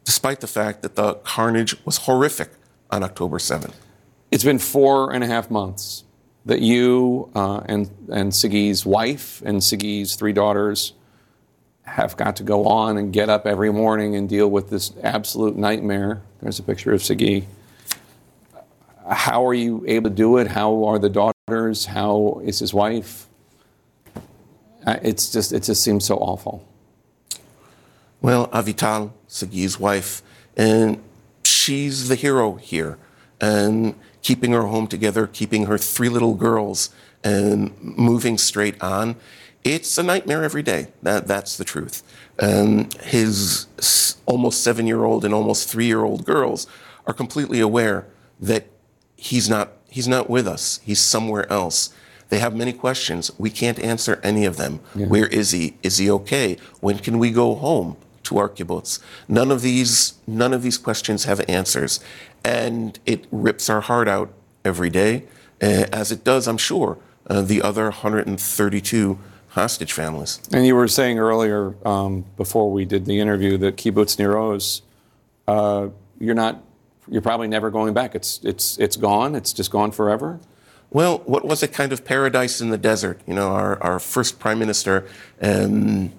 despite 0.03 0.41
the 0.41 0.47
fact 0.47 0.81
that 0.81 0.95
the 0.95 1.15
carnage 1.15 1.75
was 1.85 1.97
horrific 1.99 2.49
on 2.91 3.03
October 3.03 3.37
7th. 3.37 3.73
It's 4.31 4.43
been 4.43 4.59
four 4.59 5.13
and 5.13 5.23
a 5.23 5.27
half 5.27 5.49
months 5.49 6.03
that 6.45 6.61
you 6.61 7.29
uh, 7.35 7.61
and, 7.65 7.89
and 8.11 8.35
Sagi's 8.35 8.85
wife 8.85 9.41
and 9.45 9.63
Sagi's 9.63 10.15
three 10.15 10.33
daughters 10.33 10.93
have 11.85 12.17
got 12.17 12.35
to 12.37 12.43
go 12.43 12.65
on 12.65 12.97
and 12.97 13.13
get 13.13 13.29
up 13.29 13.45
every 13.45 13.71
morning 13.71 14.15
and 14.15 14.27
deal 14.27 14.49
with 14.49 14.69
this 14.69 14.91
absolute 15.03 15.55
nightmare. 15.55 16.21
There's 16.41 16.59
a 16.59 16.63
picture 16.63 16.91
of 16.93 17.01
Sagi. 17.01 17.47
How 19.09 19.45
are 19.45 19.53
you 19.53 19.83
able 19.87 20.09
to 20.09 20.15
do 20.15 20.37
it? 20.37 20.47
How 20.47 20.85
are 20.85 20.97
the 20.97 21.09
daughters? 21.09 21.85
How 21.85 22.41
is 22.43 22.59
his 22.59 22.73
wife? 22.73 23.27
Uh, 24.85 24.97
it's 25.03 25.31
just, 25.31 25.53
it 25.53 25.63
just 25.63 25.83
seems 25.83 26.05
so 26.05 26.15
awful. 26.17 26.67
Well, 28.21 28.47
Avital, 28.47 29.11
Sagi's 29.27 29.79
wife, 29.79 30.23
and 30.57 31.03
she's 31.43 32.07
the 32.07 32.15
hero 32.15 32.55
here, 32.55 32.97
and 33.39 33.93
keeping 34.23 34.53
her 34.53 34.63
home 34.63 34.87
together, 34.87 35.27
keeping 35.27 35.67
her 35.67 35.77
three 35.77 36.09
little 36.09 36.33
girls, 36.33 36.89
and 37.23 37.79
moving 37.79 38.37
straight 38.37 38.81
on 38.81 39.15
it's 39.65 39.97
a 39.97 40.03
nightmare 40.03 40.43
every 40.43 40.61
day. 40.61 40.87
That, 41.01 41.27
that's 41.27 41.57
the 41.57 41.65
truth. 41.65 42.03
Um, 42.39 42.89
his 43.01 43.65
almost 44.25 44.63
seven 44.63 44.85
year 44.87 45.03
old 45.03 45.25
and 45.25 45.33
almost 45.33 45.67
three 45.67 45.87
year 45.87 46.03
old 46.03 46.23
girls 46.23 46.67
are 47.07 47.13
completely 47.13 47.59
aware 47.59 48.07
that 48.39 48.67
he's 49.15 49.49
not, 49.49 49.73
he's 49.89 50.07
not 50.07 50.29
with 50.29 50.47
us, 50.47 50.79
he's 50.83 51.01
somewhere 51.01 51.51
else. 51.51 51.93
They 52.29 52.39
have 52.39 52.55
many 52.55 52.73
questions. 52.73 53.31
We 53.37 53.49
can't 53.49 53.79
answer 53.79 54.19
any 54.23 54.45
of 54.45 54.57
them. 54.57 54.79
Yeah. 54.95 55.07
Where 55.07 55.27
is 55.27 55.51
he? 55.51 55.77
Is 55.83 55.97
he 55.97 56.09
okay? 56.09 56.57
When 56.79 56.97
can 56.99 57.19
we 57.19 57.31
go 57.31 57.55
home 57.55 57.97
to 58.23 58.37
our 58.37 58.49
kibbutz? 58.49 58.99
None 59.27 59.51
of 59.51 59.61
these, 59.61 60.15
none 60.25 60.51
of 60.53 60.63
these 60.63 60.77
questions 60.77 61.25
have 61.25 61.47
answers. 61.47 61.99
And 62.43 62.99
it 63.05 63.25
rips 63.31 63.69
our 63.69 63.81
heart 63.81 64.07
out 64.07 64.33
every 64.63 64.89
day, 64.89 65.25
uh, 65.61 65.85
as 65.91 66.11
it 66.11 66.23
does, 66.23 66.47
I'm 66.47 66.57
sure, 66.57 66.97
uh, 67.27 67.41
the 67.41 67.61
other 67.61 67.85
132 67.85 69.19
hostage 69.55 69.93
families. 69.93 70.41
And 70.51 70.67
you 70.67 70.75
were 70.75 70.87
saying 70.89 71.17
earlier, 71.17 71.75
um, 71.87 72.25
before 72.35 72.69
we 72.69 72.83
did 72.83 73.05
the 73.05 73.21
interview, 73.21 73.57
that 73.59 73.77
Kibbutz 73.77 74.19
Nir 74.19 74.37
Oz, 74.37 74.81
uh, 75.47 75.87
you're 76.19 76.35
not, 76.35 76.61
you're 77.09 77.21
probably 77.21 77.47
never 77.47 77.71
going 77.71 77.93
back. 77.93 78.15
It's, 78.15 78.41
it's, 78.43 78.77
it's 78.77 78.97
gone. 78.97 79.33
It's 79.33 79.53
just 79.53 79.71
gone 79.71 79.91
forever. 79.91 80.41
Well, 80.89 81.19
what 81.19 81.45
was 81.45 81.63
a 81.63 81.69
kind 81.69 81.93
of 81.93 82.03
paradise 82.03 82.59
in 82.59 82.69
the 82.69 82.77
desert? 82.77 83.21
You 83.25 83.33
know, 83.33 83.53
our, 83.53 83.81
our 83.81 83.97
first 83.97 84.39
prime 84.39 84.59
minister 84.59 85.07
um, 85.41 86.11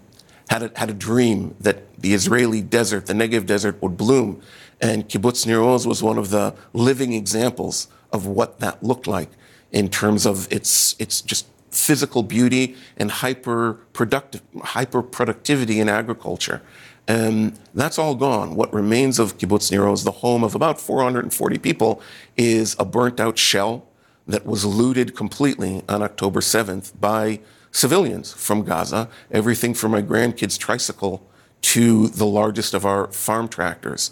had, 0.48 0.62
a, 0.62 0.72
had 0.74 0.88
a 0.88 0.94
dream 0.94 1.54
that 1.60 2.00
the 2.00 2.14
Israeli 2.14 2.62
desert, 2.62 3.04
the 3.04 3.12
Negev 3.12 3.44
desert, 3.44 3.82
would 3.82 3.98
bloom. 3.98 4.40
And 4.80 5.10
Kibbutz 5.10 5.46
Nir 5.46 5.62
Oz 5.62 5.86
was 5.86 6.02
one 6.02 6.16
of 6.16 6.30
the 6.30 6.54
living 6.72 7.12
examples 7.12 7.88
of 8.12 8.26
what 8.26 8.60
that 8.60 8.82
looked 8.82 9.06
like 9.06 9.28
in 9.72 9.90
terms 9.90 10.24
of 10.24 10.50
its, 10.50 10.96
its 10.98 11.20
just 11.20 11.46
physical 11.76 12.22
beauty 12.22 12.76
and 12.96 13.10
hyper 13.10 13.74
productive 13.92 14.42
hyper 14.62 15.02
productivity 15.02 15.80
in 15.80 15.88
agriculture. 15.88 16.62
And 17.08 17.58
that's 17.72 17.98
all 17.98 18.14
gone. 18.16 18.56
What 18.56 18.72
remains 18.72 19.18
of 19.18 19.38
Kibbutz 19.38 19.70
Nir 19.70 19.86
Oz, 19.86 20.02
the 20.02 20.10
home 20.10 20.42
of 20.42 20.54
about 20.54 20.80
440 20.80 21.58
people, 21.58 22.02
is 22.36 22.74
a 22.78 22.84
burnt 22.84 23.20
out 23.20 23.38
shell 23.38 23.86
that 24.26 24.44
was 24.44 24.64
looted 24.64 25.14
completely 25.14 25.82
on 25.88 26.02
October 26.02 26.40
7th 26.40 26.98
by 27.00 27.38
civilians 27.70 28.32
from 28.32 28.64
Gaza, 28.64 29.08
everything 29.30 29.72
from 29.72 29.92
my 29.92 30.02
grandkid's 30.02 30.58
tricycle 30.58 31.24
to 31.62 32.08
the 32.08 32.26
largest 32.26 32.74
of 32.74 32.84
our 32.84 33.06
farm 33.12 33.48
tractors. 33.48 34.10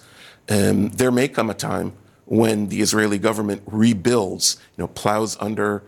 And 0.49 0.93
there 0.93 1.11
may 1.11 1.27
come 1.27 1.51
a 1.51 1.55
time 1.55 1.95
when 2.27 2.69
the 2.69 2.81
Israeli 2.81 3.19
government 3.19 3.63
rebuilds, 3.67 4.59
you 4.77 4.83
know, 4.83 4.89
plows 4.89 5.37
under 5.41 5.83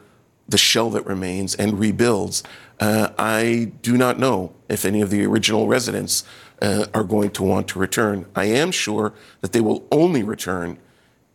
the 0.48 0.58
shell 0.58 0.90
that 0.90 1.04
remains 1.06 1.54
and 1.54 1.78
rebuilds. 1.78 2.42
Uh, 2.78 3.10
I 3.18 3.72
do 3.82 3.96
not 3.96 4.18
know 4.18 4.54
if 4.68 4.84
any 4.84 5.00
of 5.00 5.10
the 5.10 5.24
original 5.24 5.66
residents 5.66 6.24
uh, 6.62 6.86
are 6.94 7.04
going 7.04 7.30
to 7.30 7.42
want 7.42 7.68
to 7.68 7.78
return. 7.78 8.26
I 8.34 8.44
am 8.44 8.70
sure 8.70 9.12
that 9.40 9.52
they 9.52 9.60
will 9.60 9.86
only 9.90 10.22
return 10.22 10.78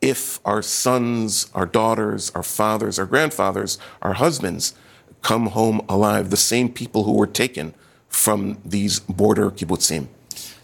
if 0.01 0.39
our 0.45 0.61
sons, 0.61 1.51
our 1.53 1.65
daughters, 1.65 2.31
our 2.31 2.43
fathers, 2.43 2.97
our 2.97 3.05
grandfathers, 3.05 3.77
our 4.01 4.13
husbands 4.13 4.73
come 5.21 5.47
home 5.47 5.81
alive, 5.87 6.31
the 6.31 6.37
same 6.37 6.69
people 6.69 7.03
who 7.03 7.13
were 7.13 7.27
taken 7.27 7.73
from 8.07 8.57
these 8.65 8.99
border 8.99 9.51
kibbutzim. 9.51 10.07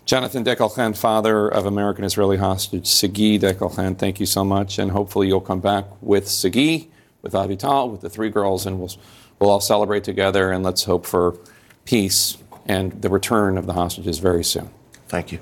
Jonathan 0.05 0.43
Dekel-Chen, 0.43 0.93
father 0.93 1.47
of 1.47 1.65
American 1.65 2.05
Israeli 2.05 2.37
hostage 2.37 2.87
Sagi 2.87 3.37
Dekel-Chen, 3.37 3.95
thank 3.95 4.19
you 4.19 4.25
so 4.25 4.43
much. 4.43 4.79
And 4.79 4.91
hopefully 4.91 5.27
you'll 5.27 5.41
come 5.41 5.59
back 5.59 5.85
with 6.01 6.27
Sagi, 6.27 6.89
with 7.27 7.33
Avital, 7.33 7.91
with 7.91 8.01
the 8.01 8.09
three 8.09 8.29
girls, 8.29 8.65
and 8.65 8.79
we'll, 8.79 8.91
we'll 9.39 9.49
all 9.49 9.59
celebrate 9.59 10.03
together. 10.03 10.51
And 10.51 10.63
let's 10.63 10.83
hope 10.83 11.05
for 11.05 11.37
peace 11.85 12.37
and 12.65 13.01
the 13.01 13.09
return 13.09 13.57
of 13.57 13.65
the 13.65 13.73
hostages 13.73 14.19
very 14.19 14.43
soon. 14.43 14.69
Thank 15.07 15.31
you. 15.31 15.39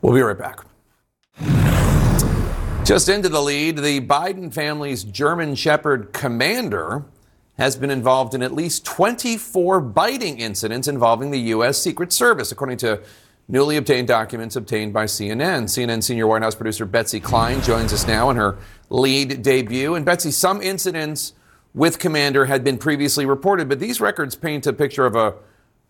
We'll 0.00 0.14
be 0.14 0.20
right 0.20 0.38
back. 0.38 0.64
Just 2.84 3.08
into 3.08 3.28
the 3.28 3.42
lead, 3.42 3.76
the 3.76 4.00
Biden 4.00 4.52
family's 4.52 5.04
German 5.04 5.54
Shepherd 5.54 6.12
commander 6.12 7.04
has 7.58 7.76
been 7.76 7.90
involved 7.90 8.34
in 8.34 8.42
at 8.42 8.52
least 8.52 8.84
24 8.84 9.80
biting 9.80 10.38
incidents 10.38 10.88
involving 10.88 11.30
the 11.30 11.40
U.S. 11.40 11.76
Secret 11.76 12.12
Service, 12.12 12.50
according 12.52 12.78
to 12.78 13.00
newly 13.48 13.76
obtained 13.76 14.06
documents 14.06 14.56
obtained 14.56 14.92
by 14.92 15.04
CNN. 15.04 15.64
CNN 15.64 16.02
senior 16.02 16.26
White 16.26 16.42
House 16.42 16.54
producer 16.54 16.84
Betsy 16.84 17.18
Klein 17.18 17.62
joins 17.62 17.92
us 17.92 18.06
now 18.06 18.28
in 18.30 18.36
her 18.36 18.58
lead 18.90 19.42
debut. 19.42 19.94
And 19.94 20.04
Betsy, 20.04 20.30
some 20.30 20.60
incidents 20.60 21.32
with 21.74 21.98
Commander 21.98 22.44
had 22.44 22.62
been 22.62 22.78
previously 22.78 23.24
reported, 23.24 23.68
but 23.68 23.80
these 23.80 24.00
records 24.00 24.34
paint 24.34 24.66
a 24.66 24.72
picture 24.72 25.06
of 25.06 25.16
a 25.16 25.34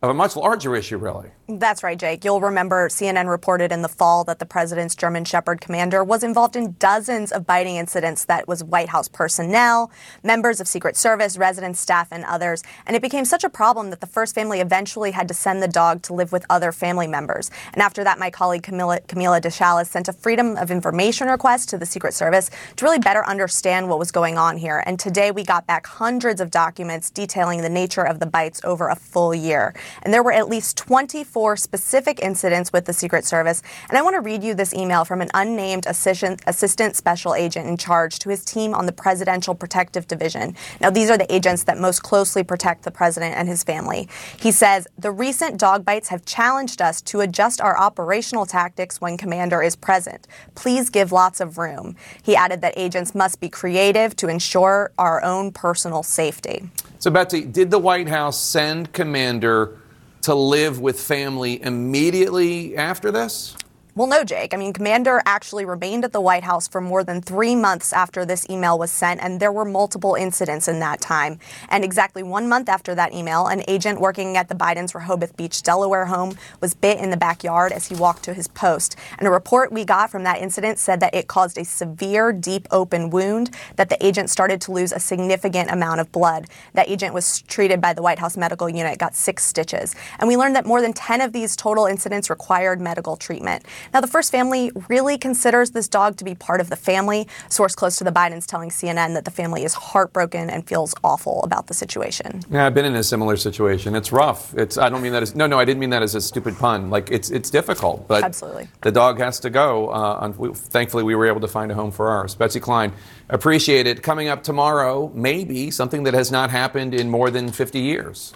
of 0.01 0.11
a 0.11 0.15
much 0.15 0.37
larger 0.37 0.77
issue, 0.77 0.97
really. 0.97 1.31
That's 1.49 1.83
right, 1.83 1.99
Jake. 1.99 2.25
You'll 2.25 2.41
remember 2.41 2.89
CNN 2.89 3.29
reported 3.29 3.73
in 3.73 3.83
the 3.83 3.89
fall 3.89 4.23
that 4.25 4.39
the 4.39 4.47
president's 4.47 4.95
German 4.95 5.25
Shepherd 5.25 5.61
commander 5.61 6.05
was 6.05 6.23
involved 6.23 6.55
in 6.55 6.77
dozens 6.79 7.33
of 7.33 7.47
biting 7.47 7.75
incidents 7.77 8.25
that 8.27 8.47
was 8.47 8.63
White 8.63 8.91
House 8.91 9.09
personnel, 9.09 9.91
members 10.23 10.61
of 10.61 10.69
Secret 10.69 10.97
Service, 10.97 11.37
residents, 11.37 11.81
staff, 11.81 12.09
and 12.13 12.25
others. 12.27 12.63
And 12.87 12.95
it 12.95 13.03
became 13.03 13.25
such 13.25 13.43
a 13.43 13.49
problem 13.49 13.91
that 13.91 14.01
the 14.01 14.07
first 14.07 14.37
family 14.37 14.61
eventually 14.61 15.11
had 15.11 15.27
to 15.29 15.35
send 15.35 15.63
the 15.63 15.69
dog 15.69 16.03
to 16.03 16.15
live 16.15 16.31
with 16.31 16.47
other 16.49 16.71
family 16.71 17.09
members. 17.09 17.51
And 17.73 17.83
after 17.83 18.05
that, 18.05 18.21
my 18.21 18.31
colleague 18.31 18.63
Camila, 18.63 19.05
Camila 19.07 19.87
sent 19.87 20.07
a 20.07 20.13
Freedom 20.13 20.57
of 20.59 20.71
Information 20.71 21.27
request 21.27 21.71
to 21.71 21.79
the 21.79 21.87
Secret 21.87 22.15
Service 22.15 22.51
to 22.77 22.85
really 22.85 23.01
better 23.01 23.27
understand 23.27 23.89
what 23.89 23.99
was 23.99 24.13
going 24.13 24.39
on 24.39 24.59
here. 24.59 24.85
And 24.87 25.01
today 25.01 25.33
we 25.33 25.43
got 25.43 25.67
back 25.67 25.87
hundreds 25.87 26.41
of 26.41 26.53
documents 26.53 27.11
detailing 27.11 27.63
the 27.63 27.69
nature 27.69 28.07
of 28.07 28.21
the 28.21 28.27
bites 28.27 28.61
over 28.63 28.89
a 28.91 28.95
full 28.95 29.35
year. 29.35 29.75
And 30.03 30.13
there 30.13 30.23
were 30.23 30.33
at 30.33 30.49
least 30.49 30.77
24 30.77 31.57
specific 31.57 32.21
incidents 32.21 32.73
with 32.73 32.85
the 32.85 32.93
Secret 32.93 33.25
Service. 33.25 33.63
And 33.89 33.97
I 33.99 34.03
want 34.03 34.15
to 34.15 34.21
read 34.21 34.43
you 34.43 34.55
this 34.55 34.75
email 34.75 35.05
from 35.05 35.21
an 35.21 35.29
unnamed 35.35 35.87
assistant, 35.87 36.43
assistant 36.47 36.97
special 36.97 37.35
agent 37.35 37.67
in 37.67 37.77
charge 37.77 38.19
to 38.21 38.29
his 38.29 38.45
team 38.45 38.75
on 38.75 38.87
the 38.87 38.93
Presidential 38.93 39.55
Protective 39.55 40.07
Division. 40.07 40.55
Now, 40.81 40.91
these 40.91 41.11
are 41.11 41.19
the 41.19 41.33
agents 41.33 41.65
that 41.65 41.79
most 41.79 42.03
closely 42.03 42.43
protect 42.43 42.85
the 42.85 42.91
president 42.91 43.37
and 43.37 43.49
his 43.49 43.65
family. 43.65 44.09
He 44.39 44.53
says, 44.53 44.87
The 44.99 45.11
recent 45.11 45.59
dog 45.59 45.85
bites 45.85 46.09
have 46.09 46.25
challenged 46.25 46.81
us 46.81 47.01
to 47.03 47.21
adjust 47.21 47.61
our 47.61 47.79
operational 47.79 48.47
tactics 48.47 49.01
when 49.01 49.17
commander 49.17 49.63
is 49.63 49.77
present. 49.77 50.27
Please 50.55 50.91
give 50.91 51.13
lots 51.13 51.41
of 51.41 51.59
room. 51.59 51.97
He 52.23 52.37
added 52.37 52.61
that 52.63 52.75
agents 52.77 53.15
must 53.15 53.41
be 53.41 53.49
creative 53.49 54.17
to 54.17 54.29
ensure 54.29 54.93
our 54.99 55.23
own 55.23 55.53
personal 55.53 56.03
safety. 56.03 56.69
So, 57.01 57.13
Betsy, 57.13 57.45
did 57.45 57.71
the 57.71 57.79
White 57.79 58.09
House 58.09 58.37
send 58.37 58.93
Commander 58.93 59.79
to 60.23 60.35
live 60.35 60.81
with 60.81 61.01
family 61.01 61.63
immediately 61.63 62.77
after 62.77 63.13
this? 63.13 63.57
Well, 63.99 64.07
no, 64.07 64.23
Jake. 64.23 64.55
I 64.55 64.57
mean, 64.59 64.73
Commander 64.73 65.21
actually 65.27 65.65
remained 65.65 66.05
at 66.05 66.13
the 66.13 66.21
White 66.21 66.45
House 66.45 66.69
for 66.69 66.81
more 66.81 67.03
than 67.03 67.21
three 67.21 67.57
months 67.57 67.93
after 67.93 68.25
this 68.25 68.49
email 68.49 68.79
was 68.79 68.93
sent, 68.93 69.21
and 69.21 69.41
there 69.41 69.51
were 69.51 69.65
multiple 69.65 70.15
incidents 70.15 70.69
in 70.69 70.79
that 70.79 71.01
time. 71.01 71.41
And 71.69 71.83
exactly 71.83 72.23
one 72.23 72.49
month 72.49 72.69
after 72.69 72.95
that 72.95 73.13
email, 73.13 73.49
an 73.49 73.65
agent 73.67 74.01
working 74.01 74.37
at 74.37 74.49
the 74.49 74.55
Biden's 74.55 74.95
Rehoboth 74.95 75.37
Beach, 75.37 75.65
Delaware 75.65 76.05
home 76.05 76.37
was 76.61 76.75
bit 76.75 77.01
in 77.01 77.11
the 77.11 77.17
backyard 77.17 77.73
as 77.73 77.89
he 77.89 77.97
walked 77.97 78.23
to 78.23 78.35
his 78.35 78.47
post. 78.47 78.95
And 79.19 79.27
a 79.27 79.33
report 79.33 79.73
we 79.73 79.85
got 79.85 80.11
from 80.11 80.23
that 80.23 80.41
incident 80.41 80.79
said 80.79 81.01
that 81.01 81.13
it 81.13 81.27
caused 81.27 81.59
a 81.59 81.65
severe, 81.65 82.33
deep 82.33 82.69
open 82.71 83.11
wound, 83.11 83.51
that 83.75 83.89
the 83.89 84.07
agent 84.07 84.31
started 84.31 84.61
to 84.61 84.71
lose 84.71 84.93
a 84.93 85.01
significant 85.01 85.73
amount 85.73 85.99
of 85.99 86.13
blood. 86.13 86.47
That 86.75 86.89
agent 86.89 87.15
was 87.15 87.43
treated 87.43 87.81
by 87.81 87.95
the 87.95 88.03
White 88.03 88.21
House 88.21 88.37
medical 88.37 88.69
unit, 88.69 88.97
got 89.01 89.17
six 89.17 89.43
stitches. 89.43 89.97
And 90.21 90.29
we 90.29 90.37
learned 90.37 90.55
that 90.55 90.67
more 90.67 90.81
than 90.81 90.93
10 90.93 91.21
of 91.21 91.33
these 91.33 91.57
total 91.57 91.87
incidents 91.87 92.31
required 92.31 92.81
medical 92.81 93.17
treatment. 93.17 93.65
Now, 93.93 94.01
the 94.01 94.07
first 94.07 94.31
family 94.31 94.71
really 94.89 95.19
considers 95.19 95.71
this 95.71 95.89
dog 95.89 96.17
to 96.17 96.25
be 96.25 96.35
part 96.35 96.61
of 96.61 96.69
the 96.69 96.77
family. 96.77 97.29
source 97.49 97.75
close 97.75 97.97
to 97.97 98.05
the 98.05 98.13
Bidens 98.13 98.47
telling 98.47 98.71
CNN 98.71 99.15
that 99.15 99.25
the 99.25 99.31
family 99.31 99.65
is 99.65 99.75
heartbroken 99.75 100.51
and 100.51 100.67
feels 100.67 100.95
awful 101.05 101.43
about 101.43 101.67
the 101.67 101.75
situation. 101.75 102.43
Yeah, 102.51 102.67
I've 102.67 102.75
been 102.75 102.85
in 102.85 102.95
a 102.95 103.03
similar 103.03 103.37
situation. 103.37 103.95
It's 103.95 104.13
rough. 104.13 104.55
It's 104.55 104.79
I 104.79 104.89
don't 104.89 105.03
mean 105.03 105.13
that 105.13 105.23
as 105.23 105.35
no, 105.35 105.47
no, 105.47 105.59
I 105.59 105.65
didn't 105.65 105.81
mean 105.81 105.91
that 105.91 106.03
as 106.03 106.15
a 106.15 106.21
stupid 106.21 106.57
pun. 106.57 106.91
Like 106.91 107.11
it's 107.11 107.31
it's 107.31 107.51
difficult, 107.51 108.07
but 108.09 108.25
absolutely 108.25 108.69
the 108.83 108.93
dog 108.93 109.19
has 109.19 109.41
to 109.41 109.51
go. 109.51 109.89
Uh, 109.89 110.33
thankfully, 110.55 111.03
we 111.03 111.15
were 111.15 111.27
able 111.27 111.41
to 111.41 111.49
find 111.49 111.71
a 111.71 111.75
home 111.75 111.91
for 111.91 112.09
ours. 112.09 112.35
Betsy 112.35 112.61
Klein, 112.61 112.93
appreciate 113.29 113.87
it. 113.87 114.03
Coming 114.03 114.29
up 114.29 114.43
tomorrow, 114.43 115.11
maybe 115.15 115.71
something 115.71 116.05
that 116.05 116.15
has 116.15 116.31
not 116.31 116.51
happened 116.51 116.95
in 116.95 117.11
more 117.11 117.31
than 117.31 117.51
50 117.51 117.81
years. 117.81 118.33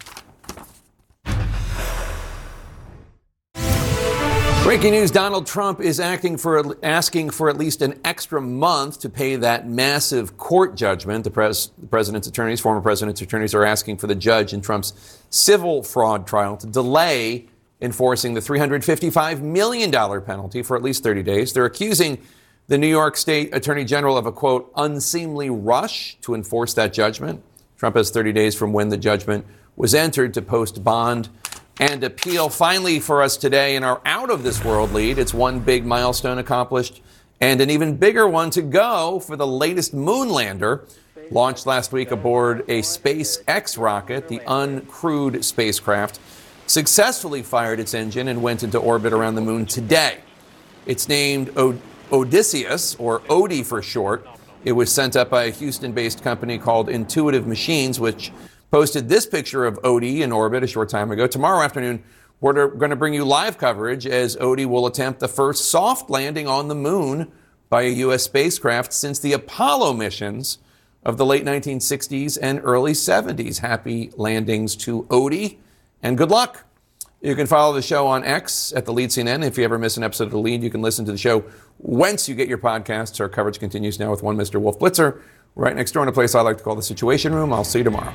Breaking 4.73 4.93
news 4.93 5.11
Donald 5.11 5.47
Trump 5.47 5.83
is 5.83 5.99
for, 5.99 6.77
asking 6.83 7.29
for 7.29 7.51
at 7.51 7.59
least 7.59 7.83
an 7.83 8.01
extra 8.07 8.41
month 8.41 9.01
to 9.01 9.11
pay 9.11 9.37
that 9.37 9.69
massive 9.69 10.39
court 10.39 10.77
judgment. 10.77 11.25
The, 11.25 11.31
pres, 11.31 11.71
the 11.77 11.87
president's 11.89 12.27
attorneys, 12.27 12.59
former 12.59 12.81
president's 12.81 13.21
attorneys, 13.21 13.55
are 13.55 13.67
asking 13.67 13.99
for 13.99 14.07
the 14.07 14.15
judge 14.15 14.55
in 14.55 14.63
Trump's 14.63 15.21
civil 15.29 15.83
fraud 15.83 16.27
trial 16.27 16.57
to 16.57 16.67
delay 16.67 17.49
enforcing 17.83 18.33
the 18.33 18.41
$355 18.41 19.43
million 19.43 19.91
penalty 19.91 20.63
for 20.63 20.75
at 20.75 20.83
least 20.83 21.03
30 21.03 21.23
days. 21.23 21.53
They're 21.53 21.67
accusing 21.67 22.17
the 22.69 22.79
New 22.79 22.89
York 22.89 23.19
State 23.19 23.55
Attorney 23.55 23.85
General 23.85 24.17
of 24.17 24.25
a 24.25 24.33
quote, 24.33 24.73
unseemly 24.75 25.51
rush 25.51 26.17
to 26.23 26.35
enforce 26.35 26.73
that 26.73 26.95
judgment. 26.95 27.43
Trump 27.77 27.95
has 27.95 28.09
30 28.09 28.33
days 28.33 28.55
from 28.55 28.73
when 28.73 28.89
the 28.89 28.97
judgment 28.97 29.45
was 29.77 29.95
entered 29.95 30.33
to 30.33 30.41
post 30.41 30.83
bond 30.83 31.29
and 31.81 32.05
appeal. 32.05 32.49
Finally, 32.49 33.01
for 33.01 33.23
us 33.23 33.37
today 33.37 33.77
in 33.77 33.85
our 33.85 34.01
out 34.05 34.31
of 34.31 34.43
this 34.43 34.65
world 34.65 34.93
lead, 34.93 35.19
it's 35.19 35.35
one 35.35 35.61
big 35.61 35.85
milestone 35.85 36.39
accomplished 36.39 37.03
and 37.41 37.61
an 37.61 37.71
even 37.71 37.97
bigger 37.97 38.29
one 38.29 38.51
to 38.51 38.63
go 38.63 39.19
for 39.19 39.37
the 39.37 39.47
latest 39.47 39.93
moon 39.93 40.29
lander. 40.29 40.85
Launched 41.31 41.67
last 41.67 41.93
week 41.93 42.11
aboard 42.11 42.61
a 42.69 42.83
SpaceX 42.83 43.79
rocket, 43.79 44.29
the 44.29 44.39
uncrewed 44.41 45.43
spacecraft 45.43 46.21
successfully 46.67 47.43
fired 47.43 47.81
its 47.81 47.95
engine 47.95 48.29
and 48.29 48.43
went 48.43 48.63
into 48.63 48.79
orbit 48.79 49.13
around 49.13 49.35
the 49.35 49.41
moon 49.41 49.67
today. 49.67 50.19
It's 50.87 51.09
named 51.09 51.51
Odysseus, 52.13 52.95
or 52.97 53.21
Odie 53.21 53.65
for 53.65 53.83
short. 53.83 54.27
It 54.65 54.73
was 54.73 54.93
sent 54.93 55.17
up 55.17 55.31
by 55.31 55.45
a 55.45 55.51
Houston 55.51 55.93
based 55.93 56.23
company 56.23 56.59
called 56.59 56.89
Intuitive 56.89 57.47
Machines, 57.47 57.99
which 57.99 58.31
posted 58.73 59.07
this 59.07 59.27
picture 59.27 59.67
of 59.67 59.79
Odie 59.83 60.21
in 60.21 60.33
orbit 60.33 60.65
a 60.65 60.67
short 60.67 60.89
time 60.89 61.11
ago. 61.11 61.27
Tomorrow 61.27 61.63
afternoon, 61.63 62.03
we're 62.41 62.69
going 62.69 62.89
to 62.89 62.97
bring 62.97 63.13
you 63.13 63.23
live 63.23 63.59
coverage 63.59 64.07
as 64.07 64.35
Odie 64.37 64.65
will 64.65 64.87
attempt 64.87 65.21
the 65.21 65.29
first 65.29 65.71
soft 65.71 66.09
landing 66.09 66.49
on 66.49 66.69
the 66.69 66.75
moon 66.75 67.31
by 67.69 67.83
a 67.83 67.91
U.S. 67.91 68.23
spacecraft 68.23 68.95
since 68.95 69.19
the 69.19 69.35
Apollo 69.35 69.93
missions 69.93 70.57
of 71.05 71.19
the 71.19 71.27
late 71.27 71.45
1960s 71.45 72.39
and 72.41 72.61
early 72.65 72.93
70s. 72.93 73.59
Happy 73.59 74.11
landings 74.17 74.75
to 74.77 75.03
Odie 75.05 75.59
and 76.03 76.17
good 76.17 76.31
luck. 76.31 76.65
You 77.21 77.37
can 77.37 77.47
follow 77.47 77.75
the 77.75 77.83
show 77.83 78.07
on 78.07 78.25
X 78.25 78.73
at 78.75 78.87
the 78.87 78.93
Lead 78.93 79.11
CNN. 79.11 79.45
If 79.45 79.59
you 79.59 79.65
ever 79.65 79.79
miss 79.79 79.99
an 79.99 80.03
episode 80.03 80.25
of 80.25 80.31
the 80.31 80.39
Lead, 80.39 80.63
you 80.63 80.71
can 80.71 80.81
listen 80.81 81.05
to 81.05 81.13
the 81.13 81.19
show 81.19 81.45
whence 81.79 82.27
you 82.27 82.35
get 82.35 82.49
your 82.49 82.59
podcasts. 82.59 83.21
Our 83.21 83.29
coverage 83.29 83.61
continues 83.61 84.01
now 84.01 84.11
with 84.11 84.23
one 84.23 84.39
Mr. 84.39 84.59
Wolf 84.59 84.79
Blitzer 84.79 85.21
right 85.57 85.77
next 85.77 85.93
door 85.93 86.03
in 86.03 86.09
a 86.09 86.13
place 86.13 86.35
I 86.35 86.41
like 86.41 86.57
to 86.57 86.65
call 86.65 86.75
the 86.75 86.83
Situation 86.83 87.35
Room. 87.35 87.53
I'll 87.53 87.65
see 87.65 87.81
you 87.81 87.85
tomorrow. 87.85 88.15